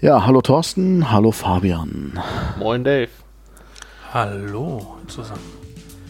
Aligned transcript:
Ja, 0.00 0.24
hallo 0.24 0.40
Thorsten, 0.40 1.10
hallo 1.10 1.32
Fabian. 1.32 2.20
Moin 2.56 2.84
Dave. 2.84 3.08
Hallo 4.14 4.94
zusammen. 5.08 5.42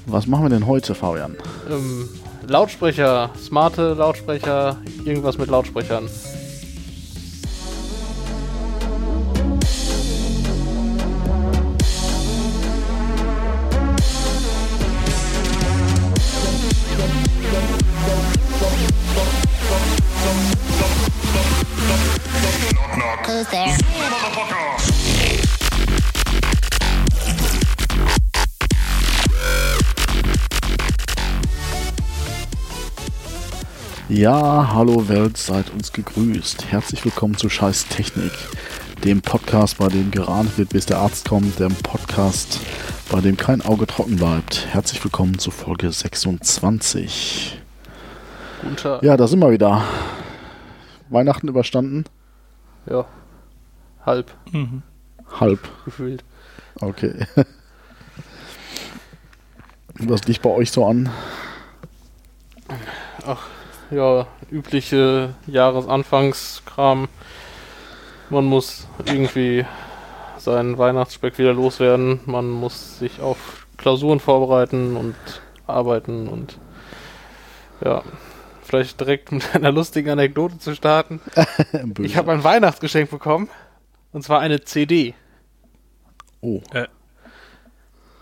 Was 0.04 0.26
machen 0.26 0.44
wir 0.44 0.50
denn 0.50 0.66
heute, 0.66 0.94
Fabian? 0.94 1.36
Ähm, 1.70 2.06
Lautsprecher, 2.46 3.30
smarte 3.38 3.94
Lautsprecher, 3.94 4.76
irgendwas 5.06 5.38
mit 5.38 5.48
Lautsprechern. 5.48 6.06
Ja, 34.18 34.72
hallo 34.74 35.08
Welt, 35.08 35.36
seid 35.36 35.70
uns 35.70 35.92
gegrüßt. 35.92 36.72
Herzlich 36.72 37.04
willkommen 37.04 37.36
zu 37.36 37.48
Scheiß 37.48 37.86
Technik, 37.86 38.32
dem 39.04 39.22
Podcast, 39.22 39.78
bei 39.78 39.86
dem 39.86 40.10
gerannt 40.10 40.58
wird, 40.58 40.70
bis 40.70 40.86
der 40.86 40.98
Arzt 40.98 41.28
kommt, 41.28 41.60
dem 41.60 41.72
Podcast, 41.72 42.58
bei 43.12 43.20
dem 43.20 43.36
kein 43.36 43.62
Auge 43.62 43.86
trocken 43.86 44.16
bleibt. 44.16 44.66
Herzlich 44.72 45.04
willkommen 45.04 45.38
zu 45.38 45.52
Folge 45.52 45.92
26. 45.92 47.60
Guten 48.60 48.74
Tag. 48.74 49.04
Ja, 49.04 49.16
da 49.16 49.28
sind 49.28 49.38
wir 49.38 49.52
wieder. 49.52 49.84
Weihnachten 51.10 51.46
überstanden? 51.46 52.02
Ja. 52.90 53.06
Halb 54.04 54.32
Mhm. 54.50 54.82
Halb. 55.38 55.60
gefühlt. 55.84 56.24
Okay. 56.80 57.24
Was 59.94 60.24
liegt 60.24 60.42
bei 60.42 60.50
euch 60.50 60.72
so 60.72 60.84
an? 60.84 61.08
Ja, 63.90 64.26
übliche 64.50 65.34
Jahresanfangskram. 65.46 67.08
Man 68.28 68.44
muss 68.44 68.86
irgendwie 69.06 69.64
seinen 70.36 70.76
Weihnachtsspeck 70.76 71.38
wieder 71.38 71.54
loswerden. 71.54 72.20
Man 72.26 72.50
muss 72.50 72.98
sich 72.98 73.20
auf 73.20 73.66
Klausuren 73.78 74.20
vorbereiten 74.20 74.96
und 74.96 75.14
arbeiten 75.66 76.28
und 76.28 76.58
ja, 77.82 78.02
vielleicht 78.62 79.00
direkt 79.00 79.32
mit 79.32 79.42
einer 79.54 79.72
lustigen 79.72 80.10
Anekdote 80.10 80.58
zu 80.58 80.74
starten. 80.74 81.20
Ich 82.00 82.16
habe 82.16 82.32
ein 82.32 82.44
Weihnachtsgeschenk 82.44 83.10
bekommen 83.10 83.48
und 84.12 84.22
zwar 84.22 84.40
eine 84.40 84.62
CD. 84.64 85.14
oh, 86.42 86.60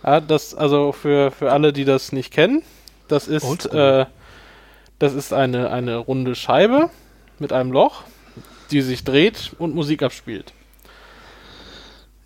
Ja, 0.05 0.21
das, 0.21 0.55
also 0.55 0.93
für, 0.93 1.33
für 1.33 1.51
alle, 1.51 1.73
die 1.73 1.85
das 1.85 2.13
nicht 2.13 2.33
kennen, 2.33 2.63
das 3.09 3.27
ist, 3.27 3.67
äh, 3.67 4.07
das 4.99 5.15
ist 5.15 5.33
eine, 5.33 5.71
eine 5.71 5.97
runde 5.97 6.35
Scheibe 6.35 6.91
mit 7.39 7.53
einem 7.53 7.73
Loch, 7.73 8.03
die 8.71 8.81
sich 8.81 9.05
dreht 9.05 9.53
und 9.59 9.75
Musik 9.75 10.03
abspielt. 10.03 10.53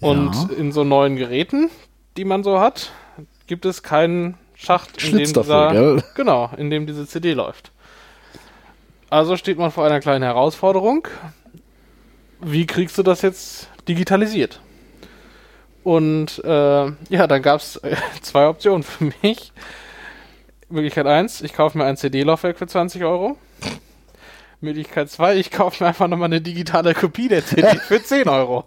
Und 0.00 0.34
Ja. 0.34 0.48
in 0.56 0.72
so 0.72 0.84
neuen 0.84 1.16
Geräten, 1.16 1.70
die 2.16 2.24
man 2.24 2.42
so 2.42 2.60
hat, 2.60 2.90
gibt 3.46 3.64
es 3.66 3.82
keinen 3.82 4.36
Schacht, 4.54 5.02
in 5.02 5.10
dem, 5.10 5.26
Schlitz 5.26 5.32
dafür, 5.32 5.96
dieser, 5.96 6.14
genau, 6.14 6.50
in 6.56 6.70
dem 6.70 6.86
diese 6.86 7.06
CD 7.06 7.32
läuft. 7.32 7.72
Also 9.10 9.36
steht 9.36 9.58
man 9.58 9.70
vor 9.70 9.84
einer 9.84 10.00
kleinen 10.00 10.22
Herausforderung. 10.22 11.08
Wie 12.40 12.66
kriegst 12.66 12.96
du 12.96 13.02
das 13.02 13.22
jetzt 13.22 13.68
digitalisiert? 13.88 14.60
Und 15.82 16.42
äh, 16.44 16.84
ja, 17.08 17.26
dann 17.26 17.42
gab 17.42 17.60
es 17.60 17.76
äh, 17.76 17.96
zwei 18.22 18.46
Optionen 18.46 18.82
für 18.82 19.10
mich. 19.22 19.52
Möglichkeit 20.70 21.06
1, 21.06 21.42
ich 21.42 21.52
kaufe 21.52 21.76
mir 21.76 21.84
ein 21.84 21.96
CD-Laufwerk 21.96 22.58
für 22.58 22.66
20 22.66 23.04
Euro. 23.04 23.36
Möglichkeit 24.60 25.10
2, 25.10 25.36
ich 25.36 25.50
kaufe 25.50 25.82
mir 25.82 25.88
einfach 25.88 26.08
nochmal 26.08 26.26
eine 26.26 26.40
digitale 26.40 26.94
Kopie 26.94 27.28
der 27.28 27.44
CD 27.44 27.68
für 27.86 28.02
10 28.02 28.28
Euro. 28.28 28.64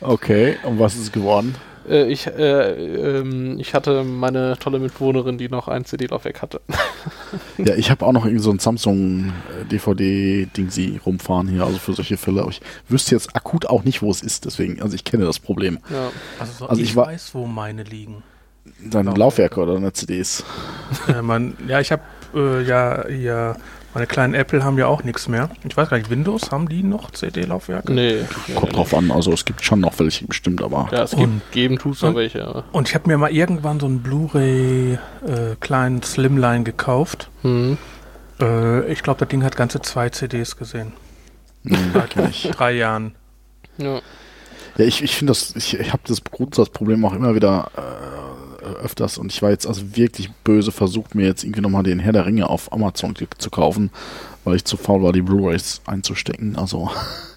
okay. 0.00 0.56
Und 0.64 0.78
was 0.78 0.96
ist 0.96 1.12
geworden? 1.12 1.54
Äh, 1.88 2.10
ich, 2.10 2.26
äh, 2.26 3.18
ähm, 3.18 3.58
ich 3.58 3.74
hatte 3.74 4.04
meine 4.04 4.56
tolle 4.58 4.78
Mitbewohnerin, 4.78 5.38
die 5.38 5.48
noch 5.48 5.68
ein 5.68 5.84
CD-Laufwerk 5.84 6.42
hatte. 6.42 6.60
Ja, 7.58 7.74
ich 7.76 7.90
habe 7.90 8.04
auch 8.04 8.12
noch 8.12 8.24
irgendwie 8.24 8.42
so 8.42 8.50
ein 8.50 8.58
Samsung 8.58 9.32
äh, 9.60 9.64
sie 10.70 11.00
rumfahren 11.04 11.48
hier, 11.48 11.64
also 11.64 11.78
für 11.78 11.92
solche 11.92 12.16
Fälle. 12.16 12.40
Aber 12.40 12.50
ich 12.50 12.60
wüsste 12.88 13.14
jetzt 13.14 13.36
akut 13.36 13.66
auch 13.66 13.84
nicht, 13.84 14.02
wo 14.02 14.10
es 14.10 14.22
ist, 14.22 14.44
deswegen, 14.44 14.80
also 14.82 14.94
ich 14.94 15.04
kenne 15.04 15.24
das 15.24 15.38
Problem. 15.38 15.78
Ja. 15.90 16.10
Also, 16.38 16.52
so, 16.52 16.66
Also 16.66 16.82
ich, 16.82 16.90
ich 16.90 16.96
weiß, 16.96 17.34
wo 17.34 17.46
meine 17.46 17.82
liegen. 17.82 18.22
Deine 18.80 19.10
Laufwerke. 19.10 19.20
Laufwerke 19.20 19.60
oder 19.60 19.74
deine 19.74 19.92
CDs. 19.92 20.44
äh, 21.08 21.22
man, 21.22 21.56
ja, 21.68 21.80
ich 21.80 21.92
habe 21.92 22.02
äh, 22.34 22.62
ja 22.62 23.04
hier, 23.08 23.56
meine 23.94 24.06
kleinen 24.06 24.34
Apple 24.34 24.64
haben 24.64 24.76
ja 24.78 24.86
auch 24.86 25.04
nichts 25.04 25.28
mehr. 25.28 25.50
Ich 25.68 25.76
weiß 25.76 25.88
gar 25.90 25.98
nicht, 25.98 26.10
Windows, 26.10 26.50
haben 26.50 26.68
die 26.68 26.82
noch 26.82 27.10
CD-Laufwerke? 27.10 27.92
Nee. 27.92 28.24
Kommt 28.54 28.74
drauf 28.76 28.92
an, 28.94 29.10
also 29.10 29.32
es 29.32 29.44
gibt 29.44 29.62
schon 29.64 29.80
noch 29.80 29.98
welche 29.98 30.26
bestimmt, 30.26 30.62
aber 30.62 30.88
Ja, 30.92 31.02
es 31.04 31.10
gibt, 31.12 31.22
Und- 31.22 31.42
geben 31.52 31.78
noch 32.02 32.10
und- 32.10 32.16
welche. 32.16 32.46
aber- 32.46 32.64
Und 32.72 32.88
ich 32.88 32.94
habe 32.94 33.08
mir 33.08 33.16
mal 33.18 33.30
irgendwann 33.30 33.78
so 33.80 33.86
einen 33.86 34.00
Blu-ray 34.02 34.94
äh, 35.26 35.56
kleinen 35.60 36.02
Slimline 36.02 36.64
gekauft. 36.64 37.30
Hm. 37.42 37.78
Äh, 38.40 38.90
ich 38.92 39.02
glaube, 39.02 39.20
das 39.20 39.28
Ding 39.28 39.44
hat 39.44 39.56
ganze 39.56 39.80
zwei 39.82 40.08
CDs 40.08 40.56
gesehen. 40.56 40.92
hm, 41.64 41.92
ich. 42.30 42.50
Drei 42.50 42.72
Jahren. 42.72 43.14
Ja. 43.78 44.00
Ja, 44.76 44.84
ich, 44.84 45.02
ich 45.04 45.14
finde 45.14 45.30
das, 45.30 45.54
ich, 45.54 45.78
ich 45.78 45.92
habe 45.92 46.02
das 46.06 46.24
Grundsatzproblem 46.24 47.04
auch 47.04 47.12
immer 47.14 47.34
wieder 47.36 47.70
äh, 47.76 47.80
öfters 48.64 49.18
und 49.18 49.32
ich 49.32 49.42
war 49.42 49.50
jetzt 49.50 49.66
also 49.66 49.96
wirklich 49.96 50.30
böse 50.44 50.72
versucht, 50.72 51.14
mir 51.14 51.26
jetzt 51.26 51.44
irgendwie 51.44 51.60
nochmal 51.60 51.82
den 51.82 51.98
Herr 51.98 52.12
der 52.12 52.26
Ringe 52.26 52.48
auf 52.48 52.72
Amazon 52.72 53.14
zu- 53.16 53.50
kaufen, 53.50 53.90
weil 54.44 54.56
ich 54.56 54.64
zu 54.64 54.76
faul 54.76 55.02
war, 55.02 55.12
die 55.12 55.22
Blu-Rays 55.22 55.82
einzustecken. 55.86 56.56
Also, 56.56 56.90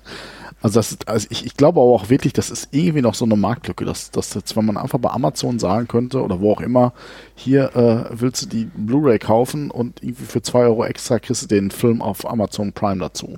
also, 0.61 0.79
das 0.79 0.97
also 1.05 1.27
ich, 1.29 1.45
ich 1.45 1.55
glaube 1.55 1.79
aber 1.79 1.89
auch 1.91 2.09
wirklich, 2.09 2.33
das 2.33 2.49
ist 2.49 2.69
irgendwie 2.71 3.01
noch 3.01 3.13
so 3.13 3.25
eine 3.25 3.35
Marktlücke, 3.35 3.85
dass, 3.85 4.11
dass 4.11 4.33
jetzt, 4.33 4.55
wenn 4.55 4.65
man 4.65 4.77
einfach 4.77 4.99
bei 4.99 5.09
Amazon 5.09 5.59
sagen 5.59 5.87
könnte 5.87 6.21
oder 6.23 6.39
wo 6.39 6.51
auch 6.53 6.61
immer, 6.61 6.93
hier 7.35 7.75
äh, 7.75 8.05
willst 8.19 8.43
du 8.43 8.45
die 8.47 8.65
Blu-Ray 8.75 9.19
kaufen 9.19 9.69
und 9.71 10.01
irgendwie 10.01 10.25
für 10.25 10.41
2 10.41 10.59
Euro 10.59 10.85
extra 10.85 11.19
kriegst 11.19 11.43
du 11.43 11.47
den 11.47 11.71
Film 11.71 12.01
auf 12.01 12.29
Amazon 12.29 12.73
Prime 12.73 12.99
dazu. 12.99 13.37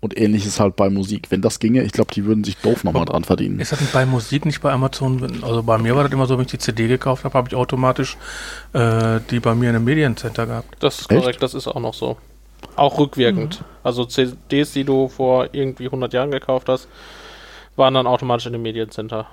Und 0.00 0.16
ähnliches 0.16 0.60
halt 0.60 0.76
bei 0.76 0.90
Musik. 0.90 1.26
Wenn 1.30 1.42
das 1.42 1.58
ginge, 1.58 1.82
ich 1.82 1.90
glaube, 1.90 2.12
die 2.14 2.24
würden 2.24 2.44
sich 2.44 2.56
doof 2.58 2.84
nochmal 2.84 3.04
dran 3.04 3.24
verdienen. 3.24 3.58
Ist 3.58 3.72
das 3.72 3.80
denn 3.80 3.88
bei 3.92 4.06
Musik 4.06 4.44
nicht 4.46 4.60
bei 4.60 4.70
Amazon? 4.72 5.42
Also 5.42 5.64
bei 5.64 5.76
mir 5.78 5.96
war 5.96 6.04
das 6.04 6.12
immer 6.12 6.26
so, 6.26 6.36
wenn 6.38 6.44
ich 6.44 6.50
die 6.52 6.58
CD 6.58 6.86
gekauft 6.86 7.24
habe, 7.24 7.34
habe 7.36 7.48
ich 7.48 7.56
automatisch 7.56 8.16
äh, 8.74 9.18
die 9.30 9.40
bei 9.40 9.56
mir 9.56 9.70
in 9.70 9.76
einem 9.76 9.84
Mediencenter 9.84 10.46
gehabt. 10.46 10.76
Das 10.78 11.00
ist 11.00 11.10
Echt? 11.10 11.20
korrekt, 11.20 11.42
das 11.42 11.54
ist 11.54 11.66
auch 11.66 11.80
noch 11.80 11.94
so. 11.94 12.16
Auch 12.76 12.98
rückwirkend. 12.98 13.64
Also 13.82 14.04
CDs, 14.04 14.72
die 14.72 14.84
du 14.84 15.08
vor 15.08 15.48
irgendwie 15.52 15.86
100 15.86 16.12
Jahren 16.12 16.30
gekauft 16.30 16.68
hast, 16.68 16.86
waren 17.74 17.94
dann 17.94 18.06
automatisch 18.06 18.46
in 18.46 18.52
dem 18.52 18.62
Mediencenter. 18.62 19.26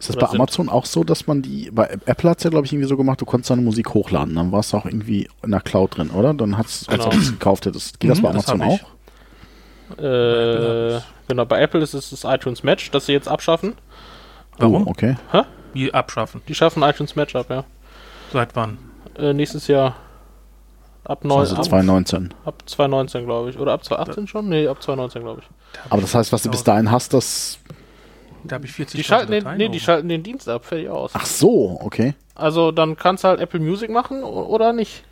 Ist 0.00 0.08
das 0.08 0.16
Oder 0.16 0.26
bei 0.26 0.30
sind- 0.32 0.40
Amazon 0.40 0.68
auch 0.68 0.86
so, 0.86 1.04
dass 1.04 1.28
man 1.28 1.40
die, 1.40 1.70
bei 1.72 1.84
Apple 2.06 2.30
hat 2.30 2.38
es 2.38 2.44
ja, 2.44 2.50
glaube 2.50 2.66
ich, 2.66 2.72
irgendwie 2.72 2.88
so 2.88 2.96
gemacht, 2.96 3.20
du 3.20 3.24
konntest 3.26 3.50
deine 3.50 3.62
Musik 3.62 3.94
hochladen, 3.94 4.34
dann 4.34 4.50
war 4.50 4.58
es 4.58 4.74
auch 4.74 4.86
irgendwie 4.86 5.28
in 5.44 5.52
der 5.52 5.60
Cloud 5.60 5.96
drin, 5.98 6.10
oder? 6.10 6.34
Dann 6.34 6.58
hat's, 6.58 6.88
als 6.88 6.98
Genau. 7.04 7.10
du 7.14 7.18
es 7.20 7.30
gekauft 7.30 7.66
hättest. 7.66 8.00
Geht 8.00 8.10
das 8.10 8.18
Mhm, 8.18 8.22
bei 8.22 8.32
das 8.32 8.48
Amazon 8.48 8.66
hab 8.72 8.74
ich. 8.80 8.82
auch? 8.84 8.88
Äh, 9.98 11.00
genau, 11.28 11.44
bei 11.44 11.60
Apple 11.60 11.80
ist 11.80 11.94
es 11.94 12.10
das 12.10 12.24
iTunes 12.24 12.62
Match, 12.62 12.90
das 12.90 13.06
sie 13.06 13.12
jetzt 13.12 13.28
abschaffen. 13.28 13.74
Warum? 14.58 14.86
Oh, 14.86 14.90
okay. 14.90 15.16
Wie 15.72 15.92
abschaffen? 15.92 16.42
Die 16.48 16.54
schaffen 16.54 16.82
iTunes 16.82 17.16
Match 17.16 17.34
ab, 17.34 17.46
ja. 17.50 17.64
Seit 18.32 18.54
wann? 18.56 18.78
Äh, 19.18 19.32
nächstes 19.32 19.66
Jahr. 19.66 19.96
Ab, 21.04 21.24
neun, 21.24 21.40
Also 21.40 21.56
ab, 21.56 21.64
2019. 21.64 22.32
ab 22.44 22.62
2019, 22.66 23.26
glaube 23.26 23.50
ich. 23.50 23.58
Oder 23.58 23.72
ab 23.72 23.84
2018 23.84 24.26
schon? 24.26 24.48
Nee, 24.48 24.66
ab 24.68 24.82
2019, 24.82 25.22
glaube 25.22 25.42
ich. 25.42 25.80
Aber 25.90 26.00
das 26.00 26.14
heißt, 26.14 26.32
was 26.32 26.42
du 26.42 26.50
bis 26.50 26.64
dahin 26.64 26.90
hast, 26.90 27.12
das. 27.12 27.58
Da 28.44 28.56
habe 28.56 28.66
ich 28.66 28.72
40 28.72 28.98
Die 28.98 29.04
schalten, 29.04 29.32
den, 29.32 29.56
nee, 29.56 29.68
die 29.68 29.80
schalten 29.80 30.08
den 30.08 30.22
Dienst 30.22 30.48
ab, 30.48 30.64
fertig 30.64 30.88
aus. 30.88 31.12
Ach 31.14 31.26
so, 31.26 31.78
okay. 31.82 32.14
Also 32.34 32.72
dann 32.72 32.96
kannst 32.96 33.24
du 33.24 33.28
halt 33.28 33.40
Apple 33.40 33.60
Music 33.60 33.90
machen 33.90 34.22
oder 34.22 34.72
nicht. 34.72 35.04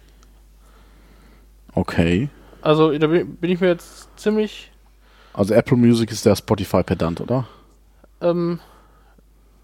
Okay. 1.75 2.28
Also 2.61 2.96
da 2.96 3.06
bin 3.06 3.38
ich 3.43 3.61
mir 3.61 3.69
jetzt 3.69 4.08
ziemlich 4.19 4.72
Also 5.34 5.55
Apple 5.55 5.76
Music 5.76 6.11
ist 6.11 6.26
der 6.26 6.37
Spotify-Pedant, 6.37 7.20
oder? 7.20 7.46
ähm, 8.20 8.61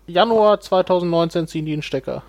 Januar 0.06 0.58
2019 0.60 1.46
ziehen 1.46 1.66
die 1.66 1.72
einen 1.74 1.82
Stecker. 1.82 2.22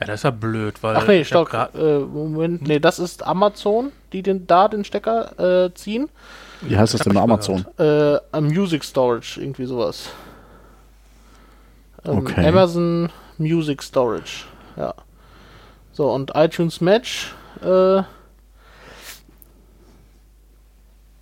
Ja, 0.00 0.06
das 0.06 0.20
ist 0.20 0.24
ja 0.24 0.30
blöd, 0.30 0.82
weil. 0.82 0.96
Ach 0.96 1.06
nee, 1.06 1.24
stopp. 1.24 1.52
Äh, 1.74 1.98
Moment, 2.00 2.62
nee, 2.62 2.78
das 2.78 2.98
ist 2.98 3.26
Amazon, 3.26 3.90
die 4.12 4.22
den, 4.22 4.46
da 4.46 4.68
den 4.68 4.84
Stecker 4.84 5.64
äh, 5.66 5.74
ziehen. 5.74 6.08
Wie 6.60 6.76
heißt 6.76 6.94
das 6.94 7.02
denn 7.02 7.14
bei 7.14 7.20
Amazon? 7.20 7.64
Äh, 7.78 8.18
am 8.32 8.46
Music 8.46 8.84
Storage, 8.84 9.40
irgendwie 9.40 9.66
sowas. 9.66 10.10
Ähm, 12.04 12.18
Okay. 12.18 12.46
Amazon 12.46 13.10
Music 13.38 13.82
Storage, 13.82 14.44
ja. 14.76 14.94
So, 15.92 16.10
und 16.10 16.32
iTunes 16.34 16.80
Match, 16.80 17.34
äh, 17.62 18.02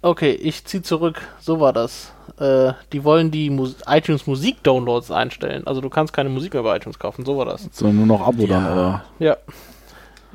Okay, 0.02 0.32
ich 0.32 0.64
zieh 0.64 0.82
zurück. 0.82 1.22
So 1.40 1.60
war 1.60 1.72
das. 1.72 2.12
Äh, 2.38 2.72
die 2.92 3.04
wollen 3.04 3.30
die 3.30 3.50
Mus 3.50 3.76
iTunes 3.86 4.26
Musik 4.26 4.62
Downloads 4.64 5.12
einstellen. 5.12 5.64
Also 5.66 5.80
du 5.80 5.88
kannst 5.88 6.12
keine 6.12 6.28
Musik 6.28 6.54
mehr 6.54 6.64
bei 6.64 6.76
iTunes 6.76 6.98
kaufen. 6.98 7.24
So 7.24 7.38
war 7.38 7.44
das. 7.44 7.68
Sondern 7.72 7.98
nur 7.98 8.18
noch 8.18 8.26
Abo 8.26 8.46
dann, 8.46 8.64
oder? 8.72 9.04
Ja. 9.20 9.36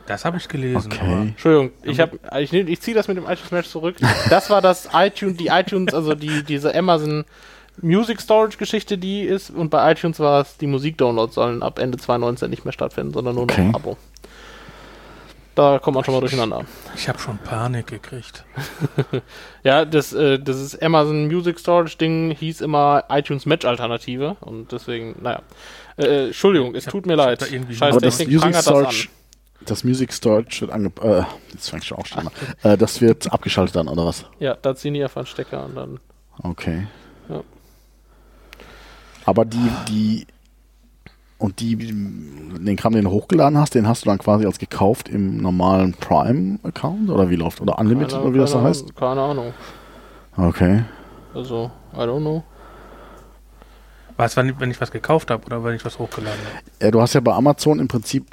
Das 0.08 0.24
habe 0.24 0.38
ich 0.38 0.48
gelesen. 0.48 0.90
Okay. 0.92 1.22
Entschuldigung, 1.22 1.72
ich 1.84 2.00
habe 2.00 2.18
ich, 2.40 2.54
ich 2.54 2.81
ziehe 2.81 2.96
das 2.96 3.10
mit 3.10 3.18
dem 3.18 3.25
iTunes 3.25 3.52
Match 3.52 3.68
zurück. 3.69 3.98
Das 4.30 4.50
war 4.50 4.62
das 4.62 4.88
iTunes, 4.94 5.36
die 5.36 5.48
iTunes, 5.48 5.94
also 5.94 6.16
die 6.16 6.44
diese 6.44 6.74
Amazon 6.74 7.25
Music 7.81 8.22
Storage 8.22 8.58
Geschichte, 8.58 8.98
die 8.98 9.22
ist 9.24 9.50
und 9.50 9.69
bei 9.69 9.92
iTunes 9.92 10.19
war 10.22 10.42
es, 10.42 10.56
die 10.58 10.68
Musik 10.68 10.98
Downloads 10.98 11.36
sollen 11.36 11.62
ab 11.62 11.78
Ende 11.78 11.98
2019 11.98 12.50
nicht 12.50 12.64
mehr 12.64 12.72
stattfinden, 12.72 13.14
sondern 13.14 13.36
nur 13.36 13.46
noch 13.48 13.54
Okay. 13.54 13.72
Abo. 13.74 13.98
Da 15.57 15.80
kommt 15.80 15.95
man 15.95 16.04
schon 16.04 16.13
mal 16.13 16.19
durcheinander. 16.19 16.57
Aber 16.57 16.65
ich 16.95 17.09
habe 17.09 17.18
schon 17.18 17.39
Panik 17.39 17.88
gekriegt. 17.88 18.45
Ja, 19.63 19.83
das, 19.86 20.13
äh, 20.13 20.38
das 20.39 20.62
ist 20.62 20.81
Amazon 20.83 21.25
Music 21.27 21.59
Storage 21.59 21.98
Ding 21.98 22.30
hieß 22.31 22.62
immer 22.62 23.04
iTunes 23.09 23.45
Match 23.48 23.65
Alternative 23.65 24.38
und 24.39 24.71
deswegen, 24.71 25.15
naja. 25.21 25.42
Äh, 25.98 26.27
Entschuldigung, 26.27 26.75
es 26.75 26.83
Ich 26.83 26.86
hab- 26.88 26.92
tut 26.92 27.06
mir 27.07 27.13
ich 27.13 27.18
leid. 27.18 27.42
Scheiß 27.42 27.81
Aber 27.95 28.00
das 28.01 28.19
Music 28.25 28.51
das. 28.54 28.62
Storage, 28.63 29.09
das 29.65 29.83
Music 29.83 30.13
Storage 30.13 30.62
wird 30.62 30.71
ange... 30.71 30.92
Äh, 31.01 31.24
jetzt 31.51 31.69
fängt 31.71 31.83
schon 31.83 31.98
auch 31.98 32.06
schon 32.06 32.19
an. 32.27 32.30
Äh, 32.63 32.77
das 32.77 33.01
wird 33.01 33.30
abgeschaltet 33.33 33.75
dann, 33.75 33.88
oder 33.89 34.06
was? 34.06 34.25
Ja, 34.39 34.56
da 34.62 34.75
ziehen 34.75 34.94
die 34.94 35.04
einfach 35.04 35.18
einen 35.21 35.25
Stecker 35.27 35.65
und 35.65 35.75
dann. 35.75 36.00
Okay. 36.44 36.86
Ja. 37.30 37.42
Aber 39.25 39.44
die, 39.44 39.69
die... 39.89 40.27
Und 41.39 41.60
die, 41.60 41.75
den 41.75 42.75
Kram, 42.78 42.94
den 42.94 43.04
du 43.06 43.12
hochgeladen 43.12 43.60
hast, 43.60 43.75
den 43.75 43.88
hast 43.88 44.06
du 44.06 44.10
dann 44.10 44.18
quasi 44.18 44.45
als 44.45 44.57
gekauft 44.57 45.07
im 45.07 45.38
normalen 45.38 45.94
Prime-Account? 45.94 47.10
Oder 47.12 47.30
wie 47.30 47.36
läuft? 47.36 47.62
Oder 47.62 47.78
Unlimited, 47.78 48.13
Keine- 48.13 48.24
oder 48.24 48.34
wie 48.34 48.39
das 48.39 48.51
so 48.51 48.57
keine 48.57 48.69
heißt? 48.69 48.95
Keine 48.95 49.22
Ahnung. 49.22 49.54
Okay. 50.36 50.84
Also, 51.36 51.69
I 51.94 52.00
don't 52.00 52.22
know. 52.22 52.44
Was, 54.16 54.36
wenn, 54.36 54.60
wenn 54.60 54.72
ich 54.72 54.81
was 54.81 54.89
gekauft 54.89 55.30
habe 55.30 55.45
oder 55.45 55.63
wenn 55.63 55.75
ich 55.75 55.86
was 55.86 56.00
hochgeladen 56.00 56.39
habe? 56.39 56.63
Ja, 56.81 56.89
du 56.89 57.01
hast 57.01 57.13
ja 57.13 57.19
bei 57.19 57.34
Amazon 57.34 57.80
im 57.80 57.88
Prinzip 57.88 58.25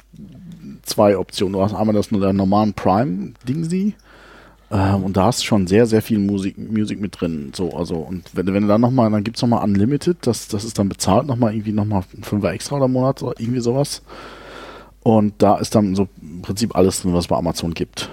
zwei 0.81 1.15
Optionen. 1.15 1.53
Du 1.53 1.61
hast 1.61 1.75
einmal 1.75 1.93
das 1.93 2.09
nur 2.09 2.21
der 2.21 2.33
normalen 2.33 2.73
Prime-Ding 2.73 3.93
ähm, 4.71 5.03
und 5.03 5.15
da 5.17 5.25
hast 5.25 5.41
du 5.41 5.45
schon 5.45 5.67
sehr, 5.67 5.85
sehr 5.85 6.01
viel 6.01 6.19
Musik, 6.19 6.57
Musik 6.57 6.99
mit 6.99 7.19
drin. 7.19 7.51
So, 7.55 7.75
also, 7.75 7.95
und 7.95 8.29
wenn, 8.33 8.45
du- 8.45 8.53
wenn 8.53 8.63
du 8.63 8.67
dann 8.67 8.81
nochmal, 8.81 9.09
dann 9.11 9.23
gibt's 9.23 9.41
noch 9.41 9.49
nochmal 9.49 9.65
Unlimited, 9.69 10.17
das, 10.21 10.47
das 10.47 10.63
ist 10.63 10.79
dann 10.79 10.89
bezahlt, 10.89 11.27
nochmal 11.27 11.53
irgendwie 11.53 11.71
nochmal 11.71 12.03
ein 12.17 12.23
Fünfer 12.23 12.51
extra 12.51 12.77
oder 12.77 12.87
Monat 12.87 13.21
oder 13.23 13.39
irgendwie 13.39 13.61
sowas. 13.61 14.01
Und 15.03 15.33
da 15.37 15.57
ist 15.57 15.75
dann 15.75 15.95
so 15.95 16.07
im 16.21 16.41
Prinzip 16.41 16.75
alles 16.75 17.01
drin, 17.01 17.13
was 17.13 17.25
es 17.25 17.27
bei 17.27 17.37
Amazon 17.37 17.73
gibt. 17.73 18.09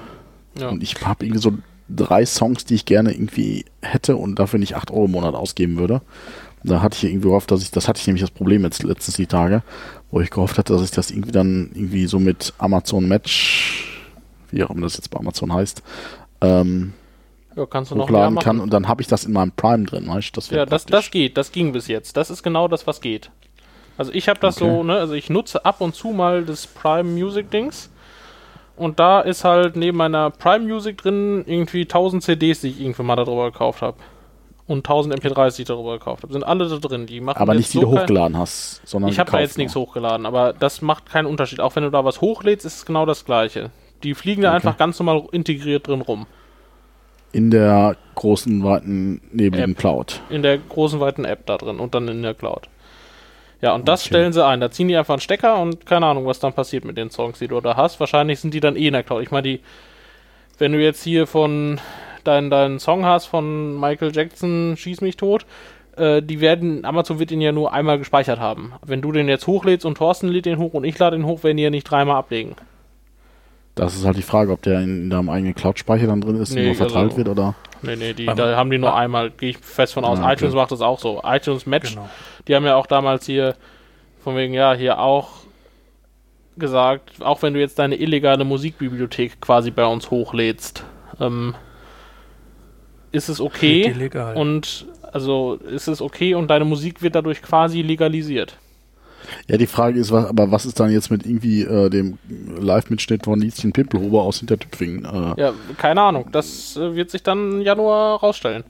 Ja. 0.58 0.68
Und 0.68 0.82
ich 0.82 1.00
habe 1.06 1.24
irgendwie 1.24 1.40
so 1.40 1.54
drei 1.88 2.26
Songs, 2.26 2.64
die 2.66 2.74
ich 2.74 2.84
gerne 2.84 3.12
irgendwie 3.12 3.64
hätte 3.80 4.16
und 4.16 4.38
dafür 4.38 4.58
nicht 4.58 4.76
8 4.76 4.90
Euro 4.90 5.06
im 5.06 5.12
Monat 5.12 5.34
ausgeben 5.34 5.78
würde. 5.78 6.02
Da 6.64 6.80
hatte 6.82 6.96
ich 6.96 7.04
irgendwie 7.04 7.28
gehofft, 7.28 7.50
dass 7.50 7.62
ich, 7.62 7.70
das 7.70 7.88
hatte 7.88 7.98
ich 8.00 8.06
nämlich 8.06 8.20
das 8.20 8.30
Problem 8.30 8.62
jetzt 8.62 8.82
letztens 8.82 9.16
die 9.16 9.26
Tage, 9.26 9.62
wo 10.10 10.20
ich 10.20 10.30
gehofft 10.30 10.58
hatte, 10.58 10.74
dass 10.74 10.82
ich 10.84 10.90
das 10.90 11.10
irgendwie 11.10 11.32
dann 11.32 11.70
irgendwie 11.74 12.06
so 12.06 12.20
mit 12.20 12.52
Amazon 12.58 13.08
Match, 13.08 14.00
wie 14.50 14.62
auch 14.62 14.70
immer 14.70 14.82
das 14.82 14.96
jetzt 14.96 15.10
bei 15.10 15.18
Amazon 15.18 15.52
heißt, 15.52 15.82
ähm, 16.42 16.92
ja, 17.56 17.66
kannst 17.66 17.90
du 17.90 17.96
noch 17.96 18.08
mehr 18.08 18.20
hochladen 18.20 18.38
kann 18.38 18.60
und 18.60 18.72
dann 18.72 18.88
habe 18.88 19.02
ich 19.02 19.08
das 19.08 19.24
in 19.24 19.32
meinem 19.32 19.52
Prime 19.52 19.84
drin, 19.84 20.08
weißt 20.08 20.36
du? 20.36 20.54
Ja, 20.54 20.66
das, 20.66 20.86
das 20.86 21.10
geht, 21.10 21.36
das 21.36 21.52
ging 21.52 21.72
bis 21.72 21.86
jetzt. 21.88 22.16
Das 22.16 22.30
ist 22.30 22.42
genau 22.42 22.68
das, 22.68 22.86
was 22.86 23.00
geht. 23.00 23.30
Also 23.98 24.12
ich 24.12 24.28
habe 24.28 24.40
das 24.40 24.56
Okay. 24.56 24.70
so, 24.70 24.82
ne, 24.82 24.96
also 24.96 25.14
ich 25.14 25.28
nutze 25.30 25.64
ab 25.64 25.80
und 25.80 25.94
zu 25.94 26.08
mal 26.08 26.44
das 26.44 26.66
Prime 26.66 27.10
Music 27.10 27.50
Dings. 27.50 27.90
Und 28.76 28.98
da 28.98 29.20
ist 29.20 29.44
halt 29.44 29.76
neben 29.76 29.98
meiner 29.98 30.30
Prime 30.30 30.66
Music 30.66 30.96
drin 30.98 31.44
irgendwie 31.46 31.82
1000 31.82 32.22
CDs, 32.22 32.62
die 32.62 32.68
ich 32.68 32.80
irgendwann 32.80 33.06
mal 33.06 33.16
darüber 33.16 33.50
gekauft 33.50 33.82
habe. 33.82 33.98
Und 34.66 34.78
1000 34.78 35.14
MP3s, 35.14 35.56
die 35.56 35.62
ich 35.62 35.68
darüber 35.68 35.98
gekauft 35.98 36.22
habe. 36.22 36.32
Sind 36.32 36.44
alle 36.44 36.66
da 36.68 36.76
drin. 36.78 37.06
Die 37.06 37.20
machen 37.20 37.38
Aber 37.38 37.52
nicht, 37.52 37.72
die 37.74 37.78
so 37.78 37.82
du 37.82 37.88
hochgeladen 38.00 38.38
hast, 38.38 38.80
sondern 38.86 39.10
Ich 39.10 39.18
habe 39.18 39.30
da 39.30 39.40
jetzt 39.40 39.58
nichts 39.58 39.74
hochgeladen, 39.76 40.24
aber 40.24 40.54
das 40.54 40.80
macht 40.80 41.10
keinen 41.10 41.26
Unterschied. 41.26 41.60
Auch 41.60 41.76
wenn 41.76 41.82
du 41.82 41.90
da 41.90 42.04
was 42.04 42.20
hochlädst, 42.22 42.64
ist 42.64 42.76
es 42.76 42.86
genau 42.86 43.04
das 43.04 43.24
gleiche. 43.26 43.70
Die 44.04 44.14
fliegen 44.14 44.42
da 44.42 44.48
Okay. 44.48 44.56
einfach 44.56 44.76
ganz 44.76 44.98
normal 44.98 45.24
integriert 45.32 45.86
drin 45.88 46.00
rum. 46.00 46.26
In 47.32 47.50
der 47.50 47.96
großen, 48.14 48.62
weiten, 48.62 49.20
nebligen 49.32 49.72
App. 49.72 49.78
Cloud. 49.78 50.20
in 50.28 50.42
der 50.42 50.58
großen 50.58 51.00
weiten 51.00 51.24
App 51.24 51.46
da 51.46 51.56
drin 51.56 51.78
und 51.80 51.94
dann 51.94 52.06
in 52.08 52.22
der 52.22 52.34
Cloud. 52.34 52.68
Ja, 53.62 53.74
und 53.74 53.88
das 53.88 54.02
Okay. 54.02 54.08
stellen 54.08 54.32
sie 54.32 54.44
ein. 54.44 54.60
Da 54.60 54.70
ziehen 54.70 54.88
die 54.88 54.96
einfach 54.96 55.14
einen 55.14 55.20
Stecker 55.20 55.58
und 55.60 55.86
keine 55.86 56.06
Ahnung, 56.06 56.26
was 56.26 56.40
dann 56.40 56.52
passiert 56.52 56.84
mit 56.84 56.96
den 56.98 57.10
Songs, 57.10 57.38
die 57.38 57.48
du 57.48 57.60
da 57.60 57.76
hast. 57.76 58.00
Wahrscheinlich 58.00 58.40
sind 58.40 58.52
die 58.54 58.60
dann 58.60 58.76
eh 58.76 58.88
in 58.88 58.92
der 58.92 59.02
Cloud. 59.04 59.22
Ich 59.22 59.30
meine, 59.30 59.42
die, 59.48 59.60
wenn 60.58 60.72
du 60.72 60.82
jetzt 60.82 61.02
hier 61.04 61.26
von 61.26 61.80
deinen 62.24 62.50
deinen 62.50 62.78
Song 62.80 63.04
hast 63.04 63.26
von 63.26 63.78
Michael 63.80 64.12
Jackson, 64.14 64.74
Schieß 64.76 65.00
mich 65.00 65.16
tot, 65.16 65.46
äh, 65.96 66.20
die 66.22 66.40
werden, 66.40 66.84
Amazon 66.84 67.18
wird 67.18 67.30
ihn 67.30 67.40
ja 67.40 67.52
nur 67.52 67.72
einmal 67.72 67.98
gespeichert 67.98 68.40
haben. 68.40 68.72
Wenn 68.84 69.00
du 69.00 69.10
den 69.12 69.28
jetzt 69.28 69.46
hochlädst 69.46 69.86
und 69.86 69.96
Thorsten 69.96 70.28
lädt 70.28 70.44
den 70.46 70.58
hoch 70.58 70.74
und 70.74 70.84
ich 70.84 70.98
lade 70.98 71.16
den 71.16 71.24
hoch, 71.26 71.44
werden 71.44 71.56
die 71.56 71.62
ja 71.62 71.70
nicht 71.70 71.84
dreimal 71.84 72.16
ablegen. 72.16 72.56
Das 73.74 73.94
ist 73.96 74.04
halt 74.04 74.16
die 74.18 74.22
Frage, 74.22 74.52
ob 74.52 74.62
der 74.62 74.80
in, 74.80 75.04
in 75.04 75.10
deinem 75.10 75.30
eigenen 75.30 75.54
Cloud-Speicher 75.54 76.06
dann 76.06 76.20
drin 76.20 76.36
ist 76.36 76.50
und 76.50 76.56
Nee, 76.56 76.66
nur 76.66 76.74
verteilt 76.74 77.04
also- 77.12 77.16
wird 77.16 77.28
oder. 77.28 77.54
Nee, 77.80 77.96
nee, 77.96 78.12
die, 78.12 78.26
Ähm, 78.26 78.36
da 78.36 78.56
haben 78.56 78.70
die 78.70 78.78
nur 78.78 78.92
ah. 78.92 78.98
einmal, 78.98 79.30
gehe 79.30 79.50
ich 79.50 79.58
fest 79.58 79.94
von 79.94 80.04
aus. 80.04 80.18
Ah, 80.20 80.24
okay. 80.24 80.34
iTunes 80.34 80.54
macht 80.54 80.70
das 80.70 80.80
auch 80.82 80.98
so. 81.00 81.20
iTunes 81.24 81.66
Match 81.66 81.90
Genau. 81.94 82.08
Die 82.46 82.54
haben 82.54 82.64
ja 82.64 82.76
auch 82.76 82.86
damals 82.86 83.26
hier, 83.26 83.56
von 84.22 84.36
wegen, 84.36 84.54
ja, 84.54 84.72
hier 84.74 85.00
auch 85.00 85.30
gesagt, 86.56 87.22
auch 87.22 87.42
wenn 87.42 87.54
du 87.54 87.60
jetzt 87.60 87.78
deine 87.78 87.96
illegale 87.96 88.44
Musikbibliothek 88.44 89.40
quasi 89.40 89.70
bei 89.70 89.84
uns 89.86 90.10
hochlädst, 90.10 90.84
ähm, 91.18 91.54
ist 93.10 93.28
es 93.28 93.40
okay 93.40 93.86
Illegal. 93.88 94.36
und 94.36 94.86
also 95.12 95.54
ist 95.54 95.88
es 95.88 96.00
okay 96.00 96.34
und 96.34 96.48
deine 96.48 96.64
Musik 96.64 97.02
wird 97.02 97.14
dadurch 97.14 97.42
quasi 97.42 97.82
legalisiert. 97.82 98.56
Ja, 99.48 99.56
die 99.56 99.66
Frage 99.66 99.98
ist, 99.98 100.10
was, 100.10 100.26
aber 100.26 100.50
was 100.50 100.66
ist 100.66 100.78
dann 100.80 100.90
jetzt 100.90 101.10
mit 101.10 101.24
irgendwie 101.26 101.62
äh, 101.62 101.88
dem 101.90 102.18
Live-Mitschnitt 102.58 103.24
von 103.24 103.40
Lieschen 103.40 103.72
Pimpelhuber 103.72 104.22
aus 104.22 104.38
Hintertüpfingen? 104.38 105.04
Äh, 105.04 105.40
Ja, 105.40 105.52
keine 105.78 106.02
Ahnung, 106.02 106.26
das 106.32 106.76
äh, 106.76 106.94
wird 106.94 107.10
sich 107.10 107.22
dann 107.22 107.52
im 107.52 107.60
Januar 107.62 108.20
rausstellen. 108.20 108.64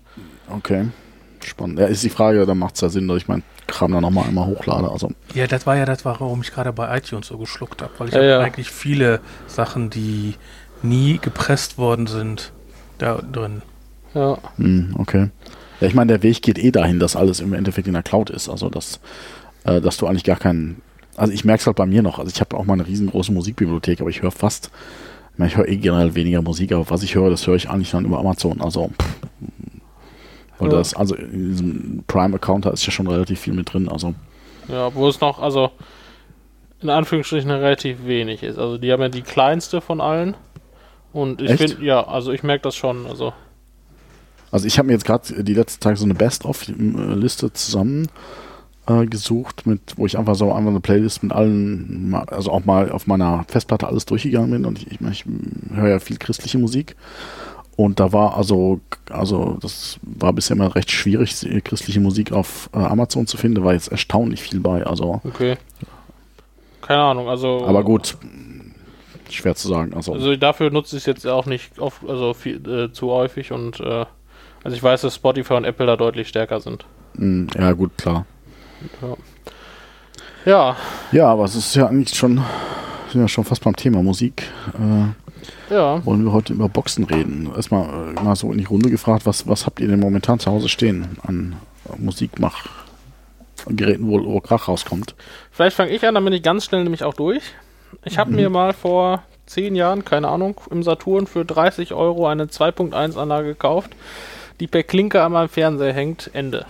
Okay. 0.49 0.89
Spannend. 1.45 1.79
Ja, 1.81 1.87
ist 1.87 2.05
die 2.05 2.09
Frage, 2.11 2.47
da 2.47 2.55
macht 2.55 2.77
es 2.77 2.83
ja 2.83 2.89
Sinn, 2.89 3.09
dass 3.09 3.17
ich 3.17 3.27
meinen 3.29 3.43
Kram 3.67 3.91
dann 3.93 4.03
nochmal 4.03 4.29
einmal 4.29 4.47
hochlade. 4.47 4.89
Also, 4.91 5.11
Ja, 5.35 5.47
das 5.49 5.67
war 5.67 5.77
ja 5.77 5.85
das, 5.85 6.05
warum 6.05 6.41
ich 6.43 6.53
gerade 6.53 6.73
bei 6.73 6.97
iTunes 6.97 7.27
so 7.27 7.37
geschluckt 7.39 7.83
habe, 7.83 7.93
weil 7.99 8.09
ich 8.09 8.15
Ja, 8.15 8.21
habe 8.21 8.29
ja. 8.31 8.41
eigentlich 8.41 8.71
viele 8.71 9.21
Sachen, 9.49 9.91
die 9.91 10.35
nie 10.83 11.19
gepresst 11.19 11.79
worden 11.79 12.07
sind, 12.07 12.53
da 12.99 13.17
drin. 13.21 13.63
Ja, 14.15 14.39
hm, 14.57 14.95
okay. 14.99 15.31
Ja, 15.81 15.89
ich 15.89 15.95
meine, 15.95 16.13
der 16.13 16.23
Weg 16.23 16.43
geht 16.43 16.59
eh 16.59 16.71
dahin, 16.71 17.01
dass 17.01 17.17
alles 17.17 17.41
im 17.41 17.55
Endeffekt 17.55 17.89
in 17.89 17.95
der 17.95 18.03
Cloud 18.05 18.31
ist. 18.31 18.49
Also, 18.49 18.69
dass, 18.69 19.01
äh, 19.65 19.81
dass 19.81 19.97
du 19.97 20.07
eigentlich 20.07 20.25
gar 20.25 20.39
keinen. 20.39 20.81
Also, 21.17 21.33
ich 21.33 21.45
merke 21.45 21.61
es 21.61 21.67
halt 21.67 21.77
bei 21.77 21.87
mir 21.87 22.03
noch. 22.03 22.19
Also, 22.19 22.31
ich 22.35 22.41
habe 22.41 22.57
auch 22.57 22.65
mal 22.65 22.75
eine 22.75 22.87
riesengroße 22.87 23.33
Musikbibliothek, 23.33 24.01
aber 24.01 24.11
ich 24.11 24.23
höre 24.23 24.31
fast. 24.31 24.71
Ich, 25.39 25.57
höre 25.57 25.67
eh 25.67 25.77
generell 25.77 26.15
weniger 26.15 26.43
Musik, 26.43 26.73
aber 26.73 26.89
was 26.91 27.03
ich 27.03 27.15
höre, 27.15 27.31
das 27.31 27.47
höre 27.47 27.57
ich 27.57 27.69
eigentlich 27.71 27.91
dann 27.91 28.05
über 28.05 28.19
Amazon. 28.19 28.61
Also, 28.61 28.91
pff, 29.01 29.17
weil 30.59 30.71
Ja. 30.71 30.79
das, 30.79 30.95
also 30.95 31.15
in 31.17 31.51
diesem 31.51 32.05
Prime-Account, 32.07 32.67
da 32.67 32.71
ist 32.71 32.85
ja 32.87 32.93
schon 32.93 33.07
relativ 33.09 33.41
viel 33.41 33.55
mit 33.55 33.73
drin. 33.73 33.89
Also, 33.89 34.15
ja, 34.69 34.95
wo 34.95 35.09
es 35.09 35.21
noch, 35.21 35.41
also 35.41 35.71
in 36.81 36.91
Anführungsstrichen 36.91 37.51
relativ 37.51 38.05
wenig 38.07 38.43
ist. 38.43 38.59
Also 38.59 38.79
die 38.79 38.93
haben 38.93 39.03
ja 39.03 39.09
die 39.09 39.23
kleinste 39.23 39.81
von 39.81 40.01
allen. 40.01 40.37
Und 41.13 41.43
ich 41.43 41.53
finde, 41.53 41.85
ja, 41.85 42.07
also 42.07 42.33
ich 42.33 42.43
merke 42.43 42.63
das 42.63 42.77
schon. 42.77 43.07
Also 43.07 43.33
Also 44.51 44.67
ich 44.67 44.79
habe 44.79 44.87
mir 44.87 44.95
jetzt 44.95 45.05
gerade 45.05 45.43
die 45.43 45.55
letzten 45.55 45.81
Tage 45.81 45.97
so 45.97 46.05
eine 46.05 46.15
Best-of-Liste 46.15 47.53
zusammen 47.53 48.09
äh, 48.87 49.07
gesucht, 49.07 49.67
mit, 49.67 49.81
wo 49.97 50.07
ich 50.07 50.19
einfach 50.19 50.35
so 50.35 50.53
einfach 50.53 50.71
eine 50.71 50.81
Playlist 50.81 51.23
mit 51.23 51.33
allen, 51.33 52.15
also 52.15 52.51
auch 52.51 52.65
mal 52.65 52.91
auf 52.91 53.07
meiner 53.07 53.45
Festplatte 53.49 53.87
alles 53.87 54.07
durchgegangen 54.07 54.51
bin 54.51 54.65
und 54.65 54.79
ich, 54.79 54.91
ich, 54.91 55.01
ich 55.01 55.25
höre 55.75 55.89
ja 55.89 55.99
viel 55.99 56.19
christliche 56.19 56.59
Musik. 56.59 56.97
Und 57.75 58.01
da 58.01 58.13
war 58.13 58.37
also, 58.37 58.81
also 59.09 59.57
das 59.61 59.99
war 60.03 60.33
bisher 60.35 60.57
immer 60.57 60.75
recht 60.75 60.91
schwierig, 60.91 61.35
christliche 61.65 62.01
Musik 62.01 62.31
auf 62.31 62.69
äh, 62.75 62.79
Amazon 62.79 63.27
zu 63.27 63.39
finden. 63.39 63.57
Da 63.57 63.65
war 63.65 63.73
jetzt 63.73 63.89
erstaunlich 63.89 64.43
viel 64.43 64.61
bei. 64.61 64.85
Also, 64.85 65.21
Okay. 65.25 65.57
Keine 66.83 67.01
Ahnung, 67.01 67.29
also. 67.29 67.65
aber 67.65 67.85
gut, 67.85 68.17
schwer 69.31 69.55
zu 69.55 69.69
sagen. 69.69 69.95
Also, 69.95 70.13
Also 70.13 70.37
dafür 70.37 70.71
nutze 70.71 70.97
ich 70.97 71.03
es 71.03 71.07
jetzt 71.07 71.27
auch 71.27 71.47
nicht 71.47 71.79
oft, 71.79 72.03
also 72.07 72.35
viel, 72.35 72.69
äh, 72.69 72.93
zu 72.93 73.11
häufig 73.11 73.53
und 73.53 73.81
äh, 73.81 74.05
also 74.65 74.77
ich 74.77 74.83
weiß, 74.83 75.01
dass 75.03 75.15
Spotify 75.15 75.55
und 75.55 75.65
Apple 75.65 75.87
da 75.87 75.97
deutlich 75.97 76.29
stärker 76.29 76.61
sind. 76.61 76.85
mh, 77.15 77.53
ja 77.59 77.73
gut, 77.73 77.97
klar. 77.97 78.27
Ja, 80.45 80.77
Ja, 81.13 81.29
aber 81.29 81.45
es 81.45 81.55
ist 81.55 81.77
ja 81.77 81.87
eigentlich 81.87 82.17
schon, 82.17 82.43
sind 83.11 83.21
ja 83.21 83.29
schon 83.29 83.45
fast 83.45 83.63
beim 83.63 83.77
Thema 83.77 84.03
Musik. 84.03 84.43
Äh, 84.75 85.75
ja. 85.75 86.05
wollen 86.05 86.25
wir 86.25 86.33
heute 86.33 86.53
über 86.53 86.69
Boxen 86.69 87.05
reden. 87.05 87.51
Erstmal 87.55 88.15
äh, 88.17 88.23
mal 88.23 88.37
so 88.37 88.51
in 88.53 88.59
die 88.59 88.65
Runde 88.65 88.91
gefragt, 88.91 89.27
was, 89.27 89.47
was 89.47 89.67
habt 89.67 89.81
ihr 89.81 89.89
denn 89.89 90.01
momentan 90.01 90.39
zu 90.39 90.51
Hause 90.51 90.69
stehen 90.69 91.19
an 91.27 91.57
äh, 91.89 92.01
Musikmachgeräten, 92.01 94.09
wo, 94.09 94.25
wo 94.25 94.41
Krach 94.41 94.69
rauskommt? 94.69 95.15
Vielleicht 95.51 95.77
fange 95.77 95.91
ich 95.91 96.07
an, 96.07 96.15
dann 96.15 96.25
bin 96.25 96.33
ich 96.33 96.43
ganz 96.43 96.65
schnell 96.65 96.83
nämlich 96.83 97.05
auch 97.05 97.15
durch. 97.15 97.43
Ich 98.05 98.19
habe 98.19 98.33
mir 98.33 98.51
mal 98.51 98.73
vor 98.73 99.23
zehn 99.47 99.75
Jahren, 99.75 100.05
keine 100.05 100.29
Ahnung, 100.29 100.61
im 100.71 100.83
Saturn 100.83 101.27
für 101.27 101.45
30 101.45 101.93
Euro 101.93 102.27
eine 102.27 102.47
2.1 102.47 103.17
Anlage 103.17 103.49
gekauft. 103.49 103.91
die 104.61 104.67
per 104.67 104.83
Klinke 104.83 105.23
an 105.23 105.33
meinem 105.33 105.49
Fernseher 105.49 105.93
hängt. 105.93 106.31
Ende. 106.35 106.67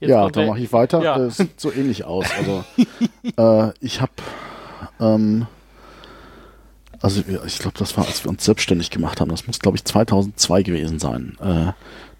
Jetzt 0.00 0.10
ja, 0.10 0.22
dann 0.22 0.32
der- 0.32 0.46
mache 0.46 0.60
ich 0.60 0.72
weiter. 0.72 1.02
Ja. 1.02 1.18
Das 1.18 1.36
sieht 1.38 1.60
so 1.60 1.72
ähnlich 1.72 2.04
aus. 2.04 2.26
Also, 2.36 2.64
äh, 3.36 3.72
ich 3.80 4.00
habe, 4.00 4.12
ähm, 5.00 5.46
also 7.00 7.22
ich 7.46 7.58
glaube, 7.58 7.78
das 7.78 7.96
war, 7.96 8.06
als 8.06 8.24
wir 8.24 8.30
uns 8.30 8.44
selbstständig 8.44 8.90
gemacht 8.90 9.20
haben. 9.20 9.30
Das 9.30 9.46
muss, 9.46 9.58
glaube 9.58 9.76
ich, 9.76 9.84
2002 9.84 10.62
gewesen 10.62 10.98
sein. 10.98 11.36
Äh, 11.40 11.72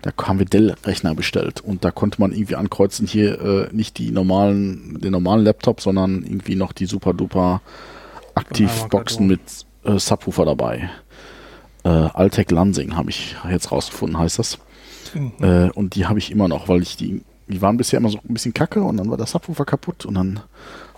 da 0.02 0.12
haben 0.26 0.38
wir 0.38 0.46
Dell-Rechner 0.46 1.14
bestellt 1.16 1.60
und 1.60 1.84
da 1.84 1.90
konnte 1.90 2.20
man 2.20 2.32
irgendwie 2.32 2.54
ankreuzen 2.54 3.06
hier 3.06 3.40
äh, 3.40 3.68
nicht 3.74 3.98
die 3.98 4.12
normalen, 4.12 5.00
den 5.00 5.10
normalen 5.10 5.44
Laptop, 5.44 5.80
sondern 5.80 6.22
irgendwie 6.22 6.54
noch 6.54 6.72
die 6.72 6.86
super 6.86 7.12
duper 7.12 7.60
Aktivboxen 8.34 9.26
mit 9.26 9.40
äh, 9.84 9.98
Subwoofer 9.98 10.44
dabei. 10.44 10.88
Äh, 11.84 11.88
Altec 11.88 12.50
Lansing 12.52 12.96
habe 12.96 13.10
ich 13.10 13.34
jetzt 13.50 13.72
rausgefunden, 13.72 14.18
heißt 14.18 14.38
das. 14.38 14.58
Mhm. 15.14 15.32
Äh, 15.40 15.70
und 15.70 15.96
die 15.96 16.06
habe 16.06 16.20
ich 16.20 16.30
immer 16.30 16.46
noch, 16.46 16.68
weil 16.68 16.82
ich 16.82 16.96
die, 16.96 17.22
die 17.48 17.62
waren 17.62 17.76
bisher 17.76 17.98
immer 17.98 18.10
so 18.10 18.18
ein 18.18 18.34
bisschen 18.34 18.54
kacke 18.54 18.82
und 18.82 18.96
dann 18.96 19.10
war 19.10 19.16
der 19.16 19.26
Subwoofer 19.26 19.64
kaputt 19.64 20.04
und 20.06 20.14
dann 20.14 20.40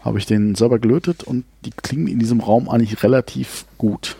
habe 0.02 0.19
ich 0.19 0.26
den 0.26 0.54
selber 0.54 0.78
gelötet 0.78 1.23
und 1.23 1.45
die 1.64 1.71
klingen 1.71 2.07
in 2.07 2.19
diesem 2.19 2.40
Raum 2.40 2.69
eigentlich 2.69 3.02
relativ 3.02 3.66
gut. 3.78 4.16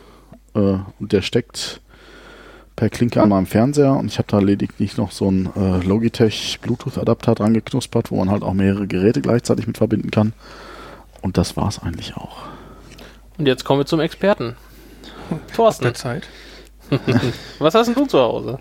Äh, 0.55 0.79
und 0.99 1.13
der 1.13 1.23
steckt 1.23 1.81
per 2.77 2.91
Klinke 2.91 3.23
an 3.23 3.29
meinem 3.29 3.47
Fernseher 3.47 3.95
und 3.95 4.07
ich 4.07 4.19
habe 4.19 4.29
da 4.29 4.39
lediglich 4.39 4.97
noch 4.97 5.13
so 5.13 5.29
einen 5.29 5.51
äh, 5.55 5.85
Logitech 5.85 6.61
Bluetooth-Adapter 6.63 7.35
dran 7.35 7.55
geknuspert, 7.55 8.11
wo 8.11 8.17
man 8.17 8.31
halt 8.31 8.43
auch 8.43 8.55
mehrere 8.55 8.87
Geräte 8.87 9.21
gleichzeitig 9.21 9.67
mit 9.67 9.79
verbinden 9.79 10.11
kann. 10.11 10.33
Und 11.23 11.37
das 11.37 11.57
war's 11.57 11.83
eigentlich 11.83 12.17
auch. 12.17 12.39
Und 13.39 13.47
jetzt 13.47 13.65
kommen 13.65 13.81
wir 13.81 13.87
zum 13.87 14.01
Experten. 14.01 14.57
Der 15.31 15.47
Thorsten, 15.55 15.95
Zeit. 15.95 16.29
was 17.59 17.75
hast 17.75 17.87
denn 17.87 17.95
du 17.95 18.07
zu 18.07 18.19
Hause? 18.19 18.59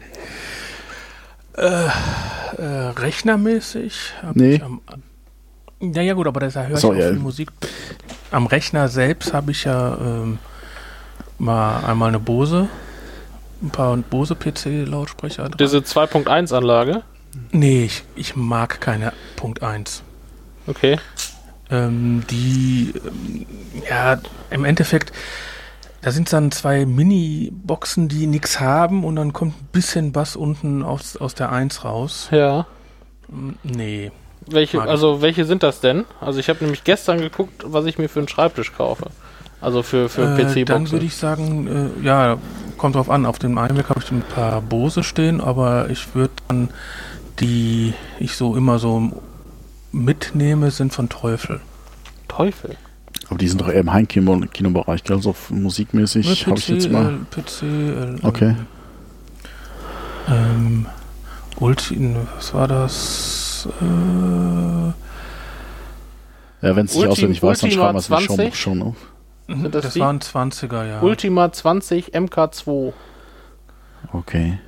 Äh, 1.53 1.88
rechnermäßig 2.65 4.13
hab 4.21 4.35
Nee. 4.35 4.55
ich 4.55 4.63
am, 4.63 4.81
ja, 5.81 6.01
ja 6.01 6.13
gut, 6.13 6.27
aber 6.27 6.41
da 6.41 6.49
höre 6.65 6.77
ich 6.77 6.83
auch 6.83 6.93
ja. 6.93 7.09
viel 7.09 7.19
Musik. 7.19 7.49
Am 8.31 8.47
Rechner 8.47 8.89
selbst 8.89 9.33
habe 9.33 9.51
ich 9.51 9.63
ja 9.63 9.97
ähm, 9.97 10.39
mal 11.37 11.83
einmal 11.85 12.09
eine 12.09 12.19
Bose, 12.19 12.67
ein 13.61 13.69
paar 13.69 13.95
Bose 13.97 14.35
PC-Lautsprecher 14.35 15.43
dran. 15.43 15.57
Diese 15.57 15.77
2.1 15.77 16.53
Anlage. 16.53 17.03
Nee, 17.51 17.85
ich, 17.85 18.03
ich 18.15 18.35
mag 18.35 18.81
keine 18.81 19.13
Punkt 19.35 19.63
1. 19.63 20.03
Okay. 20.67 20.97
Ähm, 21.71 22.23
die, 22.29 22.93
ähm, 23.05 23.45
ja, 23.89 24.19
im 24.49 24.65
Endeffekt, 24.65 25.13
da 26.01 26.12
sind 26.12 26.32
dann 26.32 26.51
zwei 26.51 26.86
Mini-Boxen, 26.86 28.08
die 28.08 28.27
nichts 28.27 28.60
haben 28.60 29.03
und 29.03 29.15
dann 29.15 29.34
kommt 29.34 29.56
ein 29.62 29.68
bisschen 29.72 30.12
Bass 30.12 30.36
unten 30.36 30.84
aus, 30.84 31.18
aus 31.18 31.36
der 31.36 31.51
1 31.51 31.84
raus. 31.84 32.29
Ja. 32.32 32.65
Mm, 33.27 33.51
Nee. 33.63 34.12
Welche, 34.51 34.82
also 34.82 35.22
welche 35.22 35.46
sind 35.46 35.62
das 35.62 35.79
denn? 35.79 36.06
Also 36.22 36.39
ich 36.39 36.50
habe 36.50 36.63
nämlich 36.63 36.84
gestern 36.84 37.20
geguckt, 37.20 37.63
was 37.68 37.86
ich 37.86 38.00
mir 38.00 38.10
für 38.10 38.20
einen 38.20 38.27
Schreibtisch 38.29 38.74
kaufe. 38.74 39.08
Also 39.62 39.84
für, 39.84 40.10
für 40.10 40.24
Äh, 40.24 40.38
PC-Boxen. 40.44 40.65
dann 40.65 40.91
würde 40.91 41.06
ich 41.06 41.15
sagen, 41.15 41.91
äh, 42.01 42.06
ja, 42.06 42.38
kommt 42.77 42.96
drauf 42.96 43.10
an. 43.12 43.25
Auf 43.27 43.38
dem 43.38 43.51
iMac 43.58 43.89
habe 43.89 44.00
ich 44.03 44.10
ein 44.12 44.24
paar 44.24 44.62
Bose 44.62 45.03
stehen, 45.03 45.39
aber 45.41 45.89
ich 45.89 46.15
würde 46.15 46.34
dann 46.48 46.70
die 47.39 47.94
ich 48.20 48.36
so 48.36 48.56
immer 48.56 48.79
so 48.79 49.12
mitnehme, 49.91 50.72
sind 50.72 50.94
von 50.94 51.10
Teufel. 51.10 51.62
Teufel. 52.27 52.75
Aber 53.29 53.38
die 53.38 53.48
sind 53.48 53.62
doch 53.62 53.67
eher 53.69 53.81
im 53.81 53.93
Heimkino-Bereich, 53.93 55.03
gell? 55.03 55.21
So 55.21 55.36
musikmäßig 55.50 56.48
habe 56.48 56.57
ich 56.57 56.67
jetzt 56.67 56.89
mal. 56.91 57.19
PC, 57.31 57.62
äh, 57.63 58.15
Okay. 58.25 58.55
Ähm, 60.27 60.86
Ulti, 61.59 62.15
was 62.36 62.53
war 62.53 62.67
das? 62.67 63.67
Äh, 63.81 63.86
Ja, 66.62 66.75
wenn 66.75 66.86
es 66.86 66.95
nicht 66.95 67.07
auswendig 67.07 67.41
weiß, 67.41 67.62
dann 67.62 67.71
schreiben 67.71 67.93
wir 67.95 68.00
es 68.00 68.05
20? 68.07 68.55
Show- 68.55 68.71
schon 68.71 68.81
auf. 68.81 68.95
Sind 69.48 69.74
das 69.74 69.83
das 69.86 69.93
die? 69.93 70.00
waren 70.01 70.19
20er, 70.19 70.86
ja. 70.86 71.01
Ultima 71.01 71.51
20 71.51 72.13
MK2. 72.13 72.93
Okay. 74.13 74.59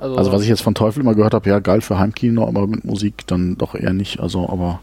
Also, 0.00 0.16
Also 0.16 0.32
was 0.32 0.42
ich 0.42 0.48
jetzt 0.48 0.62
von 0.62 0.74
Teufel 0.74 1.00
immer 1.00 1.14
gehört 1.14 1.34
habe, 1.34 1.48
ja 1.48 1.58
geil 1.60 1.80
für 1.80 1.98
Heimkino, 1.98 2.46
aber 2.46 2.66
mit 2.66 2.84
Musik 2.84 3.26
dann 3.26 3.56
doch 3.56 3.74
eher 3.74 3.92
nicht. 3.92 4.20
Also, 4.20 4.48
aber 4.48 4.80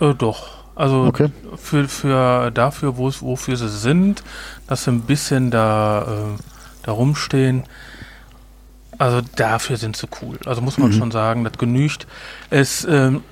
Äh, 0.00 0.14
doch. 0.14 0.61
Also 0.74 1.04
okay. 1.04 1.28
für, 1.56 1.86
für 1.88 2.50
dafür, 2.50 2.96
wo 2.96 3.08
es- 3.08 3.22
wofür 3.22 3.56
sie 3.56 3.68
sind, 3.68 4.22
dass 4.66 4.84
sie 4.84 4.90
ein 4.92 5.02
bisschen 5.02 5.50
da, 5.50 6.02
äh, 6.02 6.42
da 6.84 6.92
rumstehen. 6.92 7.64
Also 8.98 9.20
dafür 9.36 9.76
sind 9.76 9.96
sie 9.96 10.06
cool. 10.22 10.38
Also 10.46 10.60
muss 10.62 10.78
man 10.78 10.90
Mhm. 10.90 10.94
schon 10.98 11.10
sagen, 11.10 11.44
das 11.44 11.54
genügt. 11.58 12.06
Es, 12.50 12.84
ähm, 12.84 13.22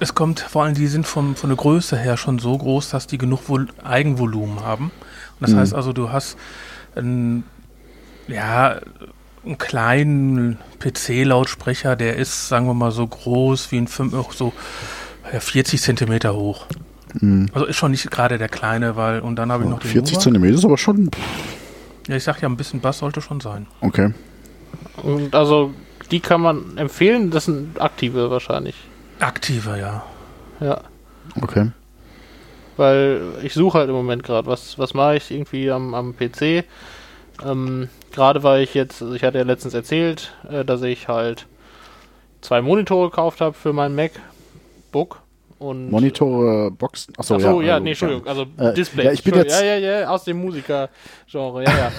es 0.00 0.14
kommt 0.14 0.40
vor 0.40 0.64
allem, 0.64 0.74
die 0.74 0.86
sind 0.86 1.06
vom, 1.06 1.34
von 1.34 1.50
der 1.50 1.56
Größe 1.56 1.96
her 1.96 2.16
schon 2.16 2.38
so 2.38 2.56
groß, 2.56 2.90
dass 2.90 3.06
die 3.06 3.18
genug 3.18 3.48
Vol 3.48 3.68
Eigenvolumen 3.84 4.60
haben. 4.62 4.84
Und 4.84 5.40
das 5.40 5.52
Mhm. 5.52 5.56
heißt 5.58 5.74
also, 5.74 5.92
du 5.92 6.12
hast 6.12 6.36
einen, 6.94 7.44
ja, 8.28 8.76
einen 9.44 9.58
kleinen 9.58 10.58
PC-Lautsprecher, 10.78 11.96
der 11.96 12.16
ist, 12.16 12.48
sagen 12.48 12.66
wir 12.66 12.74
mal, 12.74 12.92
so 12.92 13.06
groß 13.06 13.72
wie 13.72 13.78
ein 13.78 13.88
5, 13.88 14.14
so 14.34 14.52
40 15.32 15.80
Zentimeter 15.80 16.34
hoch. 16.34 16.66
Mhm. 17.20 17.48
Also 17.52 17.66
ist 17.66 17.76
schon 17.76 17.90
nicht 17.90 18.10
gerade 18.10 18.38
der 18.38 18.48
kleine, 18.48 18.96
weil 18.96 19.20
und 19.20 19.36
dann 19.36 19.50
habe 19.50 19.64
ich 19.64 19.70
noch 19.70 19.80
den 19.80 19.90
40 19.90 20.14
Nova. 20.14 20.22
Zentimeter 20.22 20.54
ist 20.54 20.64
aber 20.64 20.78
schon. 20.78 21.10
Ja, 22.08 22.16
ich 22.16 22.24
sag 22.24 22.40
ja, 22.40 22.48
ein 22.48 22.56
bisschen 22.56 22.80
Bass 22.80 22.98
sollte 22.98 23.20
schon 23.20 23.40
sein. 23.40 23.66
Okay. 23.80 24.12
und 25.02 25.34
also 25.34 25.74
die 26.10 26.20
kann 26.20 26.40
man 26.40 26.76
empfehlen. 26.78 27.30
Das 27.30 27.46
sind 27.46 27.80
aktive 27.80 28.30
wahrscheinlich. 28.30 28.76
Aktiver, 29.20 29.76
ja. 29.76 30.04
Ja. 30.60 30.80
Okay. 31.40 31.70
Weil 32.76 33.20
ich 33.42 33.54
suche 33.54 33.78
halt 33.78 33.88
im 33.88 33.94
Moment 33.94 34.22
gerade, 34.22 34.46
was, 34.46 34.78
was 34.78 34.94
mache 34.94 35.16
ich 35.16 35.30
irgendwie 35.30 35.70
am, 35.70 35.94
am 35.94 36.14
PC. 36.16 36.64
Ähm, 37.44 37.88
gerade 38.12 38.42
weil 38.42 38.62
ich 38.62 38.74
jetzt, 38.74 39.02
also 39.02 39.14
ich 39.14 39.22
hatte 39.24 39.38
ja 39.38 39.44
letztens 39.44 39.74
erzählt, 39.74 40.34
äh, 40.50 40.64
dass 40.64 40.82
ich 40.82 41.08
halt 41.08 41.46
zwei 42.40 42.62
Monitore 42.62 43.10
gekauft 43.10 43.40
habe 43.40 43.54
für 43.54 43.72
mein 43.72 43.94
MacBook. 44.88 45.20
Und 45.58 45.90
Monitore, 45.90 46.70
Boxen. 46.70 47.12
Achso, 47.18 47.34
Achso, 47.34 47.60
ja, 47.62 47.74
also, 47.74 47.82
nee, 47.84 47.90
Entschuldigung, 47.90 48.26
also 48.28 48.46
Äh, 48.58 48.74
Display. 48.74 49.06
ja, 49.06 49.12
ich 49.12 49.24
bin 49.24 49.34
jetzt- 49.34 49.60
ja, 49.60 49.74
ja, 49.74 50.00
ja, 50.00 50.08
aus 50.08 50.22
dem 50.22 50.40
Musiker-Genre, 50.40 51.64
ja, 51.64 51.70
ja. 51.76 51.92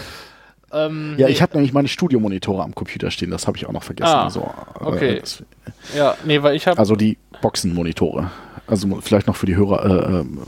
ähm, 0.85 1.15
Ja, 1.17 1.27
ich 1.27 1.41
habe 1.41 1.55
nämlich 1.57 1.73
meine 1.73 1.89
Studiomonitore 1.89 2.63
am 2.63 2.73
Computer 2.73 3.11
stehen, 3.11 3.31
das 3.31 3.47
habe 3.47 3.57
ich 3.57 3.65
auch 3.65 3.73
noch 3.73 3.83
vergessen. 3.83 4.13
Ah, 4.15 4.23
also, 4.23 4.49
äh, 4.79 4.83
okay. 4.85 5.19
das- 5.19 5.43
ja, 5.93 6.15
nee, 6.23 6.41
weil 6.41 6.55
ich 6.55 6.67
habe 6.67 6.79
also 6.79 6.95
die 6.95 7.17
Boxenmonitore. 7.41 8.31
Also 8.65 8.87
vielleicht 9.01 9.27
noch 9.27 9.35
für 9.35 9.45
die 9.47 9.55
Hörer. 9.57 9.85
Äh, 9.85 10.19
ähm, 10.21 10.39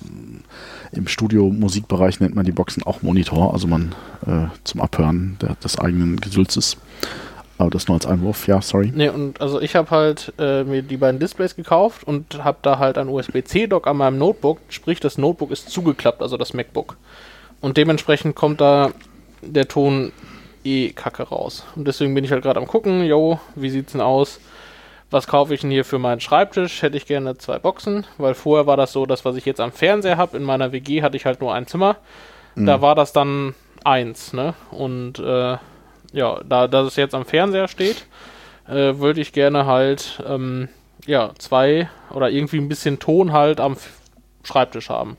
Im 0.94 1.08
Studio-Musikbereich 1.08 2.20
nennt 2.20 2.36
man 2.36 2.46
die 2.46 2.52
Boxen 2.52 2.84
auch 2.84 3.02
Monitor, 3.02 3.54
also 3.54 3.66
man 3.68 3.96
äh, 4.28 4.48
zum 4.66 4.82
Abhören 4.82 5.38
der, 5.42 5.56
des 5.56 5.80
eigenen 5.80 6.18
Gesülzes. 6.20 6.76
Aber 7.62 7.70
das 7.70 7.88
nur 7.88 7.96
als 7.96 8.08
Einwurf, 8.08 8.48
ja, 8.48 8.60
sorry. 8.60 8.92
Nee, 8.94 9.10
und 9.10 9.40
also 9.40 9.62
ich 9.62 9.76
habe 9.76 9.92
halt 9.92 10.34
äh, 10.40 10.64
mir 10.64 10.82
die 10.82 10.98
beiden 10.98 11.20
Displays 11.20 11.56
gekauft 11.56 12.04
und 12.04 12.44
habe 12.44 12.58
da 12.64 12.80
halt 12.80 12.98
ein 12.98 13.08
USB-C-Dock 13.08 13.86
an 13.86 13.98
meinem 13.98 14.18
Notebook, 14.18 14.58
sprich 14.70 15.00
das 15.00 15.20
Notebook 15.20 15.52
ist 15.52 15.70
zugeklappt, 15.70 16.24
also 16.24 16.38
das 16.38 16.56
MacBook. 16.56 16.98
Und 17.62 17.78
dementsprechend 17.78 18.36
kommt 18.36 18.62
da 18.62 18.90
der 19.44 19.68
Ton 19.68 20.12
eh 20.64 20.90
kacke 20.90 21.22
raus. 21.22 21.64
Und 21.76 21.88
deswegen 21.88 22.16
bin 22.16 22.24
ich 22.24 22.32
halt 22.32 22.42
gerade 22.42 22.60
am 22.60 22.66
gucken, 22.66 23.04
yo, 23.04 23.40
wie 23.54 23.70
sieht's 23.70 23.92
denn 23.92 24.02
aus? 24.02 24.40
Was 25.12 25.28
kaufe 25.28 25.54
ich 25.54 25.62
denn 25.62 25.70
hier 25.70 25.86
für 25.86 26.00
meinen 26.00 26.20
Schreibtisch? 26.20 26.82
Hätte 26.82 26.98
ich 26.98 27.06
gerne 27.06 27.38
zwei 27.38 27.60
Boxen, 27.60 28.08
weil 28.18 28.34
vorher 28.34 28.66
war 28.66 28.76
das 28.76 28.92
so, 28.92 29.06
das, 29.06 29.24
was 29.24 29.36
ich 29.36 29.46
jetzt 29.46 29.60
am 29.60 29.72
Fernseher 29.72 30.18
habe, 30.18 30.36
in 30.36 30.44
meiner 30.44 30.72
WG 30.72 31.04
hatte 31.04 31.16
ich 31.16 31.28
halt 31.28 31.42
nur 31.42 31.54
ein 31.54 31.68
Zimmer. 31.68 31.98
Da 32.56 32.82
war 32.82 32.96
das 32.96 33.14
dann 33.14 33.54
eins, 33.84 34.34
ne? 34.34 34.56
Und 34.72 35.20
äh, 35.20 35.58
ja, 36.12 36.42
da, 36.44 36.68
da 36.68 36.82
es 36.82 36.96
jetzt 36.96 37.16
am 37.16 37.26
Fernseher 37.26 37.68
steht, 37.68 38.06
äh, 38.68 38.98
würde 38.98 39.22
ich 39.22 39.34
gerne 39.34 39.66
halt, 39.66 40.22
ähm, 40.26 40.70
ja, 41.06 41.32
zwei 41.38 41.90
oder 42.12 42.30
irgendwie 42.30 42.58
ein 42.58 42.70
bisschen 42.70 43.00
Ton 43.00 43.32
halt 43.32 43.60
am 43.60 43.74
F 43.74 43.90
Schreibtisch 44.44 44.90
haben. 44.90 45.18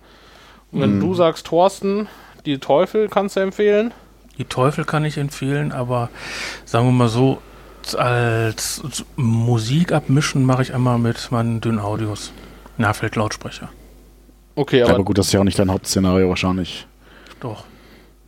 Und 0.73 0.81
wenn 0.81 0.99
du 0.99 1.15
sagst, 1.15 1.47
Thorsten, 1.47 2.09
die 2.45 2.59
Teufel 2.59 3.09
kannst 3.09 3.37
du 3.37 3.41
empfehlen. 3.41 3.95
Die 4.37 4.45
Teufel 4.45 4.85
kann 4.85 5.05
ich 5.05 5.17
empfehlen, 5.17 5.71
aber 5.71 6.09
sagen 6.65 6.87
wir 6.87 6.93
mal 6.93 7.09
so, 7.09 7.39
als 7.97 8.83
Musik 9.17 9.93
abmischen 9.93 10.45
mache 10.45 10.63
ich 10.63 10.75
einmal 10.75 10.99
mit 10.99 11.31
meinen 11.31 11.61
dünnen 11.61 11.79
Audios. 11.79 12.33
Nahfeld-Lautsprecher. 12.79 13.69
Okay, 14.55 14.83
Aber, 14.83 14.95
aber, 14.95 15.05
gut, 15.05 15.19
das 15.19 15.27
ist 15.27 15.33
ja 15.33 15.41
auch 15.41 15.45
nicht 15.45 15.59
dein 15.59 15.71
Hauptszenario 15.71 16.29
wahrscheinlich. 16.29 16.87
Doch. 17.41 17.65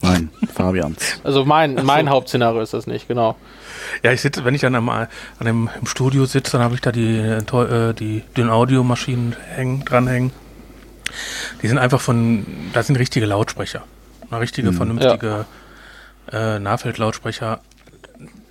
Nein, 0.05 0.31
Fabians. 0.53 1.21
also 1.25 1.45
mein, 1.45 1.75
mein 1.85 2.09
Hauptszenario 2.11 2.61
ist 2.61 2.75
das 2.75 2.87
nicht, 2.87 3.09
genau. 3.09 3.37
Ja, 4.03 4.13
ich 4.13 4.21
sitze, 4.21 4.45
wenn 4.45 4.55
ich 4.55 4.61
dann 4.61 4.75
am, 4.75 4.89
an 4.89 5.09
dem, 5.45 5.69
im 5.81 5.87
Studio 5.87 6.25
sitze, 6.27 6.53
dann 6.53 6.63
habe 6.63 6.75
ich 6.75 6.81
da 6.81 6.93
die, 6.93 7.17
äh, 7.19 7.39
äh, 7.39 7.93
die 7.95 8.23
dünnen 8.37 8.51
Audiomaschinen 8.51 9.35
hängen, 9.55 9.85
dranhängen. 9.85 10.33
Die 11.63 11.69
sind 11.69 11.79
einfach 11.79 12.01
von, 12.01 12.47
das 12.73 12.87
sind 12.87 12.97
richtige 12.97 13.27
Lautsprecher. 13.27 13.83
Eine 14.31 14.41
richtige, 14.41 14.73
vernünftige 14.73 15.45
äh, 16.33 16.59
Nahfeld-Lautsprecher. 16.59 17.61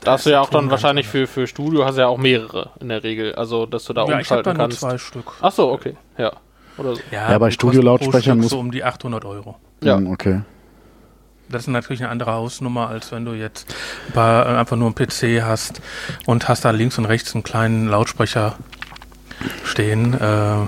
Da 0.02 0.12
hast 0.12 0.26
du 0.26 0.30
ja 0.32 0.42
auch 0.42 0.50
dann 0.50 0.70
wahrscheinlich 0.70 1.08
für, 1.08 1.28
für 1.28 1.48
Studio 1.48 1.86
hast 1.86 1.96
du 1.96 2.02
ja 2.02 2.08
auch 2.08 2.18
mehrere 2.18 2.72
in 2.80 2.90
der 2.90 3.04
Regel. 3.04 3.34
Also, 3.36 3.66
dass 3.66 3.86
du 3.86 3.94
da 3.94 4.06
Ja, 4.06 4.20
ich 4.20 4.30
habe 4.32 4.44
da 4.44 4.52
umschalten 4.52 4.58
nur 4.58 4.68
kannst. 4.68 4.80
zwei 4.80 4.98
Stück. 4.98 5.32
Ach 5.42 5.52
so, 5.52 5.72
okay. 5.72 5.96
Ja. 6.18 6.32
Oder 6.78 6.96
so. 6.96 7.02
Ja, 7.12 7.38
bei 7.38 7.48
die 7.50 7.54
Studiolautsprechern 7.54 8.38
muss- 8.40 8.50
so 8.52 8.60
um 8.60 8.72
die 8.72 8.84
800 8.84 9.26
Euro. 9.26 9.58
Ja. 9.82 9.96
Hm, 9.98 10.12
okay. 10.12 10.42
Das 11.54 11.64
ist 11.64 11.68
natürlich 11.68 12.02
eine 12.02 12.10
andere 12.10 12.34
Hausnummer, 12.34 12.90
als 12.90 13.12
wenn 13.12 13.26
du 13.26 13.34
jetzt 13.34 13.74
ein 14.08 14.14
paar, 14.14 14.46
äh, 14.46 14.58
einfach 14.58 14.76
nur 14.76 14.88
einen 14.88 14.96
PC 14.96 15.44
hast 15.44 15.82
und 16.26 16.48
hast 16.48 16.66
da 16.66 16.72
links 16.72 16.98
und 16.98 17.06
rechts 17.06 17.34
einen 17.34 17.44
kleinen 17.44 17.88
Lautsprecher 17.88 18.58
stehen. 19.64 20.14
Äh, 20.14 20.68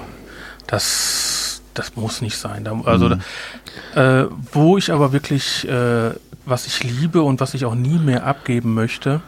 das, 0.68 1.62
das 1.74 1.96
muss 1.96 2.22
nicht 2.22 2.38
sein. 2.38 2.64
Da, 2.64 2.80
also, 2.86 3.10
da, 3.10 4.22
äh, 4.22 4.28
wo 4.52 4.78
ich 4.78 4.92
aber 4.92 5.12
wirklich, 5.12 5.68
äh, 5.68 6.12
was 6.46 6.68
ich 6.68 6.84
liebe 6.84 7.22
und 7.22 7.40
was 7.40 7.54
ich 7.54 7.66
auch 7.66 7.76
nie 7.76 7.98
mehr 7.98 8.26
abgeben 8.26 8.74
möchte, 8.74 9.22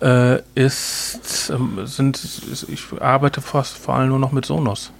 äh, 0.00 0.40
ist, 0.54 1.50
ähm, 1.50 1.86
sind, 1.86 2.20
ich 2.68 2.84
arbeite 3.00 3.40
fast 3.40 3.76
vor 3.76 3.94
allem 3.96 4.08
nur 4.08 4.18
noch 4.18 4.32
mit 4.32 4.46
Sonos. 4.46 4.92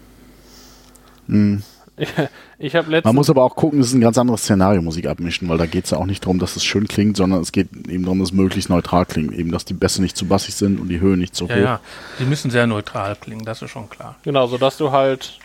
Hm. 1.26 1.62
Ich 2.58 2.76
habe 2.76 3.00
Man 3.04 3.14
muss 3.14 3.30
aber 3.30 3.42
auch 3.42 3.56
gucken, 3.56 3.80
es 3.80 3.88
ist 3.88 3.94
ein 3.94 4.00
ganz 4.00 4.18
anderes 4.18 4.42
Szenario, 4.42 4.82
Musik 4.82 5.06
abmischen, 5.06 5.48
weil 5.48 5.56
da 5.56 5.66
geht 5.66 5.84
es 5.84 5.90
ja 5.92 5.98
auch 5.98 6.04
nicht 6.04 6.22
darum, 6.24 6.38
dass 6.38 6.56
es 6.56 6.64
schön 6.64 6.86
klingt, 6.86 7.16
sondern 7.16 7.40
es 7.40 7.52
geht 7.52 7.68
eben 7.88 8.02
darum, 8.02 8.18
dass 8.18 8.28
es 8.28 8.34
möglichst 8.34 8.68
neutral 8.68 9.06
klingt. 9.06 9.32
Eben, 9.32 9.50
dass 9.50 9.64
die 9.64 9.74
Bässe 9.74 10.02
nicht 10.02 10.16
zu 10.16 10.26
bassig 10.26 10.54
sind 10.54 10.78
und 10.78 10.88
die 10.88 11.00
Höhe 11.00 11.16
nicht 11.16 11.34
zu 11.34 11.46
Ja, 11.46 11.54
hoch. 11.54 11.60
ja, 11.60 11.80
die 12.18 12.24
müssen 12.24 12.50
sehr 12.50 12.66
neutral 12.66 13.16
klingen, 13.16 13.44
das 13.44 13.62
ist 13.62 13.70
schon 13.70 13.88
klar. 13.88 14.16
Genau, 14.24 14.46
sodass 14.46 14.76
du 14.76 14.92
halt 14.92 15.38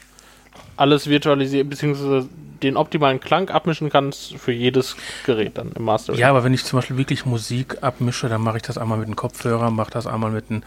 alles 0.75 1.07
virtualisieren, 1.07 1.69
beziehungsweise 1.69 2.27
den 2.63 2.77
optimalen 2.77 3.19
Klang 3.19 3.49
abmischen 3.49 3.89
kannst 3.89 4.35
für 4.35 4.51
jedes 4.51 4.95
Gerät 5.25 5.57
dann 5.57 5.71
im 5.73 5.83
Master. 5.83 6.15
Ja, 6.15 6.29
aber 6.29 6.43
wenn 6.43 6.53
ich 6.53 6.63
zum 6.63 6.79
Beispiel 6.79 6.97
wirklich 6.97 7.25
Musik 7.25 7.77
abmische, 7.81 8.27
dann 8.27 8.41
mache 8.41 8.57
ich 8.57 8.63
das 8.63 8.77
einmal 8.77 8.97
mit 8.97 9.07
dem 9.07 9.15
Kopfhörer, 9.15 9.71
mache 9.71 9.91
das 9.91 10.07
einmal 10.07 10.31
mit 10.31 10.49
dem. 10.49 10.63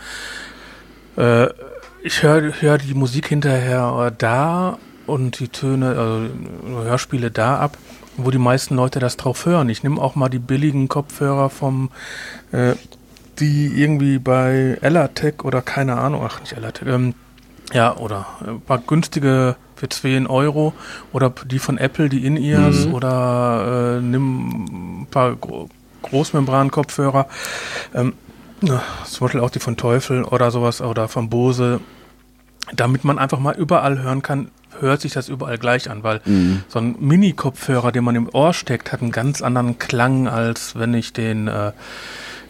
Äh, 1.16 1.48
ich 2.02 2.22
höre 2.22 2.52
hör 2.60 2.78
die 2.78 2.94
Musik 2.94 3.28
hinterher 3.28 4.12
da 4.16 4.78
und 5.08 5.40
die 5.40 5.48
Töne, 5.48 5.88
also 5.98 6.84
Hörspiele 6.84 7.30
da 7.30 7.58
ab, 7.58 7.76
wo 8.16 8.30
die 8.30 8.38
meisten 8.38 8.76
Leute 8.76 8.98
das 8.98 9.16
drauf 9.16 9.46
hören. 9.46 9.68
Ich 9.68 9.82
nehme 9.82 10.00
auch 10.00 10.14
mal 10.14 10.28
die 10.28 10.38
billigen 10.38 10.88
Kopfhörer 10.88 11.50
vom, 11.50 11.90
äh, 12.52 12.74
die 13.38 13.66
irgendwie 13.80 14.18
bei 14.18 14.78
Elatec 14.80 15.44
oder 15.44 15.62
keine 15.62 15.96
Ahnung, 15.98 16.22
ach 16.26 16.40
nicht 16.40 16.52
Elatec, 16.52 16.88
ähm, 16.88 17.14
ja, 17.72 17.96
oder 17.96 18.26
ein 18.46 18.60
paar 18.60 18.78
günstige 18.78 19.56
für 19.76 19.88
10 19.88 20.26
Euro 20.26 20.72
oder 21.12 21.30
die 21.46 21.58
von 21.58 21.78
Apple, 21.78 22.08
die 22.08 22.26
In-Ears 22.26 22.86
Mhm. 22.86 22.94
oder 22.94 23.98
äh, 23.98 24.00
nimm 24.02 25.02
ein 25.02 25.06
paar 25.10 25.36
Gro 25.36 25.68
Großmembran-Kopfhörer. 26.02 27.26
Ähm, 27.94 28.14
ja, 28.62 28.82
zum 29.04 29.26
Beispiel 29.26 29.40
auch 29.40 29.50
die 29.50 29.58
von 29.58 29.76
Teufel 29.76 30.24
oder 30.24 30.50
sowas 30.50 30.80
oder 30.80 31.08
von 31.08 31.28
Bose, 31.28 31.80
damit 32.74 33.04
man 33.04 33.18
einfach 33.18 33.38
mal 33.40 33.54
überall 33.56 34.00
hören 34.02 34.22
kann, 34.22 34.50
hört 34.80 35.00
sich 35.00 35.12
das 35.12 35.28
überall 35.28 35.58
gleich 35.58 35.90
an, 35.90 36.02
weil 36.02 36.20
Mhm. 36.24 36.62
so 36.68 36.78
ein 36.78 36.96
Mini-Kopfhörer, 36.98 37.92
den 37.92 38.04
man 38.04 38.16
im 38.16 38.28
Ohr 38.32 38.52
steckt, 38.54 38.92
hat 38.92 39.02
einen 39.02 39.12
ganz 39.12 39.42
anderen 39.42 39.78
Klang, 39.78 40.28
als 40.28 40.76
wenn 40.78 40.94
ich 40.94 41.12
den, 41.12 41.48
äh, 41.48 41.72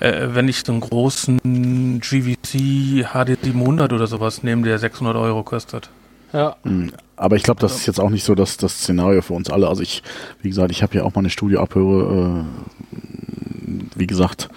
äh, 0.00 0.28
wenn 0.34 0.48
ich 0.48 0.62
den 0.62 0.80
großen 0.80 2.00
GVC 2.00 3.04
HD 3.12 3.38
700 3.42 3.92
oder 3.92 4.06
sowas 4.06 4.42
nehme, 4.42 4.62
der 4.62 4.78
600 4.78 5.16
Euro 5.16 5.42
kostet. 5.42 5.90
Ja. 6.32 6.56
Hm, 6.64 6.92
Aber 7.16 7.36
ich 7.36 7.42
glaube, 7.42 7.60
das 7.60 7.74
ist 7.76 7.86
jetzt 7.86 7.98
auch 8.00 8.10
nicht 8.10 8.24
so 8.24 8.34
das, 8.34 8.58
das 8.58 8.74
Szenario 8.80 9.22
für 9.22 9.32
uns 9.34 9.50
alle. 9.50 9.66
Also 9.68 9.82
ich, 9.82 10.02
wie 10.42 10.48
gesagt, 10.50 10.70
ich 10.70 10.82
habe 10.82 10.94
ja 10.96 11.02
auch 11.04 11.14
mal 11.14 11.20
eine 11.20 11.30
Studioabhöre, 11.30 12.44
äh, 12.46 13.72
wie 13.96 14.06
gesagt, 14.06 14.48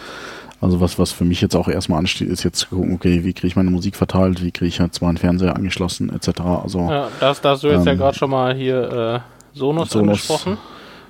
also 0.61 0.79
was, 0.79 0.97
was 0.99 1.11
für 1.11 1.25
mich 1.25 1.41
jetzt 1.41 1.55
auch 1.55 1.67
erstmal 1.67 1.99
ansteht, 1.99 2.29
ist 2.29 2.43
jetzt 2.43 2.59
zu 2.59 2.67
gucken, 2.69 2.93
okay, 2.93 3.23
wie 3.23 3.33
kriege 3.33 3.47
ich 3.47 3.55
meine 3.55 3.71
Musik 3.71 3.95
verteilt, 3.95 4.43
wie 4.43 4.51
kriege 4.51 4.67
ich 4.69 4.77
jetzt 4.77 5.01
meinen 5.01 5.17
Fernseher 5.17 5.55
angeschlossen, 5.55 6.09
etc. 6.15 6.41
Also 6.41 6.79
Ja, 6.89 7.09
das, 7.19 7.41
da 7.41 7.49
hast 7.51 7.63
du 7.63 7.67
jetzt 7.67 7.85
ja 7.85 7.91
Ähm, 7.93 7.97
gerade 7.97 8.17
schon 8.17 8.29
mal 8.29 8.53
hier 8.55 9.23
äh, 9.53 9.57
Sonos, 9.57 9.89
Sonos. 9.89 10.07
angesprochen. 10.09 10.57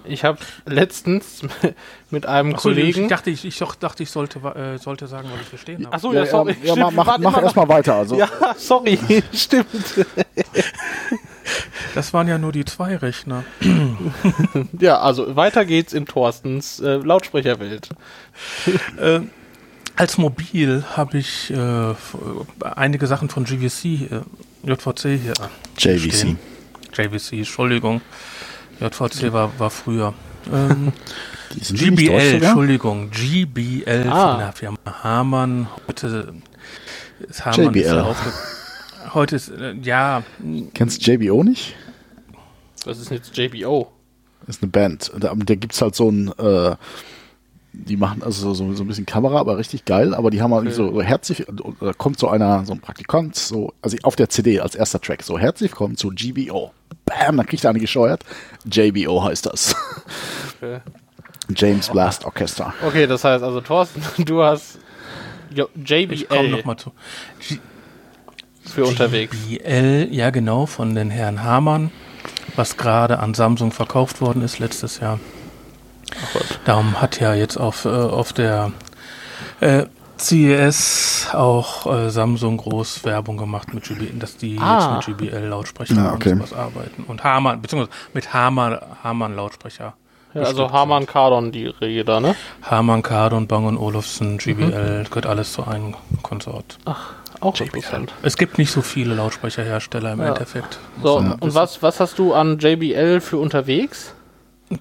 Ich 0.03 0.23
habe 0.23 0.39
letztens 0.65 1.41
mit 2.09 2.25
einem 2.25 2.55
Achso, 2.55 2.71
ich 2.71 2.75
Kollegen. 2.75 3.07
dachte, 3.07 3.29
ich, 3.29 3.45
ich 3.45 3.61
dachte, 3.79 4.01
ich 4.01 4.09
sollte, 4.09 4.39
äh, 4.39 4.77
sollte 4.79 5.05
sagen, 5.05 5.29
was 5.31 5.41
ich 5.41 5.47
verstehen 5.47 5.85
habe. 5.85 5.95
Achso, 5.95 6.11
ja, 6.11 6.25
sorry. 6.25 6.55
ja, 6.63 6.73
stimmt, 6.73 6.95
mach, 6.95 7.05
wir 7.05 7.19
mach, 7.19 7.33
mach 7.33 7.41
erstmal 7.43 7.67
weiter. 7.69 7.95
Also, 7.95 8.15
Ja, 8.15 8.27
sorry, 8.57 8.97
stimmt. 9.33 9.67
Das 11.93 12.13
waren 12.13 12.27
ja 12.27 12.37
nur 12.37 12.51
die 12.51 12.65
zwei 12.65 12.95
Rechner. 12.95 13.43
Ja, 14.79 14.99
also 15.01 15.35
weiter 15.35 15.65
geht's 15.65 15.93
in 15.93 16.05
Thorstens 16.05 16.79
äh, 16.79 16.95
Lautsprecherwelt. 16.95 17.89
Äh, 18.97 19.19
als 19.95 20.17
Mobil 20.17 20.83
habe 20.95 21.17
ich 21.17 21.51
äh, 21.51 21.93
einige 22.75 23.07
Sachen 23.07 23.29
von 23.29 23.43
GVC, 23.45 23.85
äh, 23.85 24.21
JVC 24.63 25.19
hier. 25.21 25.33
JVC. 25.77 26.13
stehen. 26.13 26.39
JVC, 26.93 27.33
Entschuldigung. 27.39 28.01
JVC 28.79 29.31
war, 29.31 29.51
war 29.59 29.69
früher. 29.69 30.13
Ähm, 30.51 30.91
GBL? 31.71 32.41
Entschuldigung. 32.43 33.11
GBL 33.11 34.07
Ah. 34.09 34.31
von 34.31 34.39
der 34.39 34.53
Firma 34.53 34.77
Hamann. 35.03 35.67
Heute 35.87 36.33
ist 37.19 37.45
Hamann 37.45 37.73
JBL. 37.73 38.15
Heute 39.13 39.35
ist, 39.35 39.49
äh, 39.49 39.73
ja, 39.83 40.23
Kennst 40.73 41.05
du 41.05 41.11
JBO 41.11 41.43
nicht? 41.43 41.75
Das 42.85 42.97
ist 42.97 43.11
jetzt 43.11 43.37
JBO. 43.37 43.91
Das 44.47 44.55
ist 44.57 44.63
eine 44.63 44.71
Band. 44.71 45.11
Da, 45.19 45.33
da 45.35 45.55
gibt 45.55 45.73
es 45.73 45.81
halt 45.81 45.95
so 45.95 46.09
ein, 46.09 46.31
äh, 46.39 46.75
die 47.73 47.97
machen 47.97 48.21
also 48.23 48.53
so, 48.53 48.73
so 48.73 48.83
ein 48.83 48.87
bisschen 48.87 49.05
Kamera, 49.05 49.39
aber 49.39 49.57
richtig 49.57 49.85
geil, 49.85 50.13
aber 50.13 50.29
die 50.29 50.41
haben 50.41 50.53
halt 50.53 50.73
so, 50.73 50.93
so 50.93 51.01
herzlich, 51.01 51.45
da 51.79 51.93
kommt 51.93 52.19
so 52.19 52.27
einer, 52.27 52.65
so 52.65 52.73
ein 52.73 52.81
Praktikant, 52.81 53.35
so, 53.35 53.73
also 53.81 53.97
auf 54.03 54.15
der 54.15 54.29
CD 54.29 54.59
als 54.59 54.75
erster 54.75 54.99
Track, 54.99 55.23
so 55.23 55.39
herzlich 55.39 55.71
willkommen 55.71 55.95
zu 55.95 56.09
GBO. 56.09 56.71
Bam, 57.05 57.37
dann 57.37 57.45
kriegt 57.45 57.63
er 57.63 57.69
eine 57.69 57.79
gescheuert. 57.79 58.23
JBO 58.65 59.23
heißt 59.23 59.45
das. 59.45 59.75
Okay. 60.61 60.79
James 61.55 61.89
Blast 61.89 62.23
Orchestra. 62.25 62.73
okay, 62.85 63.07
das 63.07 63.23
heißt 63.23 63.43
also, 63.43 63.61
Thorsten, 63.61 64.03
du 64.25 64.43
hast 64.43 64.77
jo, 65.53 65.67
ich 65.73 66.29
komme 66.29 66.43
JBL 66.43 66.49
nochmal 66.49 66.77
zu. 66.77 66.91
G 67.39 67.57
für 68.63 68.85
unterwegs. 68.85 69.35
GBL, 69.47 70.09
ja 70.11 70.29
genau, 70.29 70.65
von 70.67 70.93
den 70.93 71.09
Herrn 71.09 71.43
Hamann, 71.43 71.91
was 72.55 72.77
gerade 72.77 73.19
an 73.19 73.33
Samsung 73.33 73.71
verkauft 73.71 74.21
worden 74.21 74.43
ist 74.43 74.59
letztes 74.59 74.99
Jahr. 74.99 75.19
Ach. 76.15 76.41
Darum 76.65 77.01
hat 77.01 77.19
ja 77.19 77.33
jetzt 77.33 77.57
auf, 77.57 77.85
äh, 77.85 77.89
auf 77.89 78.33
der 78.33 78.71
äh, 79.59 79.85
CES 80.17 81.27
auch 81.33 81.85
äh, 81.91 82.09
Samsung 82.09 82.57
groß 82.57 83.03
Werbung 83.05 83.37
gemacht 83.37 83.73
mit 83.73 83.83
GBL, 83.83 84.19
dass 84.19 84.37
die 84.37 84.57
Ah. 84.59 84.99
jetzt 84.99 85.07
mit 85.07 85.17
GBL-Lautsprechern 85.17 85.97
Ah, 85.99 86.13
okay. 86.13 86.31
und 86.33 86.37
sowas 86.37 86.53
arbeiten. 86.53 87.03
Und 87.07 87.23
Hamann, 87.23 87.61
beziehungsweise 87.61 87.95
mit 88.13 88.33
Hamann, 88.33 88.77
Hamann-Lautsprecher. 89.03 89.93
Ja, 90.33 90.43
also 90.43 90.71
Harman 90.71 91.05
Kardon, 91.07 91.51
die 91.51 91.73
da, 92.05 92.21
ne? 92.21 92.35
Hamann, 92.63 93.01
Kardon, 93.03 93.47
Bang 93.47 93.65
und 93.65 93.77
Olufsen, 93.77 94.37
GBL, 94.37 94.99
Mhm. 94.99 95.03
gehört 95.09 95.25
alles 95.25 95.51
zu 95.51 95.67
einem 95.67 95.95
Konsort. 96.21 96.77
Auch 97.41 97.59
interessant. 97.59 98.13
Es 98.21 98.37
gibt 98.37 98.57
nicht 98.57 98.71
so 98.71 98.81
viele 98.81 99.15
Lautsprecherhersteller 99.15 100.13
im 100.13 100.19
Ja. 100.21 100.27
Endeffekt. 100.29 100.79
So, 101.03 101.17
und 101.17 101.53
was, 101.53 101.81
was 101.83 101.99
hast 101.99 102.17
du 102.17 102.33
an 102.33 102.59
JBL 102.59 103.19
für 103.19 103.39
unterwegs? 103.39 104.13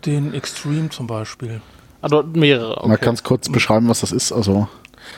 Den 0.04 0.34
Extreme 0.34 0.88
zum 0.90 1.06
Beispiel. 1.06 1.60
Also 2.00 2.22
mehrere. 2.22 2.78
Okay. 2.78 2.88
Man 2.88 3.00
kann 3.00 3.14
es 3.14 3.22
kurz 3.24 3.48
beschreiben, 3.48 3.88
was 3.88 4.00
das 4.00 4.12
ist. 4.12 4.32
Also, 4.32 4.68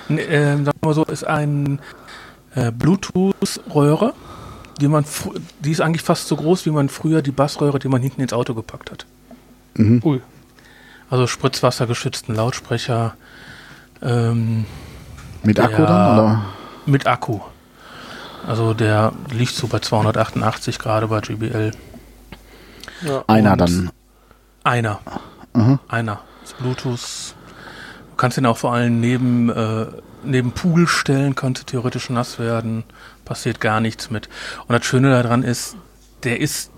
N- 0.08 0.18
Ähm, 0.18 0.64
sagen 0.64 0.78
wir 0.80 0.88
mal 0.88 0.94
so, 0.94 1.04
ist 1.04 1.24
ein 1.26 1.78
äh, 2.54 2.70
Bluetooth-Röhre, 2.72 4.14
die 4.80 4.88
man, 4.88 5.04
fr- 5.04 5.38
die 5.61 5.70
ist 5.70 5.80
eigentlich 5.80 6.02
fast 6.02 6.28
so 6.28 6.37
groß, 6.37 6.66
wie 6.66 6.70
man 6.70 6.88
früher 6.88 7.22
die 7.22 7.30
Bassröhre, 7.32 7.78
die 7.78 7.88
man 7.88 8.00
hinten 8.02 8.20
ins 8.22 8.32
Auto 8.32 8.54
gepackt 8.54 8.90
hat. 8.90 9.06
Ui. 9.78 10.20
Also 11.11 11.26
spritzwassergeschützten 11.26 12.35
Lautsprecher 12.35 13.14
ähm, 14.02 14.64
mit 15.42 15.61
Akku 15.61 15.82
dann? 15.82 16.18
Oder? 16.18 16.44
mit 16.87 17.06
Akku. 17.06 17.40
Also 18.46 18.74
der 18.74 19.12
liegt 19.30 19.54
so 19.54 19.66
bei 19.68 19.78
288 19.78 20.78
gerade 20.78 21.06
bei 21.06 21.20
GBL. 21.20 21.70
Ja. 23.02 23.24
Einer 23.28 23.52
Und- 23.52 23.61
dann. 23.61 23.90
Einer. 24.64 25.01
Mhm. 25.55 25.79
Einer. 25.88 26.20
Das 26.42 26.55
Bluetooth. 26.55 27.35
Du 28.11 28.16
kannst 28.16 28.37
den 28.37 28.46
auch 28.46 28.59
vor 28.59 28.72
allem 28.72 29.01
neben, 29.01 29.51
äh, 29.51 29.87
neben 30.22 30.53
Pool 30.53 30.87
stellen, 30.87 31.35
könnte 31.35 31.64
theoretisch 31.64 32.11
nass 32.11 32.38
werden. 32.38 32.85
Passiert 33.25 33.61
gar 33.61 33.81
nichts 33.81 34.11
mit. 34.11 34.29
Und 34.66 34.72
das 34.77 34.85
Schöne 34.85 35.11
daran 35.11 35.42
ist, 35.42 35.77
der 36.22 36.40
ist 36.40 36.70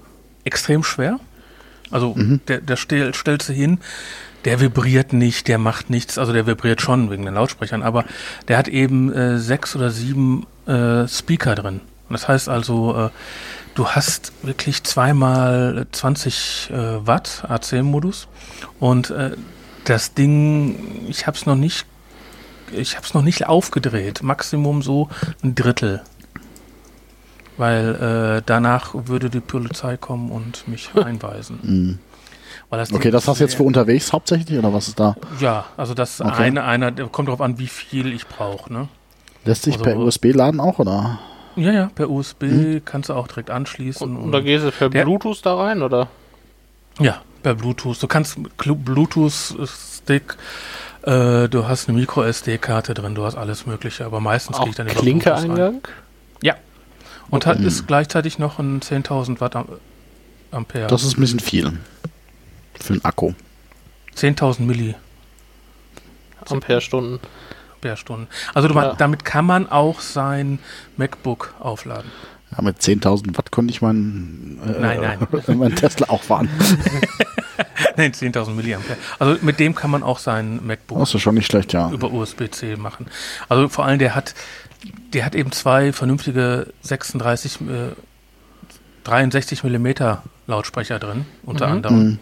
extrem 0.45 0.83
schwer. 0.83 1.19
Also 1.91 2.15
der, 2.49 2.61
der 2.61 2.77
stell, 2.77 3.15
stellst 3.15 3.49
du 3.49 3.53
hin, 3.53 3.79
der 4.45 4.61
vibriert 4.61 5.13
nicht, 5.13 5.49
der 5.49 5.59
macht 5.59 5.91
nichts. 5.91 6.19
Also 6.19 6.33
der 6.33 6.47
vibriert 6.47 6.81
schon 6.81 7.11
wegen 7.11 7.25
den 7.25 7.35
Lautsprechern, 7.35 7.83
aber 7.83 8.05
der 8.49 8.59
hat 8.59 8.69
eben 8.69 9.13
äh, 9.13 9.39
sechs 9.39 9.77
oder 9.77 9.91
sieben 9.91 10.47
äh, 10.67 11.07
Speaker 11.07 11.55
drin. 11.55 11.81
Das 12.11 12.29
heißt 12.29 12.49
also, 12.49 13.07
äh, 13.07 13.11
du 13.75 13.89
hast 13.89 14.33
wirklich 14.43 14.85
zweimal 14.85 15.87
20 15.91 16.71
äh, 16.71 17.07
Watt 17.07 17.45
AC-Modus 17.49 18.29
und 18.81 19.11
äh, 19.11 19.33
das 19.85 20.15
Ding, 20.15 21.07
ich 21.09 21.27
habe 21.27 21.37
es 21.37 21.47
noch 21.47 21.57
nicht 21.57 21.87
ich 22.73 22.97
habe 22.97 23.07
es 23.07 23.15
noch 23.15 23.23
nicht 23.23 23.47
aufgedreht. 23.47 24.23
Maximum 24.23 24.83
so 24.83 25.09
ein 25.45 25.55
Drittel. 25.55 26.03
Weil 27.57 28.43
danach 28.47 28.95
würde 28.95 29.31
die 29.31 29.39
Polizei 29.41 29.97
kommen 29.97 30.33
und 30.33 30.67
mich 30.67 30.91
einweisen. 30.95 31.59
Mhm. 31.63 31.99
Das 32.71 32.93
Okay, 32.93 33.11
das 33.13 33.29
hast 33.29 33.39
du 33.39 33.45
jetzt 33.45 33.55
für 33.55 33.63
unterwegs 33.63 34.13
hauptsächlich 34.13 34.59
oder 34.59 34.73
was 34.73 34.89
ist 34.89 34.99
da? 34.99 35.15
Ja, 35.39 35.67
also 35.77 35.95
das 35.95 36.21
Okay. 36.21 36.43
eine, 36.45 36.65
einer, 36.65 36.91
kommt 37.09 37.29
darauf 37.29 37.41
an, 37.41 37.59
wie 37.59 37.69
viel 37.69 38.13
ich 38.13 38.27
brauche, 38.27 38.73
ne? 38.73 38.89
Lässt 39.45 39.63
sich 39.65 39.75
Also- 39.75 39.85
per 39.85 39.97
USB 39.99 40.33
laden 40.33 40.59
auch 40.59 40.79
oder? 40.79 41.19
Ja, 41.57 41.73
ja, 41.73 41.91
per 41.95 42.11
USB 42.11 42.43
Hm. 42.43 42.83
kannst 42.85 43.09
du 43.09 43.15
auch 43.15 43.29
direkt 43.29 43.51
anschließen. 43.51 44.09
Und, 44.17 44.17
und 44.25 44.33
da 44.33 44.41
gehst 44.41 44.65
du 44.65 44.71
per 44.73 44.89
Der- 44.91 45.05
Bluetooth 45.05 45.41
da 45.45 45.55
rein, 45.57 45.83
oder? 45.83 46.09
Ja, 46.99 47.23
per 47.43 47.55
Bluetooth. 47.55 48.03
Du 48.03 48.07
kannst 48.07 48.37
Bluetooth-Stick, 48.57 50.37
äh, 51.03 51.49
du 51.49 51.67
hast 51.69 51.89
eine 51.89 51.99
Micro-SD-Karte 51.99 52.95
drin, 52.95 53.15
du 53.15 53.25
hast 53.25 53.37
alles 53.37 53.67
Mögliche, 53.67 54.05
aber 54.05 54.21
meistens 54.21 54.57
gehe 54.57 54.65
Auch 54.65 54.69
ich 54.69 54.75
dann 54.77 54.87
über 54.89 55.01
Bluetooth 55.01 55.27
rein. 55.27 55.41
Klinkeeingang? 55.43 55.81
Ja. 56.43 56.55
Und 57.31 57.47
Okay. 57.47 57.59
hat, 57.59 57.65
ist 57.65 57.87
gleichzeitig 57.87 58.39
noch 58.39 58.59
ein 58.59 58.81
10.000 58.81 59.41
Watt 59.41 59.57
am- 59.57 59.69
Ampere. 60.51 60.87
Das 60.87 61.03
ist 61.03 61.17
ein 61.19 61.21
bisschen 61.21 61.41
viel. 61.41 61.73
Für 62.81 62.93
einen 62.93 63.05
Akku. 63.05 63.33
10.000 64.15 64.67
Milli. 64.67 64.95
Ampere-Stunden. 66.49 67.19
Stunden. 67.97 68.27
Also 68.55 68.69
du, 68.69 68.75
Ja. 68.75 68.95
damit 68.95 69.25
kann 69.25 69.45
man 69.45 69.69
auch 69.71 70.01
sein 70.01 70.59
MacBook 70.97 71.55
aufladen. 71.61 72.11
Ja, 72.57 72.63
mit 72.63 72.79
10.000 72.81 73.37
Watt 73.37 73.51
konnte 73.51 73.73
ich 73.73 73.83
meinen, 73.83 74.61
äh, 74.67 74.81
Nein, 74.81 75.01
nein. 75.01 75.19
meinen 75.59 75.77
Tesla 75.77 76.09
auch 76.09 76.23
fahren. 76.23 76.49
Nein, 77.97 78.13
10.000 78.13 78.51
Milliampere. 78.51 78.97
Also 79.21 79.37
mit 79.43 79.61
dem 79.61 79.75
kann 79.77 79.91
man 79.91 80.03
auch 80.03 80.19
sein 80.19 80.61
MacBook 80.67 80.99
Das 80.99 81.15
ist 81.15 81.21
schon 81.23 81.37
nicht 81.37 81.47
schlecht, 81.47 81.73
ja. 81.73 81.91
über 81.91 82.13
USB-C 82.13 82.77
machen. 82.77 83.07
Also 83.49 83.69
vor 83.69 83.85
allem 83.85 83.99
der 84.01 84.15
hat, 84.17 84.35
der 85.13 85.25
hat 85.25 85.35
eben 85.37 85.53
zwei 85.53 85.93
vernünftige 85.93 86.67
36, 86.83 87.61
äh, 87.61 87.93
63 89.05 89.63
Millimeter 89.63 90.23
Lautsprecher 90.47 90.99
drin, 90.99 91.25
unter 91.45 91.67
Mhm. 91.69 91.73
anderem. 91.73 91.99
Mhm. 92.05 92.19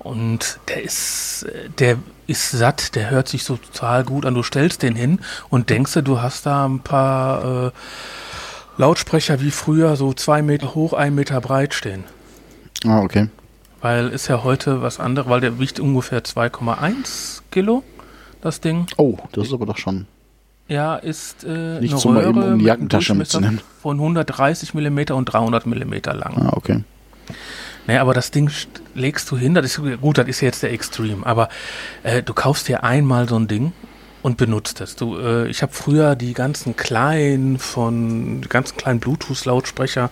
Und 0.00 0.58
der 0.68 0.82
ist, 0.82 1.46
der 1.78 1.98
ist 2.26 2.50
satt, 2.50 2.94
der 2.94 3.10
hört 3.10 3.28
sich 3.28 3.44
so 3.44 3.56
total 3.56 4.02
gut 4.02 4.24
an. 4.24 4.34
Du 4.34 4.42
stellst 4.42 4.82
den 4.82 4.96
hin 4.96 5.20
und 5.50 5.68
denkst 5.68 5.92
du 6.02 6.22
hast 6.22 6.46
da 6.46 6.66
ein 6.66 6.80
paar 6.80 7.66
äh, 7.66 7.70
Lautsprecher 8.78 9.40
wie 9.42 9.50
früher, 9.50 9.96
so 9.96 10.14
zwei 10.14 10.40
Meter 10.40 10.74
hoch, 10.74 10.94
ein 10.94 11.14
Meter 11.14 11.40
breit 11.42 11.74
stehen. 11.74 12.04
Ah, 12.86 13.00
okay. 13.00 13.28
Weil 13.82 14.08
ist 14.08 14.28
ja 14.28 14.42
heute 14.42 14.80
was 14.80 15.00
anderes, 15.00 15.28
weil 15.28 15.40
der 15.40 15.58
wiegt 15.58 15.80
ungefähr 15.80 16.24
2,1 16.24 17.42
Kilo, 17.50 17.82
das 18.40 18.60
Ding. 18.60 18.86
Oh, 18.96 19.18
das 19.32 19.48
ist 19.48 19.52
aber 19.52 19.66
doch 19.66 19.78
schon. 19.78 20.06
Ja, 20.68 20.96
ist 20.96 21.44
äh, 21.44 21.80
Nicht 21.80 21.92
eine 21.92 22.00
so 22.00 22.10
mal 22.10 22.26
eben 22.26 22.42
um 22.42 22.58
die 22.58 22.64
Jackentasche 22.64 23.14
mitzunehmen. 23.14 23.60
Von 23.82 23.98
130 23.98 24.72
mm 24.72 25.12
und 25.12 25.26
300 25.26 25.66
mm 25.66 25.92
lang. 26.12 26.36
Ah, 26.36 26.52
okay. 26.52 26.84
Naja, 27.90 28.02
aber 28.02 28.14
das 28.14 28.30
Ding 28.30 28.48
st- 28.48 28.68
legst 28.94 29.28
du 29.32 29.36
hin, 29.36 29.52
das 29.54 29.66
ist 29.66 30.00
gut, 30.00 30.16
das 30.18 30.28
ist 30.28 30.40
ja 30.42 30.46
jetzt 30.46 30.62
der 30.62 30.72
Extreme, 30.72 31.26
aber 31.26 31.48
äh, 32.04 32.22
du 32.22 32.34
kaufst 32.34 32.68
dir 32.68 32.84
einmal 32.84 33.28
so 33.28 33.36
ein 33.36 33.48
Ding 33.48 33.72
und 34.22 34.36
benutzt 34.36 34.80
es. 34.80 34.94
Du, 34.94 35.18
äh, 35.18 35.48
ich 35.48 35.60
habe 35.62 35.72
früher 35.72 36.14
die 36.14 36.32
ganzen 36.32 36.76
kleinen 36.76 37.58
von 37.58 38.42
die 38.42 38.48
ganzen 38.48 38.76
kleinen 38.76 39.00
Bluetooth-Lautsprecher, 39.00 40.10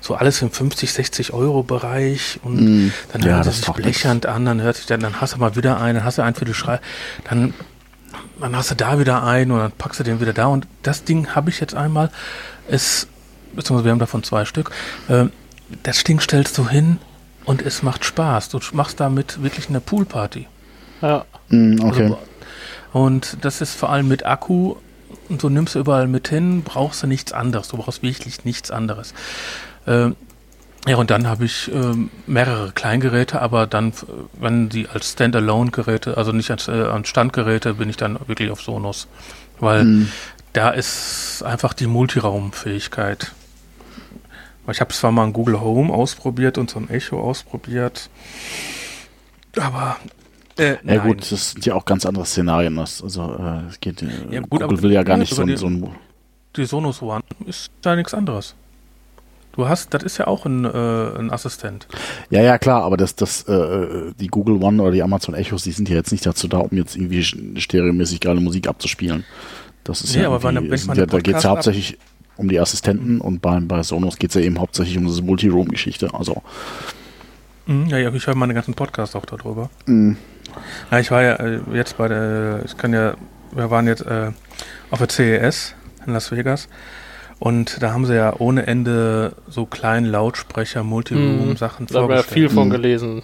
so 0.00 0.14
alles 0.16 0.42
im 0.42 0.50
50, 0.50 0.92
60 0.92 1.32
Euro 1.32 1.62
Bereich 1.62 2.40
und 2.42 2.56
Mm, 2.88 2.92
dann 3.12 3.22
ja, 3.22 3.36
hört 3.36 3.46
es 3.46 3.58
sich 3.58 3.66
blechernd 3.70 4.26
an, 4.26 4.44
dann 4.44 4.60
hört 4.60 4.74
sich 4.74 4.86
dann, 4.86 4.98
dann 4.98 5.20
hast 5.20 5.34
du 5.34 5.38
mal 5.38 5.54
wieder 5.54 5.80
einen, 5.80 5.96
dann 5.98 6.04
hast 6.04 6.18
du 6.18 6.22
einen 6.22 6.34
für 6.34 6.44
die 6.46 6.54
Schrei, 6.54 6.80
dann 7.28 7.54
dann 8.40 8.56
hast 8.56 8.72
du 8.72 8.74
da 8.74 8.98
wieder 8.98 9.22
einen 9.22 9.52
und 9.52 9.58
dann 9.60 9.70
packst 9.72 10.00
du 10.00 10.04
den 10.04 10.20
wieder 10.20 10.32
da 10.32 10.46
und 10.46 10.66
das 10.82 11.04
Ding 11.04 11.28
habe 11.36 11.50
ich 11.50 11.60
jetzt 11.60 11.74
einmal, 11.76 12.10
es, 12.66 13.06
beziehungsweise 13.52 13.84
wir 13.84 13.92
haben 13.92 13.98
davon 14.00 14.24
zwei 14.24 14.44
Stück, 14.46 14.72
ähm, 15.08 15.30
das 15.84 16.02
Ding 16.02 16.18
stellst 16.18 16.58
du 16.58 16.68
hin 16.68 16.98
und 17.44 17.62
es 17.62 17.82
macht 17.82 18.04
Spaß. 18.04 18.48
Du 18.50 18.60
machst 18.72 19.00
damit 19.00 19.42
wirklich 19.42 19.68
eine 19.68 19.80
Poolparty. 19.80 20.46
Ja. 21.02 21.24
Mm, 21.48 21.80
okay. 21.80 22.02
Also, 22.02 22.18
und 22.92 23.38
das 23.42 23.60
ist 23.60 23.74
vor 23.74 23.90
allem 23.90 24.08
mit 24.08 24.26
Akku 24.26 24.76
und 25.28 25.42
du 25.42 25.48
nimmst 25.48 25.74
du 25.74 25.78
überall 25.78 26.08
mit 26.08 26.28
hin, 26.28 26.62
brauchst 26.62 27.02
du 27.02 27.06
nichts 27.06 27.32
anderes. 27.32 27.68
Du 27.68 27.76
brauchst 27.76 28.02
wirklich 28.02 28.44
nichts 28.44 28.70
anderes. 28.70 29.14
Ähm, 29.86 30.16
ja, 30.86 30.96
und 30.96 31.10
dann 31.10 31.26
habe 31.26 31.44
ich 31.44 31.70
ähm, 31.72 32.10
mehrere 32.26 32.72
Kleingeräte, 32.72 33.40
aber 33.42 33.66
dann, 33.66 33.90
äh, 33.90 33.92
wenn 34.40 34.68
die 34.70 34.88
als 34.88 35.12
Standalone-Geräte, 35.12 36.16
also 36.16 36.32
nicht 36.32 36.50
als, 36.50 36.68
äh, 36.68 36.72
als 36.72 37.08
Standgeräte, 37.08 37.74
bin 37.74 37.90
ich 37.90 37.96
dann 37.96 38.18
wirklich 38.26 38.50
auf 38.50 38.62
Sonos. 38.62 39.06
Weil 39.58 39.84
Mm, 39.84 40.08
da 40.52 40.70
ist 40.70 41.42
einfach 41.44 41.74
die 41.74 41.86
Multiraumfähigkeit. 41.86 43.32
Ich 44.70 44.80
habe 44.80 44.92
zwar 44.92 45.12
mal 45.12 45.24
ein 45.24 45.32
Google 45.32 45.60
Home 45.60 45.92
ausprobiert 45.92 46.58
und 46.58 46.70
so 46.70 46.78
ein 46.78 46.88
Echo 46.90 47.20
ausprobiert, 47.20 48.08
aber 49.56 49.96
äh, 50.58 50.72
ja 50.72 50.78
nein. 50.82 51.00
gut, 51.02 51.30
das 51.32 51.52
sind 51.52 51.66
ja 51.66 51.74
auch 51.74 51.84
ganz 51.84 52.06
andere 52.06 52.24
Szenarien. 52.26 52.76
Das, 52.76 53.02
also 53.02 53.34
äh, 53.38 53.68
es 53.70 53.80
geht, 53.80 54.02
Ja, 54.30 54.40
gut, 54.40 54.60
Google 54.62 54.82
will 54.82 54.92
ja 54.92 55.02
gar 55.02 55.16
ja, 55.16 55.20
nicht 55.20 55.34
so, 55.34 55.44
die- 55.44 55.56
so 55.56 55.66
ein 55.66 55.88
die 56.56 56.64
Sonos 56.64 57.00
One 57.00 57.22
ist 57.46 57.70
da 57.80 57.94
nichts 57.94 58.12
anderes. 58.12 58.54
Du 59.52 59.68
hast, 59.68 59.92
das 59.94 60.02
ist 60.04 60.18
ja 60.18 60.26
auch 60.26 60.46
ein, 60.46 60.64
äh, 60.64 60.68
ein 61.18 61.30
Assistent. 61.32 61.86
Ja, 62.30 62.40
ja, 62.40 62.58
klar, 62.58 62.82
aber 62.82 62.96
das, 62.96 63.14
das, 63.16 63.42
äh, 63.48 64.12
die 64.18 64.28
Google 64.28 64.62
One 64.62 64.80
oder 64.82 64.92
die 64.92 65.02
Amazon 65.02 65.34
Echos, 65.34 65.64
die 65.64 65.72
sind 65.72 65.88
ja 65.88 65.96
jetzt 65.96 66.12
nicht 66.12 66.24
dazu 66.26 66.46
da, 66.48 66.58
um 66.58 66.76
jetzt 66.76 66.96
irgendwie 66.96 67.22
stereomäßig 67.60 68.20
gerade 68.20 68.40
Musik 68.40 68.68
abzuspielen. 68.68 69.24
Das 69.84 70.02
ist 70.02 70.14
Nee, 70.14 70.22
ja, 70.22 70.28
aber 70.28 70.42
wenn- 70.42 70.70
wenn 70.70 70.86
man 70.86 70.96
ja 70.96 71.06
da 71.06 71.18
geht 71.20 71.36
es 71.36 71.42
ja 71.42 71.50
ab- 71.50 71.56
hauptsächlich 71.58 71.98
um 72.36 72.48
die 72.48 72.58
Assistenten 72.58 73.20
und 73.20 73.40
bei, 73.42 73.58
bei 73.60 73.82
Sonos 73.82 74.16
geht 74.16 74.30
es 74.30 74.34
ja 74.36 74.40
eben 74.42 74.58
hauptsächlich 74.58 74.96
um 74.98 75.06
diese 75.06 75.22
Multi-Room-Geschichte. 75.22 76.12
Also, 76.14 76.42
Mhm, 77.66 77.86
ja, 77.86 77.98
ja, 77.98 78.12
ich 78.12 78.26
höre 78.26 78.34
meine 78.34 78.54
ganzen 78.54 78.74
Podcasts 78.74 79.14
auch 79.14 79.26
darüber. 79.26 79.70
mh, 79.86 80.16
Ja, 80.90 80.98
ich 80.98 81.10
war 81.10 81.22
ja 81.22 81.34
äh, 81.36 81.60
jetzt 81.74 81.96
bei 81.98 82.08
der, 82.08 82.62
ich 82.64 82.76
kann 82.76 82.92
ja, 82.92 83.14
wir 83.52 83.70
waren 83.70 83.86
jetzt 83.86 84.02
äh, 84.02 84.30
auf 84.90 84.98
der 84.98 85.08
CES 85.08 85.74
in 86.06 86.12
Las 86.14 86.32
Vegas 86.32 86.68
und 87.38 87.82
da 87.82 87.92
haben 87.92 88.06
sie 88.06 88.14
ja 88.16 88.34
ohne 88.38 88.66
Ende 88.66 89.36
so 89.48 89.66
kleine 89.66 90.08
Lautsprecher, 90.08 90.82
Multiroom-Sachen 90.82 91.86
Da 91.86 92.00
haben 92.00 92.08
wir 92.08 92.16
ja 92.16 92.22
viel 92.22 92.48
von 92.48 92.68
Mhm. 92.68 92.72
gelesen. 92.72 93.22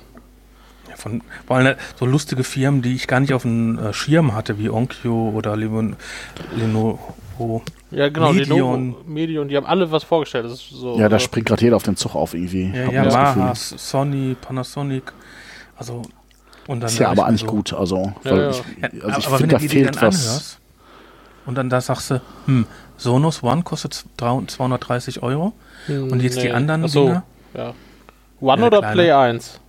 Ja, 0.88 0.97
Von, 0.97 1.23
vor 1.47 1.57
allem 1.57 1.75
so 1.99 2.07
lustige 2.07 2.45
Firmen, 2.45 2.83
die 2.83 2.95
ich 2.95 3.09
gar 3.09 3.21
nicht 3.21 3.33
auf 3.33 3.42
dem 3.42 3.79
äh, 3.79 3.92
Schirm 3.92 4.35
hatte, 4.35 4.59
wie 4.59 4.71
Onkyo 4.71 5.31
oder 5.35 5.57
Lenovo. 5.57 7.62
Ja, 7.90 8.09
genau, 8.09 8.33
Medion. 8.33 8.87
Lenovo, 8.88 9.05
Medion, 9.07 9.49
die 9.49 9.57
haben 9.57 9.66
alle 9.66 9.90
was 9.92 10.03
vorgestellt. 10.05 10.44
Das 10.46 10.53
ist 10.55 10.70
so, 10.70 10.99
ja, 10.99 11.09
da 11.09 11.18
so- 11.18 11.25
springt 11.25 11.46
gerade 11.46 11.62
jeder 11.62 11.77
auf 11.77 11.85
den 11.85 11.96
Zug 11.96 12.14
auf 12.16 12.35
irgendwie. 12.35 12.72
Ja, 12.75 12.90
Yamaha, 12.90 13.51
Gefühl. 13.53 13.79
Sony, 13.79 14.37
Panasonic. 14.40 15.12
Also, 15.77 16.03
und 16.66 16.81
dann 16.81 16.88
Ist 16.88 16.99
ja 16.99 17.11
aber 17.11 17.27
eigentlich 17.27 17.42
so, 17.42 17.46
gut. 17.46 17.72
Also, 17.72 18.12
Ja, 18.25 18.31
weil 18.31 18.40
ja. 18.40 18.51
ich, 18.51 18.57
Ja, 18.57 19.05
also 19.05 19.18
ich 19.20 19.27
aber 19.27 19.33
wenn 19.35 19.38
finde, 19.38 19.55
da 19.55 19.59
die 19.61 19.68
fehlt 19.68 19.96
was. 20.03 20.27
anhörst 20.27 20.59
und 21.46 21.55
dann 21.55 21.70
da 21.70 21.81
sagst 21.81 22.11
du, 22.11 22.20
hm, 22.46 22.66
Sonos 22.96 23.42
One 23.44 23.62
kostet 23.62 24.05
230 24.16 25.22
Euro 25.22 25.53
Hm, 25.87 26.11
und 26.11 26.22
jetzt 26.22 26.38
die 26.38 26.46
nee. 26.49 26.53
anderen 26.53 26.85
Ach 26.85 26.88
so, 26.88 27.05
Dinger, 27.07 27.22
ja. 27.55 27.75
One 28.40 28.61
Ja, 28.62 28.66
oder 28.66 28.79
kleine. 28.81 28.94
Play 28.94 29.12
1? 29.12 29.61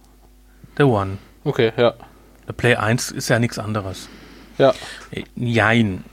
der 0.78 0.88
One. 0.88 1.18
Okay, 1.44 1.72
ja. 1.78 1.94
Der 2.48 2.54
Play 2.54 2.76
1 2.76 3.12
ist 3.12 3.28
ja 3.30 3.38
nichts 3.38 3.60
anderes. 3.60 4.10
Ja. 4.58 4.74
Äh, 5.12 5.24
Jein. 5.36 6.04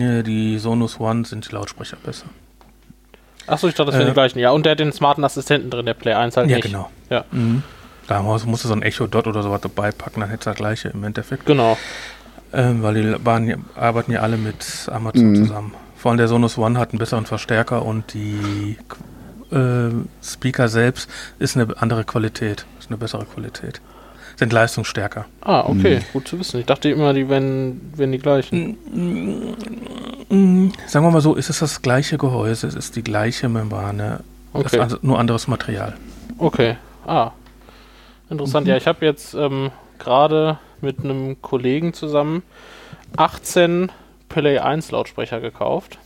Äh, 0.00 0.22
Die 0.22 0.58
Sonos 0.58 0.98
One 1.00 1.24
sind 1.24 1.50
die 1.50 1.54
Lautsprecher 1.54 1.96
besser. 2.04 2.26
Achso, 3.46 3.68
ich 3.68 3.74
dachte, 3.74 3.90
das 3.90 3.94
wären 3.98 4.06
Äh, 4.08 4.10
die 4.10 4.14
gleichen. 4.14 4.38
Ja, 4.38 4.50
und 4.52 4.64
der 4.64 4.72
hat 4.72 4.80
den 4.80 4.92
smarten 4.92 5.22
Assistenten 5.24 5.70
drin, 5.70 5.86
der 5.86 5.94
Play 5.94 6.14
1 6.14 6.36
halt 6.36 6.48
ja, 6.48 6.56
nicht. 6.56 6.66
genau. 6.66 6.90
Ja. 7.10 7.24
Mhm. 7.30 7.62
Da 8.06 8.22
musst 8.22 8.46
musst 8.46 8.64
du 8.64 8.68
so 8.68 8.74
ein 8.74 8.82
Echo 8.82 9.06
Dot 9.06 9.26
oder 9.26 9.42
sowas 9.42 9.60
dabei 9.62 9.90
packen, 9.90 10.20
dann 10.20 10.28
hättest 10.28 10.46
du 10.46 10.50
das 10.50 10.56
gleiche 10.58 10.88
im 10.88 11.04
Endeffekt. 11.04 11.46
Genau. 11.46 11.76
Ähm, 12.52 12.82
weil 12.82 12.94
die 12.94 13.24
waren, 13.24 13.64
arbeiten 13.74 14.12
ja 14.12 14.20
alle 14.20 14.36
mit 14.36 14.88
Amazon 14.92 15.30
Mhm. 15.32 15.36
zusammen. 15.36 15.74
Vor 15.96 16.10
allem 16.10 16.18
der 16.18 16.28
Sonos 16.28 16.58
One 16.58 16.78
hat 16.78 16.90
einen 16.90 16.98
besseren 16.98 17.24
Verstärker 17.26 17.84
und 17.84 18.12
die 18.14 18.76
äh, 19.50 19.90
Speaker 20.22 20.68
selbst 20.68 21.08
ist 21.38 21.56
eine 21.56 21.68
andere 21.80 22.04
Qualität, 22.04 22.66
ist 22.78 22.88
eine 22.90 22.98
bessere 22.98 23.24
Qualität. 23.24 23.80
Sind 24.36 24.52
leistungsstärker. 24.52 25.26
Ah, 25.42 25.60
okay, 25.66 25.96
Mhm. 25.98 26.04
gut 26.12 26.28
zu 26.28 26.38
wissen. 26.40 26.60
Ich 26.60 26.66
dachte 26.66 26.90
immer, 26.90 27.12
die 27.14 27.28
wären, 27.28 27.92
wären 27.96 28.12
die 28.12 28.18
gleichen. 28.18 28.76
Mm, 30.28 30.72
Sagen 30.86 31.04
wir 31.06 31.10
mal 31.10 31.20
so, 31.20 31.34
ist 31.34 31.50
es 31.50 31.58
das 31.60 31.82
gleiche 31.82 32.18
Gehäuse, 32.18 32.66
es 32.66 32.74
ist 32.74 32.96
die 32.96 33.02
gleiche 33.04 33.48
Membrane, 33.48 34.20
Okay. 34.52 34.66
ist 34.66 34.78
also 34.78 34.98
nur 35.02 35.18
anderes 35.18 35.46
Material. 35.48 35.94
Okay. 36.38 36.76
Ah. 37.06 37.30
Interessant. 38.30 38.66
Ja, 38.66 38.76
ich 38.76 38.86
habe 38.86 39.04
jetzt 39.04 39.34
ähm, 39.34 39.70
gerade 39.98 40.58
mit 40.80 41.00
einem 41.00 41.40
Kollegen 41.42 41.92
zusammen 41.92 42.42
18 43.16 43.92
Play 44.28 44.58
1 44.58 44.90
Lautsprecher 44.90 45.40
gekauft. 45.40 45.98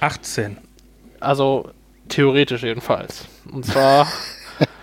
18. 0.00 0.58
Also 1.20 1.70
theoretisch 2.08 2.62
jedenfalls. 2.62 3.24
Und 3.50 3.64
zwar 3.64 4.06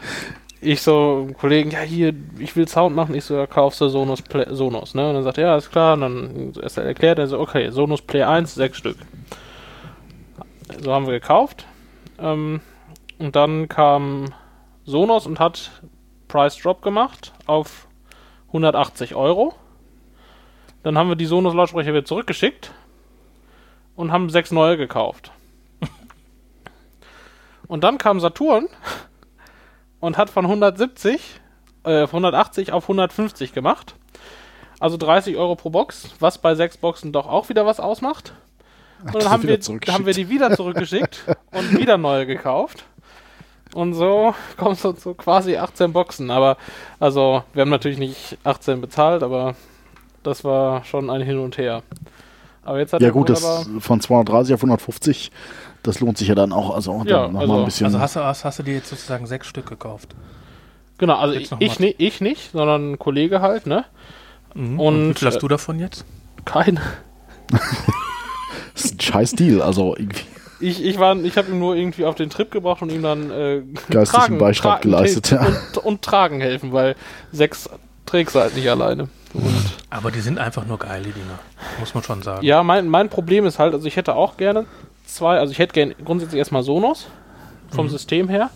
ich 0.63 0.81
so, 0.81 1.27
Kollegen, 1.39 1.71
ja 1.71 1.79
hier, 1.79 2.13
ich 2.39 2.55
will 2.55 2.67
Sound 2.67 2.95
machen. 2.95 3.15
Ich 3.15 3.25
so, 3.25 3.35
ja, 3.35 3.47
kaufst 3.47 3.81
du 3.81 3.89
Sonos, 3.89 4.21
Play, 4.21 4.45
Sonos, 4.49 4.95
ne? 4.95 5.09
Und 5.09 5.15
dann 5.15 5.23
sagt 5.23 5.37
er, 5.37 5.47
ja, 5.47 5.57
ist 5.57 5.71
klar. 5.71 5.93
Und 5.93 6.01
dann 6.01 6.53
erst 6.61 6.77
erklärt 6.77 7.19
er 7.19 7.27
so, 7.27 7.39
okay, 7.39 7.69
Sonos 7.69 8.01
Play 8.01 8.23
1, 8.23 8.55
sechs 8.55 8.77
Stück. 8.77 8.97
So 10.81 10.93
haben 10.93 11.05
wir 11.05 11.13
gekauft. 11.13 11.65
Ähm, 12.19 12.61
und 13.19 13.35
dann 13.35 13.67
kam 13.69 14.33
Sonos 14.85 15.25
und 15.27 15.39
hat 15.39 15.71
Price 16.27 16.57
Drop 16.57 16.81
gemacht 16.81 17.33
auf 17.45 17.87
180 18.47 19.15
Euro. 19.15 19.53
Dann 20.83 20.97
haben 20.97 21.09
wir 21.09 21.15
die 21.15 21.25
Sonos 21.25 21.53
Lautsprecher 21.53 21.91
wieder 21.91 22.05
zurückgeschickt 22.05 22.71
und 23.95 24.11
haben 24.11 24.29
sechs 24.29 24.51
neue 24.51 24.77
gekauft. 24.77 25.31
Und 27.67 27.83
dann 27.83 27.97
kam 27.97 28.19
Saturn 28.19 28.67
und 30.03 30.17
hat 30.17 30.29
von 30.29 30.43
170, 30.43 31.39
äh, 31.85 32.07
von 32.07 32.25
180 32.25 32.73
auf 32.73 32.83
150 32.83 33.53
gemacht. 33.53 33.95
Also 34.77 34.97
30 34.97 35.37
Euro 35.37 35.55
pro 35.55 35.69
Box, 35.69 36.09
was 36.19 36.39
bei 36.39 36.55
sechs 36.55 36.75
Boxen 36.75 37.13
doch 37.13 37.25
auch 37.25 37.47
wieder 37.47 37.65
was 37.65 37.79
ausmacht. 37.79 38.33
Und 39.01 39.15
dann 39.15 39.29
haben 39.29 39.43
wir, 39.43 39.57
haben 39.57 40.05
wir 40.05 40.13
die 40.13 40.27
wieder 40.27 40.57
zurückgeschickt 40.57 41.23
und 41.51 41.77
wieder 41.77 41.97
neue 41.97 42.25
gekauft. 42.25 42.83
Und 43.73 43.93
so 43.93 44.35
kommst 44.57 44.83
du 44.83 44.91
zu 44.91 45.13
quasi 45.13 45.55
18 45.55 45.93
Boxen. 45.93 46.31
Aber, 46.31 46.57
also, 46.99 47.43
wir 47.53 47.61
haben 47.61 47.69
natürlich 47.69 47.97
nicht 47.97 48.37
18 48.43 48.81
bezahlt, 48.81 49.23
aber 49.23 49.55
das 50.21 50.43
war 50.43 50.83
schon 50.83 51.09
ein 51.09 51.21
Hin 51.21 51.39
und 51.39 51.57
Her. 51.57 51.81
Aber 52.65 52.79
jetzt 52.79 52.91
hat 52.91 53.01
Ja 53.01 53.11
gut, 53.11 53.29
das 53.29 53.69
von 53.79 54.01
230 54.01 54.53
auf 54.53 54.59
150, 54.59 55.31
das 55.83 55.99
lohnt 55.99 56.17
sich 56.17 56.27
ja 56.29 56.35
dann 56.35 56.51
auch. 56.51 56.73
Also 56.73 56.97
dann 56.99 57.07
Ja, 57.07 57.27
noch 57.27 57.41
also- 57.41 57.53
mal 57.53 57.59
ein 57.59 57.65
bisschen. 57.65 57.85
Also 57.85 57.99
hast 57.99 58.15
du, 58.15 58.21
hast, 58.23 58.45
hast 58.45 58.59
du 58.59 58.63
dir 58.63 58.73
jetzt 58.75 58.89
sozusagen 58.89 59.25
sechs 59.27 59.47
Stück 59.47 59.67
gekauft. 59.67 60.15
Genau, 60.97 61.17
also 61.17 61.33
ich, 61.35 61.51
ich, 61.59 61.79
ni- 61.79 61.95
ich 61.97 62.21
nicht, 62.21 62.51
sondern 62.51 62.93
ein 62.93 62.99
Kollege 62.99 63.41
halt, 63.41 63.65
ne? 63.67 63.85
Mhm. 64.53 64.79
Und, 64.79 65.09
wie 65.09 65.19
viel 65.19 65.27
hast 65.27 65.35
äh, 65.37 65.39
du 65.39 65.47
davon 65.47 65.79
jetzt? 65.79 66.05
Kein. 66.45 66.79
das 68.73 68.85
ist 68.85 68.95
ein 68.95 68.99
scheiß 68.99 69.31
Deal. 69.33 69.61
Also 69.61 69.95
irgendwie 69.97 70.21
Ich, 70.59 70.83
ich, 70.83 70.99
war- 70.99 71.15
ich 71.17 71.37
habe 71.37 71.51
ihm 71.51 71.59
nur 71.59 71.75
irgendwie 71.75 72.05
auf 72.05 72.15
den 72.15 72.29
Trip 72.29 72.49
gebracht 72.51 72.81
und 72.81 72.91
ihm 72.91 73.01
dann 73.01 73.31
äh, 73.31 73.61
Geistigen 73.89 74.37
Beistand 74.37 74.81
geleistet, 74.81 75.31
ja. 75.31 75.45
und, 75.45 75.77
und 75.79 76.01
tragen 76.01 76.39
helfen, 76.41 76.71
weil 76.71 76.95
sechs 77.31 77.69
trägst 78.05 78.35
du 78.35 78.39
halt 78.39 78.55
nicht 78.55 78.69
alleine. 78.69 79.09
Und 79.33 79.73
Aber 79.89 80.11
die 80.11 80.19
sind 80.21 80.37
einfach 80.37 80.65
nur 80.65 80.77
geil, 80.77 81.01
die 81.03 81.11
Dinger. 81.11 81.39
Muss 81.79 81.93
man 81.95 82.03
schon 82.03 82.21
sagen. 82.21 82.45
ja, 82.45 82.61
mein, 82.63 82.87
mein 82.87 83.09
Problem 83.09 83.45
ist 83.45 83.57
halt, 83.59 83.73
also 83.73 83.87
ich 83.87 83.95
hätte 83.95 84.15
auch 84.15 84.37
gerne 84.37 84.65
zwei, 85.05 85.37
also 85.39 85.51
ich 85.51 85.59
hätte 85.59 85.73
gerne 85.73 85.95
grundsätzlich 86.03 86.39
erstmal 86.39 86.63
Sonos 86.63 87.07
vom 87.71 87.89
System 87.89 88.29
her 88.29 88.49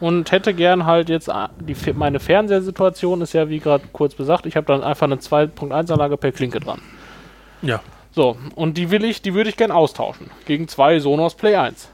und 0.00 0.32
hätte 0.32 0.54
gern 0.54 0.86
halt 0.86 1.08
jetzt 1.08 1.30
ah, 1.30 1.50
die, 1.60 1.76
meine 1.94 2.20
Fernsehsituation 2.20 3.20
ist 3.22 3.32
ja 3.32 3.48
wie 3.48 3.60
gerade 3.60 3.84
kurz 3.92 4.14
besagt, 4.14 4.46
ich 4.46 4.56
habe 4.56 4.66
dann 4.66 4.82
einfach 4.82 5.06
eine 5.06 5.16
2.1 5.16 5.92
Anlage 5.92 6.16
per 6.16 6.32
Klinke 6.32 6.60
dran. 6.60 6.80
Ja. 7.62 7.80
So, 8.12 8.36
und 8.54 8.76
die 8.76 8.90
will 8.90 9.04
ich, 9.04 9.22
die 9.22 9.34
würde 9.34 9.50
ich 9.50 9.56
gern 9.56 9.70
austauschen 9.70 10.30
gegen 10.46 10.68
zwei 10.68 11.00
Sonos 11.00 11.34
Play 11.34 11.56
1. 11.56 11.88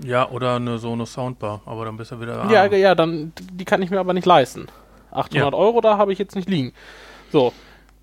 Ja, 0.00 0.28
oder 0.28 0.56
eine 0.56 0.78
so 0.78 0.92
eine 0.92 1.06
Soundbar, 1.06 1.60
aber 1.66 1.84
dann 1.84 1.96
bist 1.96 2.10
du 2.10 2.20
wieder. 2.20 2.50
Ja, 2.50 2.62
arm. 2.64 2.72
ja, 2.72 2.94
dann 2.94 3.32
die 3.52 3.64
kann 3.64 3.80
ich 3.82 3.90
mir 3.90 4.00
aber 4.00 4.12
nicht 4.12 4.26
leisten. 4.26 4.66
800 5.12 5.52
Ja. 5.52 5.58
Euro 5.58 5.80
da 5.80 5.96
habe 5.96 6.12
ich 6.12 6.18
jetzt 6.18 6.34
nicht 6.34 6.48
liegen. 6.48 6.72
So, 7.30 7.52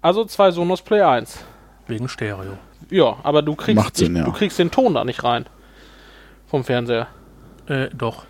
also 0.02 0.26
zwei 0.26 0.52
Sonos 0.52 0.82
Play 0.82 1.02
1. 1.02 1.44
Wegen 1.92 2.08
Stereo. 2.08 2.58
Ja, 2.90 3.18
aber 3.22 3.42
du 3.42 3.54
kriegst, 3.54 3.76
Macht 3.76 3.98
Sinn, 3.98 4.16
ja. 4.16 4.24
du 4.24 4.32
kriegst 4.32 4.58
den 4.58 4.72
Ton 4.72 4.94
da 4.94 5.04
nicht 5.04 5.26
rein. 5.26 5.46
Vom 6.48 6.64
Fernseher. 6.64 7.08
Äh, 7.68 7.90
doch. 7.94 8.24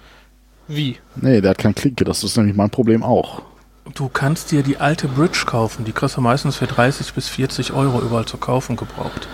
Wie? 0.68 0.98
Nee, 1.16 1.42
der 1.42 1.52
hat 1.52 1.60
kein 1.60 1.76
Klinke, 1.76 2.04
das 2.04 2.24
ist 2.24 2.36
nämlich 2.38 2.56
mein 2.56 2.72
Problem 2.72 3.04
auch. 3.04 3.44
Du 3.94 4.10
kannst 4.10 4.52
dir 4.52 4.64
die 4.64 4.78
alte 4.78 5.08
Bridge 5.08 5.44
kaufen. 5.46 5.86
Die 5.86 5.92
kriegst 5.92 6.18
du 6.18 6.22
meistens 6.22 6.56
für 6.56 6.66
30 6.66 7.14
bis 7.14 7.30
40 7.30 7.72
Euro 7.74 8.02
überall 8.02 8.26
zu 8.26 8.38
kaufen 8.38 8.78
gebraucht. 8.78 9.28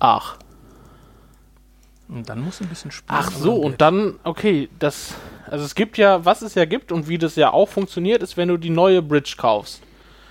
Ach. 0.00 0.36
Und 2.08 2.28
dann 2.28 2.40
musst 2.40 2.58
du 2.58 2.64
ein 2.64 2.70
bisschen 2.70 2.90
spielen. 2.90 3.20
Ach 3.22 3.30
so, 3.30 3.54
und 3.54 3.80
dann, 3.80 4.18
okay, 4.24 4.68
das. 4.80 5.14
Also 5.48 5.64
es 5.64 5.76
gibt 5.76 5.96
ja, 5.96 6.24
was 6.24 6.42
es 6.42 6.56
ja 6.56 6.64
gibt 6.64 6.90
und 6.90 7.08
wie 7.08 7.18
das 7.18 7.36
ja 7.36 7.52
auch 7.52 7.68
funktioniert, 7.68 8.20
ist, 8.20 8.36
wenn 8.36 8.48
du 8.48 8.56
die 8.56 8.70
neue 8.70 9.00
Bridge 9.00 9.34
kaufst. 9.38 9.80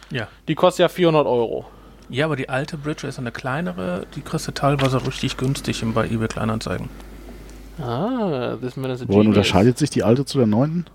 Ja. 0.09 0.27
Die 0.49 0.55
kostet 0.55 0.81
ja 0.81 0.89
400 0.89 1.25
Euro. 1.25 1.65
Ja, 2.11 2.25
aber 2.25 2.35
die 2.35 2.49
alte 2.49 2.77
Bridge 2.77 3.07
ist 3.07 3.17
eine 3.19 3.31
kleinere, 3.31 4.05
die 4.15 4.21
kriegst 4.21 4.47
du 4.47 4.51
teilweise 4.51 5.05
richtig 5.07 5.37
günstig 5.37 5.81
im- 5.81 5.93
bei 5.93 6.05
eBay 6.07 6.27
Kleinanzeigen. 6.27 6.89
Ah, 7.81 8.57
this 8.61 8.75
man 8.75 8.91
is 8.91 9.01
a 9.01 9.07
Worin 9.07 9.21
genius. 9.21 9.27
unterscheidet 9.37 9.77
sich 9.77 9.89
die 9.89 10.03
alte 10.03 10.25
zu 10.25 10.37
der 10.37 10.45
neuen? 10.47 10.85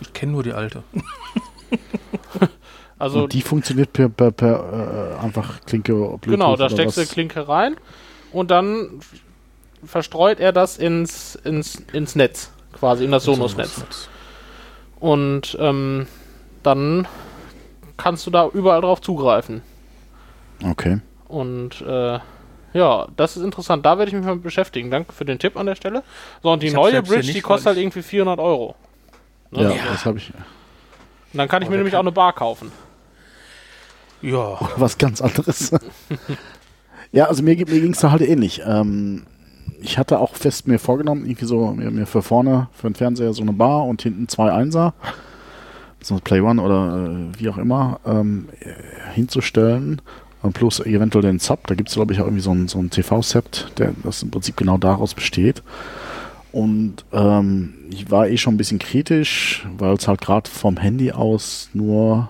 Ich 0.00 0.12
kenne 0.12 0.32
nur 0.32 0.42
die 0.42 0.52
alte. 0.52 0.82
Also 3.00 3.22
und 3.22 3.32
die 3.32 3.42
funktioniert 3.42 3.92
per, 3.92 4.08
per, 4.08 4.32
per 4.32 5.14
äh, 5.20 5.24
einfach 5.24 5.60
Klinke 5.64 5.92
Bluetooth 5.94 6.22
Genau, 6.24 6.56
da 6.56 6.68
steckst 6.68 6.96
du? 6.98 7.06
Klinke 7.06 7.46
rein 7.46 7.76
und 8.32 8.50
dann 8.50 8.88
verstreut 9.84 10.40
er 10.40 10.50
das 10.50 10.78
ins, 10.78 11.36
ins, 11.36 11.76
ins 11.92 12.16
Netz, 12.16 12.50
quasi 12.72 13.04
in 13.04 13.12
das 13.12 13.22
Sonos-Netz. 13.22 14.08
Und 14.98 15.56
ähm, 15.60 16.08
dann 16.64 17.06
kannst 17.98 18.26
du 18.26 18.30
da 18.30 18.48
überall 18.48 18.80
drauf 18.80 19.00
zugreifen. 19.02 19.60
Okay. 20.64 21.00
Und 21.28 21.82
äh, 21.82 22.18
ja, 22.72 23.06
das 23.16 23.36
ist 23.36 23.42
interessant. 23.42 23.84
Da 23.84 23.98
werde 23.98 24.08
ich 24.10 24.16
mich 24.16 24.24
mal 24.24 24.36
beschäftigen. 24.36 24.90
Danke 24.90 25.12
für 25.12 25.24
den 25.24 25.38
Tipp 25.38 25.56
an 25.56 25.66
der 25.66 25.74
Stelle. 25.74 26.02
So, 26.42 26.50
und 26.52 26.62
die 26.62 26.68
Ich 26.68 26.72
neue 26.74 27.02
Bridge, 27.02 27.32
die 27.32 27.40
kostet 27.40 27.66
halt 27.68 27.78
irgendwie 27.78 28.02
400 28.02 28.38
Euro. 28.38 28.74
Ne? 29.50 29.62
Ja, 29.62 29.68
Und 29.70 29.78
das 29.92 30.04
habe 30.06 30.18
ich. 30.18 30.32
dann 31.34 31.48
kann 31.48 31.62
ich 31.62 31.68
Oh, 31.68 31.70
mir 31.70 31.76
der 31.76 31.78
nämlich 31.84 31.92
kann- 31.92 31.98
auch 32.00 32.04
eine 32.04 32.12
Bar 32.12 32.32
kaufen. 32.32 32.72
Ja, 34.22 34.58
was 34.76 34.98
ganz 34.98 35.20
anderes. 35.20 35.72
ja, 37.12 37.26
also 37.26 37.42
mir, 37.42 37.56
mir 37.56 37.64
ging 37.66 37.92
es 37.92 38.00
da 38.00 38.10
halt 38.10 38.22
ähnlich. 38.22 38.62
Ähm, 38.66 39.24
ich 39.80 39.96
hatte 39.96 40.18
auch 40.18 40.34
fest 40.34 40.66
mir 40.66 40.78
vorgenommen, 40.78 41.24
irgendwie 41.24 41.44
so 41.44 41.68
mir, 41.68 41.90
mir 41.90 42.06
für 42.06 42.22
vorne, 42.22 42.68
für 42.72 42.88
den 42.90 42.94
Fernseher 42.96 43.32
so 43.32 43.42
eine 43.42 43.52
Bar 43.52 43.84
und 43.84 44.02
hinten 44.02 44.28
zwei 44.28 44.52
Einser, 44.52 44.92
so 46.02 46.16
Play 46.16 46.40
One 46.40 46.62
oder 46.62 47.06
äh, 47.06 47.40
wie 47.40 47.48
auch 47.48 47.58
immer, 47.58 48.00
ähm, 48.06 48.48
äh, 48.60 49.12
hinzustellen. 49.14 50.00
Und 50.40 50.52
plus 50.52 50.78
eventuell 50.80 51.22
den 51.22 51.40
Sub, 51.40 51.66
da 51.66 51.74
gibt 51.74 51.88
es 51.88 51.96
glaube 51.96 52.12
ich 52.12 52.20
auch 52.20 52.26
irgendwie 52.26 52.42
so 52.42 52.52
ein, 52.52 52.68
so 52.68 52.78
ein 52.78 52.90
TV-Set, 52.90 53.72
der 53.78 53.92
das 54.04 54.22
im 54.22 54.30
Prinzip 54.30 54.56
genau 54.56 54.78
daraus 54.78 55.14
besteht. 55.14 55.62
Und 56.52 57.04
ähm, 57.12 57.74
ich 57.90 58.10
war 58.10 58.28
eh 58.28 58.36
schon 58.36 58.54
ein 58.54 58.58
bisschen 58.58 58.78
kritisch, 58.78 59.66
weil 59.76 59.94
es 59.94 60.08
halt 60.08 60.20
gerade 60.20 60.48
vom 60.48 60.76
Handy 60.76 61.12
aus 61.12 61.70
nur 61.74 62.28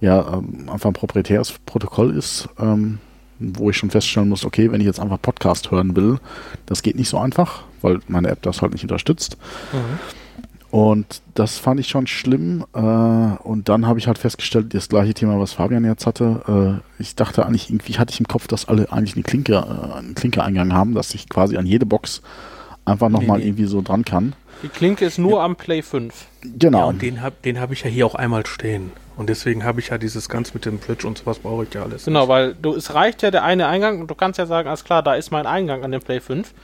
ja, 0.00 0.34
ähm, 0.34 0.68
einfach 0.68 0.90
ein 0.90 0.94
proprietäres 0.94 1.54
Protokoll 1.64 2.14
ist, 2.16 2.48
ähm, 2.58 2.98
wo 3.38 3.70
ich 3.70 3.76
schon 3.76 3.90
feststellen 3.90 4.28
muss, 4.28 4.44
okay, 4.44 4.70
wenn 4.70 4.80
ich 4.80 4.86
jetzt 4.86 5.00
einfach 5.00 5.20
Podcast 5.20 5.70
hören 5.70 5.96
will, 5.96 6.18
das 6.66 6.82
geht 6.82 6.96
nicht 6.96 7.08
so 7.08 7.18
einfach, 7.18 7.62
weil 7.80 8.00
meine 8.08 8.28
App 8.28 8.42
das 8.42 8.62
halt 8.62 8.72
nicht 8.72 8.82
unterstützt. 8.82 9.36
Und 10.72 11.20
das 11.34 11.58
fand 11.58 11.80
ich 11.80 11.88
schon 11.88 12.06
schlimm. 12.06 12.64
Äh, 12.74 12.78
und 12.78 13.68
dann 13.68 13.86
habe 13.86 13.98
ich 13.98 14.06
halt 14.06 14.16
festgestellt, 14.16 14.72
das 14.72 14.88
gleiche 14.88 15.12
Thema, 15.12 15.38
was 15.38 15.52
Fabian 15.52 15.84
jetzt 15.84 16.06
hatte. 16.06 16.80
Äh, 16.98 17.02
ich 17.02 17.14
dachte 17.14 17.44
eigentlich, 17.44 17.68
irgendwie 17.68 17.98
hatte 17.98 18.14
ich 18.14 18.20
im 18.20 18.26
Kopf, 18.26 18.48
dass 18.48 18.68
alle 18.68 18.90
eigentlich 18.90 19.14
eine 19.14 19.22
Klinke, 19.22 19.52
äh, 19.52 19.98
einen 19.98 20.14
Klinke-Eingang 20.14 20.72
haben, 20.72 20.94
dass 20.94 21.14
ich 21.14 21.28
quasi 21.28 21.58
an 21.58 21.66
jede 21.66 21.84
Box 21.84 22.22
einfach 22.86 23.10
nochmal 23.10 23.40
nee. 23.40 23.48
irgendwie 23.48 23.66
so 23.66 23.82
dran 23.82 24.06
kann. 24.06 24.32
Die 24.62 24.68
Klinke 24.68 25.04
ist 25.04 25.18
nur 25.18 25.42
am 25.42 25.56
Play 25.56 25.82
5. 25.82 26.14
Genau. 26.58 26.78
ja 26.78 26.84
und 26.84 27.02
den 27.02 27.20
habe 27.20 27.36
den 27.44 27.60
hab 27.60 27.70
ich 27.70 27.82
ja 27.82 27.90
hier 27.90 28.06
auch 28.06 28.14
einmal 28.14 28.46
stehen. 28.46 28.92
Und 29.18 29.28
deswegen 29.28 29.64
habe 29.64 29.78
ich 29.78 29.88
ja 29.88 29.98
dieses 29.98 30.30
ganz 30.30 30.54
mit 30.54 30.64
dem 30.64 30.78
Bridge 30.78 31.06
und 31.06 31.18
sowas 31.18 31.38
brauche 31.40 31.64
ich 31.64 31.74
ja 31.74 31.82
alles. 31.82 32.06
Genau, 32.06 32.28
weil 32.28 32.54
du, 32.54 32.74
es 32.74 32.94
reicht 32.94 33.20
ja 33.20 33.30
der 33.30 33.44
eine 33.44 33.66
Eingang 33.66 34.00
und 34.00 34.10
du 34.10 34.14
kannst 34.14 34.38
ja 34.38 34.46
sagen, 34.46 34.68
alles 34.68 34.84
klar, 34.84 35.02
da 35.02 35.16
ist 35.16 35.30
mein 35.30 35.44
Eingang 35.44 35.84
an 35.84 35.92
den 35.92 36.00
Play 36.00 36.20
5. 36.20 36.54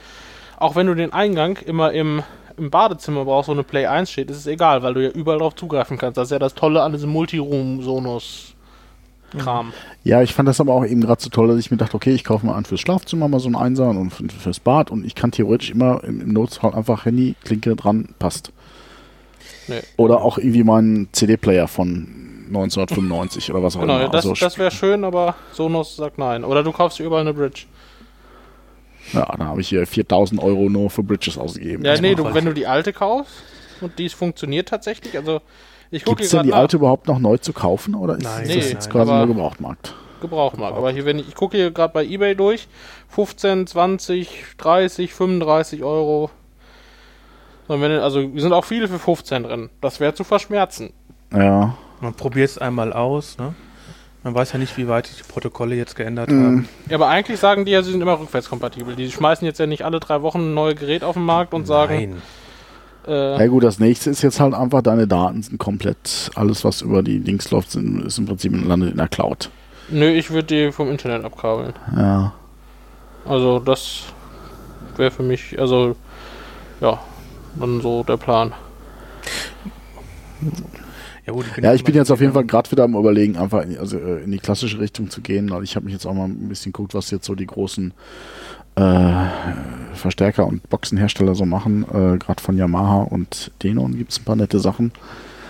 Auch 0.56 0.76
wenn 0.76 0.86
du 0.86 0.94
den 0.94 1.12
Eingang 1.12 1.58
immer 1.58 1.92
im, 1.92 2.22
im 2.58 2.70
Badezimmer 2.70 3.24
brauchst, 3.24 3.48
wo 3.48 3.52
eine 3.52 3.62
Play 3.64 3.86
1 3.86 4.10
steht, 4.10 4.30
ist 4.30 4.38
es 4.38 4.46
egal, 4.46 4.82
weil 4.82 4.94
du 4.94 5.02
ja 5.04 5.10
überall 5.10 5.38
drauf 5.38 5.54
zugreifen 5.54 5.98
kannst. 5.98 6.16
Das 6.18 6.28
ist 6.28 6.32
ja 6.32 6.38
das 6.38 6.54
Tolle 6.54 6.82
an 6.82 6.92
diesem 6.92 7.10
Multiroom-Sonos-Kram. 7.10 9.72
Ja, 10.04 10.22
ich 10.22 10.34
fand 10.34 10.48
das 10.48 10.60
aber 10.60 10.72
auch 10.74 10.84
eben 10.84 11.00
gerade 11.00 11.20
so 11.22 11.30
toll, 11.30 11.48
dass 11.48 11.58
ich 11.58 11.70
mir 11.70 11.76
dachte, 11.76 11.94
okay, 11.94 12.12
ich 12.12 12.24
kaufe 12.24 12.46
mal 12.46 12.54
an 12.54 12.64
fürs 12.64 12.80
Schlafzimmer 12.80 13.28
mal 13.28 13.40
so 13.40 13.48
einen 13.48 13.56
Einser 13.56 13.88
und 13.90 14.10
für, 14.10 14.24
fürs 14.28 14.60
Bad 14.60 14.90
und 14.90 15.04
ich 15.04 15.14
kann 15.14 15.30
theoretisch 15.32 15.70
immer 15.70 16.02
im, 16.04 16.20
im 16.20 16.32
Notfall 16.32 16.74
einfach 16.74 17.04
Handy, 17.04 17.34
Klinke 17.44 17.76
dran, 17.76 18.08
passt. 18.18 18.52
Nee. 19.66 19.80
Oder 19.96 20.22
auch 20.22 20.38
irgendwie 20.38 20.64
meinen 20.64 21.08
CD-Player 21.12 21.68
von 21.68 22.08
1995 22.48 23.50
oder 23.52 23.62
was 23.62 23.76
auch 23.76 23.80
Genau, 23.82 23.98
immer. 23.98 24.08
das, 24.08 24.26
Also, 24.26 24.34
das 24.42 24.58
wäre 24.58 24.70
schön, 24.70 25.04
aber 25.04 25.34
Sonos 25.52 25.96
sagt 25.96 26.18
nein. 26.18 26.44
Oder 26.44 26.62
du 26.62 26.72
kaufst 26.72 26.98
dir 26.98 27.04
überall 27.04 27.20
eine 27.20 27.34
Bridge. 27.34 27.64
Ja, 29.12 29.34
da 29.36 29.44
habe 29.46 29.60
ich 29.60 29.68
hier 29.68 29.86
4000 29.86 30.42
Euro 30.42 30.68
nur 30.68 30.90
für 30.90 31.02
Bridges 31.02 31.38
ausgegeben. 31.38 31.84
Ja, 31.84 31.92
Das 31.92 32.00
nee, 32.00 32.14
du, 32.14 32.24
halt- 32.24 32.34
wenn 32.34 32.44
du 32.44 32.52
die 32.54 32.66
alte 32.66 32.92
kaufst 32.92 33.32
und 33.80 33.98
die 33.98 34.08
funktioniert 34.08 34.68
tatsächlich, 34.68 35.16
also 35.16 35.40
ich 35.90 36.04
gucke 36.04 36.16
Gibt 36.16 36.26
es 36.26 36.30
denn 36.32 36.42
die 36.44 36.52
alte 36.52 36.76
überhaupt 36.76 37.06
noch 37.08 37.18
neu 37.18 37.38
zu 37.38 37.52
kaufen 37.52 37.94
oder 37.94 38.16
ist 38.16 38.24
Nein, 38.24 38.40
das 38.46 38.48
nein, 38.48 38.58
jetzt 38.58 38.84
nein, 38.86 38.92
quasi 38.92 39.12
nur 39.12 39.26
Gebrauchtmarkt? 39.28 39.94
Gebrauchtmarkt. 40.20 40.76
Aber 40.76 40.90
hier, 40.90 41.04
wenn 41.04 41.18
ich, 41.20 41.28
ich 41.28 41.34
gucke 41.34 41.56
hier 41.56 41.70
gerade 41.70 41.92
bei 41.92 42.04
eBay 42.04 42.34
durch, 42.34 42.66
15, 43.08 43.66
20, 43.68 44.44
30, 44.58 45.14
35 45.14 45.82
Euro. 45.84 46.30
Sondern 47.68 47.90
wenn, 47.92 48.00
also 48.00 48.34
wir 48.34 48.42
sind 48.42 48.52
auch 48.52 48.64
viele 48.64 48.88
für 48.88 48.98
15 48.98 49.44
drin. 49.44 49.70
Das 49.80 50.00
wäre 50.00 50.14
zu 50.14 50.24
verschmerzen. 50.24 50.92
Ja. 51.32 51.76
Man 52.00 52.14
probiert 52.14 52.50
es 52.50 52.58
einmal 52.58 52.92
aus, 52.92 53.38
ne? 53.38 53.54
Man 54.24 54.34
weiß 54.34 54.52
ja 54.52 54.58
nicht, 54.58 54.76
wie 54.76 54.88
weit 54.88 55.06
sich 55.06 55.16
die 55.18 55.22
Protokolle 55.32 55.74
jetzt 55.76 55.94
geändert 55.94 56.30
Mhm. 56.30 56.44
haben. 56.44 56.68
Ja, 56.90 56.96
aber 56.96 57.08
eigentlich 57.08 57.38
sagen 57.38 57.64
die 57.64 57.70
ja, 57.72 57.82
sie 57.82 57.92
sind 57.92 58.00
immer 58.00 58.18
rückwärtskompatibel. 58.18 58.96
Die 58.96 59.10
schmeißen 59.10 59.46
jetzt 59.46 59.58
ja 59.60 59.66
nicht 59.66 59.84
alle 59.84 60.00
drei 60.00 60.22
Wochen 60.22 60.40
ein 60.40 60.54
neues 60.54 60.78
Gerät 60.78 61.04
auf 61.04 61.14
den 61.14 61.24
Markt 61.24 61.54
und 61.54 61.66
sagen, 61.66 61.94
Nein. 61.94 62.22
äh, 63.06 63.38
Ja 63.38 63.46
gut, 63.46 63.62
das 63.62 63.78
nächste 63.78 64.10
ist 64.10 64.22
jetzt 64.22 64.40
halt 64.40 64.54
einfach, 64.54 64.82
deine 64.82 65.06
Daten 65.06 65.42
sind 65.42 65.58
komplett, 65.58 66.30
alles 66.34 66.64
was 66.64 66.82
über 66.82 67.02
die 67.02 67.18
Links 67.18 67.50
läuft, 67.52 67.70
sind, 67.70 68.04
ist 68.04 68.18
im 68.18 68.26
Prinzip 68.26 68.52
landet 68.66 68.90
in 68.90 68.96
der 68.96 69.08
Cloud. 69.08 69.50
nö, 69.88 70.08
ich 70.10 70.30
würde 70.30 70.44
die 70.66 70.72
vom 70.72 70.90
Internet 70.90 71.24
abkabeln. 71.24 71.72
Ja. 71.96 72.32
Also 73.24 73.60
das 73.60 74.02
wäre 74.96 75.10
für 75.12 75.22
mich, 75.22 75.58
also 75.60 75.94
ja, 76.80 76.98
dann 77.54 77.80
so 77.80 78.02
der 78.02 78.16
Plan. 78.16 78.52
Ja, 81.28 81.34
gut, 81.34 81.44
Ja, 81.60 81.74
ich 81.74 81.84
bin 81.84 81.94
jetzt 81.94 82.10
auf 82.10 82.20
jeden 82.22 82.32
Fall 82.32 82.44
gerade 82.44 82.70
wieder 82.70 82.84
am 82.84 82.94
überlegen, 82.96 83.36
einfach 83.36 83.62
in, 83.62 83.76
also 83.78 83.98
äh, 83.98 84.24
in 84.24 84.30
die 84.30 84.38
klassische 84.38 84.80
Richtung 84.80 85.10
zu 85.10 85.20
gehen. 85.20 85.52
Also 85.52 85.62
ich 85.62 85.76
habe 85.76 85.84
mich 85.84 85.92
jetzt 85.92 86.06
auch 86.06 86.14
mal 86.14 86.24
ein 86.24 86.48
bisschen 86.48 86.72
geguckt, 86.72 86.94
was 86.94 87.10
jetzt 87.10 87.26
so 87.26 87.34
die 87.34 87.46
großen 87.46 87.92
äh, 88.76 89.24
Verstärker 89.94 90.46
und 90.46 90.68
Boxenhersteller 90.70 91.34
so 91.34 91.44
machen. 91.44 91.82
Äh, 91.84 92.16
gerade 92.18 92.42
von 92.42 92.56
Yamaha 92.56 93.02
und 93.02 93.50
Denon 93.62 93.96
gibt 93.96 94.12
es 94.12 94.20
ein 94.20 94.24
paar 94.24 94.36
nette 94.36 94.58
Sachen, 94.58 94.92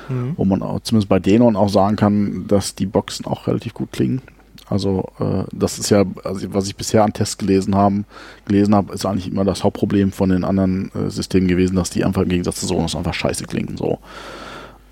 Mhm. 0.09 0.33
wo 0.37 0.45
man 0.47 0.63
auch, 0.63 0.81
zumindest 0.81 1.11
bei 1.11 1.19
Denon 1.19 1.55
auch 1.55 1.69
sagen 1.69 1.97
kann, 1.97 2.47
dass 2.49 2.75
die 2.75 2.87
Boxen 2.87 3.27
auch 3.27 3.47
relativ 3.47 3.75
gut 3.75 3.93
klingen. 3.93 4.23
Also 4.71 5.05
äh, 5.21 5.45
das 5.53 5.79
ist 5.79 5.91
ja, 5.91 6.05
also 6.25 6.53
was 6.55 6.67
ich 6.67 6.77
bisher 6.77 7.05
an 7.05 7.13
Tests 7.13 7.39
gelesen 7.39 7.75
haben, 7.75 8.05
gelesen 8.47 8.75
habe, 8.75 8.93
ist 8.95 9.07
eigentlich 9.07 9.31
immer 9.31 9.45
das 9.45 9.65
Hauptproblem 9.65 10.13
von 10.13 10.31
den 10.31 10.45
anderen 10.45 10.91
äh, 10.95 11.11
Systemen 11.11 11.47
gewesen, 11.47 11.77
dass 11.77 11.91
die 11.91 12.05
einfach 12.05 12.23
im 12.23 12.29
Gegensatz 12.31 12.61
zu 12.61 12.67
Sonos 12.67 12.97
einfach 12.97 13.15
scheiße 13.15 13.45
klingen. 13.45 13.77
So. 13.77 13.99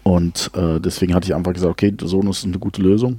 Und 0.06 0.50
äh, 0.54 0.78
deswegen 0.80 1.14
hatte 1.14 1.26
ich 1.26 1.34
einfach 1.34 1.52
gesagt, 1.52 1.72
okay, 1.72 1.92
Sonos 2.00 2.38
ist 2.38 2.44
eine 2.44 2.58
gute 2.60 2.80
Lösung. 2.80 3.18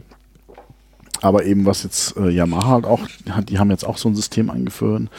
Aber 1.21 1.43
eben 1.43 1.65
was 1.65 1.83
jetzt 1.83 2.15
äh, 2.15 2.29
Yamaha 2.29 2.69
halt 2.69 2.85
auch, 2.85 3.01
hat- 3.29 3.49
die 3.49 3.59
haben 3.59 3.71
jetzt 3.71 3.85
auch 3.85 3.97
so 3.97 4.07
ein 4.07 4.15
System 4.15 4.49
eingeführt. 4.49 5.09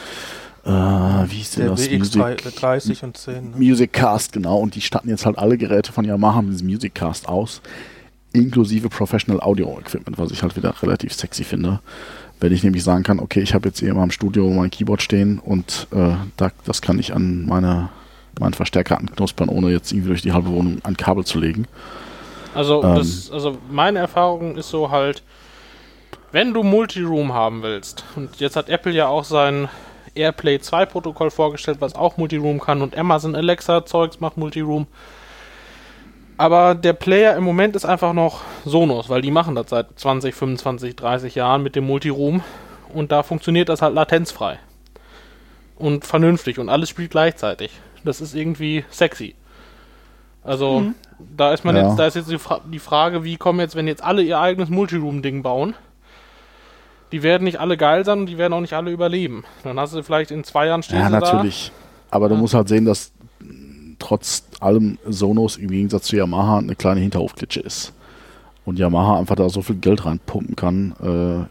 Äh, 0.65 0.69
wie 0.71 1.35
hieß 1.35 1.51
denn 1.51 1.65
Der 1.65 1.71
das? 1.75 1.87
WX30 1.87 3.03
und 3.03 3.17
10. 3.17 3.33
Ne? 3.51 3.57
Music 3.57 3.93
Cast, 3.93 4.33
genau. 4.33 4.57
Und 4.57 4.73
die 4.73 4.81
statten 4.81 5.09
jetzt 5.09 5.27
halt 5.27 5.37
alle 5.37 5.57
Geräte 5.59 5.91
von 5.91 6.05
Yamaha 6.05 6.41
mit 6.41 6.53
diesem 6.53 6.67
Music 6.67 6.95
Cast 6.95 7.27
aus. 7.29 7.61
Inklusive 8.33 8.89
Professional 8.89 9.39
Audio 9.41 9.77
Equipment, 9.79 10.17
was 10.17 10.31
ich 10.31 10.41
halt 10.41 10.55
wieder 10.55 10.73
relativ 10.81 11.13
sexy 11.13 11.43
finde. 11.43 11.81
Wenn 12.39 12.51
ich 12.51 12.63
nämlich 12.63 12.83
sagen 12.83 13.03
kann, 13.03 13.19
okay, 13.19 13.41
ich 13.41 13.53
habe 13.53 13.67
jetzt 13.69 13.79
hier 13.79 13.89
in 13.89 13.95
meinem 13.97 14.11
Studio 14.11 14.49
mein 14.49 14.71
Keyboard 14.71 15.01
stehen 15.03 15.37
und 15.39 15.87
äh, 15.91 16.13
da, 16.37 16.51
das 16.65 16.81
kann 16.81 16.97
ich 16.97 17.13
an 17.13 17.45
meine, 17.45 17.89
meinen 18.39 18.53
Verstärker 18.53 18.97
anknuspern, 18.97 19.49
ohne 19.49 19.69
jetzt 19.69 19.91
irgendwie 19.91 20.09
durch 20.09 20.21
die 20.21 20.33
halbe 20.33 20.49
Wohnung 20.49 20.79
ein 20.83 20.97
Kabel 20.97 21.25
zu 21.25 21.39
legen. 21.39 21.65
Also, 22.55 22.83
Ähm. 22.83 22.95
das, 22.95 23.29
also 23.31 23.57
meine 23.69 23.99
Erfahrung 23.99 24.57
ist 24.57 24.69
so 24.69 24.91
halt, 24.91 25.23
wenn 26.31 26.53
du 26.53 26.63
Multiroom 26.63 27.33
haben 27.33 27.63
willst, 27.63 28.03
und 28.15 28.39
jetzt 28.39 28.55
hat 28.55 28.69
Apple 28.69 28.91
ja 28.91 29.07
auch 29.07 29.23
sein 29.23 29.69
AirPlay 30.15 30.59
2 30.59 30.85
Protokoll 30.85 31.31
vorgestellt, 31.31 31.77
was 31.81 31.95
auch 31.95 32.17
Multiroom 32.17 32.59
kann 32.59 32.81
und 32.81 32.97
Amazon 32.97 33.35
Alexa 33.35 33.85
Zeugs 33.85 34.19
macht 34.19 34.37
Multiroom. 34.37 34.87
Aber 36.37 36.73
der 36.73 36.93
Player 36.93 37.35
im 37.35 37.43
Moment 37.43 37.75
ist 37.75 37.85
einfach 37.85 38.13
noch 38.13 38.41
Sonos, 38.65 39.09
weil 39.09 39.21
die 39.21 39.31
machen 39.31 39.55
das 39.55 39.69
seit 39.69 39.99
20, 39.99 40.33
25, 40.33 40.95
30 40.95 41.35
Jahren 41.35 41.63
mit 41.63 41.75
dem 41.75 41.85
Multiroom 41.85 42.43
und 42.93 43.11
da 43.11 43.23
funktioniert 43.23 43.69
das 43.69 43.81
halt 43.81 43.93
latenzfrei. 43.93 44.57
Und 45.75 46.05
vernünftig 46.05 46.59
und 46.59 46.69
alles 46.69 46.89
spielt 46.89 47.11
gleichzeitig. 47.11 47.71
Das 48.03 48.21
ist 48.21 48.35
irgendwie 48.35 48.83
sexy. 48.89 49.35
Also, 50.43 50.85
da 51.35 51.53
ist 51.53 51.65
man 51.65 51.75
Ja. 51.75 51.87
jetzt, 51.87 51.99
da 51.99 52.07
ist 52.07 52.15
jetzt 52.15 52.31
die, 52.31 52.37
Fra 52.37 52.61
die 52.71 52.79
Frage, 52.79 53.23
wie 53.23 53.37
kommen 53.37 53.59
jetzt, 53.59 53.75
wenn 53.75 53.87
jetzt 53.87 54.03
alle 54.03 54.21
ihr 54.23 54.39
eigenes 54.39 54.69
Multiroom-Ding 54.69 55.43
bauen, 55.43 55.75
die 57.11 57.23
werden 57.23 57.43
nicht 57.43 57.59
alle 57.59 57.75
geil 57.75 58.05
sein 58.05 58.19
und 58.19 58.25
die 58.27 58.37
werden 58.37 58.53
auch 58.53 58.61
nicht 58.61 58.73
alle 58.73 58.91
überleben. 58.91 59.43
Dann 59.63 59.79
hast 59.79 59.93
du 59.93 60.03
vielleicht 60.03 60.31
in 60.31 60.43
zwei 60.43 60.67
Jahren 60.67 60.83
stehen 60.83 60.99
Ja, 60.99 61.09
natürlich. 61.09 61.71
Aber 62.11 62.29
du 62.29 62.35
Ja. 62.35 62.41
musst 62.41 62.53
halt 62.53 62.69
sehen, 62.69 62.85
dass 62.85 63.11
trotz 63.99 64.43
allem 64.59 64.97
Sonos 65.05 65.57
im 65.57 65.69
Gegensatz 65.69 66.05
zu 66.05 66.15
Yamaha 66.15 66.59
eine 66.59 66.75
kleine 66.75 67.01
Hinterhofklitsche 67.01 67.59
ist. 67.59 67.93
Und 68.65 68.79
Yamaha 68.79 69.19
einfach 69.19 69.35
da 69.35 69.49
so 69.49 69.61
viel 69.61 69.75
Geld 69.75 70.05
reinpumpen 70.05 70.55
kann. 70.55 70.93
Äh, 71.01 71.45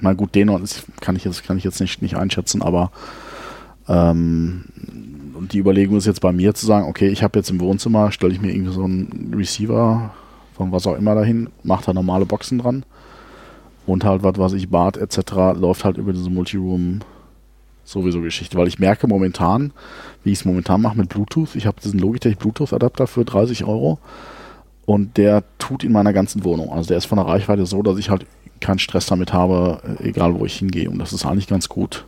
na 0.00 0.12
gut, 0.12 0.36
ist, 0.36 0.84
kann 1.00 1.16
ich 1.16 1.24
jetzt, 1.24 1.44
kann 1.44 1.56
ich 1.58 1.64
jetzt 1.64 1.80
nicht, 1.80 2.02
nicht 2.02 2.16
einschätzen, 2.16 2.62
aber 2.62 2.90
ähm, 3.88 4.64
und 5.38 5.52
die 5.52 5.58
Überlegung 5.58 5.96
ist 5.96 6.06
jetzt 6.06 6.20
bei 6.20 6.32
mir 6.32 6.52
zu 6.52 6.66
sagen, 6.66 6.88
okay, 6.88 7.08
ich 7.08 7.22
habe 7.22 7.38
jetzt 7.38 7.48
im 7.48 7.60
Wohnzimmer, 7.60 8.10
stelle 8.10 8.32
ich 8.32 8.40
mir 8.40 8.52
irgendwie 8.52 8.72
so 8.72 8.82
einen 8.82 9.32
Receiver 9.36 10.10
von 10.54 10.72
was 10.72 10.86
auch 10.88 10.96
immer 10.96 11.14
dahin, 11.14 11.48
mache 11.62 11.86
da 11.86 11.94
normale 11.94 12.26
Boxen 12.26 12.58
dran 12.58 12.84
und 13.86 14.04
halt 14.04 14.24
was 14.24 14.36
weiß 14.36 14.52
ich, 14.54 14.68
Bart 14.68 14.96
etc. 14.96 15.54
läuft 15.54 15.84
halt 15.84 15.96
über 15.96 16.12
diese 16.12 16.28
Multiroom 16.28 17.00
sowieso 17.84 18.20
Geschichte, 18.20 18.58
weil 18.58 18.66
ich 18.66 18.80
merke 18.80 19.06
momentan, 19.06 19.72
wie 20.24 20.32
ich 20.32 20.40
es 20.40 20.44
momentan 20.44 20.82
mache 20.82 20.98
mit 20.98 21.08
Bluetooth, 21.08 21.54
ich 21.54 21.66
habe 21.66 21.80
diesen 21.80 22.00
Logitech 22.00 22.36
Bluetooth 22.36 22.72
Adapter 22.72 23.06
für 23.06 23.24
30 23.24 23.64
Euro 23.64 24.00
und 24.86 25.16
der 25.16 25.44
tut 25.58 25.84
in 25.84 25.92
meiner 25.92 26.12
ganzen 26.12 26.42
Wohnung. 26.42 26.72
Also 26.72 26.88
der 26.88 26.98
ist 26.98 27.06
von 27.06 27.16
der 27.16 27.28
Reichweite 27.28 27.64
so, 27.64 27.82
dass 27.82 27.96
ich 27.96 28.10
halt 28.10 28.26
keinen 28.60 28.80
Stress 28.80 29.06
damit 29.06 29.32
habe, 29.32 29.80
egal 30.02 30.34
wo 30.38 30.44
ich 30.44 30.56
hingehe 30.56 30.90
und 30.90 30.98
das 30.98 31.12
ist 31.12 31.24
eigentlich 31.24 31.46
ganz 31.46 31.68
gut. 31.68 32.04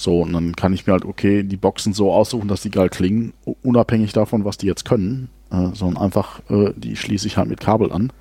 So, 0.00 0.20
und 0.20 0.32
dann 0.32 0.54
kann 0.54 0.72
ich 0.72 0.86
mir 0.86 0.92
halt, 0.92 1.04
okay, 1.04 1.42
die 1.42 1.56
Boxen 1.56 1.92
so 1.92 2.12
aussuchen, 2.12 2.46
dass 2.46 2.62
die 2.62 2.70
geil 2.70 2.88
klingen, 2.88 3.32
unabhängig 3.64 4.12
davon, 4.12 4.44
was 4.44 4.56
die 4.56 4.68
jetzt 4.68 4.84
können, 4.84 5.28
äh, 5.50 5.74
sondern 5.74 6.00
einfach, 6.00 6.38
äh, 6.48 6.72
die 6.76 6.94
schließe 6.94 7.26
ich 7.26 7.36
halt 7.36 7.48
mit 7.48 7.58
Kabel 7.58 7.90
an. 7.90 8.12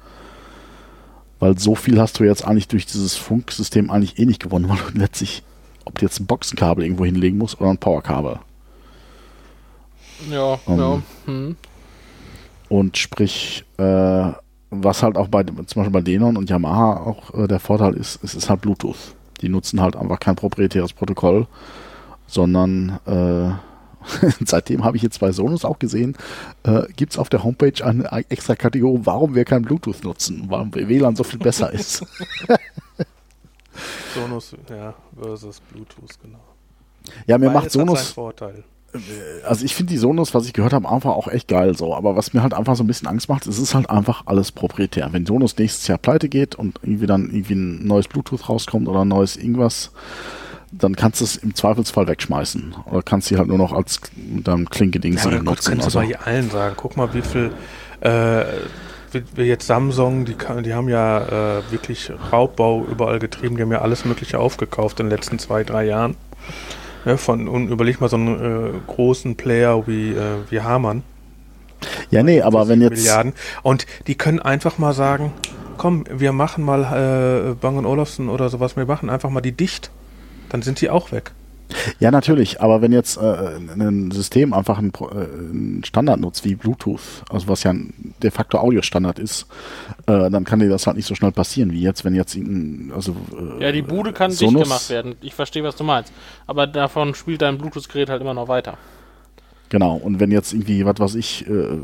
Weil 1.38 1.60
so 1.60 1.76
viel 1.76 2.02
hast 2.02 2.20
du 2.20 2.24
jetzt 2.24 2.44
eigentlich 2.44 2.68
durch 2.68 2.88
dieses 2.88 3.16
Funksystem 3.16 3.92
eigentlich 3.92 4.18
eh 4.18 4.26
nicht 4.26 4.42
gewonnen, 4.42 4.68
weil 4.70 4.78
du 4.78 4.98
letztlich, 4.98 5.44
ob 5.86 6.00
du 6.00 6.06
jetzt 6.06 6.20
ein 6.20 6.26
Boxenkabel 6.26 6.84
irgendwo 6.84 7.06
hinlegen 7.06 7.38
musst 7.38 7.62
oder 7.62 7.70
ein 7.70 7.78
Powerkabel. 7.78 8.40
Ja, 10.32 10.60
Um, 10.66 10.80
ja. 10.80 11.02
Hm. 11.26 11.56
Und 12.70 12.98
sprich, 12.98 13.66
äh, 13.78 14.32
was 14.72 15.04
halt 15.04 15.16
auch 15.16 15.28
bei 15.28 15.44
zum 15.44 15.64
Beispiel 15.76 15.92
bei 15.92 16.02
Denon 16.02 16.38
und 16.38 16.50
Yamaha 16.50 17.02
auch 17.02 17.36
äh, 17.36 17.48
der 17.48 17.60
Vorteil 17.60 17.94
ist, 17.94 18.24
es 18.24 18.34
ist 18.34 18.50
halt 18.50 18.62
Bluetooth. 18.62 19.16
Die 19.42 19.50
nutzen 19.50 19.82
halt 19.82 19.96
einfach 19.96 20.20
kein 20.20 20.36
proprietäres 20.36 20.94
Protokoll, 20.94 21.48
sondern 22.28 23.00
äh, 23.06 23.52
seitdem 24.46 24.84
habe 24.84 24.98
ich 24.98 25.04
jetzt 25.04 25.20
bei 25.20 25.32
Sonos 25.32 25.66
auch 25.66 25.80
gesehen, 25.80 26.16
äh, 26.64 26.84
gibt 26.96 27.14
es 27.14 27.20
auf 27.20 27.30
der 27.30 27.44
Homepage 27.44 27.84
eine 27.84 28.10
extra 28.30 28.56
Kategorie, 28.56 29.02
warum 29.04 29.36
wir 29.36 29.46
kein 29.46 29.64
Bluetooth 29.64 30.04
nutzen, 30.04 30.46
warum 30.48 30.74
WLAN 30.74 31.16
so 31.16 31.24
viel 31.24 31.40
besser 31.40 31.72
ist. 31.72 32.06
Sonos, 34.16 34.56
ja, 34.70 34.94
versus 35.20 35.60
Bluetooth, 35.60 36.20
genau. 36.22 36.40
Ja, 37.26 37.38
mir 37.38 37.48
Beides 37.48 37.54
macht 37.54 37.66
hat 37.66 37.72
seinen 37.72 37.88
Sonos, 37.88 38.10
Vorteil. 38.10 38.64
Also 39.46 39.66
ich 39.66 39.76
finde 39.76 39.92
die 39.92 39.98
Sonos, 39.98 40.34
was 40.34 40.46
ich 40.46 40.54
gehört 40.54 40.74
habe, 40.74 40.90
einfach 40.90 41.12
auch 41.12 41.28
echt 41.28 41.48
geil 41.48 41.76
so. 41.78 41.94
Aber 41.96 42.16
was 42.16 42.34
mir 42.34 42.42
halt 42.42 42.54
einfach 42.54 42.76
so 42.76 42.84
ein 42.84 42.88
bisschen 42.88 43.08
Angst 43.08 43.30
macht, 43.30 43.46
es 43.48 43.60
ist 43.60 43.76
halt 43.76 43.90
einfach 43.90 44.24
alles 44.26 44.52
proprietär. 44.52 45.10
Wenn 45.12 45.26
Sonos 45.26 45.58
nächstes 45.58 45.88
Jahr 45.88 45.98
pleite 45.98 46.30
geht 46.30 46.56
und 46.56 46.80
irgendwie 46.82 47.06
dann 47.06 47.30
irgendwie 47.30 47.56
ein 47.56 47.86
neues 47.86 48.08
Bluetooth 48.08 48.50
rauskommt 48.50 48.88
oder 48.88 49.02
ein 49.02 49.08
neues 49.08 49.36
irgendwas, 49.38 49.92
dann 50.72 50.96
kannst 50.96 51.22
du 51.22 51.26
es 51.26 51.36
im 51.38 51.54
Zweifelsfall 51.56 52.08
wegschmeißen. 52.08 52.76
Oder 52.86 53.02
kannst 53.02 53.28
sie 53.28 53.38
halt 53.38 53.48
nur 53.48 53.58
noch 53.58 53.74
als 53.74 54.00
mit 54.16 54.48
deinem 54.48 54.70
Klinke-Ding 54.70 55.16
Ja, 55.16 55.24
aber 55.24 55.32
das 55.32 55.44
nutzen. 55.44 55.70
kannst 55.80 55.96
du 55.96 56.00
Also, 56.00 56.12
bei 56.12 56.20
allen 56.20 56.50
sagen. 56.50 56.76
Guck 56.78 56.98
mal, 56.98 57.14
wie 57.14 57.22
viel 57.22 57.52
äh, 58.02 58.44
wie, 59.12 59.24
wie 59.36 59.44
jetzt 59.44 59.68
Samsung, 59.68 60.26
die, 60.26 60.36
die 60.64 60.74
haben 60.74 60.90
ja 60.90 61.60
äh, 61.60 61.72
wirklich 61.72 62.12
Raubbau 62.32 62.86
überall 62.90 63.20
getrieben, 63.20 63.56
die 63.56 63.62
haben 63.62 63.72
ja 63.72 63.82
alles 63.82 64.06
Mögliche 64.06 64.40
aufgekauft 64.40 65.00
in 65.00 65.08
den 65.08 65.12
letzten 65.18 65.40
zwei, 65.40 65.64
drei 65.64 65.86
Jahren. 65.86 66.16
Ja, 67.06 67.18
von, 67.18 67.48
und 67.48 67.70
überleg 67.70 68.02
mal 68.02 68.10
so 68.10 68.18
einen 68.18 68.76
äh, 68.76 68.80
großen 68.88 69.36
Player 69.36 69.88
wie, 69.88 70.12
äh, 70.12 70.38
wie 70.50 70.62
Hamann. 70.62 71.04
ja, 72.10 72.24
nee, 72.24 72.42
aber 72.42 72.68
wenn 72.68 72.82
jetzt. 72.82 72.98
Milliarden. 72.98 73.34
Und 73.64 73.86
die 74.08 74.16
können 74.16 74.40
einfach 74.40 74.78
mal 74.78 74.94
sagen, 74.94 75.34
komm, 75.78 76.06
wir 76.10 76.32
machen 76.32 76.64
mal 76.64 77.52
äh, 77.52 77.54
Bang 77.56 77.86
Olufsen 77.86 78.30
oder 78.30 78.50
sowas, 78.50 78.76
wir 78.76 78.86
machen 78.86 79.10
einfach 79.10 79.30
mal 79.30 79.42
die 79.42 79.52
dicht. 79.52 79.92
Dann 80.50 80.62
sind 80.62 80.82
die 80.82 80.90
auch 80.90 81.12
weg. 81.12 81.32
Ja, 82.00 82.12
natürlich, 82.12 82.62
aber 82.62 82.82
wenn 82.82 82.92
jetzt 82.94 83.18
äh, 83.18 83.58
ein 83.78 84.12
System 84.12 84.54
einfach 84.54 84.78
einen, 84.78 84.92
äh, 85.00 85.16
einen 85.16 85.84
Standard 85.84 86.20
nutzt 86.20 86.46
wie 86.46 86.56
Bluetooth, 86.56 87.02
also 87.30 87.48
was 87.50 87.64
ja 87.64 87.72
ein 87.72 88.14
de 88.24 88.32
facto 88.32 88.58
Audiostandard 88.58 89.20
ist, 89.20 89.48
äh, 90.06 90.30
dann 90.30 90.44
kann 90.46 90.60
dir 90.60 90.70
das 90.70 90.88
halt 90.88 90.96
nicht 90.96 91.08
so 91.08 91.16
schnell 91.16 91.32
passieren 91.34 91.72
wie 91.72 91.82
jetzt, 91.82 92.06
wenn 92.06 92.16
jetzt 92.16 92.36
irgendein, 92.36 92.94
also 92.96 93.16
äh, 93.60 93.64
Ja, 93.66 93.72
die 93.74 93.82
Bude 93.82 94.14
kann 94.14 94.30
dicht 94.32 94.40
Sonos- 94.42 94.64
gemacht 94.64 94.90
werden. 94.90 95.16
Ich 95.22 95.34
verstehe, 95.36 95.64
was 95.64 95.76
du 95.76 95.84
meinst. 95.84 96.14
Aber 96.46 96.68
davon 96.68 97.14
spielt 97.16 97.42
dein 97.42 97.58
Bluetooth-Gerät 97.58 98.10
halt 98.10 98.22
immer 98.22 98.34
noch 98.34 98.48
weiter. 98.48 98.78
Genau, 99.70 99.96
und 99.98 100.22
wenn 100.22 100.32
jetzt 100.32 100.54
irgendwie, 100.54 100.86
was 100.86 100.98
weiß 101.00 101.16
ich, 101.16 101.46
äh, 101.50 101.78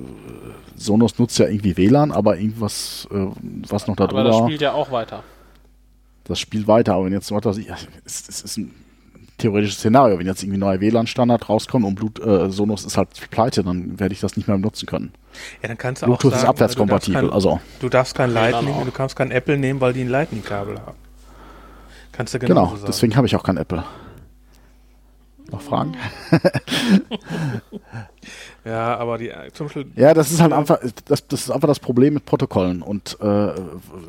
Sonos 0.78 1.20
nutzt 1.20 1.38
ja 1.40 1.48
irgendwie 1.48 1.76
WLAN, 1.76 2.14
aber 2.14 2.38
irgendwas, 2.38 3.08
äh, 3.12 3.28
was 3.68 3.88
noch 3.88 3.98
da 3.98 4.06
Aber 4.06 4.14
drüber, 4.14 4.24
das 4.30 4.38
spielt 4.38 4.62
ja 4.62 4.72
auch 4.72 4.92
weiter. 4.92 5.24
das 6.24 6.40
spielt 6.40 6.68
weiter, 6.70 6.94
aber 6.94 7.06
wenn 7.06 7.14
jetzt, 7.14 7.30
was 7.34 7.44
weiß 7.44 7.58
ich, 7.58 7.68
es, 8.06 8.30
es 8.30 8.42
ist 8.42 8.58
ein 8.58 8.72
theoretisches 9.44 9.80
Szenario. 9.80 10.18
Wenn 10.18 10.26
jetzt 10.26 10.42
irgendwie 10.44 10.58
ein 10.58 10.62
neuer 10.62 10.80
WLAN-Standard 10.80 11.50
rauskommt 11.50 11.86
und 11.86 11.96
Blut, 11.96 12.20
äh, 12.20 12.50
Sonos 12.50 12.86
ist 12.86 12.98
halt 12.98 13.10
pleite, 13.30 13.64
dann 13.64 14.00
werde 14.00 14.14
ich 14.14 14.22
das 14.22 14.36
nicht 14.38 14.48
mehr 14.48 14.58
benutzen 14.58 14.86
können. 14.86 15.12
Ja, 15.62 15.68
dann 15.68 15.78
kannst 15.78 16.02
du 16.02 16.08
Bluetooth 16.08 16.32
auch 16.32 16.36
ist 16.36 16.42
sagen, 16.42 16.50
abwärtskompatibel, 16.50 17.22
Du 17.22 17.28
darfst 17.30 17.36
also 17.36 17.50
kein, 17.50 17.80
du 17.80 17.90
darfst 17.90 18.16
kein 18.16 18.34
Lightning, 18.34 18.76
du 18.86 18.92
kannst 18.92 19.16
kein 19.16 19.32
Apple 19.32 19.58
nehmen, 19.58 19.82
weil 19.82 19.94
die 19.94 20.02
ein 20.02 20.10
Lightning-Kabel 20.10 20.80
haben. 20.80 20.98
Kannst 22.12 22.34
du 22.34 22.40
genau 22.40 22.54
genau, 22.54 22.68
sagen. 22.76 22.84
deswegen 22.88 23.16
habe 23.16 23.28
ich 23.28 23.36
auch 23.36 23.44
kein 23.44 23.58
Apple. 23.58 23.84
Noch 25.54 25.62
Fragen? 25.62 25.94
Ja, 28.66 28.96
aber 28.96 29.18
die 29.18 29.28
äh, 29.28 29.52
zum 29.52 29.66
Beispiel. 29.66 29.88
Ja, 29.98 30.14
das 30.14 30.32
ist 30.32 30.42
halt 30.42 30.54
einfach, 30.54 30.80
das, 31.04 31.28
das 31.28 31.42
ist 31.42 31.52
einfach 31.52 31.68
das 31.68 31.82
Problem 31.82 32.14
mit 32.14 32.26
Protokollen. 32.26 32.82
Und 32.82 33.18
äh, 33.20 33.50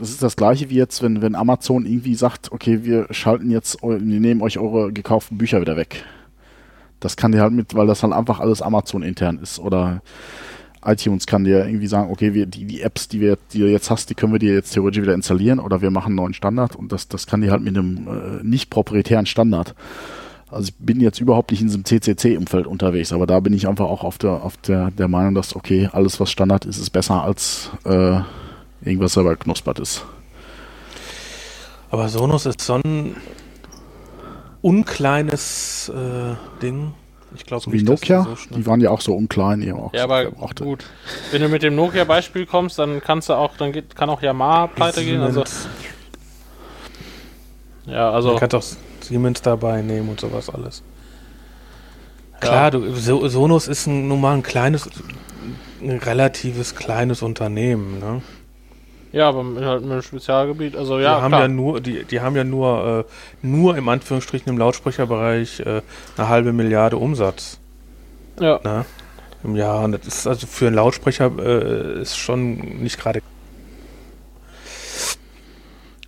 es 0.00 0.10
ist 0.10 0.22
das 0.22 0.36
gleiche 0.36 0.70
wie 0.70 0.76
jetzt, 0.76 1.02
wenn, 1.02 1.22
wenn 1.22 1.34
Amazon 1.34 1.86
irgendwie 1.86 2.14
sagt, 2.14 2.52
okay, 2.52 2.84
wir 2.84 3.08
schalten 3.10 3.50
jetzt, 3.50 3.82
wir 3.82 3.98
nehmen 3.98 4.42
euch 4.42 4.60
eure 4.60 4.92
gekauften 4.92 5.38
Bücher 5.38 5.60
wieder 5.60 5.76
weg. 5.76 6.04
Das 7.00 7.16
kann 7.16 7.32
dir 7.32 7.40
halt 7.40 7.52
mit, 7.52 7.74
weil 7.74 7.88
das 7.88 8.04
halt 8.04 8.12
einfach 8.12 8.38
alles 8.38 8.62
Amazon 8.62 9.02
intern 9.02 9.40
ist. 9.42 9.58
Oder 9.58 10.02
iTunes 10.84 11.26
kann 11.26 11.42
dir 11.42 11.66
irgendwie 11.66 11.88
sagen, 11.88 12.12
okay, 12.12 12.32
wir, 12.32 12.46
die, 12.46 12.64
die 12.64 12.82
Apps, 12.82 13.08
die, 13.08 13.20
wir, 13.20 13.36
die 13.52 13.58
du 13.58 13.68
jetzt 13.68 13.90
hast, 13.90 14.08
die 14.08 14.14
können 14.14 14.32
wir 14.32 14.38
dir 14.38 14.54
jetzt 14.54 14.72
theoretisch 14.72 15.02
wieder 15.02 15.14
installieren 15.14 15.58
oder 15.58 15.82
wir 15.82 15.90
machen 15.90 16.10
einen 16.10 16.16
neuen 16.16 16.34
Standard 16.34 16.76
und 16.76 16.92
das, 16.92 17.08
das 17.08 17.26
kann 17.26 17.40
dir 17.40 17.50
halt 17.50 17.62
mit 17.62 17.76
einem 17.76 18.06
äh, 18.06 18.44
nicht 18.44 18.70
proprietären 18.70 19.26
Standard. 19.26 19.74
Also 20.54 20.68
ich 20.68 20.74
bin 20.78 21.00
jetzt 21.00 21.20
überhaupt 21.20 21.50
nicht 21.50 21.60
in 21.60 21.66
diesem 21.66 21.84
CCC-Umfeld 21.84 22.66
unterwegs, 22.66 23.12
aber 23.12 23.26
da 23.26 23.40
bin 23.40 23.52
ich 23.52 23.66
einfach 23.66 23.86
auch 23.86 24.04
auf 24.04 24.18
der, 24.18 24.44
auf 24.44 24.56
der, 24.58 24.92
der 24.92 25.08
Meinung, 25.08 25.34
dass, 25.34 25.56
okay, 25.56 25.88
alles 25.92 26.20
was 26.20 26.30
Standard 26.30 26.64
ist, 26.64 26.78
ist 26.78 26.90
besser 26.90 27.24
als 27.24 27.70
äh, 27.84 28.20
irgendwas 28.84 29.14
selber 29.14 29.34
knuspert 29.34 29.80
ist. 29.80 30.04
Aber 31.90 32.08
Sonos 32.08 32.46
ist 32.46 32.60
so 32.60 32.74
ein 32.74 33.16
unkleines 34.62 35.90
äh, 35.94 36.34
Ding. 36.62 36.94
Ich 37.36 37.44
glaube 37.44 37.64
So 37.64 37.72
wie 37.72 37.76
nicht, 37.76 37.88
dass 37.88 38.00
Nokia, 38.00 38.22
die 38.22 38.48
so 38.48 38.54
die 38.54 38.66
waren 38.66 38.80
ja 38.80 38.90
auch 38.90 39.00
so 39.00 39.12
unklein, 39.12 39.60
die 39.60 39.72
auch 39.72 39.92
Ja, 39.92 40.04
aber 40.04 40.30
gut. 40.30 40.84
Wenn 41.32 41.42
du 41.42 41.48
mit 41.48 41.64
dem 41.64 41.74
Nokia-Beispiel 41.74 42.46
kommst, 42.46 42.78
dann 42.78 43.00
kannst 43.00 43.28
du 43.28 43.34
auch, 43.34 43.56
dann 43.56 43.72
geht, 43.72 43.96
kann 43.96 44.08
auch 44.08 44.22
Yamaha 44.22 44.68
pleite 44.68 45.04
gehen. 45.04 45.20
Also, 45.20 45.42
ja, 47.86 48.10
also 48.12 48.34
du 48.34 48.38
kannst 48.38 48.54
auch 48.54 48.62
Siemens 49.04 49.42
dabei 49.42 49.82
nehmen 49.82 50.08
und 50.08 50.20
sowas 50.20 50.50
alles. 50.50 50.82
Klar, 52.40 52.70
du, 52.70 52.94
so, 52.94 53.26
Sonos 53.28 53.68
ist 53.68 53.86
ein, 53.86 54.08
nun 54.08 54.20
mal 54.20 54.34
ein 54.34 54.42
kleines, 54.42 54.88
ein 55.80 55.98
relatives 55.98 56.74
kleines 56.74 57.22
Unternehmen. 57.22 58.00
Ne? 58.00 58.22
ja, 59.14 59.28
aber 59.28 59.44
mit, 59.44 59.64
halt 59.64 59.82
mit 59.82 59.92
einem 59.92 60.02
Spezialgebiet. 60.02 60.76
Also, 60.76 60.98
die 60.98 61.04
ja, 61.04 61.22
haben 61.22 61.30
klar. 61.30 61.42
ja 61.42 61.48
nur, 61.48 61.80
die, 61.80 62.04
die 62.04 62.20
haben 62.20 62.34
ja 62.34 62.42
nur, 62.42 63.06
äh, 63.08 63.46
nur 63.46 63.76
im 63.76 63.88
Anführungsstrichen 63.88 64.50
im 64.50 64.58
Lautsprecherbereich 64.58 65.60
äh, 65.60 65.82
eine 66.16 66.28
halbe 66.28 66.52
Milliarde 66.52 66.96
Umsatz. 66.96 67.58
ja. 68.40 68.60
Ne? 68.64 68.84
Im 69.44 69.54
Jahr. 69.56 69.84
Und 69.84 69.92
das 69.92 70.06
ist 70.06 70.26
also 70.26 70.46
für 70.46 70.66
einen 70.66 70.76
Lautsprecher 70.76 71.30
äh, 71.38 72.00
ist 72.02 72.16
schon 72.16 72.56
nicht 72.82 72.98
gerade. 72.98 73.20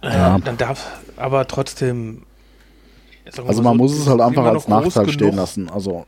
Ja. 0.03 0.37
Äh, 0.37 0.41
dann 0.41 0.57
darf, 0.57 0.87
aber 1.17 1.47
trotzdem. 1.47 2.26
Also 3.47 3.63
man 3.63 3.73
so, 3.77 3.83
muss 3.83 3.99
es 3.99 4.07
halt 4.07 4.21
einfach 4.21 4.45
als 4.45 4.69
Nachteil 4.69 5.09
stehen 5.09 5.19
genug. 5.31 5.35
lassen. 5.37 5.69
Also 5.71 6.07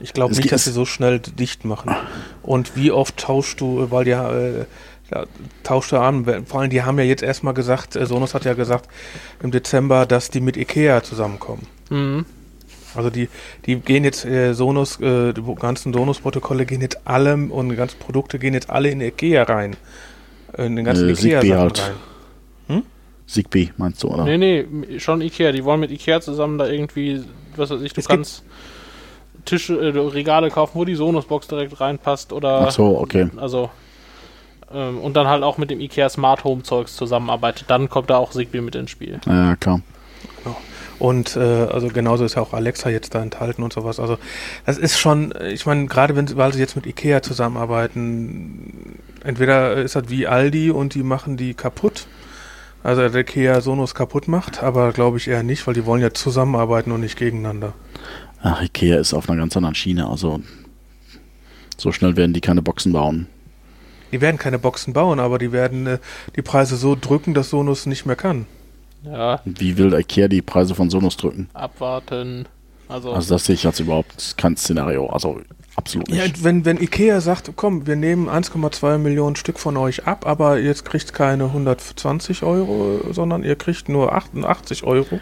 Ich 0.00 0.12
glaube 0.12 0.34
nicht, 0.34 0.50
dass 0.50 0.64
sie 0.64 0.72
so 0.72 0.84
schnell 0.84 1.18
dicht 1.20 1.64
machen. 1.64 1.94
Und 2.42 2.76
wie 2.76 2.90
oft 2.90 3.16
tauschst 3.18 3.60
du, 3.60 3.90
weil 3.90 4.04
die 4.04 4.10
äh, 4.12 4.64
ja, 5.12 5.24
tauscht 5.64 5.92
er 5.92 6.02
an. 6.02 6.44
Vor 6.46 6.60
allem, 6.60 6.70
die 6.70 6.82
haben 6.82 6.98
ja 6.98 7.04
jetzt 7.04 7.22
erstmal 7.22 7.52
gesagt, 7.54 7.96
äh, 7.96 8.06
Sonos 8.06 8.32
hat 8.34 8.44
ja 8.44 8.54
gesagt 8.54 8.88
im 9.42 9.50
Dezember, 9.50 10.06
dass 10.06 10.30
die 10.30 10.40
mit 10.40 10.56
Ikea 10.56 11.02
zusammenkommen. 11.02 11.66
Mhm. 11.90 12.24
Also 12.94 13.10
die, 13.10 13.28
die 13.66 13.76
gehen 13.76 14.04
jetzt, 14.04 14.24
äh, 14.24 14.52
Sonos, 14.52 15.00
äh, 15.00 15.32
die 15.32 15.42
ganzen 15.56 15.92
Sonos-Protokolle 15.92 16.66
gehen 16.66 16.80
jetzt 16.80 17.00
alle 17.04 17.34
und 17.36 17.68
die 17.68 17.76
ganzen 17.76 17.98
Produkte 17.98 18.38
gehen 18.38 18.54
jetzt 18.54 18.70
alle 18.70 18.88
in 18.90 19.00
Ikea 19.00 19.44
rein. 19.44 19.76
Äh, 20.56 20.66
In 20.66 20.76
den 20.76 20.84
ganzen 20.84 21.08
Äh, 21.08 21.12
Ikea 21.12 21.40
Zigbee 21.40 21.48
Sachen 21.48 21.60
halt. 21.60 21.82
rein. 21.82 21.94
Zigbee 23.30 23.70
meinst 23.76 24.02
du, 24.02 24.08
oder? 24.08 24.24
Nee, 24.24 24.38
nee, 24.38 24.98
schon 24.98 25.20
Ikea. 25.20 25.52
Die 25.52 25.64
wollen 25.64 25.80
mit 25.80 25.90
Ikea 25.90 26.20
zusammen 26.20 26.58
da 26.58 26.66
irgendwie, 26.66 27.22
was 27.56 27.70
weiß 27.70 27.80
ich, 27.82 27.92
du 27.92 28.00
Es 28.00 28.08
kannst 28.08 28.44
Tische, 29.44 29.78
äh, 29.78 29.98
Regale 29.98 30.50
kaufen, 30.50 30.72
wo 30.74 30.84
die 30.84 30.94
Sonos-Box 30.94 31.48
direkt 31.48 31.80
reinpasst 31.80 32.32
oder. 32.32 32.66
Ach 32.68 32.70
so, 32.70 32.98
okay. 32.98 33.28
Also. 33.36 33.70
Ähm, 34.72 34.98
und 34.98 35.16
dann 35.16 35.26
halt 35.26 35.42
auch 35.42 35.58
mit 35.58 35.70
dem 35.70 35.80
Ikea 35.80 36.08
Smart 36.08 36.44
Home 36.44 36.62
Zeugs 36.62 36.94
zusammenarbeitet. 36.96 37.64
Dann 37.68 37.88
kommt 37.88 38.10
da 38.10 38.18
auch 38.18 38.30
Zigbee 38.30 38.60
mit 38.60 38.74
ins 38.74 38.90
Spiel. 38.90 39.20
Ja, 39.26 39.56
klar. 39.56 39.80
Und 41.00 41.34
äh, 41.34 41.40
also 41.40 41.88
genauso 41.88 42.26
ist 42.26 42.36
ja 42.36 42.42
auch 42.42 42.52
Alexa 42.52 42.90
jetzt 42.90 43.14
da 43.14 43.22
enthalten 43.22 43.62
und 43.62 43.72
sowas. 43.72 43.98
Also 43.98 44.18
das 44.66 44.76
ist 44.76 44.98
schon, 44.98 45.32
ich 45.50 45.64
meine, 45.64 45.86
gerade 45.86 46.14
wenn 46.14 46.26
sie 46.26 46.36
jetzt 46.58 46.76
mit 46.76 46.86
Ikea 46.86 47.22
zusammenarbeiten, 47.22 48.98
entweder 49.24 49.76
ist 49.76 49.96
das 49.96 50.10
wie 50.10 50.26
Aldi 50.26 50.70
und 50.70 50.94
die 50.94 51.02
machen 51.02 51.38
die 51.38 51.54
kaputt. 51.54 52.06
Also 52.82 53.06
der 53.08 53.20
Ikea 53.20 53.60
Sonos 53.60 53.94
kaputt 53.94 54.26
macht, 54.28 54.62
aber 54.62 54.92
glaube 54.92 55.18
ich 55.18 55.28
eher 55.28 55.42
nicht, 55.42 55.66
weil 55.66 55.74
die 55.74 55.84
wollen 55.84 56.00
ja 56.00 56.12
zusammenarbeiten 56.14 56.92
und 56.92 57.00
nicht 57.00 57.18
gegeneinander. 57.18 57.74
Ach, 58.42 58.62
Ikea 58.62 58.98
ist 58.98 59.12
auf 59.12 59.28
einer 59.28 59.38
ganz 59.40 59.56
anderen 59.56 59.74
Schiene. 59.74 60.08
Also 60.08 60.40
so 61.76 61.92
schnell 61.92 62.16
werden 62.16 62.32
die 62.32 62.40
keine 62.40 62.62
Boxen 62.62 62.92
bauen. 62.92 63.26
Die 64.12 64.20
werden 64.20 64.38
keine 64.38 64.58
Boxen 64.58 64.92
bauen, 64.92 65.20
aber 65.20 65.38
die 65.38 65.52
werden 65.52 65.86
äh, 65.86 65.98
die 66.34 66.42
Preise 66.42 66.76
so 66.76 66.96
drücken, 67.00 67.34
dass 67.34 67.50
Sonos 67.50 67.86
nicht 67.86 68.06
mehr 68.06 68.16
kann. 68.16 68.46
Ja, 69.04 69.40
Wie 69.44 69.78
will 69.78 69.94
Ikea 69.94 70.28
die 70.28 70.42
Preise 70.42 70.74
von 70.74 70.90
Sonos 70.90 71.16
drücken? 71.16 71.48
abwarten. 71.54 72.46
Also, 72.88 73.12
Also 73.12 73.34
das 73.34 73.44
sehe 73.44 73.54
ich 73.54 73.66
als 73.66 73.78
überhaupt 73.80 74.34
kein 74.36 74.56
Szenario. 74.56 75.06
Also 75.06 75.40
absolut 75.76 76.08
Ja, 76.10 76.24
nicht. 76.24 76.44
wenn, 76.44 76.64
wenn 76.64 76.76
Ikea 76.80 77.20
sagt, 77.20 77.52
komm, 77.56 77.86
wir 77.86 77.96
nehmen 77.96 78.28
1,2 78.28 78.98
Millionen 78.98 79.36
Stück 79.36 79.58
von 79.58 79.76
euch 79.76 80.06
ab, 80.06 80.26
aber 80.26 80.58
jetzt 80.58 80.84
kriegt 80.84 81.12
keine 81.14 81.44
120 81.44 82.42
Euro, 82.42 83.00
sondern 83.12 83.42
ihr 83.44 83.56
kriegt 83.56 83.88
nur 83.88 84.12
88 84.12 84.84
Euro. 84.84 85.20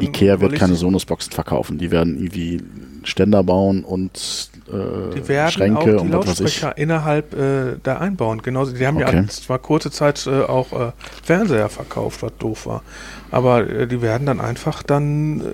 Ikea 0.00 0.40
wird 0.40 0.54
keine 0.54 0.74
Sonos-Boxen 0.74 1.32
verkaufen. 1.32 1.78
Die 1.78 1.90
werden 1.90 2.16
irgendwie 2.18 2.62
Ständer 3.04 3.42
bauen 3.42 3.84
und 3.84 4.50
äh, 4.68 5.14
Die 5.14 5.28
werden 5.28 5.50
Schränke 5.52 5.96
auch 5.98 6.02
die. 6.02 6.08
Lautsprecher 6.08 6.76
innerhalb 6.76 7.34
äh, 7.34 7.76
da 7.82 7.98
einbauen. 7.98 8.42
Genauso, 8.42 8.72
die 8.72 8.86
haben 8.86 8.96
Okay. 8.96 9.16
ja 9.22 9.26
zwar 9.28 9.58
kurze 9.58 9.90
Zeit 9.90 10.26
äh, 10.26 10.42
auch 10.42 10.72
äh, 10.72 10.92
Fernseher 11.22 11.68
verkauft, 11.68 12.22
was 12.22 12.32
doof 12.38 12.66
war. 12.66 12.82
Aber 13.30 13.68
äh, 13.68 13.86
die 13.86 14.02
werden 14.02 14.26
dann 14.26 14.40
einfach 14.40 14.82
dann 14.82 15.40
äh, 15.40 15.44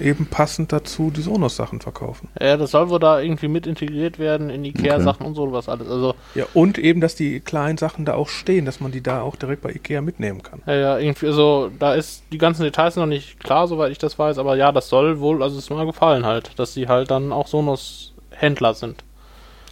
eben 0.00 0.26
passend 0.26 0.72
dazu 0.72 1.10
die 1.10 1.22
Sonos-Sachen 1.22 1.80
verkaufen. 1.80 2.28
ja, 2.40 2.56
das 2.56 2.70
soll 2.70 2.88
wohl 2.88 2.98
da 3.00 3.20
irgendwie 3.20 3.48
mit 3.48 3.66
integriert 3.66 4.18
werden 4.18 4.48
in 4.50 4.64
Ikea-Sachen 4.64 5.26
und 5.26 5.34
so 5.34 5.50
was 5.52 5.68
alles. 5.68 5.88
Also, 5.88 6.14
Ja, 6.34 6.46
und 6.52 6.78
eben, 6.78 7.00
dass 7.00 7.14
die 7.16 7.40
kleinen 7.40 7.78
Sachen 7.78 8.04
da 8.04 8.14
auch 8.14 8.28
stehen, 8.28 8.64
dass 8.64 8.80
man 8.80 8.92
die 8.92 9.02
da 9.02 9.22
auch 9.22 9.36
direkt 9.36 9.62
bei 9.62 9.70
Ikea 9.72 10.00
mitnehmen 10.00 10.42
kann. 10.42 10.62
ja, 10.66 10.74
ja, 10.74 10.98
irgendwie, 10.98 11.26
also, 11.26 11.70
da 11.78 11.94
ist 11.94 12.22
die 12.32 12.38
ganzen 12.38 12.62
Details 12.62 12.96
noch 12.96 13.06
nicht 13.06 13.40
klar, 13.40 13.66
soweit 13.66 13.90
ich 13.92 13.98
das 13.98 14.18
weiß, 14.18 14.38
aber 14.38 14.56
ja, 14.56 14.70
das 14.72 14.88
soll 14.88 15.20
wohl, 15.20 15.42
also, 15.42 15.56
es 15.58 15.64
ist 15.64 15.70
mir 15.70 15.84
gefallen 15.86 16.24
halt, 16.26 16.58
dass 16.58 16.74
sie 16.74 16.88
halt 16.88 17.10
dann 17.10 17.32
auch 17.32 17.46
Sonos-Händler 17.48 18.74
sind. 18.74 19.04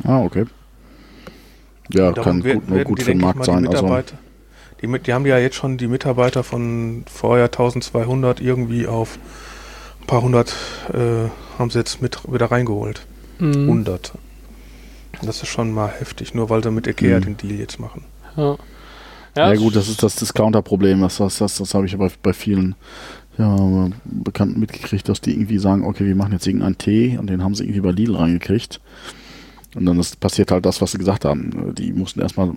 Ah, 0.05 0.21
okay. 0.23 0.45
Ja, 1.93 2.09
Und 2.09 2.19
darum 2.19 2.43
kann 2.43 2.53
gut, 2.55 2.69
nur 2.69 2.77
werden 2.79 2.85
gut 2.89 2.99
die, 2.99 3.05
für 3.05 3.11
den 3.13 3.21
Markt 3.21 3.39
mal, 3.39 3.45
die 3.45 3.51
sein. 3.53 3.67
Also, 3.69 3.85
Mitarbeiter, 3.85 4.19
die, 4.83 4.87
mit- 4.89 5.07
die 5.07 5.13
haben 5.15 5.25
ja 5.27 5.39
jetzt 5.39 5.55
schon 5.57 5.79
die 5.79 5.87
Mitarbeiter 5.87 6.43
von 6.43 7.05
vorher 7.09 7.45
1200 7.45 8.41
irgendwie 8.41 8.87
auf 8.87 9.19
ein 10.07 10.09
paar 10.09 10.23
hundert 10.23 10.55
äh, 10.95 11.29
haben 11.59 11.71
sie 11.71 11.79
jetzt 11.79 12.01
mit 12.01 12.21
wieder 12.33 12.47
reingeholt. 12.51 13.05
Mhm. 13.41 13.69
100. 13.69 14.13
Das 15.23 15.43
ist 15.43 15.49
schon 15.49 15.73
mal 15.73 15.89
heftig, 15.89 16.33
nur 16.35 16.49
weil 16.49 16.63
sie 16.63 16.71
mit 16.71 16.87
Ikea 16.87 17.19
Mhm. 17.19 17.25
den 17.25 17.37
Deal 17.39 17.59
jetzt 17.59 17.81
machen. 17.81 18.05
Ja, 18.37 18.57
ja, 19.37 19.53
es- 19.53 19.59
gut, 19.61 19.75
das 19.75 19.89
ist 19.89 20.03
das 20.03 20.15
Discounter-Problem. 20.17 21.01
Das, 21.01 21.17
das, 21.17 21.39
das, 21.39 21.57
das 21.57 21.75
habe 21.75 21.87
ich 21.87 21.95
aber 21.95 22.11
bei 22.23 22.33
vielen 22.33 22.75
ja, 23.37 23.89
Bekannten 24.05 24.61
mitgekriegt, 24.61 25.09
dass 25.09 25.21
die 25.21 25.33
irgendwie 25.33 25.59
sagen, 25.59 25.85
okay, 25.85 26.07
wir 26.07 26.15
machen 26.15 26.33
jetzt 26.33 26.47
irgendeinen 26.47 26.79
Tee 26.79 27.19
und 27.19 27.29
den 27.29 27.43
haben 27.43 27.55
sie 27.55 27.65
irgendwie 27.65 27.81
bei 27.81 27.91
Lidl 27.91 28.15
reingekriegt. 28.17 28.81
Und 29.75 29.85
dann 29.87 29.99
ist, 29.99 30.21
passiert 30.21 30.51
halt 30.53 30.65
das, 30.65 30.81
was 30.81 30.93
sie 30.93 30.99
gesagt 30.99 31.25
haben. 31.27 31.75
Die 31.77 31.93
mussten 31.93 32.21
erstmal 32.21 32.53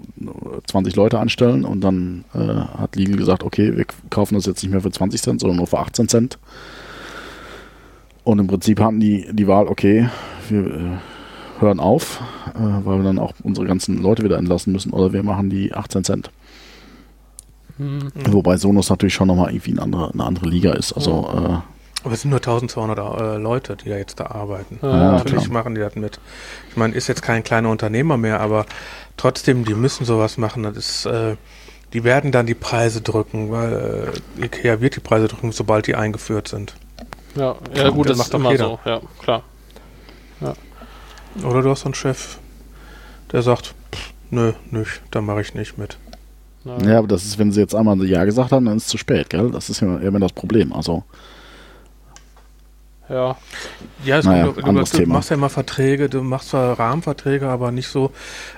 20 0.68 0.96
Leute 0.96 1.20
anstellen 1.20 1.66
und 1.66 1.82
dann 1.82 2.24
äh, 2.34 2.38
hat 2.38 2.96
Lidl 2.96 3.18
gesagt, 3.18 3.44
okay, 3.44 3.76
wir 3.76 3.86
kaufen 4.10 4.36
das 4.36 4.46
jetzt 4.46 4.62
nicht 4.64 4.72
mehr 4.72 4.80
für 4.82 4.92
20 4.92 5.22
Cent, 5.22 5.42
sondern 5.42 5.58
nur 5.58 5.68
für 5.68 5.80
18 5.80 6.08
Cent. 6.08 6.38
Und 8.30 8.38
im 8.38 8.46
Prinzip 8.46 8.80
hatten 8.80 9.00
die 9.00 9.26
die 9.32 9.48
Wahl, 9.48 9.68
okay, 9.68 10.08
wir 10.50 10.60
äh, 10.60 10.98
hören 11.60 11.80
auf, 11.80 12.22
äh, 12.54 12.60
weil 12.60 12.98
wir 12.98 13.04
dann 13.04 13.18
auch 13.18 13.34
unsere 13.42 13.66
ganzen 13.66 14.04
Leute 14.04 14.24
wieder 14.24 14.38
entlassen 14.38 14.72
müssen, 14.72 14.92
oder 14.92 15.14
wir 15.14 15.24
machen 15.24 15.50
die 15.50 15.74
18 15.74 16.04
Cent. 16.04 16.32
Mhm. 17.80 18.12
Wobei 18.28 18.58
Sonos 18.58 18.92
natürlich 18.92 19.16
schon 19.16 19.30
nochmal 19.30 19.50
irgendwie 19.50 19.72
eine 19.72 19.82
andere, 19.82 20.14
eine 20.14 20.24
andere 20.24 20.48
Liga 20.48 20.74
ist. 20.74 20.94
Also, 20.94 21.28
Aber 21.28 22.14
es 22.14 22.22
sind 22.22 22.30
nur 22.30 22.38
1200 22.38 23.00
äh, 23.00 23.38
Leute, 23.38 23.76
die 23.84 23.90
da 23.90 23.98
jetzt 23.98 24.20
da 24.20 24.28
arbeiten. 24.28 24.78
Ja, 24.84 25.14
Natürlich 25.14 25.46
klar. 25.46 25.64
machen 25.64 25.74
die 25.74 25.82
das 25.82 25.96
mit. 25.96 26.20
Ich 26.70 26.78
meine, 26.78 26.94
ist 26.94 27.08
jetzt 27.08 27.24
kein 27.24 27.44
kleiner 27.44 27.72
Unternehmer 27.72 28.18
mehr, 28.18 28.42
aber 28.42 28.68
trotzdem, 29.18 29.66
die 29.66 29.74
müssen 29.74 30.06
sowas 30.06 30.38
machen. 30.38 30.62
Das 30.62 30.78
ist, 30.78 31.06
äh, 31.08 31.36
die 31.94 32.04
werden 32.04 32.32
dann 32.32 32.46
die 32.46 32.54
Preise 32.54 33.02
drücken, 33.02 33.50
weil 33.50 34.14
äh, 34.38 34.46
Ikea 34.46 34.82
wird 34.82 34.98
die 34.98 35.00
Preise 35.00 35.30
drücken, 35.30 35.52
sobald 35.52 35.88
die 35.88 35.96
eingeführt 35.96 36.48
sind. 36.48 36.76
Ja, 37.40 37.56
ja 37.76 37.90
gut, 37.90 38.10
das 38.10 38.18
das 38.18 38.18
macht 38.18 38.34
immer 38.34 38.52
jeder. 38.52 38.66
so, 38.66 38.80
ja, 38.86 39.02
klar. 39.22 39.44
Oder 41.44 41.62
du 41.62 41.70
hast 41.70 41.82
so 41.82 41.86
einen 41.86 41.94
Chef, 41.94 42.38
der 43.32 43.42
sagt, 43.44 43.74
pff, 43.94 44.14
nö, 44.32 44.54
nicht, 44.72 45.02
da 45.12 45.22
mache 45.22 45.42
ich 45.42 45.54
nicht 45.54 45.78
mit. 45.78 45.98
Ja, 46.66 47.00
aber 47.00 47.08
das 47.08 47.24
ist, 47.24 47.38
wenn 47.40 47.52
sie 47.52 47.62
jetzt 47.62 47.74
einmal 47.74 48.04
Ja 48.04 48.26
gesagt 48.26 48.52
haben, 48.52 48.66
dann 48.66 48.78
ist 48.78 48.84
es 48.84 48.90
zu 48.90 48.98
spät, 48.98 49.30
gell? 49.30 49.52
Das 49.52 49.70
ist 49.70 49.80
ja 49.80 49.98
immer 50.00 50.20
das 50.20 50.34
Problem. 50.34 50.74
Also, 50.74 51.04
Ja, 53.10 53.38
Ja, 54.04 54.18
es 54.20 54.26
Naja, 54.26 54.46
kommt, 54.46 54.58
du, 54.58 54.62
anderes 54.64 54.92
du 54.92 54.98
Thema. 54.98 55.16
machst 55.16 55.30
ja 55.30 55.36
immer 55.36 55.50
Verträge, 55.50 56.10
du 56.10 56.22
machst 56.22 56.50
zwar 56.50 56.78
Rahmenverträge, 56.78 57.48
aber 57.48 57.72
nicht 57.72 57.88
so, 57.88 58.12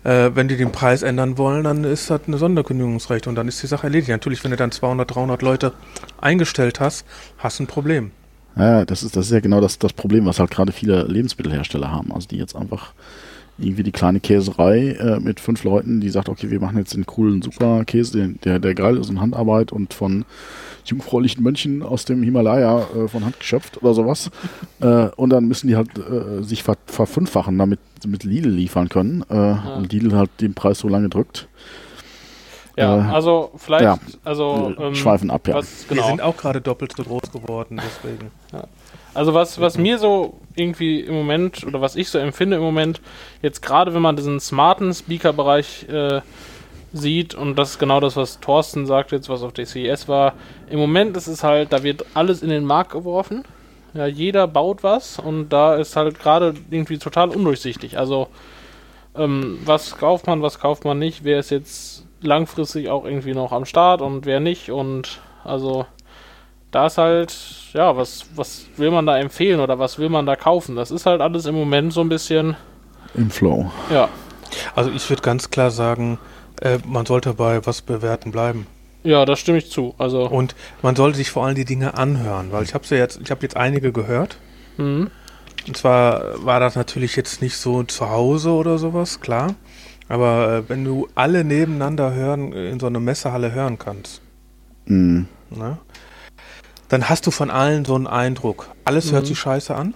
äh, 0.03 0.31
wenn 0.33 0.47
die 0.47 0.57
den 0.57 0.71
Preis 0.71 1.03
ändern 1.03 1.37
wollen, 1.37 1.63
dann 1.63 1.83
ist 1.85 2.09
das 2.09 2.21
eine 2.27 2.37
Sonderkündigungsrecht 2.37 3.27
und 3.27 3.35
dann 3.35 3.47
ist 3.47 3.61
die 3.63 3.67
Sache 3.67 3.87
erledigt. 3.87 4.09
Natürlich, 4.09 4.43
wenn 4.43 4.51
du 4.51 4.57
dann 4.57 4.71
200, 4.71 5.13
300 5.15 5.41
Leute 5.41 5.73
eingestellt 6.19 6.79
hast, 6.81 7.05
hast 7.37 7.59
du 7.59 7.63
ein 7.63 7.67
Problem. 7.67 8.11
Ja, 8.57 8.85
das 8.85 9.03
ist, 9.03 9.15
das 9.15 9.27
ist 9.27 9.31
ja 9.31 9.39
genau 9.39 9.61
das, 9.61 9.79
das 9.79 9.93
Problem, 9.93 10.25
was 10.25 10.39
halt 10.39 10.51
gerade 10.51 10.71
viele 10.71 11.03
Lebensmittelhersteller 11.03 11.91
haben. 11.91 12.11
Also, 12.13 12.27
die 12.27 12.37
jetzt 12.37 12.55
einfach 12.55 12.93
irgendwie 13.57 13.83
die 13.83 13.91
kleine 13.91 14.19
Käserei 14.19 14.91
äh, 14.93 15.19
mit 15.19 15.39
fünf 15.39 15.63
Leuten, 15.63 16.01
die 16.01 16.09
sagt, 16.09 16.29
okay, 16.29 16.49
wir 16.49 16.59
machen 16.59 16.77
jetzt 16.77 16.93
den 16.95 17.05
coolen 17.05 17.41
Superkäse, 17.41 18.17
den- 18.17 18.39
der, 18.43 18.59
der 18.59 18.73
geil 18.73 18.97
ist 18.97 19.09
in 19.09 19.21
Handarbeit 19.21 19.71
und 19.71 19.93
von 19.93 20.25
jungfräulichen 20.85 21.43
Mönchen 21.43 21.83
aus 21.83 22.05
dem 22.05 22.23
Himalaya 22.23 22.87
äh, 22.95 23.07
von 23.07 23.23
Hand 23.23 23.39
geschöpft 23.39 23.81
oder 23.83 23.93
sowas. 23.93 24.31
äh, 24.79 25.09
und 25.15 25.29
dann 25.29 25.45
müssen 25.47 25.67
die 25.67 25.75
halt 25.75 25.89
äh, 25.99 26.41
sich 26.43 26.63
ver 26.63 26.75
verfünffachen, 26.87 27.57
damit 27.57 27.79
sie 28.01 28.07
mit 28.07 28.23
Lidl 28.23 28.49
liefern 28.49 28.89
können. 28.89 29.23
Äh, 29.29 29.35
Und 29.77 29.93
Lidl 29.93 30.15
halt 30.15 30.31
den 30.41 30.55
Preis 30.55 30.79
so 30.79 30.87
lange 30.87 31.09
drückt. 31.09 31.47
Ja, 32.77 32.97
Äh, 32.97 33.13
also 33.13 33.51
vielleicht, 33.57 33.83
ja. 33.83 33.97
also 34.23 34.73
Wir 34.77 34.85
ähm, 34.87 34.95
schweifen 34.95 35.31
ab, 35.31 35.47
ja. 35.47 35.55
Was, 35.55 35.89
Wir 35.89 35.97
genau. 35.97 36.07
sind 36.07 36.21
auch 36.21 36.37
gerade 36.37 36.61
doppelt 36.61 36.93
so 36.95 37.03
groß 37.03 37.31
geworden, 37.31 37.81
deswegen. 37.83 38.31
Also 39.13 39.33
was, 39.33 39.59
was 39.59 39.77
mir 39.77 39.97
so 39.97 40.39
irgendwie 40.55 41.01
im 41.01 41.13
Moment 41.13 41.65
oder 41.65 41.81
was 41.81 41.95
ich 41.95 42.09
so 42.09 42.17
empfinde 42.17 42.57
im 42.57 42.63
Moment, 42.63 43.01
jetzt 43.41 43.61
gerade 43.61 43.93
wenn 43.93 44.01
man 44.01 44.15
diesen 44.15 44.39
smarten 44.39 44.93
Speaker-Bereich 44.93 45.87
äh, 45.89 46.21
sieht 46.93 47.35
und 47.35 47.57
das 47.57 47.71
ist 47.71 47.79
genau 47.79 47.99
das, 47.99 48.15
was 48.15 48.39
Thorsten 48.39 48.85
sagt 48.85 49.11
jetzt, 49.11 49.29
was 49.29 49.43
auf 49.43 49.53
der 49.53 49.65
CES 49.65 50.07
war, 50.07 50.33
im 50.69 50.79
Moment 50.79 51.15
ist 51.17 51.27
es 51.27 51.43
halt, 51.43 51.73
da 51.73 51.83
wird 51.83 52.05
alles 52.13 52.41
in 52.41 52.49
den 52.49 52.65
Markt 52.65 52.91
geworfen. 52.91 53.43
Ja, 53.93 54.05
jeder 54.05 54.47
baut 54.47 54.83
was 54.83 55.19
und 55.19 55.49
da 55.49 55.75
ist 55.75 55.97
halt 55.97 56.17
gerade 56.19 56.53
irgendwie 56.69 56.97
total 56.97 57.29
undurchsichtig. 57.29 57.97
Also 57.97 58.27
ähm, 59.15 59.59
was 59.65 59.97
kauft 59.97 60.27
man, 60.27 60.41
was 60.41 60.59
kauft 60.59 60.85
man 60.85 60.97
nicht, 60.99 61.25
wer 61.25 61.39
ist 61.39 61.49
jetzt 61.49 61.90
langfristig 62.21 62.89
auch 62.89 63.05
irgendwie 63.05 63.33
noch 63.33 63.51
am 63.51 63.65
Start 63.65 64.01
und 64.01 64.25
wer 64.25 64.39
nicht 64.39 64.71
und 64.71 65.19
also 65.43 65.85
da 66.71 66.85
ist 66.85 66.97
halt, 66.97 67.35
ja, 67.73 67.97
was, 67.97 68.25
was 68.35 68.65
will 68.77 68.91
man 68.91 69.05
da 69.05 69.17
empfehlen 69.17 69.59
oder 69.59 69.77
was 69.79 69.99
will 69.99 70.07
man 70.09 70.25
da 70.25 70.35
kaufen? 70.37 70.75
Das 70.77 70.89
ist 70.91 71.05
halt 71.05 71.19
alles 71.19 71.45
im 71.45 71.55
Moment 71.55 71.91
so 71.91 71.99
ein 72.01 72.07
bisschen, 72.09 72.55
Im 73.13 73.29
Flow. 73.29 73.69
ja, 73.89 74.07
Also 74.75 74.89
ich 74.91 75.09
würde 75.09 75.21
ganz 75.21 75.49
klar 75.49 75.69
sagen, 75.71 76.17
äh, 76.61 76.77
man 76.85 77.05
sollte 77.05 77.33
bei 77.33 77.65
was 77.65 77.81
bewerten 77.81 78.31
bleiben. 78.31 78.67
ja, 79.03 79.25
da 79.25 79.35
stimme 79.35 79.57
ich 79.57 79.69
zu. 79.69 79.95
Also, 79.97 80.29
Und 80.29 80.55
man 80.81 80.95
sollte 80.95 81.17
sich 81.17 81.29
vor 81.31 81.45
allem 81.45 81.55
die 81.55 81.65
Dinge 81.65 81.97
anhören, 81.97 82.51
weil 82.53 82.63
ich 82.63 82.73
habe 82.73 82.85
ja 82.89 82.97
jetzt, 82.97 83.19
ich 83.21 83.31
habe 83.31 83.41
jetzt 83.41 83.57
einige 83.57 83.91
gehört. 83.91 84.37
mhm. 84.77 85.09
Und 85.67 85.77
zwar 85.77 86.43
war 86.43 86.59
das 86.59 86.75
natürlich 86.75 87.15
jetzt 87.15 87.39
nicht 87.43 87.55
so 87.55 87.83
zu 87.83 88.09
Hause 88.09 88.49
oder 88.51 88.79
sowas, 88.79 89.19
klar. 89.19 89.53
Aber 90.11 90.57
äh, 90.57 90.69
wenn 90.69 90.83
du 90.83 91.07
alle 91.15 91.43
nebeneinander 91.43 92.13
hören, 92.13 92.51
äh, 92.53 92.69
in 92.69 92.79
so 92.79 92.87
einer 92.87 92.99
Messehalle 92.99 93.53
hören 93.53 93.77
kannst, 93.79 94.21
Mhm. 94.85 95.27
ne? 95.51 95.77
dann 96.89 97.07
hast 97.07 97.25
du 97.25 97.31
von 97.31 97.49
allen 97.49 97.85
so 97.85 97.95
einen 97.95 98.07
Eindruck. 98.07 98.67
Alles 98.83 99.13
hört 99.13 99.23
Mhm. 99.23 99.27
sich 99.27 99.39
scheiße 99.39 99.73
an 99.73 99.93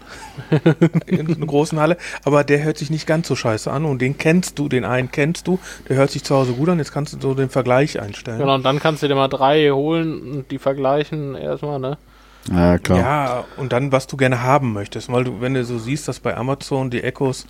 in 1.07 1.27
so 1.27 1.33
einer 1.35 1.45
großen 1.45 1.77
Halle, 1.79 1.97
aber 2.23 2.45
der 2.45 2.63
hört 2.63 2.77
sich 2.77 2.89
nicht 2.89 3.05
ganz 3.05 3.27
so 3.27 3.35
scheiße 3.35 3.69
an 3.69 3.83
und 3.83 3.99
den 4.01 4.17
kennst 4.17 4.57
du, 4.59 4.69
den 4.69 4.85
einen 4.85 5.11
kennst 5.11 5.47
du, 5.47 5.59
der 5.89 5.97
hört 5.97 6.11
sich 6.11 6.23
zu 6.23 6.33
Hause 6.35 6.53
gut 6.53 6.69
an, 6.69 6.77
jetzt 6.77 6.93
kannst 6.93 7.13
du 7.13 7.19
so 7.19 7.33
den 7.33 7.49
Vergleich 7.49 7.99
einstellen. 7.99 8.37
genau, 8.39 8.55
und 8.55 8.63
dann 8.63 8.79
kannst 8.79 9.03
du 9.03 9.09
dir 9.09 9.15
mal 9.15 9.27
drei 9.27 9.69
holen 9.71 10.21
und 10.21 10.51
die 10.51 10.59
vergleichen 10.59 11.35
erstmal, 11.35 11.79
ne? 11.79 11.97
Ja, 12.49 12.77
klar. 12.77 12.97
Ja, 12.99 13.43
und 13.57 13.73
dann, 13.73 13.91
was 13.91 14.05
du 14.07 14.15
gerne 14.17 14.43
haben 14.43 14.71
möchtest. 14.71 15.11
Weil 15.11 15.23
du, 15.23 15.41
wenn 15.41 15.55
du 15.55 15.65
so 15.65 15.79
siehst, 15.79 16.07
dass 16.07 16.19
bei 16.19 16.37
Amazon 16.37 16.91
die 16.91 17.01
Echos 17.03 17.47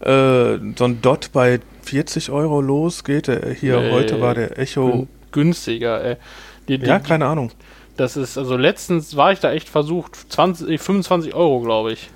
äh, 0.00 0.58
so 0.76 0.84
ein 0.84 1.00
Dot 1.02 1.30
bei 1.32 1.60
40 1.82 2.30
Euro 2.30 2.60
losgeht, 2.60 3.28
der, 3.28 3.50
hier 3.52 3.80
Nee. 3.80 3.92
heute 3.92 4.20
war 4.20 4.34
der 4.34 4.58
Echo. 4.58 4.86
Gün- 4.90 5.08
Günstiger, 5.32 6.02
ey. 6.04 6.16
Die, 6.68 6.78
die, 6.78 6.86
Ja, 6.86 6.98
keine 6.98 7.26
Ahnung. 7.26 7.50
Das 7.96 8.16
ist, 8.16 8.36
also 8.36 8.56
letztens 8.56 9.16
war 9.16 9.32
ich 9.32 9.40
da 9.40 9.52
echt 9.52 9.68
versucht, 9.68 10.16
20, 10.32 10.80
25 10.80 11.34
Euro, 11.34 11.60
glaube 11.60 11.92
ich. 11.92 12.10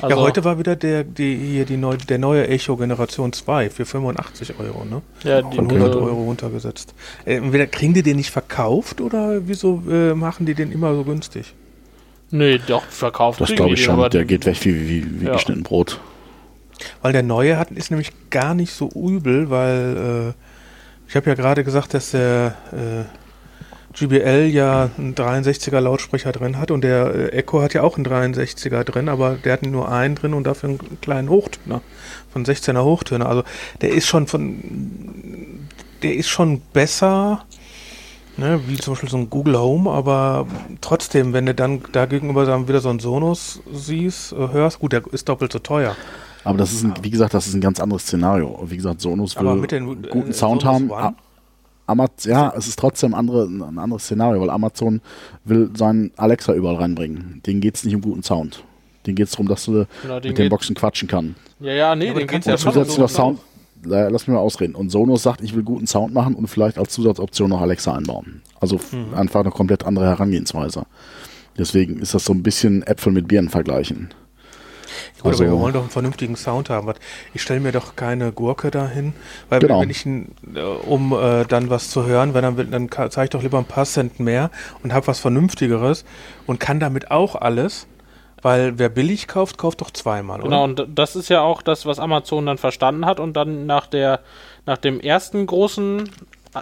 Also, 0.00 0.16
ja, 0.16 0.22
heute 0.22 0.44
war 0.44 0.58
wieder 0.58 0.76
der, 0.76 1.04
die, 1.04 1.36
hier 1.36 1.64
die 1.64 1.76
neu, 1.76 1.96
der 1.96 2.18
neue 2.18 2.46
Echo 2.48 2.76
Generation 2.76 3.32
2 3.32 3.68
für 3.70 3.84
85 3.84 4.54
Euro, 4.58 4.84
ne? 4.84 5.02
ja, 5.24 5.42
die, 5.42 5.56
Von 5.56 5.66
Okay. 5.66 5.74
100 5.76 5.94
äh, 5.94 5.98
Euro 5.98 6.22
runtergesetzt. 6.24 6.94
Äh, 7.24 7.36
entweder 7.36 7.66
kriegen 7.66 7.92
die 7.92 8.02
den 8.02 8.16
nicht 8.16 8.30
verkauft 8.30 9.00
oder 9.00 9.46
wieso 9.46 9.82
äh, 9.90 10.14
machen 10.14 10.46
die 10.46 10.54
den 10.54 10.72
immer 10.72 10.94
so 10.94 11.04
günstig? 11.04 11.54
Nee, 12.30 12.58
doch, 12.66 12.84
verkauft. 12.84 13.40
Das 13.40 13.54
glaube 13.54 13.74
ich 13.74 13.84
schon. 13.84 14.08
Der 14.10 14.24
geht 14.24 14.46
weg 14.46 14.56
wie, 14.64 14.88
wie, 14.88 15.20
wie 15.20 15.26
Ja. 15.26 15.32
geschnitten 15.34 15.62
Brot. 15.62 16.00
Weil 17.00 17.12
der 17.12 17.22
neue 17.22 17.58
hat, 17.58 17.70
ist 17.70 17.90
nämlich 17.90 18.12
gar 18.30 18.54
nicht 18.54 18.72
so 18.72 18.88
übel, 18.88 19.50
weil 19.50 20.34
äh, 20.34 21.08
ich 21.08 21.16
habe 21.16 21.28
ja 21.28 21.34
gerade 21.34 21.64
gesagt, 21.64 21.94
dass 21.94 22.12
der 22.12 22.54
äh, 22.72 23.04
GBL 23.94 24.48
ja 24.50 24.90
einen 24.96 25.14
63er 25.14 25.80
Lautsprecher 25.80 26.32
drin 26.32 26.58
hat 26.58 26.70
und 26.70 26.82
der 26.82 27.14
äh, 27.14 27.28
Echo 27.28 27.60
hat 27.60 27.74
ja 27.74 27.82
auch 27.82 27.96
einen 27.96 28.06
63er 28.06 28.84
drin, 28.84 29.08
aber 29.08 29.34
der 29.34 29.52
hat 29.52 29.62
nur 29.62 29.90
einen 29.90 30.14
drin 30.14 30.34
und 30.34 30.44
dafür 30.44 30.70
einen 30.70 31.00
kleinen 31.00 31.28
Hochtöner 31.28 31.82
von 32.32 32.44
16er 32.44 32.82
Hochtöner. 32.82 33.28
Also 33.28 33.44
der 33.80 33.90
ist 33.90 34.06
schon 34.06 34.26
von 34.26 34.62
der 36.02 36.14
ist 36.14 36.28
schon 36.28 36.60
besser, 36.72 37.44
ne, 38.36 38.60
wie 38.66 38.76
zum 38.76 38.94
Beispiel 38.94 39.10
so 39.10 39.18
ein 39.18 39.30
Google 39.30 39.58
Home, 39.58 39.90
aber 39.90 40.46
trotzdem, 40.80 41.32
wenn 41.32 41.46
du 41.46 41.54
dann 41.54 41.82
da 41.92 42.06
gegenüber 42.06 42.66
wieder 42.66 42.80
so 42.80 42.88
einen 42.88 42.98
Sonos 42.98 43.60
siehst, 43.72 44.32
äh, 44.32 44.48
hörst, 44.48 44.78
gut, 44.80 44.92
der 44.92 45.02
ist 45.12 45.28
doppelt 45.28 45.52
so 45.52 45.58
teuer. 45.58 45.96
Aber 46.44 46.58
das 46.58 46.72
ist, 46.72 46.84
ein, 46.84 46.94
wie 47.02 47.10
gesagt, 47.10 47.34
das 47.34 47.46
ist 47.46 47.54
ein 47.54 47.60
ganz 47.60 47.78
anderes 47.80 48.02
Szenario. 48.02 48.58
Wie 48.66 48.76
gesagt, 48.76 49.00
Sonos 49.00 49.36
will 49.36 49.66
den, 49.66 49.86
guten 49.86 50.30
äh, 50.30 50.32
Sound 50.32 50.62
Sonos 50.62 50.64
haben. 50.64 50.90
One? 50.90 51.14
Amaz 51.86 52.24
ja, 52.24 52.52
es 52.56 52.68
ist 52.68 52.78
trotzdem 52.78 53.12
andere, 53.14 53.44
ein 53.46 53.78
anderes 53.78 54.04
Szenario, 54.04 54.40
weil 54.40 54.50
Amazon 54.50 55.00
will 55.44 55.70
seinen 55.76 56.12
Alexa 56.16 56.54
überall 56.54 56.76
reinbringen. 56.76 57.40
Denen 57.46 57.60
geht 57.60 57.74
es 57.76 57.84
nicht 57.84 57.94
um 57.94 58.00
guten 58.00 58.22
Sound. 58.22 58.62
Denen 59.06 59.16
geht 59.16 59.26
es 59.26 59.32
darum, 59.32 59.48
dass 59.48 59.64
du 59.64 59.86
Genau, 60.02 60.14
mit 60.14 60.24
den 60.24 60.34
geht- 60.34 60.50
Boxen 60.50 60.74
quatschen 60.76 61.08
kann. 61.08 61.34
Ja, 61.60 61.72
ja, 61.72 61.94
nee, 61.96 62.06
Ja, 62.06 62.12
den 62.14 62.20
geht's 62.20 62.30
kannst 62.32 62.46
ja 62.48 62.56
zusätzlicher 62.56 63.08
so 63.08 63.14
Sound, 63.14 63.38
äh, 63.86 64.08
lass 64.08 64.26
mich 64.26 64.34
mal 64.34 64.38
ausreden. 64.40 64.76
Und 64.76 64.90
Sonos 64.90 65.22
sagt, 65.24 65.40
ich 65.42 65.54
will 65.56 65.64
guten 65.64 65.88
Sound 65.88 66.14
machen 66.14 66.34
und 66.36 66.46
vielleicht 66.46 66.78
als 66.78 66.92
Zusatzoption 66.92 67.50
noch 67.50 67.60
Alexa 67.60 67.94
einbauen. 67.94 68.42
Also 68.60 68.76
Mhm. 68.92 69.14
einfach 69.14 69.40
eine 69.40 69.50
komplett 69.50 69.84
andere 69.84 70.06
Herangehensweise. 70.06 70.84
Deswegen 71.58 71.98
ist 71.98 72.14
das 72.14 72.24
so 72.24 72.32
ein 72.32 72.42
bisschen 72.44 72.82
Äpfel 72.84 73.12
mit 73.12 73.26
Birnen 73.28 73.48
vergleichen. 73.50 74.08
Gut, 75.22 75.32
Also- 75.32 75.44
aber 75.44 75.52
wir 75.54 75.60
wollen 75.60 75.72
doch 75.74 75.80
einen 75.82 75.90
vernünftigen 75.90 76.36
Sound 76.36 76.70
haben. 76.70 76.92
Ich 77.34 77.42
stelle 77.42 77.60
mir 77.60 77.72
doch 77.72 77.96
keine 77.96 78.32
Gurke 78.32 78.70
dahin, 78.70 79.12
weil 79.48 79.60
Genau. 79.60 79.80
wenn 79.80 79.90
ich, 79.90 80.04
äh, 80.06 80.60
um 80.86 81.12
äh, 81.12 81.44
dann 81.44 81.70
was 81.70 81.90
zu 81.90 82.06
hören, 82.06 82.34
wenn 82.34 82.42
dann, 82.42 82.70
dann 82.90 83.10
zahle 83.10 83.24
ich 83.24 83.30
doch 83.30 83.42
lieber 83.42 83.58
ein 83.58 83.64
paar 83.64 83.84
Cent 83.84 84.20
mehr 84.20 84.50
und 84.82 84.92
habe 84.92 85.06
was 85.06 85.20
Vernünftigeres 85.20 86.04
und 86.46 86.60
kann 86.60 86.80
damit 86.80 87.10
auch 87.10 87.34
alles, 87.36 87.86
weil 88.42 88.78
wer 88.78 88.88
billig 88.88 89.28
kauft, 89.28 89.56
kauft 89.58 89.80
doch 89.80 89.90
zweimal, 89.92 90.40
Genau, 90.40 90.64
oder? 90.64 90.82
und 90.84 90.98
das 90.98 91.14
ist 91.14 91.28
ja 91.28 91.42
auch 91.42 91.62
das, 91.62 91.86
was 91.86 91.98
Amazon 92.00 92.46
dann 92.46 92.58
verstanden 92.58 93.06
hat 93.06 93.20
und 93.20 93.34
dann 93.34 93.66
nach 93.66 93.86
der, 93.86 94.20
nach 94.66 94.78
dem 94.78 94.98
ersten 95.00 95.46
großen 95.46 96.10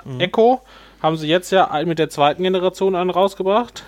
Mhm. 0.04 0.20
Echo 0.20 0.60
haben 1.02 1.16
sie 1.16 1.26
jetzt 1.26 1.50
ja 1.50 1.68
mit 1.84 1.98
der 1.98 2.10
zweiten 2.10 2.42
Generation 2.44 2.94
einen 2.94 3.10
rausgebracht, 3.10 3.82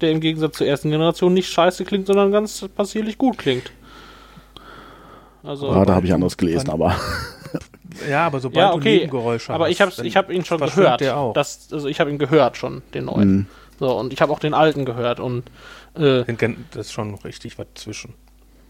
der 0.00 0.10
im 0.12 0.20
Gegensatz 0.20 0.58
zur 0.58 0.66
ersten 0.68 0.90
Generation 0.90 1.32
nicht 1.34 1.48
scheiße 1.50 1.84
klingt, 1.84 2.06
sondern 2.06 2.30
ganz 2.30 2.64
passierlich 2.76 3.18
gut 3.18 3.38
klingt. 3.38 3.72
Also, 5.42 5.70
Ah, 5.70 5.84
da 5.84 5.94
habe 5.94 6.06
ich 6.06 6.12
anderes 6.12 6.36
gelesen, 6.36 6.70
aber 6.70 6.94
Ja, 8.08 8.26
aber 8.26 8.40
sobald 8.40 8.56
ja, 8.58 8.70
du 8.72 8.76
okay, 8.78 8.94
Nebengeräusche 8.98 9.52
aber 9.52 9.64
hast, 9.66 9.70
ich 9.72 9.80
habe 9.80 9.92
ich 10.06 10.16
hab 10.16 10.30
ihn 10.30 10.44
schon 10.44 10.58
gehört. 10.60 11.00
Der 11.00 11.16
auch. 11.16 11.32
Das, 11.32 11.68
also 11.72 11.88
ich 11.88 12.00
habe 12.00 12.10
ihn 12.10 12.18
gehört 12.18 12.56
schon, 12.56 12.82
den 12.94 13.06
neuen. 13.06 13.30
Mhm. 13.32 13.46
So, 13.80 13.96
und 13.98 14.12
ich 14.12 14.20
habe 14.20 14.32
auch 14.32 14.38
den 14.40 14.54
alten 14.54 14.84
gehört 14.84 15.20
und 15.20 15.44
äh, 15.94 16.24
Den 16.24 16.36
kennt- 16.36 16.58
das 16.72 16.86
ist 16.86 16.92
schon 16.92 17.14
richtig 17.16 17.58
was 17.58 17.66
zwischen. 17.74 18.14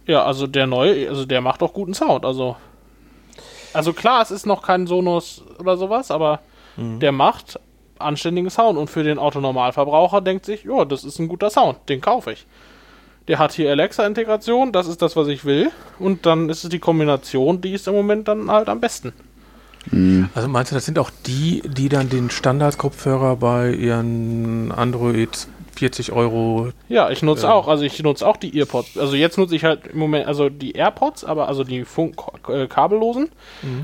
Ja, 0.06 0.24
also 0.24 0.46
der 0.46 0.66
neue, 0.66 1.08
also 1.08 1.24
der 1.26 1.40
macht 1.40 1.62
auch 1.62 1.72
guten 1.74 1.94
Sound. 1.94 2.24
Also, 2.24 2.56
also 3.72 3.92
klar, 3.92 4.22
es 4.22 4.30
ist 4.30 4.46
noch 4.46 4.62
kein 4.62 4.86
Sonos 4.86 5.42
oder 5.58 5.76
sowas, 5.76 6.10
aber 6.10 6.40
der 6.76 7.10
macht 7.10 7.58
anständigen 7.98 8.50
Sound. 8.50 8.78
Und 8.78 8.88
für 8.88 9.02
den 9.02 9.18
Autonormalverbraucher 9.18 10.20
denkt 10.20 10.46
sich, 10.46 10.62
ja, 10.64 10.84
das 10.84 11.02
ist 11.02 11.18
ein 11.18 11.26
guter 11.26 11.50
Sound, 11.50 11.78
den 11.88 12.00
kaufe 12.00 12.32
ich. 12.32 12.46
Der 13.28 13.38
hat 13.38 13.52
hier 13.52 13.70
Alexa-Integration, 13.70 14.72
das 14.72 14.88
ist 14.88 15.02
das, 15.02 15.14
was 15.14 15.28
ich 15.28 15.44
will. 15.44 15.70
Und 15.98 16.26
dann 16.26 16.48
ist 16.48 16.64
es 16.64 16.70
die 16.70 16.78
Kombination, 16.78 17.60
die 17.60 17.74
ist 17.74 17.86
im 17.86 17.94
Moment 17.94 18.26
dann 18.26 18.50
halt 18.50 18.68
am 18.68 18.80
besten. 18.80 19.12
Also 20.34 20.48
meinst 20.48 20.72
du, 20.72 20.74
das 20.74 20.84
sind 20.84 20.98
auch 20.98 21.10
die, 21.26 21.62
die 21.64 21.88
dann 21.88 22.08
den 22.08 22.30
Standardkopfhörer 22.30 23.36
bei 23.36 23.72
ihren 23.72 24.72
Android 24.72 25.46
40 25.78 26.12
Euro. 26.12 26.70
Ja, 26.88 27.08
ich 27.10 27.22
nutze 27.22 27.46
Ja. 27.46 27.52
auch, 27.54 27.68
also 27.68 27.84
ich 27.84 28.02
nutze 28.02 28.26
auch 28.26 28.36
die 28.36 28.56
Earpods. 28.58 28.98
Also 28.98 29.14
jetzt 29.16 29.38
nutze 29.38 29.54
ich 29.56 29.64
halt 29.64 29.86
im 29.92 29.98
Moment, 29.98 30.26
also 30.26 30.48
die 30.48 30.72
AirPods, 30.72 31.24
aber 31.24 31.48
also 31.48 31.64
die 31.64 31.84
Funk 31.84 32.16
äh, 32.48 32.66
kabellosen. 32.66 33.28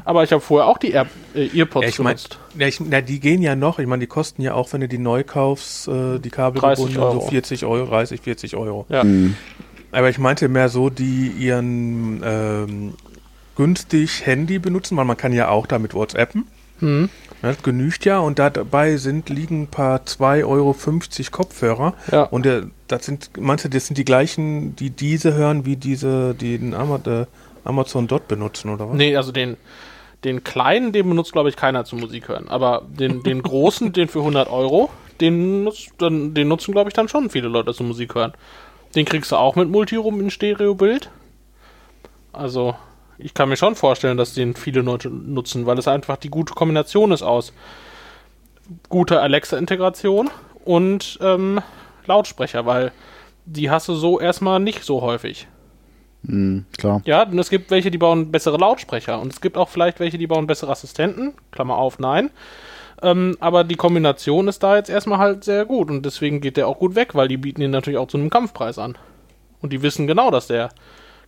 Aber 0.04 0.24
ich 0.24 0.32
habe 0.32 0.40
vorher 0.40 0.68
auch 0.68 0.78
die 0.78 0.90
Air 0.90 1.06
äh, 1.34 1.48
Earpods 1.58 1.74
Mhm. 1.76 1.82
Ja, 1.82 1.88
ich 1.88 1.98
mein, 2.00 2.16
genutzt. 2.16 2.38
ja, 2.58 2.66
ich, 2.66 2.80
ja, 2.80 3.00
die 3.00 3.20
gehen 3.20 3.42
ja 3.42 3.54
noch. 3.56 3.78
Ich 3.78 3.86
meine, 3.86 4.00
die 4.00 4.06
kosten 4.06 4.42
ja 4.42 4.54
auch, 4.54 4.72
wenn 4.72 4.80
du 4.80 4.88
die 4.88 4.98
neu 4.98 5.22
kaufst, 5.24 5.88
äh, 5.88 6.18
die 6.18 6.30
30 6.30 6.32
Kabelgebundenen, 6.32 6.92
so 6.94 7.02
Euro. 7.18 7.28
40 7.28 7.64
Euro, 7.64 7.86
30, 7.86 8.20
40 8.20 8.56
Euro. 8.56 8.86
Ja. 8.88 9.04
Mhm. 9.04 9.36
Aber 9.92 10.08
ich 10.10 10.18
meinte 10.18 10.48
mehr 10.48 10.68
so, 10.68 10.90
die 10.90 11.28
ihren 11.38 12.20
ähm, 12.24 12.94
günstig 13.56 14.26
Handy 14.26 14.58
benutzen, 14.58 14.96
weil 14.96 15.04
man 15.04 15.16
kann 15.16 15.32
ja 15.32 15.48
auch 15.48 15.66
damit 15.66 15.94
WhatsAppen. 15.94 16.46
Hm. 16.80 17.08
Das 17.42 17.62
genügt 17.62 18.04
ja 18.04 18.20
und 18.20 18.38
da 18.38 18.48
dabei 18.48 18.96
sind 18.96 19.28
liegen 19.28 19.62
ein 19.62 19.66
paar 19.66 20.00
2,50 20.00 20.46
Euro 20.46 20.74
Kopfhörer. 21.30 21.94
Ja. 22.10 22.22
Und 22.24 22.46
der, 22.46 22.64
das 22.88 23.04
sind, 23.04 23.30
meinst 23.38 23.64
du, 23.64 23.68
das 23.68 23.86
sind 23.86 23.98
die 23.98 24.04
gleichen, 24.04 24.76
die 24.76 24.90
diese 24.90 25.34
hören, 25.34 25.66
wie 25.66 25.76
diese, 25.76 26.34
die 26.34 26.58
den 26.58 26.72
äh, 26.72 27.26
Amazon 27.64 28.06
Dot 28.06 28.28
benutzen, 28.28 28.70
oder 28.70 28.88
was? 28.88 28.96
Nee, 28.96 29.16
also 29.16 29.32
den, 29.32 29.56
den 30.24 30.42
kleinen, 30.42 30.92
den 30.92 31.08
benutzt, 31.08 31.32
glaube 31.32 31.48
ich, 31.48 31.56
keiner 31.56 31.84
zum 31.84 32.00
Musik 32.00 32.28
hören. 32.28 32.48
Aber 32.48 32.82
den, 32.88 33.22
den 33.22 33.42
großen, 33.42 33.92
den 33.92 34.08
für 34.08 34.20
100 34.20 34.48
Euro, 34.50 34.90
den, 35.20 35.64
nutzt, 35.64 35.92
dann, 35.98 36.34
den 36.34 36.48
nutzen, 36.48 36.72
glaube 36.72 36.88
ich, 36.88 36.94
dann 36.94 37.08
schon 37.08 37.30
viele 37.30 37.48
Leute 37.48 37.74
zum 37.74 37.88
Musik 37.88 38.14
hören. 38.14 38.32
Den 38.94 39.04
kriegst 39.04 39.32
du 39.32 39.36
auch 39.36 39.56
mit 39.56 39.68
Multiroom 39.68 40.20
in 40.20 40.30
Stereobild. 40.30 41.10
Also, 42.32 42.74
ich 43.18 43.34
kann 43.34 43.48
mir 43.48 43.56
schon 43.56 43.74
vorstellen, 43.74 44.16
dass 44.16 44.34
den 44.34 44.54
viele 44.54 44.80
Leute 44.80 45.08
nutzen, 45.08 45.66
weil 45.66 45.78
es 45.78 45.88
einfach 45.88 46.16
die 46.16 46.30
gute 46.30 46.54
Kombination 46.54 47.12
ist 47.12 47.22
aus 47.22 47.52
guter 48.88 49.22
Alexa-Integration 49.22 50.30
und 50.64 51.18
ähm, 51.22 51.60
Lautsprecher, 52.06 52.66
weil 52.66 52.92
die 53.46 53.70
hast 53.70 53.88
du 53.88 53.94
so 53.94 54.20
erstmal 54.20 54.60
nicht 54.60 54.84
so 54.84 55.02
häufig. 55.02 55.46
Mhm, 56.22 56.64
klar. 56.78 57.02
Ja, 57.04 57.24
und 57.24 57.38
es 57.38 57.50
gibt 57.50 57.70
welche, 57.70 57.90
die 57.90 57.98
bauen 57.98 58.30
bessere 58.32 58.56
Lautsprecher. 58.56 59.20
Und 59.20 59.32
es 59.32 59.40
gibt 59.40 59.56
auch 59.56 59.68
vielleicht 59.68 60.00
welche, 60.00 60.18
die 60.18 60.26
bauen 60.26 60.46
bessere 60.46 60.72
Assistenten. 60.72 61.34
Klammer 61.52 61.76
auf, 61.76 61.98
nein. 61.98 62.30
Ähm, 63.02 63.36
aber 63.40 63.64
die 63.64 63.74
Kombination 63.74 64.48
ist 64.48 64.62
da 64.62 64.76
jetzt 64.76 64.88
erstmal 64.88 65.18
halt 65.18 65.44
sehr 65.44 65.66
gut. 65.66 65.90
Und 65.90 66.06
deswegen 66.06 66.40
geht 66.40 66.56
der 66.56 66.68
auch 66.68 66.78
gut 66.78 66.94
weg, 66.94 67.14
weil 67.14 67.28
die 67.28 67.36
bieten 67.36 67.60
ihn 67.60 67.70
natürlich 67.70 67.98
auch 67.98 68.08
zu 68.08 68.16
einem 68.16 68.30
Kampfpreis 68.30 68.78
an. 68.78 68.96
Und 69.60 69.72
die 69.72 69.82
wissen 69.82 70.06
genau, 70.06 70.30
dass 70.30 70.46
der 70.46 70.70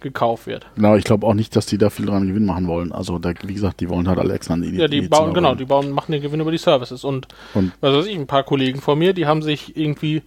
gekauft 0.01 0.47
wird. 0.47 0.67
Genau, 0.77 0.97
ich 0.97 1.05
glaube 1.05 1.27
auch 1.27 1.35
nicht, 1.35 1.55
dass 1.57 1.67
die 1.67 1.79
da 1.79 1.91
viel 1.91 2.07
dran 2.07 2.27
Gewinn 2.27 2.45
machen 2.47 2.67
wollen. 2.69 2.93
Also, 2.93 3.19
da, 3.19 3.33
wie 3.45 3.55
gesagt, 3.55 3.81
die 3.81 3.89
wollen 3.89 4.09
halt 4.09 4.19
Alexa 4.19 4.55
in 4.55 4.63
die 4.63 4.77
Ja, 4.77 4.89
die 4.89 5.01
die 5.03 5.09
bauen, 5.09 5.35
genau, 5.35 5.55
die 5.55 5.65
bauen, 5.65 5.91
machen 5.91 6.13
den 6.13 6.23
Gewinn 6.23 6.41
über 6.41 6.51
die 6.53 6.59
Services. 6.59 7.05
Und, 7.05 7.29
Und- 7.55 7.73
was 7.81 7.95
weiß 7.95 8.07
ich, 8.07 8.17
ein 8.17 8.27
paar 8.27 8.43
Kollegen 8.45 8.81
von 8.81 8.99
mir, 8.99 9.13
die 9.13 9.27
haben 9.27 9.43
sich 9.43 9.77
irgendwie 9.77 10.23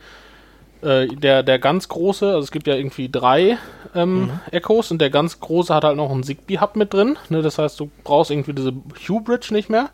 äh, 0.82 1.08
der, 1.08 1.44
der 1.44 1.60
ganz 1.60 1.90
große, 1.90 2.26
also 2.28 2.40
es 2.40 2.52
gibt 2.52 2.66
ja 2.68 2.76
irgendwie 2.76 3.10
drei 3.10 3.58
ähm, 3.96 4.30
Echos 4.52 4.92
und 4.92 5.00
der 5.02 5.10
ganz 5.10 5.40
große 5.40 5.74
hat 5.74 5.84
halt 5.84 5.98
noch 5.98 6.10
einen 6.12 6.24
Zigbee-Hub 6.24 6.76
mit 6.76 6.94
drin. 6.94 7.18
Ne? 7.30 7.42
Das 7.42 7.58
heißt, 7.58 7.80
du 7.80 7.90
brauchst 8.04 8.32
irgendwie 8.32 8.54
diese 8.54 8.72
Hue-Bridge 9.08 9.50
nicht 9.54 9.70
mehr. 9.70 9.90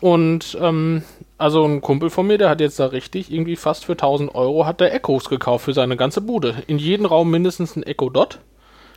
Und 0.00 0.56
ähm, 0.60 1.02
also 1.38 1.64
ein 1.64 1.80
Kumpel 1.80 2.10
von 2.10 2.26
mir, 2.26 2.38
der 2.38 2.50
hat 2.50 2.60
jetzt 2.60 2.78
da 2.78 2.86
richtig 2.86 3.32
irgendwie 3.32 3.56
fast 3.56 3.84
für 3.84 3.92
1000 3.92 4.34
Euro 4.34 4.64
hat 4.66 4.80
der 4.80 4.94
Echos 4.94 5.28
gekauft 5.28 5.64
für 5.64 5.72
seine 5.72 5.96
ganze 5.96 6.20
Bude. 6.20 6.54
In 6.66 6.78
jedem 6.78 7.06
Raum 7.06 7.30
mindestens 7.30 7.74
ein 7.76 7.82
Echo 7.82 8.08
Dot. 8.10 8.38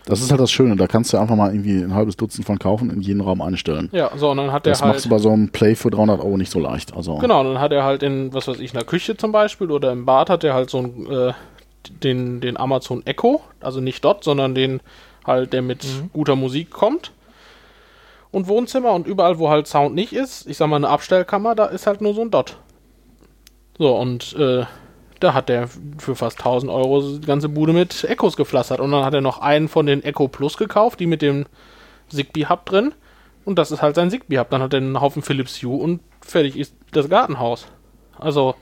Das 0.06 0.22
ist 0.22 0.32
halt 0.32 0.41
das 0.41 0.52
Schöne, 0.52 0.76
da 0.76 0.88
kannst 0.88 1.14
du 1.14 1.18
einfach 1.18 1.36
mal 1.36 1.52
irgendwie 1.54 1.82
ein 1.82 1.93
halbes 1.93 2.18
Dutzend 2.18 2.45
von 2.45 2.58
kaufen, 2.58 2.89
in 2.89 3.02
jeden 3.02 3.22
Raum 3.22 3.41
einstellen. 3.41 3.89
Ja, 3.91 4.12
so 4.16 4.32
und 4.32 4.38
dann 4.38 4.52
hat 4.52 4.66
der 4.66 4.74
Das 4.74 4.82
halt 4.82 4.93
machst 4.93 5.06
du 5.06 5.10
bei 5.10 5.20
so 5.20 5.30
einem 5.30 5.49
Play 5.49 5.76
für 5.76 5.91
300 5.91 6.20
Euro 6.20 6.38
nicht 6.38 6.52
so 6.52 6.60
leicht. 6.60 6.95
Also, 6.95 7.18
Genau, 7.18 7.43
dann 7.43 7.60
hat 7.60 7.72
er 7.72 7.84
halt 7.84 8.02
in, 8.02 8.34
was 8.34 8.47
weiß 8.47 8.60
ich, 8.60 8.72
in 8.72 8.78
der 8.80 8.86
Küche 8.86 9.16
zum 9.16 9.32
Beispiel 9.32 9.70
oder 9.72 9.91
im 9.91 10.06
Bad 10.06 10.30
hat 10.30 10.43
er 10.43 10.54
halt 10.54 10.70
so 10.70 10.80
ein, 10.80 11.12
äh, 11.12 11.34
den, 12.04 12.41
den 12.41 12.58
Amazon 12.58 13.06
Echo, 13.06 13.41
also 13.60 13.80
nicht 13.80 14.04
dort, 14.04 14.24
sondern 14.24 14.56
den 14.56 14.82
halt, 15.26 15.54
der 15.54 15.62
mit 15.62 15.86
guter 16.14 16.36
Musik 16.36 16.72
kommt. 16.72 17.12
Und 18.32 18.47
Wohnzimmer 18.47 18.93
und 18.93 19.08
überall, 19.08 19.39
wo 19.39 19.49
halt 19.49 19.68
Sound 19.68 19.93
nicht 19.93 20.14
ist, 20.14 20.47
ich 20.47 20.58
sag 20.58 20.68
mal 20.68 20.78
eine 20.78 20.89
Abstellkammer, 20.89 21.54
da 21.54 21.66
ist 21.66 21.86
halt 21.86 22.02
nur 22.02 22.14
so 22.14 22.22
ein 22.22 22.32
Dot. 22.32 22.58
So, 23.78 23.95
und 23.97 24.36
äh, 24.39 24.64
da 25.24 25.34
hat 25.34 25.50
der 25.50 25.70
für 25.98 26.16
fast 26.16 26.40
1000 26.40 26.72
Euro 26.72 27.18
die 27.18 27.26
ganze 27.26 27.50
Bude 27.50 27.74
mit 27.74 28.04
Echos 28.04 28.36
gepflastert. 28.36 28.80
Und 28.80 28.92
dann 28.92 29.06
hat 29.06 29.14
er 29.14 29.22
noch 29.22 29.40
einen 29.40 29.68
von 29.68 29.86
den 29.86 30.04
Echo 30.04 30.28
Plus 30.28 30.58
gekauft, 30.58 31.00
die 31.00 31.08
mit 31.08 31.22
dem 31.22 31.46
Zigbee-Hub 32.10 32.66
drin. 32.66 32.94
Und 33.46 33.58
das 33.58 33.72
ist 33.72 33.82
halt 33.82 33.96
sein 33.96 34.10
Zigbee-Hub. 34.10 34.50
Dann 34.50 34.62
hat 34.62 34.74
er 34.74 34.78
einen 34.78 35.00
Haufen 35.00 35.22
Philips 35.22 35.62
Hue 35.64 35.82
und 35.82 36.02
fertig 36.22 36.58
ist 36.58 36.74
das 36.92 37.10
Gartenhaus. 37.10 37.68
Also, 38.18 38.56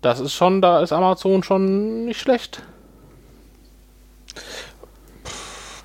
das 0.00 0.20
ist 0.20 0.34
schon, 0.34 0.60
da 0.60 0.80
ist 0.80 0.92
Amazon 0.92 1.42
schon 1.42 2.06
nicht 2.06 2.20
schlecht. 2.20 2.62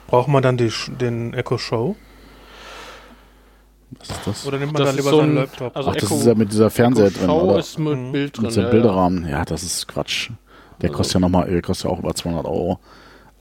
Braucht 0.07 0.27
man 0.27 0.41
dann 0.41 0.57
die, 0.57 0.71
den 0.87 1.33
Echo 1.33 1.57
Show? 1.57 1.95
Was 3.97 4.09
ist 4.09 4.19
das? 4.27 4.45
Oder 4.47 4.57
nimmt 4.59 4.73
man 4.73 4.81
Das 4.83 4.89
dann 4.91 4.97
ist 4.99 5.03
lieber 5.05 5.11
so 5.15 5.21
seinen 5.21 5.29
ein- 5.31 5.35
Laptop? 5.35 5.75
also 5.75 5.89
Ach, 5.89 5.93
das 5.95 6.03
Echo- 6.03 6.15
ist 6.15 6.25
ja 6.25 6.35
mit 6.35 6.51
dieser 6.51 6.69
Fernseher 6.69 7.07
Echo 7.07 7.19
drin, 7.19 7.29
oder? 7.29 7.59
ist 7.59 7.79
mit 7.79 7.97
Mhm. 7.97 8.11
Bild 8.11 8.37
drin. 8.37 8.43
Mit 8.45 8.51
so 8.53 8.59
einem 8.61 8.67
ja, 8.67 8.71
Bilderrahmen. 8.73 9.27
Ja, 9.27 9.45
das 9.45 9.63
ist 9.63 9.87
Quatsch. 9.87 10.29
Der 10.81 10.89
Also- 10.89 10.97
kostet 10.97 11.13
ja 11.15 11.19
nochmal, 11.21 11.49
der 11.49 11.61
kostet 11.61 11.85
ja 11.89 11.95
auch 11.95 11.99
über 11.99 12.13
200 12.13 12.45
Euro. 12.45 12.79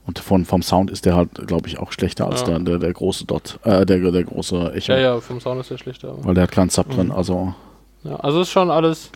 Und 0.06 0.18
von, 0.20 0.46
vom 0.46 0.62
Sound 0.62 0.90
ist 0.90 1.04
der 1.04 1.14
halt, 1.16 1.46
glaube 1.46 1.68
ich, 1.68 1.78
auch 1.78 1.92
schlechter 1.92 2.26
als 2.28 2.40
Ja. 2.40 2.46
der, 2.46 2.58
der, 2.60 2.78
der 2.78 2.92
große 2.94 3.26
Dot, 3.26 3.58
äh, 3.64 3.84
der, 3.84 3.98
der 4.10 4.24
große 4.24 4.72
Echo. 4.74 4.92
Ja, 4.92 4.98
ja, 4.98 5.20
vom 5.20 5.38
Sound 5.40 5.60
ist 5.60 5.70
der 5.70 5.76
schlechter. 5.76 6.14
Weil 6.24 6.32
der 6.34 6.44
hat 6.44 6.50
keinen 6.50 6.70
Sub 6.70 6.88
Mhm. 6.88 6.92
drin, 6.94 7.10
also. 7.12 7.54
Ja, 8.04 8.16
also 8.16 8.40
ist 8.40 8.48
schon 8.50 8.70
alles. 8.70 9.10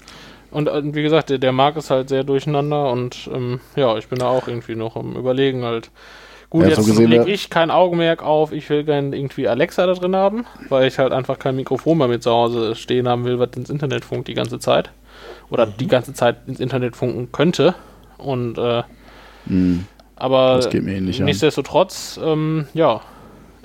Und 0.51 0.69
äh, 0.69 0.83
wie 0.95 1.03
gesagt, 1.03 1.31
der, 1.31 1.39
der 1.39 1.53
Markt 1.53 1.79
ist 1.79 1.89
halt 1.91 2.11
sehr 2.11 2.25
durcheinander 2.25 2.91
und 2.93 3.31
ähm, 3.33 3.61
ja, 3.75 3.97
ich 3.97 4.09
bin 4.09 4.19
da 4.19 4.27
auch 4.29 4.49
irgendwie 4.49 4.75
noch 4.75 4.97
am 4.97 5.17
Überlegen 5.17 5.65
halt. 5.65 5.91
Gut, 6.53 6.65
Ja, 6.65 6.69
jetzt 6.69 6.77
so 6.81 6.85
gesehen 6.85 7.09
lege 7.11 7.31
ich 7.31 7.49
kein 7.49 7.71
Augenmerk 7.71 8.23
auf, 8.23 8.53
ich 8.53 8.69
will 8.69 8.85
gerne 8.85 9.17
irgendwie 9.17 9.49
Alexa 9.49 9.87
da 9.87 9.95
drin 9.95 10.15
haben, 10.15 10.45
weil 10.69 10.87
ich 10.87 10.99
halt 10.99 11.11
einfach 11.11 11.39
kein 11.39 11.57
Mikrofon 11.57 11.99
bei 11.99 12.09
mir 12.09 12.21
zu 12.21 12.31
Hause 12.31 12.75
stehen 12.75 13.09
haben 13.09 13.25
will, 13.25 13.39
was 13.39 13.49
ins 13.57 13.71
Internet 13.71 14.05
funkt 14.05 14.29
die 14.29 14.35
ganze 14.35 14.59
Zeit. 14.59 14.91
Oder 15.49 15.65
Mhm. 15.65 15.71
die 15.81 15.87
ganze 15.87 16.13
Zeit 16.13 16.37
ins 16.47 16.61
Internet 16.61 16.95
funken 16.95 17.33
könnte. 17.33 17.75
Und 18.19 18.59
äh, 18.59 18.83
Mh, 19.47 19.85
aber 20.15 20.57
das 20.57 20.69
geht 20.69 20.83
mir 20.85 20.93
ähnlich 20.97 21.21
an. 21.21 21.25
nichtsdestotrotz, 21.25 22.21
ähm, 22.23 22.67
ja, 22.75 23.01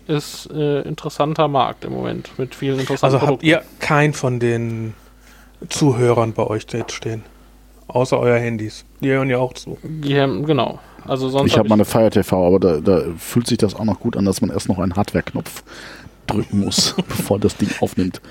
ist 0.08 0.50
äh, 0.54 0.84
interessanter 0.84 1.50
Markt 1.50 1.84
im 1.84 1.92
Moment 1.92 2.40
mit 2.40 2.56
vielen 2.56 2.80
interessanten 2.80 3.04
Also 3.16 3.18
habt 3.18 3.28
Produkten. 3.42 3.48
ihr 3.48 3.64
keinen 3.82 4.14
von 4.14 4.40
den 4.40 4.94
Zuhörern 5.68 6.32
bei 6.32 6.48
euch 6.48 6.66
jetzt 6.72 6.94
stehen? 6.94 7.26
Außer 7.88 8.20
euer 8.20 8.38
Handys. 8.38 8.86
Die 9.00 9.10
hören 9.10 9.30
ja 9.30 9.38
auch 9.38 9.54
zu. 9.54 9.78
Die 9.84 10.20
haben, 10.20 10.46
genau. 10.46 10.80
Also 11.06 11.30
sonst 11.30 11.48
Ich 11.48 11.54
hab 11.54 11.60
habe 11.60 11.70
meine 11.70 11.86
Fire 11.86 12.10
TV, 12.10 12.48
aber 12.48 12.60
da, 12.60 12.80
da 12.80 13.04
fühlt 13.18 13.48
sich 13.48 13.58
das 13.58 13.76
auch 13.76 13.86
noch 13.86 14.00
gut 14.00 14.18
an, 14.18 14.26
dass 14.26 14.42
man 14.42 14.50
erst 14.50 14.68
noch 14.68 14.80
einen 14.80 14.96
Hardware-Knopf 14.96 15.64
drücken 16.28 16.60
muss, 16.60 16.96
bevor 17.08 17.40
das 17.40 17.56
Ding 17.56 17.70
aufnimmt. 17.80 18.22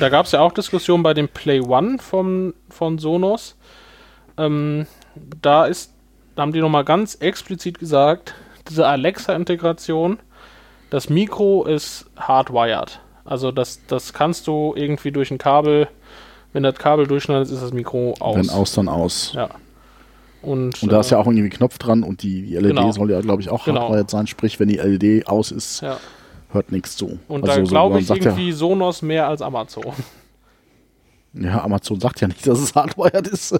Da 0.00 0.08
gab 0.08 0.26
es 0.26 0.32
ja 0.32 0.40
auch 0.40 0.52
Diskussionen 0.52 1.02
bei 1.02 1.14
dem 1.14 1.28
Play 1.28 1.60
One 1.60 1.98
vom, 1.98 2.54
von 2.68 2.98
Sonos. 2.98 3.56
Ähm, 4.36 4.86
da 5.40 5.66
ist, 5.66 5.92
da 6.34 6.42
haben 6.42 6.52
die 6.52 6.60
nochmal 6.60 6.84
ganz 6.84 7.14
explizit 7.16 7.78
gesagt, 7.78 8.34
diese 8.68 8.86
Alexa-Integration, 8.86 10.18
das 10.90 11.08
Mikro 11.08 11.64
ist 11.64 12.06
hardwired. 12.16 13.00
Also 13.24 13.52
das, 13.52 13.80
das 13.86 14.12
kannst 14.12 14.46
du 14.46 14.74
irgendwie 14.76 15.12
durch 15.12 15.30
ein 15.30 15.38
Kabel, 15.38 15.88
wenn 16.54 16.62
das 16.62 16.76
Kabel 16.76 17.06
durchschneidet, 17.06 17.50
ist 17.50 17.62
das 17.62 17.72
Mikro 17.72 18.14
aus. 18.20 18.36
Wenn 18.36 18.48
aus, 18.48 18.72
dann 18.72 18.88
aus. 18.88 19.32
Ja. 19.34 19.50
Und, 20.40 20.82
Und 20.82 20.92
da 20.92 21.00
ist 21.00 21.10
ja 21.10 21.18
äh, 21.18 21.20
auch 21.20 21.26
irgendwie 21.26 21.48
ein 21.48 21.50
Knopf 21.50 21.78
dran 21.78 22.02
und 22.04 22.22
die, 22.22 22.42
die 22.42 22.54
LED 22.54 22.76
Genau. 22.76 22.92
soll 22.92 23.10
ja, 23.10 23.20
glaube 23.20 23.42
ich, 23.42 23.50
auch 23.50 23.64
Genau. 23.64 23.82
hardwired 23.82 24.08
sein. 24.08 24.26
Sprich, 24.26 24.60
wenn 24.60 24.68
die 24.68 24.76
LED 24.76 25.26
aus 25.26 25.50
ist, 25.50 25.80
ja. 25.80 25.98
hört 26.52 26.70
nichts 26.70 26.96
zu. 26.96 27.18
Und 27.28 27.42
Also 27.48 27.60
da 27.60 27.66
so, 27.66 27.70
glaube 27.70 27.94
man 27.94 28.02
ich 28.02 28.10
irgendwie 28.10 28.52
Sonos 28.52 29.02
mehr 29.02 29.26
als 29.26 29.42
Amazon. 29.42 29.92
Ja, 31.34 31.42
ja, 31.50 31.64
Amazon 31.64 31.98
sagt 31.98 32.20
ja 32.20 32.28
nicht, 32.28 32.46
dass 32.46 32.60
es 32.60 32.74
hardwired 32.74 33.26
ist. 33.26 33.58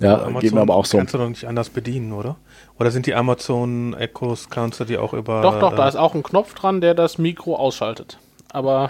ja, 0.00 0.14
Amazon 0.22 0.40
geht 0.40 0.54
mir 0.54 0.60
aber 0.60 0.76
auch 0.76 0.86
so. 0.86 0.98
Kannst 0.98 1.14
du 1.14 1.18
doch 1.18 1.28
nicht 1.28 1.48
anders 1.48 1.70
bedienen, 1.70 2.12
oder? 2.12 2.36
Oder 2.78 2.92
sind 2.92 3.06
die 3.06 3.14
Amazon 3.16 3.94
Echos, 3.94 4.48
kannst 4.48 4.78
du 4.78 4.84
die 4.84 4.98
auch 4.98 5.12
über. 5.12 5.42
Doch, 5.42 5.58
doch, 5.58 5.74
da 5.74 5.86
äh, 5.86 5.88
ist 5.88 5.96
auch 5.96 6.14
ein 6.14 6.22
Knopf 6.22 6.54
dran, 6.54 6.80
der 6.80 6.94
das 6.94 7.18
Mikro 7.18 7.56
ausschaltet. 7.56 8.18
Aber 8.52 8.88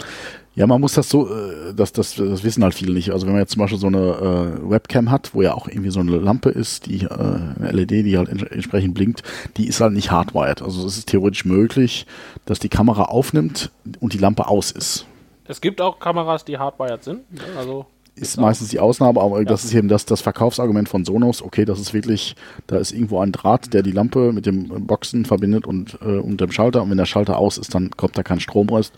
Ja, 0.56 0.66
man 0.68 0.80
muss 0.80 0.92
das 0.94 1.08
so, 1.08 1.28
äh, 1.28 1.74
das, 1.74 1.92
das, 1.92 2.14
das 2.14 2.44
wissen 2.44 2.62
halt 2.62 2.74
viele 2.74 2.92
nicht. 2.94 3.10
Also 3.10 3.26
wenn 3.26 3.32
man 3.32 3.42
jetzt 3.42 3.52
zum 3.52 3.60
Beispiel 3.60 3.78
so 3.78 3.88
eine 3.88 4.58
äh, 4.62 4.70
Webcam 4.70 5.10
hat, 5.10 5.34
wo 5.34 5.42
ja 5.42 5.52
auch 5.54 5.66
irgendwie 5.66 5.90
so 5.90 6.00
eine 6.00 6.16
Lampe 6.16 6.50
ist, 6.50 6.86
die 6.86 7.02
äh, 7.04 7.08
eine 7.10 7.72
LED, 7.72 7.90
die 7.90 8.16
halt 8.16 8.28
ents- 8.30 8.50
entsprechend 8.50 8.94
blinkt, 8.94 9.22
die 9.56 9.66
ist 9.66 9.80
halt 9.80 9.92
nicht 9.94 10.10
hardwired. 10.12 10.62
Also 10.62 10.86
es 10.86 10.96
ist 10.96 11.08
theoretisch 11.08 11.44
möglich, 11.44 12.06
dass 12.46 12.60
die 12.60 12.68
Kamera 12.68 13.04
aufnimmt 13.04 13.70
und 14.00 14.12
die 14.12 14.18
Lampe 14.18 14.46
aus 14.46 14.70
ist. 14.70 15.06
es 15.48 15.60
gibt 15.60 15.80
auch 15.80 15.98
Kameras, 15.98 16.44
die 16.44 16.56
hardwired 16.58 17.02
sind. 17.02 17.32
ne? 17.32 17.40
Also 17.58 17.86
Ist 18.16 18.38
meistens 18.38 18.68
die 18.68 18.78
Ausnahme, 18.78 19.20
aber 19.20 19.44
das 19.44 19.64
ist 19.64 19.74
eben 19.74 19.88
das, 19.88 20.06
das 20.06 20.20
Verkaufsargument 20.20 20.88
von 20.88 21.04
Sonos. 21.04 21.42
Okay, 21.42 21.64
das 21.64 21.80
ist 21.80 21.94
wirklich, 21.94 22.36
da 22.68 22.76
ist 22.76 22.92
irgendwo 22.92 23.18
ein 23.18 23.32
Draht, 23.32 23.74
der 23.74 23.82
die 23.82 23.90
Lampe 23.90 24.32
mit 24.32 24.46
dem 24.46 24.68
Boxen 24.86 25.24
verbindet 25.24 25.66
und, 25.66 25.98
äh, 26.00 26.18
und 26.18 26.40
dem 26.40 26.52
Schalter. 26.52 26.82
Und 26.82 26.90
wenn 26.90 26.96
der 26.96 27.06
Schalter 27.06 27.38
aus 27.38 27.58
ist, 27.58 27.74
dann 27.74 27.90
kommt 27.90 28.16
da 28.16 28.22
kein 28.22 28.38
Strom 28.38 28.68
raus. 28.68 28.92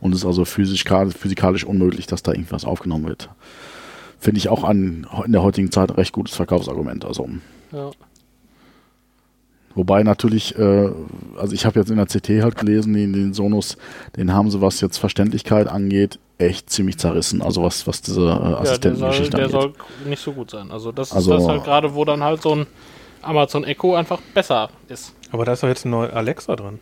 Und 0.00 0.12
es 0.14 0.20
ist 0.20 0.24
also 0.24 0.46
physisch, 0.46 0.84
physikalisch 0.84 1.64
unmöglich, 1.64 2.06
dass 2.06 2.22
da 2.22 2.32
irgendwas 2.32 2.64
aufgenommen 2.64 3.04
wird. 3.06 3.28
finde 4.18 4.38
ich 4.38 4.48
auch 4.48 4.64
an, 4.64 5.06
in 5.26 5.32
der 5.32 5.42
heutigen 5.42 5.70
Zeit 5.70 5.90
ein 5.90 5.96
recht 5.96 6.12
gutes 6.12 6.34
Verkaufsargument. 6.34 7.04
Also, 7.04 7.28
Ja. 7.72 7.90
wobei 9.74 10.02
natürlich, 10.02 10.56
äh, 10.58 10.90
also 11.36 11.54
ich 11.54 11.66
habe 11.66 11.78
jetzt 11.80 11.90
in 11.90 11.96
der 11.96 12.06
CT 12.06 12.42
halt 12.42 12.56
gelesen, 12.56 12.94
den, 12.94 13.12
den 13.12 13.34
Sonos, 13.34 13.76
den 14.16 14.32
haben 14.32 14.50
sie, 14.50 14.60
was 14.60 14.80
jetzt 14.80 14.98
Verständlichkeit 14.98 15.68
angeht, 15.68 16.18
echt 16.42 16.70
ziemlich 16.70 16.98
zerrissen. 16.98 17.42
Also 17.42 17.62
was, 17.62 17.86
was 17.86 18.02
diese 18.02 18.20
äh, 18.20 18.24
Ja, 18.24 18.32
der 18.32 18.40
soll, 18.40 19.08
Assistentengeschichte 19.08 19.36
der 19.36 19.46
angeht. 19.46 19.60
soll 19.60 19.72
nicht 20.08 20.22
so 20.22 20.32
gut 20.32 20.50
sein. 20.50 20.70
Also 20.70 20.92
das 20.92 21.08
ist 21.10 21.14
Also- 21.16 21.32
das 21.32 21.46
halt 21.48 21.64
gerade, 21.64 21.94
wo 21.94 22.04
dann 22.04 22.22
halt 22.22 22.42
so 22.42 22.54
ein 22.54 22.66
Amazon 23.22 23.64
Echo 23.64 23.94
einfach 23.94 24.20
besser 24.34 24.70
ist. 24.88 25.14
Aber 25.30 25.44
da 25.44 25.52
ist 25.52 25.62
doch 25.62 25.68
jetzt 25.68 25.84
ein 25.84 25.90
neuer 25.90 26.12
Alexa 26.12 26.56
drin. 26.56 26.78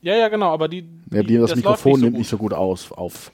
Ja, 0.00 0.16
ja, 0.16 0.28
genau, 0.28 0.52
aber 0.52 0.66
die, 0.68 0.84
ja, 1.12 1.22
die, 1.22 1.34
das, 1.36 1.50
läuft 1.50 1.56
Mikrofon 1.56 2.00
nimmt 2.00 2.12
gut. 2.12 2.18
nicht 2.18 2.28
so 2.28 2.36
gut 2.36 2.52
aus, 2.52 2.90
auf. 2.90 3.30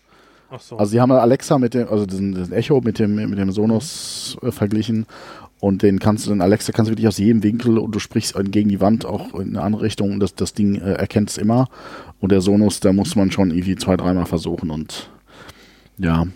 Ach 0.51 0.61
so. 0.61 0.77
Also 0.77 0.91
sie 0.91 1.01
haben 1.01 1.11
Alexa 1.13 1.59
mit 1.59 1.75
dem, 1.75 1.89
also 1.89 2.05
diesen, 2.07 2.35
diesen 2.35 2.53
Echo 2.53 2.81
mit 2.83 2.99
dem, 2.99 3.15
mit 3.15 3.39
dem 3.39 3.53
Sonos 3.53 4.37
äh, 4.43 4.51
verglichen 4.51 5.07
und 5.61 5.83
den 5.83 5.99
kannst 5.99 6.27
du, 6.27 6.31
den 6.31 6.41
Alexa 6.43 6.73
kannst 6.73 6.89
du 6.89 6.93
wirklich 6.93 7.09
aus 7.09 7.19
jedem 7.19 7.43
Winkel 7.43 7.79
und 7.79 7.95
du 7.95 7.99
sprichst 7.99 8.35
gegen 8.51 8.69
die 8.69 8.81
Wand 8.81 9.05
auch 9.07 9.35
in 9.35 9.49
eine 9.57 9.63
andere 9.63 9.83
Richtung 9.83 10.13
und 10.13 10.21
das, 10.21 10.35
das 10.35 10.53
Ding 10.55 10.77
äh, 10.77 10.93
erkennt 10.95 11.31
es 11.31 11.39
immer. 11.39 11.69
Und 12.21 12.33
der 12.33 12.41
Sonos, 12.41 12.81
da 12.81 12.93
muss 12.93 13.15
man 13.17 13.31
schon 13.31 13.51
irgendwie 13.51 13.77
zwei, 13.77 13.97
dreimal 13.97 14.27
versuchen 14.27 14.71
und 14.71 15.11
ja. 15.99 16.27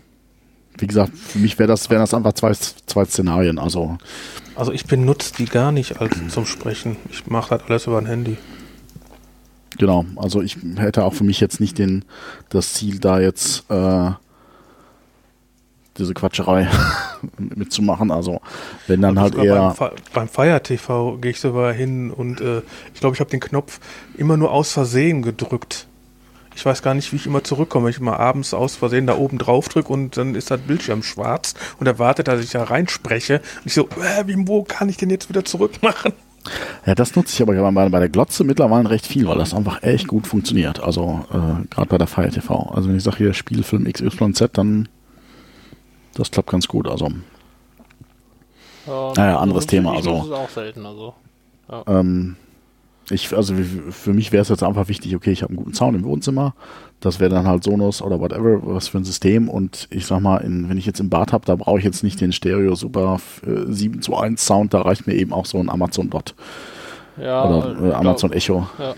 Wie 0.79 0.87
gesagt, 0.87 1.17
für 1.17 1.39
mich 1.39 1.59
wäre 1.59 1.69
das, 1.69 1.91
wären 1.91 2.01
das 2.01 2.15
einfach 2.15 2.33
zwei, 2.33 2.53
zwei 2.53 3.05
Szenarien. 3.05 3.59
Also, 3.59 3.99
Also 4.55 4.73
ich 4.73 4.87
benutze 4.87 5.35
die 5.37 5.45
gar 5.45 5.71
nicht 5.71 6.01
als 6.01 6.17
zum 6.29 6.47
Sprechen. 6.47 6.97
Ich 7.11 7.27
mache 7.27 7.57
das 7.57 7.69
alles 7.69 7.87
über 7.87 7.99
ein 7.99 8.07
Handy. 8.07 8.37
genau. 9.79 10.05
Also 10.17 10.41
ich 10.41 10.57
hätte 10.77 11.05
auch 11.05 11.15
für 11.15 11.25
mich 11.25 11.41
jetzt 11.41 11.61
nicht 11.61 11.79
den, 11.79 12.05
das 12.49 12.75
Ziel, 12.75 12.99
da 12.99 13.21
jetzt 13.21 13.71
äh, 13.71 14.11
diese 15.99 16.15
Quatscherei 16.15 16.69
mitzumachen. 17.39 18.11
Also 18.11 18.41
wenn 18.87 19.03
dann 19.03 19.21
halt 19.21 19.35
eher. 19.35 19.75
Beim, 19.79 19.91
beim 20.13 20.29
Fire 20.29 20.63
TV 20.63 21.19
gehe 21.19 21.33
ich 21.33 21.41
sogar 21.41 21.73
hin 21.73 22.11
und 22.11 22.41
äh, 22.41 22.63
ich 22.95 23.01
glaube, 23.01 23.15
ich 23.15 23.21
habe 23.21 23.31
den 23.31 23.41
Knopf 23.41 23.79
immer 24.17 24.37
nur 24.37 24.51
aus 24.51 24.73
Versehen 24.73 25.23
gedrückt. 25.23 25.87
Ich 26.55 26.65
weiß 26.67 26.83
gar 26.83 26.95
nicht, 26.95 27.13
wie 27.13 27.17
ich 27.17 27.27
immer 27.27 27.43
zurückkomme. 27.45 27.91
Ich 27.91 27.99
immer 27.99 28.19
abends 28.21 28.55
aus 28.55 28.77
Versehen 28.77 29.07
da 29.07 29.17
oben 29.17 29.39
drauf 29.39 29.69
drücke 29.69 29.93
und 29.93 30.17
dann 30.17 30.35
ist 30.35 30.51
das 30.51 30.61
Bildschirm 30.61 31.03
schwarz 31.03 31.55
und 31.81 31.87
er 31.87 31.99
wartet, 31.99 32.29
dass 32.29 32.43
ich 32.43 32.51
da 32.51 32.65
reinspreche. 32.65 33.37
Und 33.39 33.67
ich 33.67 33.75
so, 33.75 33.89
äh, 33.89 34.27
wie, 34.27 34.37
wo 34.47 34.63
kann 34.63 34.89
ich 34.89 34.97
den 34.97 35.11
jetzt 35.11 35.29
wieder 35.29 35.45
zurückmachen? 35.45 36.13
Ja, 36.87 36.95
das 36.95 37.15
nutze 37.15 37.35
ich 37.35 37.43
aber 37.43 37.73
bei, 37.73 37.89
bei 37.89 37.99
der 38.01 38.09
Glotze 38.09 38.43
mittlerweile 38.45 38.91
recht 38.91 39.07
viel, 39.07 39.29
weil 39.29 39.39
das 39.39 39.55
einfach 39.55 39.83
echt 39.83 40.09
gut 40.09 40.27
funktioniert. 40.27 40.81
Also 40.81 41.25
äh, 41.31 41.67
gerade 41.69 41.89
bei 41.89 41.99
der 41.99 42.09
Fire 42.09 42.29
TV. 42.31 42.73
Also 42.75 42.89
wenn 42.89 42.97
ich 42.97 43.05
sage 43.05 43.19
hier 43.19 43.33
Spielfilm 43.33 43.85
XYZ, 43.91 44.51
dann 44.53 44.89
das 46.15 46.31
klappt 46.31 46.51
ganz 46.51 46.67
gut. 46.67 46.89
Also 46.89 47.09
Ja, 48.87 49.13
Naja, 49.17 49.39
anderes 49.39 49.67
Thema, 49.67 49.95
also. 49.95 50.25
es 50.27 50.31
auch 50.33 50.51
selten, 50.51 50.85
also. 50.85 51.15
ähm, 51.87 52.37
ich, 53.13 53.35
also 53.37 53.55
für 53.91 54.13
mich 54.13 54.33
wäre 54.33 54.43
es 54.43 54.49
jetzt 54.49 54.63
einfach 54.63 54.89
wichtig, 54.89 55.15
okay, 55.15 55.31
ich 55.33 55.43
habe 55.43 55.51
einen 55.51 55.59
guten 55.59 55.75
Sound 55.75 55.97
im 55.97 56.05
Wohnzimmer. 56.05 56.55
Das 57.01 57.19
wäre 57.21 57.31
dann 57.31 57.47
halt 57.47 57.65
Sonos 57.65 58.01
oder 58.01 58.21
whatever, 58.21 58.61
was 58.63 58.89
für 58.89 58.99
ein 58.99 59.05
System. 59.05 59.49
Und 59.49 59.89
ich 59.91 60.07
sag 60.07 60.21
mal, 60.21 60.39
in, 60.39 60.69
wenn 60.69 60.79
ich 60.79 60.87
jetzt 60.87 61.01
im 61.01 61.11
Bad 61.11 61.33
habe, 61.33 61.45
da 61.45 61.57
brauche 61.57 61.79
ich 61.79 61.85
jetzt 61.85 62.03
nicht 62.05 62.21
den 62.21 62.33
Stereo 62.33 62.75
Super 62.75 63.21
äh, 63.47 63.73
7 63.73 64.03
zu 64.03 64.17
1 64.17 64.45
Sound, 64.45 64.73
da 64.75 64.83
reicht 64.83 65.07
mir 65.07 65.15
eben 65.15 65.33
auch 65.33 65.47
so 65.47 65.59
ein 65.59 65.69
Amazon 65.69 66.11
Dot 66.11 66.35
Ja, 67.21 67.45
oder 67.45 67.91
äh, 67.91 67.93
Amazon 67.93 68.31
glaub- 68.31 68.37
Echo. 68.43 68.67
Ja. 68.79 68.95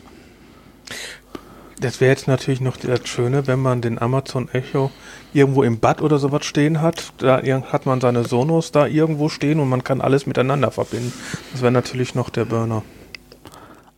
Das 1.80 2.00
wäre 2.00 2.10
jetzt 2.10 2.28
natürlich 2.28 2.60
noch 2.60 2.76
das 2.76 3.00
Schöne, 3.08 3.46
wenn 3.46 3.60
man 3.60 3.80
den 3.80 3.98
Amazon 4.00 4.48
Echo 4.52 4.90
irgendwo 5.32 5.64
im 5.64 5.80
Bad 5.80 6.02
oder 6.02 6.18
sowas 6.18 6.44
stehen 6.44 6.80
hat. 6.80 7.12
Da 7.18 7.42
hat 7.42 7.86
man 7.86 8.00
seine 8.00 8.24
Sonos 8.24 8.70
da 8.70 8.86
irgendwo 8.86 9.28
stehen 9.28 9.58
und 9.60 9.68
man 9.68 9.82
kann 9.82 10.00
alles 10.00 10.26
miteinander 10.26 10.70
verbinden. 10.70 11.12
Das 11.52 11.62
wäre 11.62 11.72
natürlich 11.72 12.14
noch 12.14 12.30
der 12.30 12.44
Burner. 12.44 12.82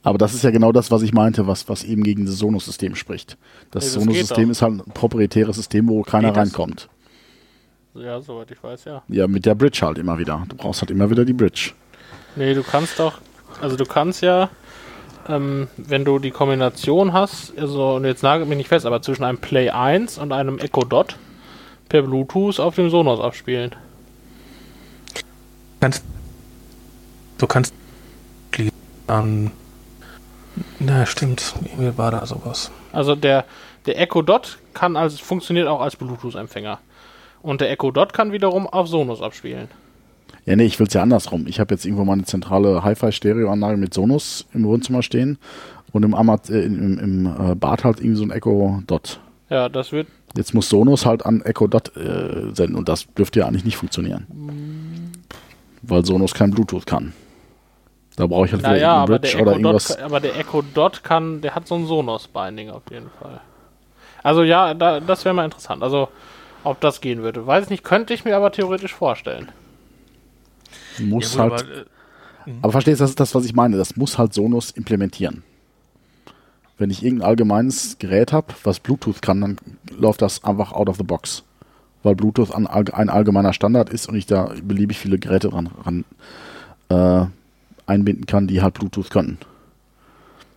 Aber 0.07 0.19
das 0.19 0.35
ist 0.35 0.45
ja 0.45 0.53
genau 0.53 0.71
das, 0.71 0.93
was 0.93 1.03
ich 1.03 1.13
meinte, 1.13 1.49
was, 1.49 1.69
was 1.69 1.83
eben 1.83 2.05
gegen 2.05 2.27
das 2.27 2.37
Sonos-System 2.37 2.95
spricht. 2.95 3.37
Das 3.73 3.83
Nee, 3.83 3.91
das 3.91 3.93
Sonos-System 3.95 4.51
ist 4.53 4.63
halt 4.63 4.75
ein 4.75 4.93
proprietäres 4.93 5.57
System, 5.57 5.89
wo 5.89 6.03
keiner 6.03 6.37
reinkommt. 6.37 6.89
ja, 7.93 8.21
soweit 8.21 8.49
ich 8.53 8.63
weiß, 8.63 8.85
ja. 8.85 9.03
Ja, 9.09 9.27
mit 9.27 9.45
der 9.45 9.57
Bridge 9.57 9.81
halt 9.83 9.99
immer 9.99 10.17
wieder. 10.17 10.47
Du 10.49 10.55
brauchst 10.55 10.81
halt 10.81 10.93
immer 10.93 11.11
wieder 11.11 11.25
die 11.25 11.33
Bridge. 11.33 11.73
Nee, 12.37 12.55
du 12.55 12.63
kannst 12.63 13.01
doch, 13.01 13.19
also 13.61 13.75
du 13.75 13.85
kannst 13.85 14.23
ja, 14.23 14.49
ähm, 15.29 15.67
wenn 15.77 16.05
du 16.05 16.21
die 16.21 16.31
Kombination 16.31 17.13
hast, 17.13 17.59
also 17.59 17.97
und 17.97 18.05
jetzt 18.05 18.23
nagelt 18.23 18.49
mich 18.49 18.59
nicht 18.59 18.69
fest, 18.69 18.87
aber 18.87 19.03
zwischen 19.03 19.25
einem 19.25 19.39
Play 19.39 19.71
1 19.71 20.19
und 20.19 20.31
einem 20.31 20.61
Echo 20.61 20.85
Dot 20.85 21.17
per 21.89 22.03
Bluetooth 22.03 22.61
auf 22.61 22.77
dem 22.77 22.91
Sonos 22.91 23.19
abspielen. 23.19 23.75
Kannst, 25.81 26.05
du 27.39 27.47
kannst 27.49 27.75
an. 29.09 29.51
Na, 30.79 31.07
stimmt. 31.07 31.55
Irgendwie 31.65 31.97
war 31.99 32.11
da 32.11 32.25
sowas. 32.27 32.71
Also 32.93 33.15
der, 33.15 33.45
der 33.87 34.01
Echo 34.01 34.23
Dot 34.23 34.59
kann 34.75 34.97
als, 34.97 35.21
funktioniert 35.21 35.69
auch 35.69 35.81
als 35.81 35.97
Bluetooth-Empfänger. 35.97 36.79
Und 37.43 37.61
der 37.61 37.71
Echo 37.71 37.91
Dot 37.91 38.13
kann 38.13 38.33
wiederum 38.33 38.67
auf 38.67 38.89
Sonos 38.89 39.23
abspielen. 39.23 39.69
Ja, 40.45 40.57
nee, 40.57 40.65
ich 40.65 40.79
will 40.79 40.87
es 40.87 40.95
ja 40.95 41.03
andersrum. 41.03 41.47
Ich 41.47 41.61
habe 41.61 41.75
jetzt 41.75 41.85
irgendwo 41.85 42.05
mal 42.05 42.15
eine 42.15 42.25
zentrale 42.25 42.83
Hi-Fi-Stereoanlage 42.83 43.77
mit 43.77 43.95
Sonos 43.95 44.47
im 44.55 44.65
Wohnzimmer 44.65 45.03
stehen 45.03 45.39
und 45.93 46.05
im, 46.05 46.15
Amaz 46.15 46.51
äh, 46.51 46.61
im, 46.61 46.99
im 46.99 47.27
äh, 47.27 47.55
Bad 47.55 47.85
halt 47.85 47.99
irgendwie 47.99 48.17
so 48.17 48.25
ein 48.25 48.31
Echo 48.31 48.83
Dot. 48.87 49.21
Ja, 49.51 49.69
das 49.69 49.93
wird, 49.93 50.09
Jetzt 50.37 50.53
muss 50.53 50.69
Sonos 50.69 51.07
halt 51.07 51.25
an 51.25 51.41
Echo 51.43 51.67
Dot 51.67 51.97
äh, 51.97 52.53
senden 52.53 52.77
und 52.77 52.89
das 52.89 53.07
dürfte 53.15 53.41
ja 53.41 53.47
eigentlich 53.47 53.65
nicht 53.65 53.77
funktionieren. 53.77 54.27
Weil 55.83 56.05
Sonos 56.05 56.35
kein 56.35 56.51
Bluetooth 56.51 56.87
kann. 56.87 57.13
Da 58.17 58.27
brauche 58.27 58.47
ich 58.47 58.53
halt 58.53 58.63
wieder 58.63 58.73
naja, 58.73 59.03
irgendeine 59.03 59.03
aber 59.03 59.19
Bridge 59.19 59.37
der, 59.37 59.43
oder 59.43 59.53
Echo 59.53 59.63
Dot, 59.63 59.65
irgendwas. 59.73 59.97
kann- 59.97 60.05
aber 60.05 60.21
der 60.21 60.37
Echo 60.39 60.63
Dot 60.63 61.05
kann, 61.05 61.41
der 61.43 61.55
hat 61.55 61.67
so 61.69 61.75
ein 61.75 61.87
Sonos-Binding 61.87 62.71
auf 62.71 62.83
jeden 62.91 63.11
Fall. 63.21 63.41
Also 64.23 64.43
ja, 64.43 64.75
da, 64.75 65.01
das 65.01 65.25
wäre 65.25 65.35
mal 65.35 65.45
interessant. 65.45 65.83
Also, 65.83 66.09
ob 66.65 66.81
das 66.81 67.01
gehen 67.01 67.23
würde. 67.23 67.47
Weiß 67.47 67.69
nicht, 67.71 67.85
könnte 67.85 68.15
ich 68.15 68.25
mir 68.25 68.37
aber 68.37 68.51
theoretisch 68.51 68.95
vorstellen. 68.95 69.49
Muss 70.99 71.35
Ja, 71.35 71.41
halt, 71.43 71.53
aber, 71.53 71.63
äh, 72.51 72.53
aber 72.63 72.73
verstehst 72.73 73.01
du, 73.01 73.05
das 73.05 73.11
ist 73.11 73.21
das, 73.21 73.35
was 73.35 73.45
ich 73.45 73.55
meine. 73.55 73.77
Das 73.77 73.97
muss 73.97 74.19
halt 74.19 74.33
Sonos 74.35 74.71
implementieren. 74.71 75.43
Wenn 76.79 76.91
ich 76.91 77.03
irgendein 77.05 77.29
allgemeines 77.29 77.99
Gerät 77.99 78.33
habe, 78.33 78.49
was 78.65 78.81
Bluetooth 78.81 79.23
kann, 79.23 79.41
dann 79.41 79.57
läuft 79.97 80.23
das 80.23 80.43
einfach 80.45 80.73
out 80.73 80.89
of 80.89 80.97
the 80.97 81.03
box. 81.05 81.43
Weil 82.03 82.15
Bluetooth 82.17 82.53
ein, 82.55 82.67
allg- 82.67 82.93
ein 82.93 83.09
allgemeiner 83.11 83.53
Standard 83.53 83.91
ist 83.91 84.09
und 84.09 84.15
ich 84.17 84.27
da 84.27 84.53
beliebig 84.63 84.99
viele 84.99 85.19
Geräte 85.19 85.53
ran, 85.53 85.71
ran 85.85 86.05
äh, 86.89 87.27
einbinden 87.87 88.27
kann, 88.27 88.47
die 88.47 88.63
halt 88.63 88.75
Bluetooth 88.75 89.11
können. 89.11 89.39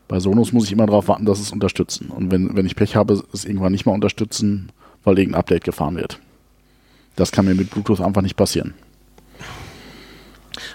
Bei 0.08 0.20
Sonos 0.20 0.52
muss 0.52 0.66
ich 0.66 0.72
immer 0.72 0.88
darauf 0.88 1.08
warten, 1.08 1.26
dass 1.26 1.40
es 1.40 1.52
unterstützen. 1.52 2.10
Und 2.10 2.32
wenn, 2.32 2.56
wenn 2.56 2.66
ich 2.66 2.76
Pech 2.76 2.96
habe, 2.96 3.24
es 3.32 3.46
irgendwann 3.46 3.72
nicht 3.72 3.86
mehr 3.86 3.94
unterstützen, 3.94 4.72
weil 5.04 5.20
irgendein 5.20 5.40
Update 5.40 5.64
gefahren 5.64 5.96
wird. 5.96 6.20
Das 7.16 7.32
kann 7.32 7.46
mir 7.46 7.56
mit 7.56 7.70
Bluetooth 7.70 8.02
einfach 8.02 8.22
nicht 8.22 8.36
passieren. 8.36 8.74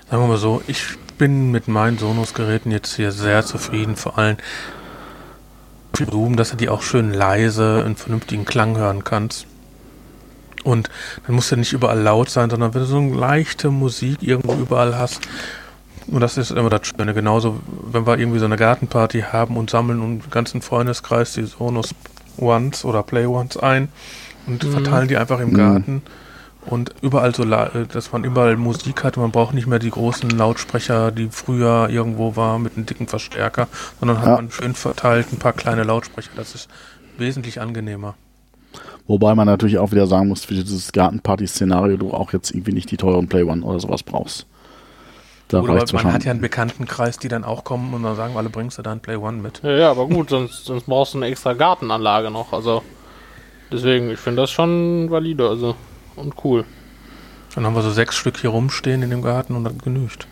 Sagen 0.08 0.22
wir 0.22 0.28
mal 0.28 0.36
so, 0.36 0.62
ich 0.66 0.84
bin 1.18 1.50
mit 1.50 1.68
meinen 1.68 1.98
Sonos-Geräten 1.98 2.70
jetzt 2.70 2.94
hier 2.96 3.12
sehr 3.12 3.44
zufrieden, 3.44 3.96
vor 3.96 4.18
allem 4.18 4.36
für 5.94 6.06
Zoom, 6.06 6.36
dass 6.36 6.50
du 6.50 6.56
die 6.56 6.68
auch 6.68 6.82
schön 6.82 7.12
leise 7.12 7.82
einen 7.84 7.96
vernünftigen 7.96 8.44
Klang 8.44 8.76
hören 8.76 9.04
kannst. 9.04 9.46
Und 10.64 10.90
dann 11.26 11.34
muss 11.34 11.50
ja 11.50 11.56
nicht 11.56 11.72
überall 11.72 12.00
laut 12.00 12.30
sein, 12.30 12.50
sondern 12.50 12.74
wenn 12.74 12.80
du 12.80 12.86
so 12.86 12.96
eine 12.96 13.14
leichte 13.14 13.70
Musik 13.70 14.22
irgendwo 14.22 14.54
überall 14.54 14.96
hast. 14.98 15.20
Und 16.06 16.20
das 16.20 16.36
ist 16.36 16.50
immer 16.50 16.70
das 16.70 16.86
Schöne. 16.86 17.14
Genauso, 17.14 17.60
wenn 17.90 18.06
wir 18.06 18.18
irgendwie 18.18 18.38
so 18.38 18.44
eine 18.44 18.56
Gartenparty 18.56 19.22
haben 19.32 19.56
und 19.56 19.70
sammeln 19.70 20.00
und 20.00 20.30
ganzen 20.30 20.60
Freundeskreis 20.62 21.32
die 21.34 21.44
Sonos 21.44 21.94
Ones 22.36 22.84
oder 22.84 23.02
Play 23.02 23.26
Ones 23.26 23.56
ein 23.56 23.88
und 24.46 24.62
verteilen 24.64 25.08
die 25.08 25.16
einfach 25.16 25.40
im 25.40 25.50
Mhm. 25.50 25.54
Garten. 25.56 26.02
Und 26.66 26.94
überall 27.02 27.34
so, 27.34 27.44
äh, 27.44 27.86
dass 27.92 28.12
man 28.12 28.24
überall 28.24 28.56
Musik 28.56 29.04
hat. 29.04 29.16
Man 29.18 29.30
braucht 29.30 29.54
nicht 29.54 29.66
mehr 29.66 29.78
die 29.78 29.90
großen 29.90 30.30
Lautsprecher, 30.30 31.10
die 31.10 31.28
früher 31.30 31.88
irgendwo 31.90 32.36
war 32.36 32.58
mit 32.58 32.76
einem 32.76 32.86
dicken 32.86 33.06
Verstärker, 33.06 33.68
sondern 34.00 34.18
hat 34.18 34.26
Ja. 34.26 34.34
man 34.36 34.50
schön 34.50 34.74
verteilt 34.74 35.26
ein 35.32 35.38
paar 35.38 35.52
kleine 35.52 35.84
Lautsprecher. 35.84 36.30
Das 36.36 36.54
ist 36.54 36.68
wesentlich 37.18 37.60
angenehmer. 37.60 38.14
Wobei 39.06 39.34
man 39.34 39.46
natürlich 39.46 39.76
auch 39.78 39.92
wieder 39.92 40.06
sagen 40.06 40.28
muss, 40.28 40.44
für 40.46 40.54
dieses 40.54 40.90
Gartenparty-Szenario 40.92 41.98
du 41.98 42.12
auch 42.12 42.32
jetzt 42.32 42.50
irgendwie 42.52 42.72
nicht 42.72 42.90
die 42.90 42.96
teuren 42.96 43.28
Play 43.28 43.42
One 43.42 43.62
oder 43.62 43.78
sowas 43.78 44.02
brauchst. 44.02 44.46
Da 45.54 45.60
Gut, 45.60 45.70
aber 45.70 45.78
reicht's 45.78 45.92
man 45.92 46.12
hat 46.12 46.24
ja 46.24 46.32
einen 46.32 46.40
Bekanntenkreis, 46.40 47.18
die 47.20 47.28
dann 47.28 47.44
auch 47.44 47.62
kommen 47.62 47.94
und 47.94 48.02
dann 48.02 48.16
sagen 48.16 48.36
alle, 48.36 48.48
bringst 48.48 48.76
du 48.76 48.82
da 48.82 48.90
ein 48.90 48.98
Play 48.98 49.14
One 49.14 49.40
mit. 49.40 49.60
Ja, 49.62 49.70
ja, 49.70 49.90
aber 49.92 50.08
gut, 50.08 50.30
sonst, 50.30 50.64
sonst 50.64 50.86
brauchst 50.86 51.14
du 51.14 51.18
eine 51.18 51.26
extra 51.26 51.52
Gartenanlage 51.52 52.32
noch. 52.32 52.52
Also, 52.52 52.82
deswegen, 53.70 54.10
ich 54.10 54.18
finde 54.18 54.42
das 54.42 54.50
schon 54.50 55.12
valide, 55.12 55.48
also, 55.48 55.76
und 56.16 56.34
cool. 56.42 56.64
Dann 57.54 57.64
haben 57.64 57.76
wir 57.76 57.82
so 57.82 57.92
sechs 57.92 58.16
Stück 58.16 58.38
hier 58.38 58.50
rumstehen 58.50 59.02
in 59.02 59.10
dem 59.10 59.22
Garten 59.22 59.54
und 59.54 59.62
dann 59.62 59.78
genügt. 59.78 60.26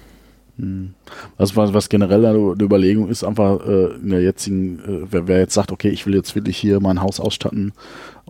Was, 1.39 1.55
was, 1.55 1.73
was 1.73 1.89
generell 1.89 2.27
eine 2.27 2.39
Überlegung 2.61 3.09
ist, 3.09 3.23
einfach 3.23 3.65
äh, 3.65 3.95
in 3.95 4.11
der 4.11 4.23
jetzigen, 4.23 4.81
äh, 4.81 5.07
wer, 5.09 5.29
wer 5.29 5.39
jetzt 5.39 5.55
sagt, 5.55 5.71
okay, 5.71 5.89
ich 5.89 6.05
will 6.05 6.17
jetzt 6.17 6.35
wirklich 6.35 6.57
hier 6.57 6.81
mein 6.81 7.01
Haus 7.01 7.21
ausstatten 7.21 7.73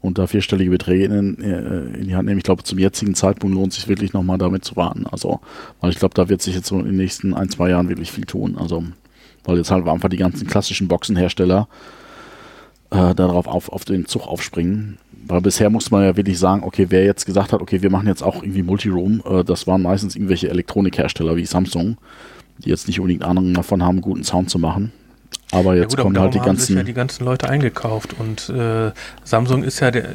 und 0.02 0.18
da 0.18 0.26
vierstellige 0.26 0.70
Beträge 0.70 1.04
in, 1.04 1.40
äh, 1.40 1.98
in 1.98 2.08
die 2.08 2.16
Hand 2.16 2.26
nehmen. 2.26 2.38
Ich 2.38 2.44
glaube, 2.44 2.64
zum 2.64 2.78
jetzigen 2.78 3.14
Zeitpunkt 3.14 3.54
lohnt 3.54 3.72
es 3.72 3.76
sich 3.76 3.88
wirklich 3.88 4.12
nochmal 4.12 4.36
damit 4.36 4.64
zu 4.64 4.76
warten. 4.76 5.06
Also, 5.06 5.40
weil 5.80 5.90
ich 5.90 5.98
glaube, 5.98 6.14
da 6.14 6.28
wird 6.28 6.42
sich 6.42 6.56
jetzt 6.56 6.66
so 6.66 6.78
in 6.80 6.86
den 6.86 6.96
nächsten 6.96 7.32
ein, 7.34 7.48
zwei 7.48 7.70
Jahren 7.70 7.88
wirklich 7.88 8.10
viel 8.10 8.24
tun. 8.24 8.58
Also, 8.58 8.84
weil 9.44 9.56
jetzt 9.56 9.70
halt 9.70 9.86
einfach 9.86 10.08
die 10.08 10.16
ganzen 10.16 10.46
klassischen 10.46 10.88
Boxenhersteller 10.88 11.68
äh, 12.90 13.14
darauf 13.14 13.46
auf, 13.46 13.70
auf 13.70 13.84
den 13.84 14.06
Zug 14.06 14.26
aufspringen. 14.26 14.98
Weil 15.26 15.40
bisher 15.40 15.70
muss 15.70 15.92
man 15.92 16.02
ja 16.02 16.16
wirklich 16.16 16.38
sagen, 16.38 16.64
okay, 16.64 16.86
wer 16.88 17.04
jetzt 17.04 17.24
gesagt 17.24 17.52
hat, 17.52 17.62
okay, 17.62 17.80
wir 17.80 17.90
machen 17.90 18.08
jetzt 18.08 18.22
auch 18.22 18.42
irgendwie 18.42 18.64
Multiroom, 18.64 19.22
äh, 19.24 19.44
das 19.44 19.68
waren 19.68 19.82
meistens 19.82 20.16
irgendwelche 20.16 20.50
Elektronikhersteller 20.50 21.36
wie 21.36 21.46
Samsung, 21.46 21.96
die 22.58 22.70
jetzt 22.70 22.88
nicht 22.88 22.98
unbedingt 22.98 23.22
Ahnung 23.22 23.54
davon 23.54 23.84
haben, 23.84 24.00
guten 24.00 24.24
Sound 24.24 24.50
zu 24.50 24.58
machen. 24.58 24.90
Aber 25.52 25.76
jetzt 25.76 25.92
ja 25.92 25.96
gut, 25.96 26.04
kommen 26.04 26.16
aber 26.16 26.24
halt 26.24 26.34
die 26.34 26.40
ganzen. 26.40 26.76
ja 26.76 26.82
die 26.82 26.94
ganzen 26.94 27.24
Leute 27.24 27.48
eingekauft 27.48 28.16
und 28.18 28.48
äh, 28.48 28.90
Samsung 29.22 29.62
ist 29.62 29.80
ja, 29.80 29.90
der, 29.90 30.08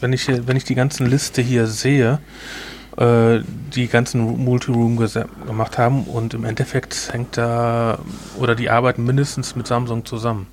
wenn 0.00 0.12
ich 0.12 0.28
wenn 0.28 0.56
ich 0.56 0.64
die 0.64 0.74
ganzen 0.74 1.06
Liste 1.06 1.40
hier 1.42 1.68
sehe, 1.68 2.18
äh, 2.96 3.38
die 3.74 3.86
ganzen 3.86 4.20
Multiroom 4.44 4.96
gemacht 5.46 5.78
haben 5.78 6.04
und 6.04 6.34
im 6.34 6.44
Endeffekt 6.44 7.10
hängt 7.12 7.36
da 7.36 8.00
oder 8.38 8.56
die 8.56 8.68
arbeiten 8.68 9.04
mindestens 9.04 9.54
mit 9.54 9.68
Samsung 9.68 10.04
zusammen. 10.04 10.48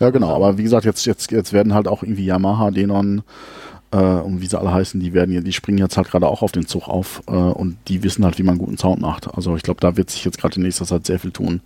Ja, 0.00 0.08
genau, 0.08 0.34
aber 0.34 0.56
wie 0.56 0.62
gesagt, 0.62 0.86
jetzt, 0.86 1.04
jetzt, 1.04 1.30
jetzt 1.30 1.52
werden 1.52 1.74
halt 1.74 1.86
auch 1.86 2.02
irgendwie 2.02 2.24
Yamaha, 2.24 2.70
Denon 2.70 3.22
äh, 3.90 3.98
und 3.98 4.40
wie 4.40 4.46
sie 4.46 4.58
alle 4.58 4.72
heißen, 4.72 4.98
die 4.98 5.12
werden, 5.12 5.44
die 5.44 5.52
springen 5.52 5.76
jetzt 5.76 5.98
halt 5.98 6.10
gerade 6.10 6.26
auch 6.26 6.40
auf 6.40 6.52
den 6.52 6.66
Zug 6.66 6.88
auf 6.88 7.22
äh, 7.26 7.32
und 7.32 7.76
die 7.88 8.02
wissen 8.02 8.24
halt, 8.24 8.38
wie 8.38 8.42
man 8.42 8.56
guten 8.56 8.78
Sound 8.78 9.02
macht. 9.02 9.32
Also 9.34 9.54
ich 9.56 9.62
glaube, 9.62 9.80
da 9.80 9.98
wird 9.98 10.08
sich 10.08 10.24
jetzt 10.24 10.38
gerade 10.38 10.56
in 10.56 10.62
nächster 10.62 10.86
Zeit 10.86 11.04
sehr 11.04 11.18
viel 11.18 11.32
tun. 11.32 11.60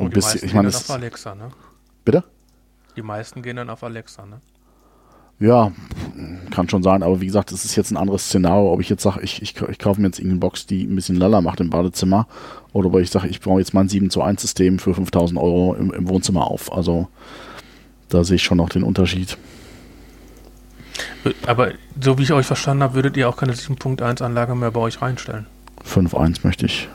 Und 0.00 0.06
Und 0.06 0.10
die 0.12 0.14
bis, 0.14 0.24
meisten 0.24 0.46
ich 0.46 0.54
meine, 0.54 0.68
gehen 0.68 0.72
dann 0.72 0.82
auf 0.82 0.90
Alexa, 0.90 1.34
ne? 1.34 1.50
bitte? 2.06 2.24
Die 2.96 3.02
meisten 3.02 3.42
gehen 3.42 3.56
dann 3.56 3.68
auf 3.68 3.84
Alexa, 3.84 4.24
ne? 4.24 4.40
Ja, 5.38 5.72
kann 6.50 6.68
schon 6.68 6.82
sein, 6.82 7.02
aber 7.02 7.20
wie 7.20 7.26
gesagt, 7.26 7.52
es 7.52 7.64
ist 7.64 7.76
jetzt 7.76 7.90
ein 7.90 7.96
anderes 7.96 8.24
Szenario, 8.24 8.72
ob 8.72 8.80
ich 8.80 8.88
jetzt 8.88 9.02
sage, 9.02 9.20
ich, 9.22 9.40
ich, 9.42 9.60
ich 9.60 9.78
kaufe 9.78 10.00
mir 10.00 10.06
jetzt 10.06 10.18
irgendeine 10.18 10.40
Box, 10.40 10.66
die 10.66 10.84
ein 10.84 10.94
bisschen 10.94 11.16
Lala 11.16 11.40
macht 11.40 11.60
im 11.60 11.70
Badezimmer, 11.70 12.26
oder 12.72 12.88
ob 12.88 12.98
ich 12.98 13.10
sage, 13.10 13.28
ich 13.28 13.40
baue 13.40 13.60
jetzt 13.60 13.74
mein 13.74 13.88
7 13.88 14.10
zu 14.10 14.22
1 14.22 14.40
System 14.40 14.78
für 14.78 14.94
5000 14.94 15.38
Euro 15.38 15.74
im, 15.74 15.92
im 15.92 16.08
Wohnzimmer 16.08 16.46
auf. 16.46 16.72
Also 16.72 17.08
da 18.08 18.24
sehe 18.24 18.36
ich 18.36 18.42
schon 18.42 18.58
noch 18.58 18.70
den 18.70 18.82
Unterschied. 18.82 19.36
Aber 21.46 21.72
so 22.02 22.18
wie 22.18 22.22
ich 22.22 22.32
euch 22.32 22.46
verstanden 22.46 22.82
habe, 22.82 22.94
würdet 22.94 23.16
ihr 23.18 23.28
auch 23.28 23.36
keine 23.36 23.52
7.1 23.52 24.22
Anlage 24.22 24.54
mehr 24.54 24.70
bei 24.70 24.80
euch 24.80 25.00
reinstellen. 25.00 25.46
5.1 25.86 26.40
möchte 26.42 26.66
ich. 26.66 26.88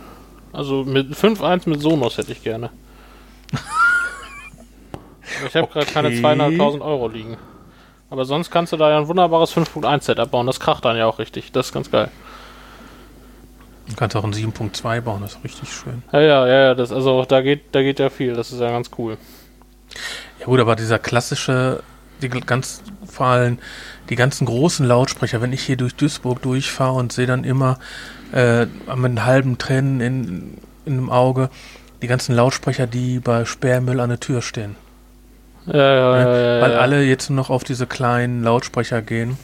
Also 0.53 0.83
mit 0.83 1.13
5.1 1.13 1.69
mit 1.69 1.81
Sonos 1.81 2.17
hätte 2.17 2.31
ich 2.31 2.43
gerne. 2.43 2.69
Ich 5.47 5.55
habe 5.55 5.67
gerade 5.67 5.85
keine 5.87 6.07
Okay. 6.09 6.19
200.000 6.19 6.81
Euro 6.81 7.07
liegen. 7.07 7.37
Aber 8.09 8.25
sonst 8.25 8.51
kannst 8.51 8.71
du 8.71 8.77
da 8.77 8.89
ja 8.89 8.97
ein 8.97 9.07
wunderbares 9.07 9.55
5.1 9.55 10.03
Setup 10.03 10.29
bauen. 10.29 10.47
Das 10.47 10.59
kracht 10.59 10.85
dann 10.85 10.97
ja 10.97 11.07
auch 11.07 11.19
richtig. 11.19 11.51
Das 11.51 11.67
ist 11.67 11.73
ganz 11.73 11.91
geil. 11.91 12.09
Du 13.87 13.95
kannst 13.95 14.15
auch 14.15 14.23
ein 14.23 14.33
7.2 14.33 15.01
bauen, 15.01 15.21
das 15.21 15.35
ist 15.35 15.43
richtig 15.43 15.71
schön. 15.71 16.01
Ja, 16.11 16.19
ja, 16.19 16.47
ja, 16.47 16.53
ja, 16.53 16.75
das, 16.75 16.91
also 16.91 17.23
da 17.25 17.41
geht, 17.41 17.63
da 17.71 17.83
geht 17.83 17.99
ja 17.99 18.09
viel. 18.09 18.33
Das 18.33 18.51
ist 18.51 18.59
ja 18.59 18.69
ganz 18.69 18.89
cool. 18.97 19.17
Ja 20.39 20.45
gut, 20.45 20.59
aber 20.59 20.75
dieser 20.75 20.97
klassische, 20.97 21.83
die 22.21 22.29
ganz 22.29 22.81
vor 23.05 23.27
allem 23.27 23.59
die 24.09 24.15
ganzen 24.15 24.45
großen 24.45 24.85
Lautsprecher, 24.85 25.41
wenn 25.41 25.53
ich 25.53 25.61
hier 25.61 25.77
durch 25.77 25.95
Duisburg 25.95 26.41
durchfahre 26.41 26.93
und 26.93 27.13
sehe 27.13 27.27
dann 27.27 27.43
immer 27.43 27.79
äh, 28.33 28.65
mit 28.65 28.89
einem 28.89 29.25
halben 29.25 29.57
Tränen 29.57 30.01
in, 30.01 30.57
in 30.85 30.95
dem 30.95 31.09
Auge 31.11 31.49
die 32.01 32.07
ganzen 32.07 32.35
Lautsprecher, 32.35 32.87
die 32.87 33.19
bei 33.19 33.45
Sperrmüll 33.45 33.99
an 33.99 34.09
der 34.09 34.19
Tür 34.19 34.41
stehen. 34.41 34.75
Ja, 35.65 35.75
ja, 35.75 36.17
ja, 36.17 36.25
ne? 36.25 36.55
ja, 36.57 36.61
Weil 36.61 36.71
ja. 36.71 36.77
alle 36.79 37.03
jetzt 37.03 37.29
noch 37.29 37.49
auf 37.49 37.63
diese 37.63 37.87
kleinen 37.87 38.43
Lautsprecher 38.43 39.01
gehen. 39.01 39.37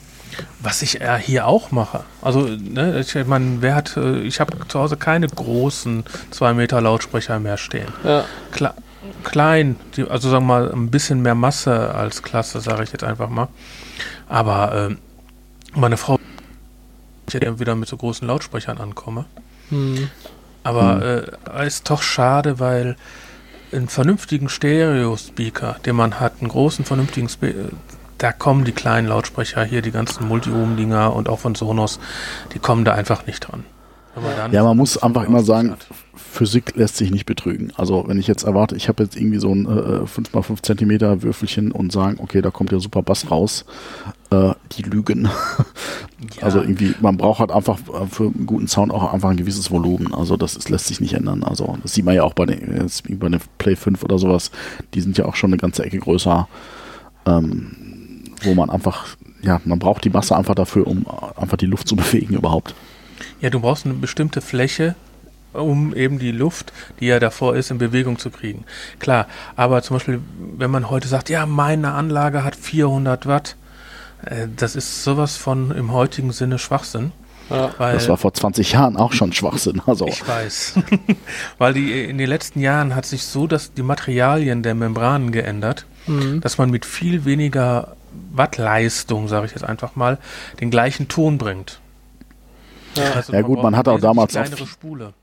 Was 0.59 0.81
ich 0.81 1.01
äh, 1.01 1.17
hier 1.19 1.45
auch 1.47 1.71
mache. 1.71 2.05
Also, 2.21 2.41
ne, 2.41 2.99
ich 2.99 3.15
meine, 3.25 3.61
wer 3.61 3.75
hat, 3.75 3.97
äh, 3.97 4.19
ich 4.21 4.39
habe 4.39 4.53
zu 4.67 4.79
Hause 4.79 4.95
keine 4.95 5.27
großen 5.27 6.05
2 6.31 6.53
Meter 6.53 6.79
Lautsprecher 6.79 7.39
mehr 7.39 7.57
stehen. 7.57 7.87
Ja, 8.03 8.23
Kle 8.51 8.73
klein, 9.23 9.75
die, 9.95 10.03
also 10.03 10.29
sagen 10.29 10.45
wir 10.45 10.59
mal 10.59 10.71
ein 10.71 10.89
bisschen 10.89 11.21
mehr 11.21 11.35
Masse 11.35 11.93
als 11.93 12.23
Klasse, 12.23 12.61
sage 12.61 12.83
ich 12.83 12.91
jetzt 12.91 13.03
einfach 13.03 13.29
mal. 13.29 13.49
Aber 14.29 14.89
ähm, 14.89 14.99
meine 15.75 15.97
Frau, 15.97 16.17
ich 17.27 17.33
hätte 17.33 17.59
wieder 17.59 17.75
mit 17.75 17.89
so 17.89 17.97
großen 17.97 18.27
Lautsprechern 18.27 18.77
ankomme. 18.77 19.25
hm. 19.69 20.09
Aber 20.63 21.25
äh, 21.53 21.67
ist 21.67 21.89
doch 21.89 22.01
schade, 22.01 22.59
weil 22.59 22.95
einen 23.71 23.87
vernünftigen 23.87 24.49
Stereo-Speaker, 24.49 25.77
den 25.85 25.95
man 25.95 26.19
hat, 26.19 26.33
einen 26.39 26.49
großen 26.49 26.85
vernünftigen 26.85 27.29
Spe 27.29 27.49
äh, 27.49 27.69
da 28.17 28.31
kommen 28.31 28.65
die 28.65 28.71
kleinen 28.71 29.07
Lautsprecher 29.07 29.63
hier, 29.63 29.81
die 29.81 29.89
ganzen 29.89 30.27
Multi-Ohm-Dinger 30.27 31.11
und 31.15 31.27
auch 31.27 31.39
von 31.39 31.55
Sonos, 31.55 31.99
die 32.53 32.59
kommen 32.59 32.85
da 32.85 32.93
einfach 32.93 33.25
nicht 33.25 33.39
dran. 33.39 33.63
Ja, 34.51 34.63
man 34.63 34.77
muss 34.77 34.97
einfach 34.97 35.23
immer 35.23 35.43
sagen. 35.43 35.75
Physik 36.13 36.75
lässt 36.75 36.97
sich 36.97 37.11
nicht 37.11 37.25
betrügen. 37.25 37.71
Also 37.75 38.05
wenn 38.07 38.17
ich 38.17 38.27
jetzt 38.27 38.43
erwarte, 38.43 38.75
ich 38.75 38.87
habe 38.87 39.03
jetzt 39.03 39.15
irgendwie 39.15 39.39
so 39.39 39.53
ein 39.53 39.65
äh, 39.65 40.05
5x5 40.05 40.61
Zentimeter 40.61 41.23
Würfelchen 41.23 41.71
und 41.71 41.91
sagen, 41.91 42.19
okay, 42.21 42.41
da 42.41 42.51
kommt 42.51 42.71
ja 42.71 42.79
super 42.79 43.01
Bass 43.01 43.29
raus, 43.31 43.65
äh, 44.29 44.53
die 44.73 44.83
lügen. 44.83 45.29
Also 46.39 46.61
irgendwie, 46.61 46.93
man 47.01 47.17
braucht 47.17 47.39
halt 47.39 47.51
einfach 47.51 47.79
äh, 47.79 48.05
für 48.05 48.25
einen 48.25 48.45
guten 48.45 48.67
Sound 48.67 48.93
auch 48.93 49.11
einfach 49.11 49.31
ein 49.31 49.37
gewisses 49.37 49.71
Volumen. 49.71 50.13
Also 50.13 50.37
das 50.37 50.55
ist, 50.55 50.69
lässt 50.69 50.85
sich 50.85 51.01
nicht 51.01 51.13
ändern. 51.13 51.43
Also 51.43 51.77
das 51.81 51.93
sieht 51.93 52.05
man 52.05 52.13
ja 52.13 52.21
auch 52.23 52.33
bei 52.33 52.45
den, 52.45 52.87
bei 53.17 53.29
den 53.29 53.39
Play 53.57 53.75
5 53.75 54.03
oder 54.03 54.19
sowas, 54.19 54.51
die 54.93 55.01
sind 55.01 55.17
ja 55.17 55.25
auch 55.25 55.35
schon 55.35 55.49
eine 55.49 55.57
ganze 55.57 55.83
Ecke 55.83 55.97
größer, 55.97 56.47
ähm, 57.25 57.71
wo 58.43 58.53
man 58.53 58.69
einfach, 58.69 59.07
ja, 59.41 59.61
man 59.65 59.79
braucht 59.79 60.03
die 60.03 60.11
Masse 60.11 60.35
einfach 60.35 60.53
dafür, 60.53 60.85
um 60.85 61.07
einfach 61.35 61.57
die 61.57 61.65
Luft 61.65 61.87
zu 61.87 61.95
bewegen 61.97 62.35
überhaupt. 62.35 62.75
Ja, 63.41 63.49
du 63.49 63.59
brauchst 63.59 63.85
eine 63.85 63.95
bestimmte 63.95 64.39
Fläche, 64.41 64.95
um 65.53 65.93
eben 65.95 66.19
die 66.19 66.31
Luft, 66.31 66.71
die 66.99 67.07
ja 67.07 67.19
davor 67.19 67.55
ist, 67.55 67.71
in 67.71 67.77
Bewegung 67.77 68.17
zu 68.19 68.29
kriegen. 68.29 68.63
Klar, 68.99 69.27
aber 69.55 69.81
zum 69.81 69.97
Beispiel, 69.97 70.21
wenn 70.57 70.71
man 70.71 70.89
heute 70.89 71.07
sagt, 71.07 71.29
ja, 71.29 71.45
meine 71.45 71.91
Anlage 71.93 72.43
hat 72.43 72.55
400 72.55 73.25
Watt, 73.25 73.55
äh, 74.25 74.47
das 74.55 74.75
ist 74.75 75.03
sowas 75.03 75.35
von 75.37 75.71
im 75.71 75.91
heutigen 75.91 76.31
Sinne 76.31 76.57
Schwachsinn. 76.59 77.11
ja. 77.49 77.71
Weil 77.79 77.95
Das 77.95 78.07
war 78.07 78.17
vor 78.17 78.33
20 78.33 78.71
Jahren 78.73 78.95
auch 78.95 79.11
schon 79.11 79.33
Schwachsinn. 79.33 79.81
Also 79.85 80.07
ich 80.07 80.25
weiß. 80.25 80.75
weil 81.57 81.73
die 81.73 82.03
in 82.05 82.17
den 82.17 82.29
letzten 82.29 82.61
Jahren 82.61 82.95
hat 82.95 83.05
sich 83.05 83.23
so 83.23 83.47
dass 83.47 83.73
die 83.73 83.83
Materialien 83.83 84.63
der 84.63 84.75
Membranen 84.75 85.31
geändert, 85.31 85.85
Mhm. 86.07 86.41
dass 86.41 86.57
man 86.57 86.71
mit 86.71 86.83
viel 86.85 87.25
weniger 87.25 87.95
Wattleistung, 88.33 89.27
sage 89.27 89.45
ich 89.45 89.51
jetzt 89.51 89.63
einfach 89.63 89.95
mal, 89.95 90.17
den 90.59 90.71
gleichen 90.71 91.07
Ton 91.09 91.37
bringt. 91.37 91.79
Also 93.15 93.33
Ja 93.33 93.41
gut, 93.41 93.61
man 93.61 93.75
hat 93.75 93.87
auch 93.87 93.99
damals 93.99 94.35
auch 94.35 94.67
Spule. 94.67 95.13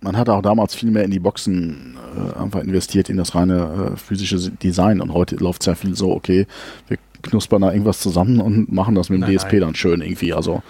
man 0.00 0.16
hat 0.16 0.28
auch 0.28 0.42
damals 0.42 0.74
viel 0.74 0.90
mehr 0.90 1.04
in 1.04 1.10
die 1.10 1.18
Boxen 1.18 1.96
äh, 2.16 2.38
einfach 2.38 2.60
investiert, 2.60 3.08
in 3.08 3.16
das 3.16 3.34
reine 3.34 3.92
äh, 3.94 3.96
physische 3.96 4.50
Design. 4.50 5.00
Und 5.00 5.12
heute 5.12 5.36
läuft 5.36 5.62
es 5.62 5.66
ja 5.66 5.74
viel 5.74 5.94
so, 5.94 6.12
okay, 6.12 6.46
wir 6.88 6.98
knuspern 7.22 7.62
da 7.62 7.72
irgendwas 7.72 8.00
zusammen 8.00 8.40
und 8.40 8.72
machen 8.72 8.94
das 8.94 9.08
mit 9.08 9.20
dem 9.20 9.22
Nein, 9.22 9.36
DSP 9.36 9.52
nein. 9.52 9.60
dann 9.60 9.74
schön 9.74 10.00
irgendwie. 10.00 10.32
Also 10.32 10.62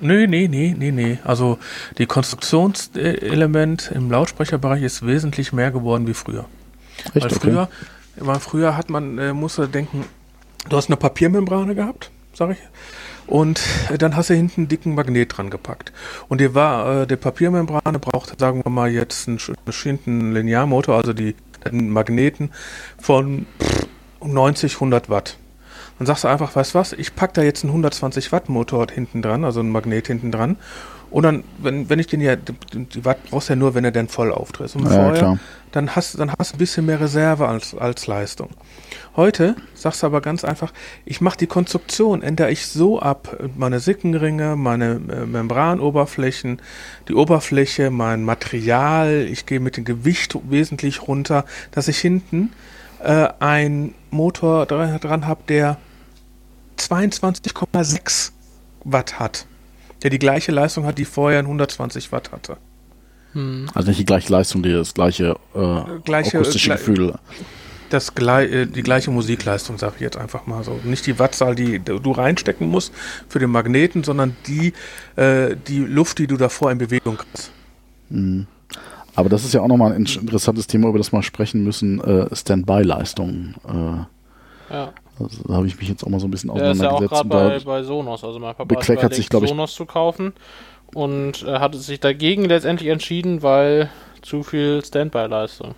Nö, 0.00 0.26
nee, 0.26 0.48
nee, 0.48 0.74
nee, 0.76 0.92
nee. 0.92 1.18
Also 1.24 1.58
die 1.98 2.06
Konstruktionselement 2.06 3.90
im 3.94 4.10
Lautsprecherbereich 4.10 4.82
ist 4.82 5.06
wesentlich 5.06 5.52
mehr 5.52 5.70
geworden 5.70 6.06
wie 6.06 6.14
früher. 6.14 6.46
echt 7.14 7.16
Weil 7.16 7.24
okay. 7.24 7.34
früher, 7.34 7.68
weil 8.16 8.40
früher 8.40 8.76
hat 8.76 8.88
man, 8.88 9.18
äh, 9.18 9.32
musste 9.34 9.68
denken, 9.68 10.04
du 10.68 10.76
hast 10.76 10.88
eine 10.88 10.96
Papiermembrane 10.96 11.74
gehabt, 11.74 12.10
sag 12.32 12.50
ich, 12.50 12.58
und 13.30 13.60
äh, 13.90 13.96
dann 13.96 14.16
hast 14.16 14.28
du 14.28 14.34
hinten 14.34 14.62
einen 14.62 14.68
dicken 14.68 14.94
Magnet 14.94 15.36
dran 15.36 15.50
gepackt. 15.50 15.92
Und 16.28 16.40
die 16.40 16.54
war, 16.54 17.02
äh, 17.02 17.06
die 17.06 17.16
Papiermembrane 17.16 17.98
braucht, 17.98 18.38
sagen 18.38 18.62
wir 18.64 18.70
mal, 18.70 18.90
jetzt 18.90 19.28
einen 19.28 19.38
bestimmten 19.64 20.34
Linearmotor, 20.34 20.96
also 20.96 21.12
die, 21.12 21.36
den 21.64 21.90
Magneten 21.90 22.50
von 22.98 23.46
pff, 23.62 23.86
90, 24.22 24.74
100 24.74 25.08
Watt. 25.08 25.38
Dann 25.98 26.06
sagst 26.06 26.24
du 26.24 26.28
einfach, 26.28 26.56
weißt 26.56 26.74
du 26.74 26.78
was, 26.78 26.92
ich 26.92 27.14
pack 27.14 27.34
da 27.34 27.42
jetzt 27.42 27.62
einen 27.62 27.70
120 27.70 28.32
Watt 28.32 28.48
Motor 28.48 28.86
hinten 28.92 29.22
dran, 29.22 29.44
also 29.44 29.60
einen 29.60 29.70
Magnet 29.70 30.08
hinten 30.08 30.32
dran. 30.32 30.56
Und 31.10 31.24
dann, 31.24 31.44
wenn, 31.58 31.88
wenn 31.90 31.98
ich 31.98 32.06
den 32.06 32.20
ja, 32.20 32.36
die, 32.36 32.54
die 32.72 33.04
Watt 33.04 33.18
brauchst 33.28 33.48
du 33.48 33.52
ja 33.52 33.56
nur, 33.56 33.74
wenn 33.74 33.84
er 33.84 33.90
dann 33.90 34.08
voll 34.08 34.32
auftritt. 34.32 34.74
Und 34.74 34.84
Ja, 34.84 34.90
vorher, 34.90 35.12
klar. 35.12 35.38
Dann 35.72 35.94
hast, 35.94 36.18
dann 36.18 36.32
hast 36.38 36.52
du 36.52 36.56
ein 36.56 36.58
bisschen 36.58 36.86
mehr 36.86 37.00
Reserve 37.00 37.48
als, 37.48 37.74
als 37.74 38.06
Leistung. 38.06 38.50
Heute 39.16 39.56
sagst 39.74 40.02
du 40.02 40.06
aber 40.06 40.20
ganz 40.20 40.44
einfach, 40.44 40.72
ich 41.04 41.20
mache 41.20 41.38
die 41.38 41.46
Konstruktion, 41.46 42.22
ändere 42.22 42.50
ich 42.50 42.66
so 42.66 43.00
ab, 43.00 43.36
meine 43.56 43.80
Sickenringe, 43.80 44.56
meine 44.56 45.00
äh, 45.10 45.26
Membranoberflächen, 45.26 46.60
die 47.08 47.14
Oberfläche, 47.14 47.90
mein 47.90 48.24
Material, 48.24 49.26
ich 49.30 49.46
gehe 49.46 49.60
mit 49.60 49.76
dem 49.76 49.84
Gewicht 49.84 50.36
wesentlich 50.48 51.08
runter, 51.08 51.44
dass 51.70 51.88
ich 51.88 51.98
hinten 51.98 52.52
äh, 53.02 53.28
einen 53.38 53.94
Motor 54.10 54.66
dran, 54.66 54.98
dran 55.00 55.26
habe, 55.26 55.42
der 55.48 55.76
22,6 56.78 58.32
Watt 58.84 59.18
hat. 59.18 59.46
Der 60.02 60.10
die 60.10 60.18
gleiche 60.18 60.50
Leistung 60.50 60.86
hat, 60.86 60.98
die 60.98 61.04
vorher 61.04 61.40
ein 61.40 61.44
120 61.44 62.10
Watt 62.10 62.32
hatte. 62.32 62.56
Hm. 63.32 63.66
Also 63.74 63.88
nicht 63.88 64.00
die 64.00 64.04
gleiche 64.04 64.32
Leistung, 64.32 64.62
die 64.62 64.72
das 64.72 64.92
gleiche, 64.94 65.36
äh, 65.54 65.80
Gleiche, 66.04 66.38
akustische 66.38 66.70
gle- 66.72 66.76
Gefühl. 66.76 67.14
das 67.90 68.14
glei 68.14 68.46
äh, 68.46 68.66
die 68.66 68.82
gleiche 68.82 69.10
Musikleistung, 69.10 69.78
sage 69.78 69.94
ich 69.96 70.00
jetzt 70.02 70.16
einfach 70.16 70.46
mal 70.46 70.64
so. 70.64 70.80
Nicht 70.84 71.06
die 71.06 71.18
Wattzahl, 71.18 71.54
die 71.54 71.78
du 71.78 72.10
reinstecken 72.12 72.68
musst 72.68 72.92
für 73.28 73.38
den 73.38 73.50
Magneten, 73.50 74.02
sondern 74.04 74.36
die, 74.46 74.72
äh, 75.16 75.54
die 75.68 75.78
Luft, 75.78 76.18
die 76.18 76.26
du 76.26 76.36
davor 76.36 76.72
in 76.72 76.78
Bewegung 76.78 77.18
hast. 77.32 77.50
Mhm. 78.08 78.46
Aber 79.16 79.28
das 79.28 79.44
ist 79.44 79.54
ja 79.54 79.60
auch 79.60 79.68
nochmal 79.68 79.92
ein 79.92 80.06
interessantes 80.06 80.66
Thema, 80.66 80.88
über 80.88 80.98
das 80.98 81.12
wir 81.12 81.22
sprechen 81.22 81.62
müssen, 81.64 82.00
äh, 82.00 82.34
Standby-Leistungen. 82.34 83.54
Äh, 83.68 84.72
Ja. 84.74 84.92
also, 85.18 85.42
da 85.48 85.54
habe 85.54 85.66
ich 85.66 85.76
mich 85.78 85.88
jetzt 85.88 86.04
auch 86.04 86.08
mal 86.08 86.20
so 86.20 86.26
ein 86.28 86.30
bisschen 86.30 86.54
Der 86.54 86.70
ist 86.72 86.80
ja 86.80 86.90
auch 86.90 86.94
auseinandergesetzt. 87.02 87.30
gerade 87.30 87.60
bei, 87.64 87.64
bei 87.64 87.82
Sonos. 87.82 88.22
Also 88.24 88.38
mein 88.38 88.54
Papa 88.54 88.64
bekleckert 88.64 89.04
hat 89.04 89.14
sich, 89.14 89.26
überlegt, 89.26 89.30
glaub 89.30 89.42
ich- 89.44 89.48
Sonos 89.50 89.74
zu 89.74 89.84
kaufen 89.84 90.32
und 90.94 91.42
äh, 91.42 91.58
hat 91.58 91.74
sich 91.74 92.00
dagegen 92.00 92.44
letztendlich 92.44 92.90
entschieden, 92.90 93.42
weil 93.42 93.90
zu 94.22 94.42
viel 94.42 94.84
Standby-Leistung. 94.84 95.74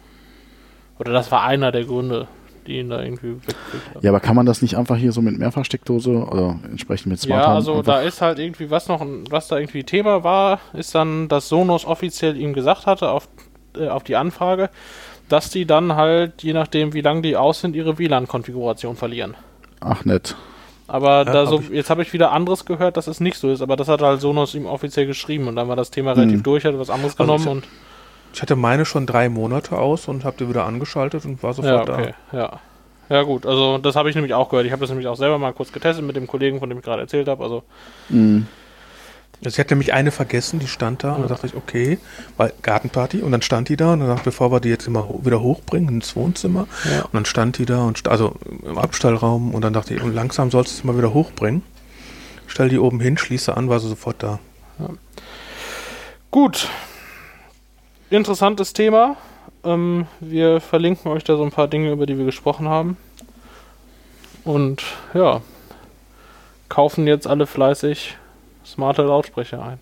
Oder 0.98 1.12
das 1.12 1.30
war 1.30 1.42
einer 1.42 1.72
der 1.72 1.84
Gründe, 1.84 2.28
die 2.66 2.78
ihn 2.78 2.90
da 2.90 3.02
irgendwie 3.02 3.36
ja, 4.00 4.10
aber 4.10 4.20
kann 4.20 4.36
man 4.36 4.46
das 4.46 4.62
nicht 4.62 4.76
einfach 4.76 4.96
hier 4.96 5.12
so 5.12 5.20
mit 5.20 5.38
Mehrfachsteckdose 5.38 6.10
oder 6.10 6.58
entsprechend 6.64 7.06
mit 7.06 7.20
Smart 7.20 7.42
Ja, 7.42 7.54
also 7.54 7.82
da 7.82 8.00
ist 8.02 8.20
halt 8.20 8.38
irgendwie, 8.38 8.70
was 8.70 8.88
noch, 8.88 9.04
was 9.30 9.48
da 9.48 9.58
irgendwie 9.58 9.84
Thema 9.84 10.22
war, 10.22 10.60
ist 10.72 10.94
dann, 10.94 11.28
dass 11.28 11.48
Sonos 11.48 11.84
offiziell 11.84 12.36
ihm 12.36 12.52
gesagt 12.52 12.86
hatte 12.86 13.10
auf, 13.10 13.28
äh, 13.76 13.88
auf 13.88 14.04
die 14.04 14.16
Anfrage, 14.16 14.70
dass 15.28 15.50
die 15.50 15.66
dann 15.66 15.96
halt, 15.96 16.42
je 16.42 16.52
nachdem 16.52 16.92
wie 16.92 17.00
lang 17.00 17.22
die 17.22 17.36
aus 17.36 17.60
sind, 17.60 17.74
ihre 17.74 17.98
WLAN-Konfiguration 17.98 18.96
verlieren. 18.96 19.34
Ach, 19.80 20.04
nett. 20.04 20.36
Aber 20.88 21.24
da 21.24 21.40
hab 21.46 21.48
so, 21.48 21.62
jetzt 21.72 21.90
habe 21.90 22.02
ich 22.02 22.12
wieder 22.12 22.32
anderes 22.32 22.64
gehört, 22.64 22.96
dass 22.96 23.06
es 23.06 23.20
nicht 23.20 23.36
so 23.38 23.50
ist, 23.50 23.62
aber 23.62 23.76
das 23.76 23.88
hat 23.88 24.02
halt 24.02 24.20
Sonos 24.20 24.54
ihm 24.54 24.66
offiziell 24.66 25.06
geschrieben 25.06 25.48
und 25.48 25.56
dann 25.56 25.68
war 25.68 25.76
das 25.76 25.90
Thema 25.90 26.12
relativ 26.12 26.38
Hm. 26.38 26.42
durch, 26.42 26.64
hat 26.64 26.78
was 26.78 26.90
anderes 26.90 27.12
Also 27.18 27.22
genommen 27.24 27.44
ich- 27.44 27.50
und 27.50 27.68
Ich 28.34 28.42
hatte 28.42 28.56
meine 28.56 28.84
schon 28.84 29.06
drei 29.06 29.28
Monate 29.28 29.76
aus 29.78 30.08
und 30.08 30.24
habe 30.24 30.36
die 30.38 30.48
wieder 30.48 30.64
angeschaltet 30.64 31.24
und 31.24 31.42
war 31.42 31.50
ja, 31.50 31.54
sofort 31.54 31.88
okay, 31.90 32.14
ja. 32.32 32.60
Ja 33.08 33.22
gut, 33.24 33.44
also 33.44 33.76
das 33.78 33.94
habe 33.94 34.08
ich 34.08 34.14
nämlich 34.14 34.32
auch 34.32 34.48
gehört. 34.48 34.64
Ich 34.64 34.72
habe 34.72 34.80
das 34.80 34.88
nämlich 34.88 35.06
auch 35.06 35.16
selber 35.16 35.36
mal 35.38 35.52
kurz 35.52 35.70
getestet 35.72 36.04
mit 36.04 36.16
dem 36.16 36.26
Kollegen, 36.26 36.58
von 36.60 36.68
dem 36.70 36.78
ich 36.78 36.84
gerade 36.84 37.02
erzählt 37.02 37.28
habe. 37.28 37.42
Also 37.42 37.62
Mhm. 38.08 38.46
Ich 39.44 39.58
hatte 39.58 39.74
nämlich 39.74 39.92
eine 39.92 40.12
vergessen, 40.12 40.60
die 40.60 40.68
stand 40.68 41.02
da 41.02 41.14
und 41.14 41.22
da 41.22 41.28
dachte 41.28 41.46
ich, 41.48 41.56
okay, 41.56 41.98
weil 42.36 42.52
Gartenparty 42.62 43.22
und 43.22 43.32
dann 43.32 43.42
stand 43.42 43.68
die 43.68 43.76
da 43.76 43.92
und 43.94 44.00
dann 44.00 44.08
dachte 44.08 44.20
ich, 44.20 44.24
bevor 44.24 44.52
wir 44.52 44.60
die 44.60 44.68
jetzt 44.68 44.86
immer 44.86 45.08
wieder 45.22 45.40
hochbringen 45.40 45.88
ins 45.96 46.14
Wohnzimmer 46.14 46.68
Ja. 46.84 47.02
und 47.02 47.14
dann 47.14 47.24
stand 47.24 47.58
die 47.58 47.66
da 47.66 47.82
und 47.84 47.98
st 47.98 48.08
also 48.08 48.36
im 48.64 48.78
Abstallraum 48.78 49.52
und 49.54 49.62
dann 49.62 49.72
dachte 49.72 49.94
ich, 49.94 50.02
und 50.02 50.14
langsam 50.14 50.50
sollst 50.50 50.72
du 50.72 50.78
es 50.78 50.84
mal 50.84 50.96
wieder 50.96 51.12
hochbringen. 51.12 51.62
Stell 52.46 52.68
die 52.68 52.78
oben 52.78 53.00
hin, 53.00 53.18
schließe 53.18 53.56
an, 53.56 53.68
war 53.68 53.80
sie 53.80 53.88
sofort 53.88 54.22
da. 54.22 54.38
Gut. 56.30 56.68
Interessantes 58.10 58.72
Thema. 58.74 59.16
Ähm, 59.64 60.06
wir 60.20 60.60
verlinken 60.60 61.10
euch 61.10 61.24
da 61.24 61.36
so 61.36 61.42
ein 61.44 61.50
paar 61.50 61.68
Dinge, 61.68 61.90
über 61.92 62.06
die 62.06 62.18
wir 62.18 62.24
gesprochen 62.26 62.68
haben. 62.68 62.96
Und 64.44 64.82
ja, 65.14 65.40
kaufen 66.68 67.06
jetzt 67.06 67.26
alle 67.26 67.46
fleißig 67.46 68.16
smarte 68.66 69.02
Lautsprecher 69.02 69.62
ein. 69.62 69.78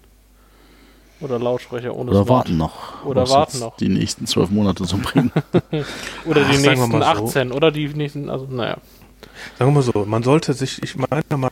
Oder 1.21 1.39
Lautsprecher 1.39 1.95
ohne 1.95 2.11
Oder 2.13 2.25
Smart. 2.25 2.29
warten 2.31 2.57
noch. 2.57 3.05
Oder 3.05 3.23
was 3.23 3.31
warten 3.31 3.53
jetzt 3.53 3.61
noch. 3.61 3.77
Die 3.77 3.89
nächsten 3.91 4.27
zwölf 4.27 4.49
Monate 4.51 4.85
so 4.85 4.97
bringen. 4.97 5.31
Oder 6.25 6.45
die 6.45 6.57
Ach, 6.57 6.63
wir 6.63 6.71
nächsten 6.71 6.91
mal 6.91 7.17
so. 7.17 7.25
18. 7.25 7.53
Oder 7.53 7.71
die 7.71 7.89
nächsten, 7.89 8.31
also 8.31 8.47
naja. 8.47 8.79
Sagen 9.59 9.71
wir 9.71 9.75
mal 9.75 9.83
so, 9.83 10.05
man 10.07 10.23
sollte 10.23 10.55
sich, 10.55 10.83
ich 10.83 10.97
meine 10.97 11.23
mal, 11.37 11.51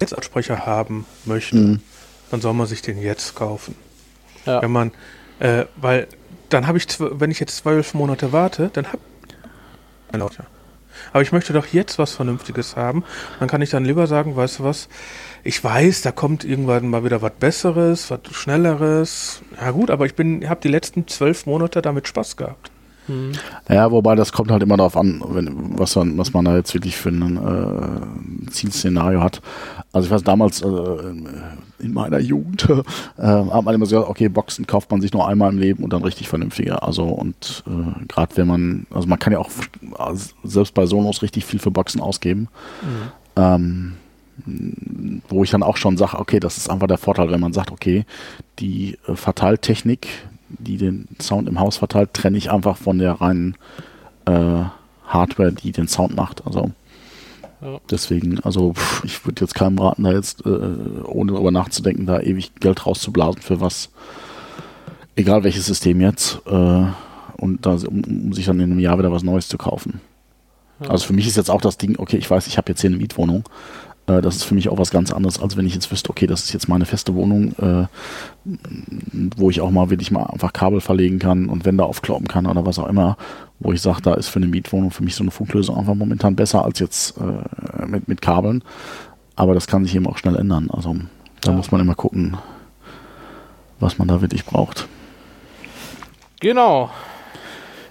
Netzabsprecher 0.00 0.66
haben 0.66 1.04
möchte, 1.24 1.56
Mhm. 1.56 1.80
dann 2.30 2.40
soll 2.40 2.54
man 2.54 2.66
sich 2.66 2.80
den 2.80 2.98
jetzt 3.00 3.34
kaufen. 3.34 3.74
Ja. 4.46 4.62
Wenn 4.62 4.70
man, 4.70 4.92
äh, 5.40 5.64
weil 5.76 6.06
dann 6.48 6.66
habe 6.66 6.78
ich, 6.78 6.86
wenn 6.98 7.30
ich 7.30 7.40
jetzt 7.40 7.56
zwölf 7.56 7.92
Monate 7.94 8.32
warte, 8.32 8.70
dann 8.72 8.86
habe 8.86 8.98
ich 9.28 9.34
ein 10.14 10.20
Lautsprecher. 10.20 10.48
Aber 11.12 11.22
ich 11.22 11.32
möchte 11.32 11.52
doch 11.52 11.66
jetzt 11.66 11.98
was 11.98 12.12
Vernünftiges 12.12 12.76
haben. 12.76 13.04
Dann 13.40 13.48
kann 13.48 13.62
ich 13.62 13.70
dann 13.70 13.84
lieber 13.84 14.06
sagen, 14.06 14.36
weißt 14.36 14.60
du 14.60 14.64
was, 14.64 14.88
ich 15.44 15.62
weiß, 15.62 16.02
da 16.02 16.12
kommt 16.12 16.44
irgendwann 16.44 16.88
mal 16.88 17.04
wieder 17.04 17.22
was 17.22 17.32
Besseres, 17.32 18.10
was 18.10 18.20
Schnelleres. 18.32 19.42
Ja 19.60 19.70
gut, 19.70 19.90
aber 19.90 20.06
ich 20.06 20.14
bin, 20.14 20.48
habe 20.48 20.60
die 20.62 20.68
letzten 20.68 21.06
zwölf 21.08 21.46
Monate 21.46 21.82
damit 21.82 22.08
Spaß 22.08 22.36
gehabt. 22.36 22.70
Hm. 23.06 23.32
Ja, 23.68 23.90
wobei 23.90 24.14
das 24.14 24.32
kommt 24.32 24.50
halt 24.50 24.62
immer 24.62 24.76
darauf 24.76 24.96
an, 24.96 25.22
wenn, 25.30 25.78
was, 25.78 25.96
man, 25.96 26.16
was 26.18 26.32
man 26.32 26.44
da 26.44 26.56
jetzt 26.56 26.74
wirklich 26.74 26.96
für 26.96 27.08
ein 27.08 27.36
äh, 28.46 28.50
Zielszenario 28.50 29.20
hat. 29.20 29.40
Also 29.92 30.06
ich 30.06 30.12
weiß 30.12 30.22
damals 30.22 30.62
äh, 30.62 30.66
in 31.78 31.92
meiner 31.92 32.20
Jugend 32.20 32.68
äh, 33.18 33.22
hat 33.22 33.64
man 33.64 33.74
immer 33.74 33.86
so 33.86 33.96
gesagt, 33.96 34.10
okay, 34.10 34.28
Boxen 34.28 34.66
kauft 34.66 34.90
man 34.90 35.00
sich 35.00 35.12
nur 35.12 35.26
einmal 35.26 35.50
im 35.50 35.58
Leben 35.58 35.82
und 35.82 35.92
dann 35.92 36.04
richtig 36.04 36.28
vernünftiger. 36.28 36.82
Also 36.82 37.04
und 37.04 37.64
äh, 37.66 38.04
gerade 38.06 38.36
wenn 38.36 38.46
man, 38.46 38.86
also 38.90 39.08
man 39.08 39.18
kann 39.18 39.32
ja 39.32 39.40
auch 39.40 39.50
also 39.98 40.30
selbst 40.44 40.74
bei 40.74 40.86
Sonos 40.86 41.22
richtig 41.22 41.44
viel 41.44 41.58
für 41.58 41.70
Boxen 41.70 42.00
ausgeben. 42.00 42.48
Ähm, 43.36 43.94
wo 45.28 45.44
ich 45.44 45.50
dann 45.50 45.62
auch 45.62 45.76
schon 45.76 45.96
sage, 45.96 46.18
okay, 46.18 46.40
das 46.40 46.56
ist 46.56 46.70
einfach 46.70 46.86
der 46.86 46.98
Vorteil, 46.98 47.30
wenn 47.30 47.40
man 47.40 47.52
sagt, 47.52 47.70
okay, 47.70 48.04
die 48.58 48.98
äh, 49.06 49.14
Verteiltechnik, 49.14 50.08
die 50.48 50.76
den 50.76 51.08
Sound 51.20 51.48
im 51.48 51.60
Haus 51.60 51.76
verteilt, 51.76 52.12
trenne 52.14 52.36
ich 52.38 52.50
einfach 52.50 52.76
von 52.76 52.98
der 52.98 53.12
reinen 53.20 53.56
äh, 54.26 54.64
Hardware, 55.06 55.52
die 55.52 55.72
den 55.72 55.88
Sound 55.88 56.16
macht. 56.16 56.46
Also 56.46 56.70
Ja. 57.62 57.78
deswegen, 57.90 58.40
also 58.40 58.72
pff, 58.72 59.04
ich 59.04 59.24
würde 59.26 59.42
jetzt 59.42 59.54
keinem 59.54 59.78
raten, 59.78 60.04
da 60.04 60.12
jetzt, 60.12 60.44
äh, 60.46 60.48
ohne 61.04 61.32
darüber 61.32 61.50
nachzudenken, 61.50 62.06
da 62.06 62.20
ewig 62.20 62.54
Geld 62.60 62.86
rauszublasen 62.86 63.42
für 63.42 63.60
was, 63.60 63.90
egal 65.16 65.44
welches 65.44 65.66
System 65.66 66.00
jetzt, 66.00 66.40
äh, 66.46 66.84
und 67.36 67.64
da, 67.66 67.72
um, 67.86 68.02
um 68.04 68.32
sich 68.32 68.46
dann 68.46 68.60
in 68.60 68.70
einem 68.70 68.80
Jahr 68.80 68.98
wieder 68.98 69.12
was 69.12 69.22
Neues 69.22 69.48
zu 69.48 69.58
kaufen. 69.58 70.00
Also 70.88 71.04
für 71.06 71.12
mich 71.12 71.26
ist 71.26 71.36
jetzt 71.36 71.50
auch 71.50 71.60
das 71.60 71.76
Ding, 71.76 71.96
okay, 71.98 72.16
ich 72.16 72.30
weiß, 72.30 72.46
ich 72.46 72.56
habe 72.56 72.70
jetzt 72.70 72.80
hier 72.80 72.88
eine 72.88 72.96
Mietwohnung. 72.96 73.44
Äh, 74.10 74.22
das 74.22 74.36
ist 74.36 74.44
für 74.44 74.54
mich 74.54 74.68
auch 74.68 74.78
was 74.78 74.90
ganz 74.90 75.12
anderes, 75.12 75.40
als 75.40 75.56
wenn 75.56 75.66
ich 75.66 75.74
jetzt 75.74 75.90
wüsste, 75.92 76.10
okay, 76.10 76.26
das 76.26 76.44
ist 76.44 76.52
jetzt 76.52 76.68
meine 76.68 76.86
feste 76.86 77.14
Wohnung, 77.14 77.52
äh, 77.58 77.86
wo 79.36 79.50
ich 79.50 79.60
auch 79.60 79.70
mal 79.70 79.90
wirklich 79.90 80.10
mal 80.10 80.24
einfach 80.24 80.52
Kabel 80.52 80.80
verlegen 80.80 81.18
kann 81.18 81.48
und 81.48 81.64
Wände 81.64 81.84
aufkloppen 81.84 82.26
kann 82.28 82.46
oder 82.46 82.66
was 82.66 82.78
auch 82.78 82.88
immer, 82.88 83.16
wo 83.58 83.72
ich 83.72 83.80
sage, 83.82 84.02
da 84.02 84.14
ist 84.14 84.28
für 84.28 84.38
eine 84.38 84.46
Mietwohnung 84.46 84.90
für 84.90 85.04
mich 85.04 85.14
so 85.14 85.22
eine 85.22 85.30
Funklösung 85.30 85.76
einfach 85.76 85.94
momentan 85.94 86.36
besser 86.36 86.64
als 86.64 86.78
jetzt 86.78 87.16
äh, 87.18 87.86
mit, 87.86 88.08
mit 88.08 88.22
Kabeln. 88.22 88.64
Aber 89.36 89.54
das 89.54 89.66
kann 89.66 89.84
sich 89.84 89.94
eben 89.94 90.06
auch 90.06 90.18
schnell 90.18 90.36
ändern. 90.36 90.70
Also 90.70 90.96
da 91.42 91.52
Ja. 91.52 91.56
muss 91.56 91.70
man 91.70 91.80
immer 91.80 91.94
gucken, 91.94 92.36
was 93.78 93.98
man 93.98 94.08
da 94.08 94.20
wirklich 94.20 94.44
braucht. 94.44 94.88
Genau. 96.40 96.90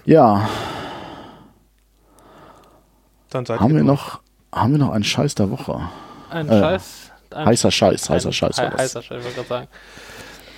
Ja, 0.04 0.48
Dann 3.30 3.46
seid 3.46 3.60
haben 3.60 3.70
ihr 3.70 3.76
wir 3.76 3.84
noch, 3.84 4.20
haben 4.52 4.72
wir 4.72 4.78
noch 4.78 4.90
einen 4.90 5.04
Scheiß 5.04 5.34
der 5.36 5.50
Woche? 5.50 5.80
Ein 6.30 6.48
Äh, 6.48 6.60
Scheiß. 6.60 7.10
Ein 7.32 7.46
Heißer 7.46 7.70
Scheiß, 7.70 8.10
heißer 8.10 8.28
ein- 8.28 8.32
Scheiß 8.32 8.58
hei- 8.58 8.62
war 8.64 8.70
das. 8.72 8.80
Heißer 8.80 9.02
Scheiß, 9.02 9.24
wollte 9.24 9.28
ich 9.28 9.34
gerade 9.36 9.48
sagen. 9.48 9.68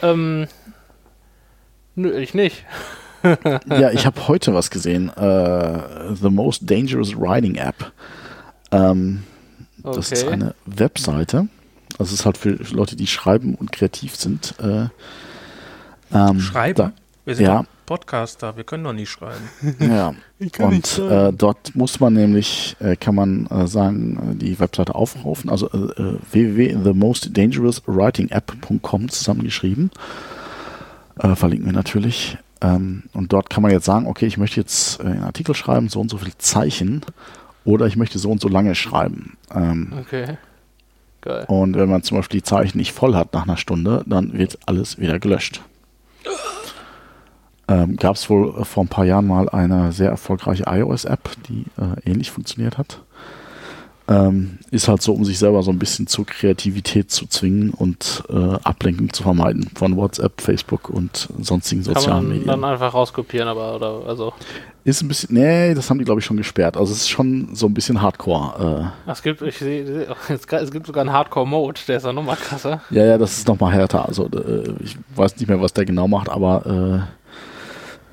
Ähm, 0.02 0.46
nö, 1.94 2.12
ich 2.18 2.34
nicht. 2.34 2.64
Ja, 3.68 3.92
ich 3.92 4.04
habe 4.04 4.26
heute 4.26 4.52
was 4.52 4.68
gesehen. 4.70 5.08
Äh, 5.10 6.14
The 6.16 6.28
Most 6.28 6.68
Dangerous 6.68 7.14
Riding 7.16 7.54
App. 7.56 7.92
Ähm, 8.72 9.22
Okay. 9.84 9.96
Das 9.96 10.12
ist 10.12 10.28
eine 10.28 10.54
Webseite. 10.64 11.48
Also 11.98 12.14
es 12.14 12.20
ist 12.20 12.24
halt 12.24 12.38
für 12.38 12.50
Leute, 12.72 12.94
die 12.94 13.08
schreiben 13.08 13.56
und 13.56 13.72
kreativ 13.72 14.14
sind. 14.14 14.54
Äh, 14.60 14.86
ähm, 16.12 16.38
Schreiben? 16.40 16.92
Sind 17.26 17.40
ja. 17.40 17.64
Podcaster, 17.86 18.56
wir 18.56 18.64
können 18.64 18.84
doch 18.84 18.92
nicht 18.92 19.10
schreiben. 19.10 19.48
Ja. 19.80 20.14
Und 20.58 20.98
äh, 20.98 21.32
dort 21.32 21.74
muss 21.76 22.00
man 22.00 22.12
nämlich, 22.14 22.76
äh, 22.80 22.96
kann 22.96 23.14
man 23.14 23.46
äh, 23.46 23.66
sagen, 23.66 24.32
äh, 24.32 24.36
die 24.36 24.58
Webseite 24.58 24.94
aufrufen. 24.94 25.50
Also 25.50 25.68
äh, 25.70 25.76
äh, 26.00 26.18
www.themostdangerouswritingapp.com 26.30 29.08
zusammengeschrieben. 29.08 29.90
Äh, 31.18 31.34
verlinken 31.36 31.66
wir 31.66 31.72
natürlich. 31.72 32.38
Ähm, 32.60 33.04
und 33.12 33.32
dort 33.32 33.50
kann 33.50 33.62
man 33.62 33.70
jetzt 33.72 33.84
sagen, 33.84 34.06
okay, 34.06 34.26
ich 34.26 34.38
möchte 34.38 34.60
jetzt 34.60 35.00
äh, 35.00 35.04
einen 35.04 35.24
Artikel 35.24 35.54
schreiben, 35.54 35.88
so 35.88 36.00
und 36.00 36.10
so 36.10 36.18
viele 36.18 36.36
Zeichen. 36.38 37.02
Oder 37.64 37.86
ich 37.86 37.96
möchte 37.96 38.18
so 38.18 38.30
und 38.30 38.40
so 38.40 38.48
lange 38.48 38.74
schreiben. 38.74 39.36
Ähm, 39.54 39.92
Okay. 40.00 40.36
Geil. 41.22 41.44
Und 41.46 41.76
wenn 41.76 41.88
man 41.88 42.02
zum 42.02 42.18
Beispiel 42.18 42.40
die 42.40 42.44
Zeichen 42.44 42.78
nicht 42.78 42.92
voll 42.92 43.14
hat 43.14 43.32
nach 43.32 43.44
einer 43.44 43.56
Stunde, 43.56 44.02
dann 44.06 44.36
wird 44.36 44.58
alles 44.66 44.98
wieder 44.98 45.18
gelöscht. 45.20 45.62
Ähm, 47.68 47.96
Gab 47.96 48.16
es 48.16 48.28
wohl 48.28 48.54
äh, 48.60 48.64
vor 48.64 48.84
ein 48.84 48.88
paar 48.88 49.04
Jahren 49.04 49.26
mal 49.26 49.48
eine 49.48 49.92
sehr 49.92 50.10
erfolgreiche 50.10 50.64
iOS-App, 50.66 51.30
die 51.48 51.64
äh, 51.78 52.10
ähnlich 52.10 52.30
funktioniert 52.30 52.78
hat. 52.78 53.00
Ähm, 54.08 54.58
ist 54.72 54.88
halt 54.88 55.00
so, 55.00 55.12
um 55.12 55.24
sich 55.24 55.38
selber 55.38 55.62
so 55.62 55.70
ein 55.70 55.78
bisschen 55.78 56.08
zur 56.08 56.26
Kreativität 56.26 57.12
zu 57.12 57.26
zwingen 57.28 57.70
und 57.70 58.24
äh, 58.28 58.58
Ablenkung 58.64 59.12
zu 59.12 59.22
vermeiden 59.22 59.70
von 59.76 59.96
WhatsApp, 59.96 60.40
Facebook 60.40 60.90
und 60.90 61.28
sonstigen 61.40 61.84
Kann 61.84 61.94
sozialen 61.94 62.24
man 62.24 62.28
Medien. 62.28 62.46
dann 62.48 62.64
einfach 62.64 62.92
rauskopieren, 62.92 63.46
aber 63.46 63.76
oder 63.76 64.02
also 64.08 64.32
Ist 64.82 65.02
ein 65.02 65.08
bisschen, 65.08 65.34
nee, 65.34 65.72
das 65.72 65.88
haben 65.88 65.98
die 66.00 66.04
glaube 66.04 66.18
ich 66.20 66.26
schon 66.26 66.36
gesperrt. 66.36 66.76
Also 66.76 66.92
es 66.92 67.02
ist 67.02 67.10
schon 67.10 67.54
so 67.54 67.66
ein 67.66 67.74
bisschen 67.74 68.02
Hardcore. 68.02 68.92
Äh, 69.06 69.10
es 69.12 69.22
gibt 69.22 69.40
ich 69.40 69.58
sehe 69.58 70.08
es 70.28 70.70
gibt 70.72 70.86
sogar 70.88 71.02
einen 71.02 71.12
Hardcore 71.12 71.46
Mode, 71.46 71.80
der 71.86 71.98
ist 71.98 72.04
ja 72.04 72.12
noch 72.12 72.24
mal 72.24 72.36
krasser. 72.36 72.82
Ja, 72.90 73.04
ja, 73.04 73.18
das 73.18 73.38
ist 73.38 73.46
nochmal 73.46 73.72
härter. 73.72 74.08
Also 74.08 74.26
äh, 74.26 74.74
ich 74.82 74.96
weiß 75.14 75.36
nicht 75.36 75.48
mehr, 75.48 75.60
was 75.60 75.74
der 75.74 75.84
genau 75.84 76.08
macht, 76.08 76.28
aber 76.28 77.06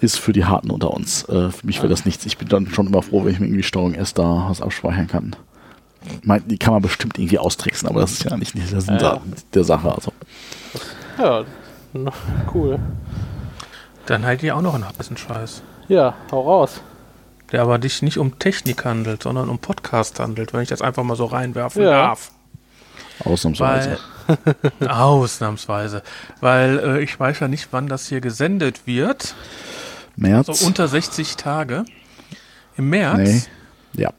ist 0.01 0.17
für 0.17 0.33
die 0.33 0.45
Harten 0.45 0.69
unter 0.71 0.91
uns. 0.91 1.23
Äh, 1.29 1.51
für 1.51 1.65
mich 1.65 1.77
wäre 1.79 1.89
das 1.89 2.05
nichts. 2.05 2.25
Ich 2.25 2.37
bin 2.37 2.47
dann 2.47 2.67
schon 2.67 2.87
immer 2.87 3.01
froh, 3.01 3.25
wenn 3.25 3.33
ich 3.33 3.39
mir 3.39 3.47
irgendwie 3.47 3.63
Steuerung 3.63 3.93
S 3.93 4.13
da 4.13 4.45
was 4.49 4.61
abspeichern 4.61 5.07
kann. 5.07 5.35
Ich 6.05 6.23
mein, 6.23 6.47
die 6.47 6.57
kann 6.57 6.73
man 6.73 6.81
bestimmt 6.81 7.17
irgendwie 7.19 7.39
austricksen, 7.39 7.89
aber 7.89 7.99
das 8.01 8.13
ist 8.13 8.23
ja 8.23 8.37
nicht, 8.37 8.55
nicht 8.55 8.71
der 8.71 8.81
Sinn 8.81 8.97
Ja. 9.01 9.19
der 9.53 9.63
Sache. 9.65 9.93
Also. 9.93 10.13
Ja, 11.17 11.43
cool. 12.53 12.79
Dann 14.05 14.25
halt 14.25 14.41
ihr 14.41 14.55
auch 14.55 14.61
noch 14.61 14.75
einen 14.75 14.85
heißen 14.97 15.17
Scheiß. 15.17 15.61
Ja, 15.89 16.15
hau 16.31 16.41
raus. 16.41 16.81
Der 17.51 17.61
aber 17.63 17.79
dich 17.79 18.01
nicht 18.01 18.17
um 18.17 18.39
Technik 18.39 18.85
handelt, 18.85 19.23
sondern 19.23 19.49
um 19.49 19.59
Podcast 19.59 20.19
handelt, 20.19 20.53
wenn 20.53 20.61
ich 20.61 20.69
das 20.69 20.81
einfach 20.81 21.03
mal 21.03 21.15
so 21.15 21.25
reinwerfen 21.25 21.81
Ja. 21.83 21.89
darf. 22.07 22.31
Ausnahmsweise. 23.25 23.97
Weil, 24.79 24.87
ausnahmsweise. 24.87 26.03
Weil 26.41 26.79
äh, 26.79 27.01
ich 27.03 27.19
weiß 27.19 27.39
ja 27.41 27.47
nicht, 27.47 27.67
wann 27.71 27.87
das 27.87 28.07
hier 28.07 28.21
gesendet 28.21 28.85
wird. 28.85 29.35
März? 30.15 30.47
So 30.59 30.65
unter 30.65 30.87
60 30.87 31.35
Tage. 31.37 31.85
Im 32.77 32.89
März. 32.89 33.17
nee. 33.19 33.41
Ja. 34.01 34.13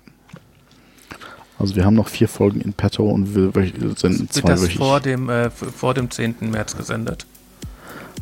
Also 1.58 1.76
wir 1.76 1.84
haben 1.84 1.94
noch 1.94 2.08
vier 2.08 2.28
Folgen 2.28 2.60
in 2.62 2.72
petto 2.72 3.08
und 3.08 3.34
wir 3.34 3.52
senden 3.96 4.20
Wird 4.20 4.32
zwei 4.32 4.48
das 4.48 4.62
wöchig. 4.62 4.78
vor 4.78 5.00
dem, 5.00 5.28
äh, 5.28 5.50
vor 5.50 5.92
dem 5.94 6.10
10. 6.10 6.36
März 6.50 6.76
gesendet? 6.76 7.26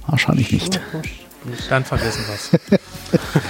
Wahrscheinlich 0.06 0.50
nicht. 0.50 0.80
Dann 1.68 1.84
vergessen 1.84 2.24
wir's. 2.26 2.50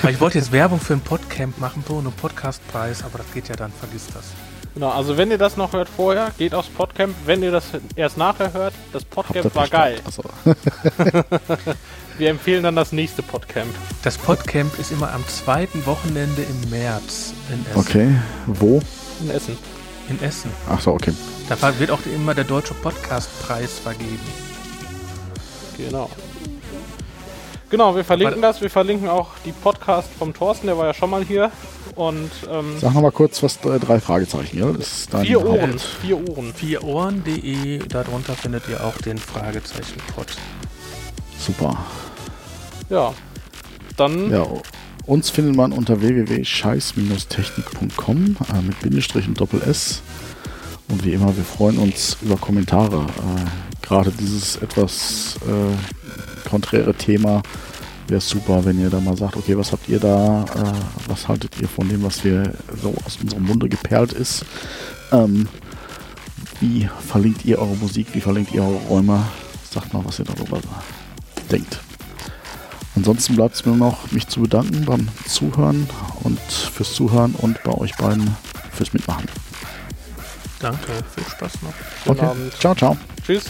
Weil 0.03 0.13
ich 0.15 0.21
wollte 0.21 0.39
jetzt 0.39 0.53
Werbung 0.53 0.79
für 0.79 0.93
ein 0.93 1.01
Podcamp 1.01 1.59
machen, 1.59 1.83
einen 1.89 2.13
Podcastpreis, 2.13 3.03
aber 3.03 3.19
das 3.19 3.33
geht 3.33 3.49
ja 3.49 3.57
dann, 3.57 3.73
vergiss 3.73 4.07
das. 4.13 4.27
Genau, 4.79 4.91
also 4.91 5.17
wenn 5.17 5.29
ihr 5.33 5.39
das 5.39 5.57
noch 5.57 5.73
hört 5.73 5.89
vorher, 5.89 6.31
geht 6.39 6.55
aufs 6.55 6.69
Podcamp. 6.69 7.13
Wenn 7.27 7.43
ihr 7.43 7.51
das 7.51 7.65
erst 7.97 8.17
nachher 8.17 8.53
hört, 8.53 8.73
das 8.93 9.05
Podcamp 9.05 9.53
war 9.57 9.67
geil. 9.67 10.01
Also, 10.05 10.23
Wir 12.19 12.31
empfehlen 12.31 12.63
dann 12.63 12.77
das 12.77 12.93
nächste 12.93 13.25
Podcamp. 13.25 13.75
Das 14.05 14.17
Podcamp 14.17 14.79
ist 14.79 14.93
immer 14.93 15.13
am 15.13 15.27
zweiten 15.27 15.85
Wochenende 15.85 16.43
im 16.43 16.71
März 16.71 17.33
in 17.53 17.67
Essen. 17.67 17.81
okay. 17.81 18.15
Wo? 18.47 18.81
In 19.21 19.31
Essen. 19.31 19.59
In 20.09 20.23
Essen. 20.23 20.53
Ach 20.71 20.81
so, 20.81 20.93
okay. 20.93 21.13
Da 21.49 21.77
wird 21.81 21.91
auch 21.91 22.07
immer 22.15 22.37
der 22.37 22.45
Deutsche 22.45 22.75
Podcastpreis 22.75 23.81
vergeben. 23.81 24.21
Genau. 25.77 26.09
Genau, 27.71 27.95
wir 27.95 28.03
verlinken 28.05 28.41
das. 28.41 28.63
Wir 28.63 28.71
verlinken 28.71 29.09
auch 29.09 29.29
die 29.45 29.53
Podcast 29.53 30.09
vom 30.19 30.33
Thorsten, 30.33 30.67
der 30.69 30.79
war 30.79 30.87
ja 30.87 30.95
schon 30.95 31.11
mal 31.11 31.23
hier. 31.25 31.51
Und 31.97 32.31
ähm, 32.51 32.77
Sag 32.81 32.95
nochmal 32.95 33.13
kurz, 33.13 33.43
was 33.43 33.61
drei, 33.61 33.79
drei 33.79 34.01
Fragezeichen, 34.01 34.59
ja? 34.59 34.73
Das 34.73 35.01
ist 35.01 35.13
dein 35.13 35.27
vier 35.27 35.39
Haupt- 35.41 35.49
Ohren. 35.49 35.79
Vier 36.01 36.29
Ohren. 36.29 36.55
Vierohren.de, 36.55 37.79
darunter 37.89 38.33
findet 38.35 38.69
ihr 38.69 38.83
auch 38.85 38.97
den 38.99 39.19
Fragezeichen 39.19 39.99
Pod. 40.15 40.29
Super. 41.39 41.77
Ja. 42.89 43.13
Dann 43.97 44.31
Ja, 44.31 44.47
uns 45.07 45.31
findet 45.31 45.57
man 45.57 45.73
unter 45.73 46.01
www.scheiß-technik.com 46.01 48.37
äh, 48.55 48.63
mit 48.63 48.81
Bindestrich 48.81 49.27
und 49.29 49.41
Doppel-S. 49.41 50.03
Und 50.89 51.05
wie 51.05 51.13
immer, 51.13 51.37
wir 51.37 51.45
freuen 51.45 51.79
uns 51.79 52.17
über 52.23 52.37
Kommentare. 52.37 53.03
Äh, 53.03 53.45
Gerade 53.87 54.11
dieses 54.13 54.57
etwas 54.57 55.37
äh, 55.47 55.75
konträre 56.39 56.95
Thema 56.95 57.43
wäre 58.09 58.21
super, 58.21 58.65
wenn 58.65 58.81
ihr 58.81 58.91
da 58.91 59.01
mal 59.01 59.17
sagt, 59.17 59.37
okay, 59.37 59.57
was 59.57 59.73
habt 59.73 59.89
ihr 59.89 60.01
da, 60.01 60.45
äh, 60.45 61.09
was 61.09 61.29
haltet 61.29 61.61
ihr 61.61 61.69
von 61.69 61.89
dem, 61.89 62.03
was 62.03 62.25
wir 62.25 62.55
so 62.81 62.95
aus 63.05 63.19
unserem 63.23 63.45
Munde 63.45 63.69
geperlt 63.69 64.13
ist. 64.13 64.45
Ähm, 65.13 65.49
wie 66.61 66.89
verlinkt 67.07 67.45
ihr 67.45 67.59
eure 67.59 67.77
Musik, 67.77 68.09
wie 68.13 68.21
verlinkt 68.21 68.53
ihr 68.53 68.63
eure 68.63 68.81
Räume? 68.89 69.25
Sagt 69.71 69.93
mal, 69.93 70.05
was 70.05 70.19
ihr 70.19 70.25
darüber 70.25 70.61
denkt. 71.51 71.81
Ansonsten 72.97 73.37
bleibt 73.37 73.55
es 73.55 73.65
mir 73.65 73.77
nur 73.77 73.91
noch, 73.91 74.11
mich 74.11 74.27
zu 74.27 74.41
bedanken 74.41 74.85
beim 74.85 75.09
Zuhören 75.27 75.89
und 76.25 76.41
fürs 76.41 76.95
Zuhören 76.95 77.35
und 77.35 77.63
bei 77.63 77.73
euch 77.73 77.95
beiden 77.97 78.37
fürs 78.73 78.93
Mitmachen. 78.93 79.27
Danke, 80.59 80.93
viel 81.15 81.25
Spaß 81.25 81.53
noch. 81.63 81.73
schönen 82.03 82.19
okay. 82.19 82.27
Abend. 82.27 82.55
Ciao, 82.59 82.75
ciao. 82.75 82.97
Tschüss. 83.25 83.45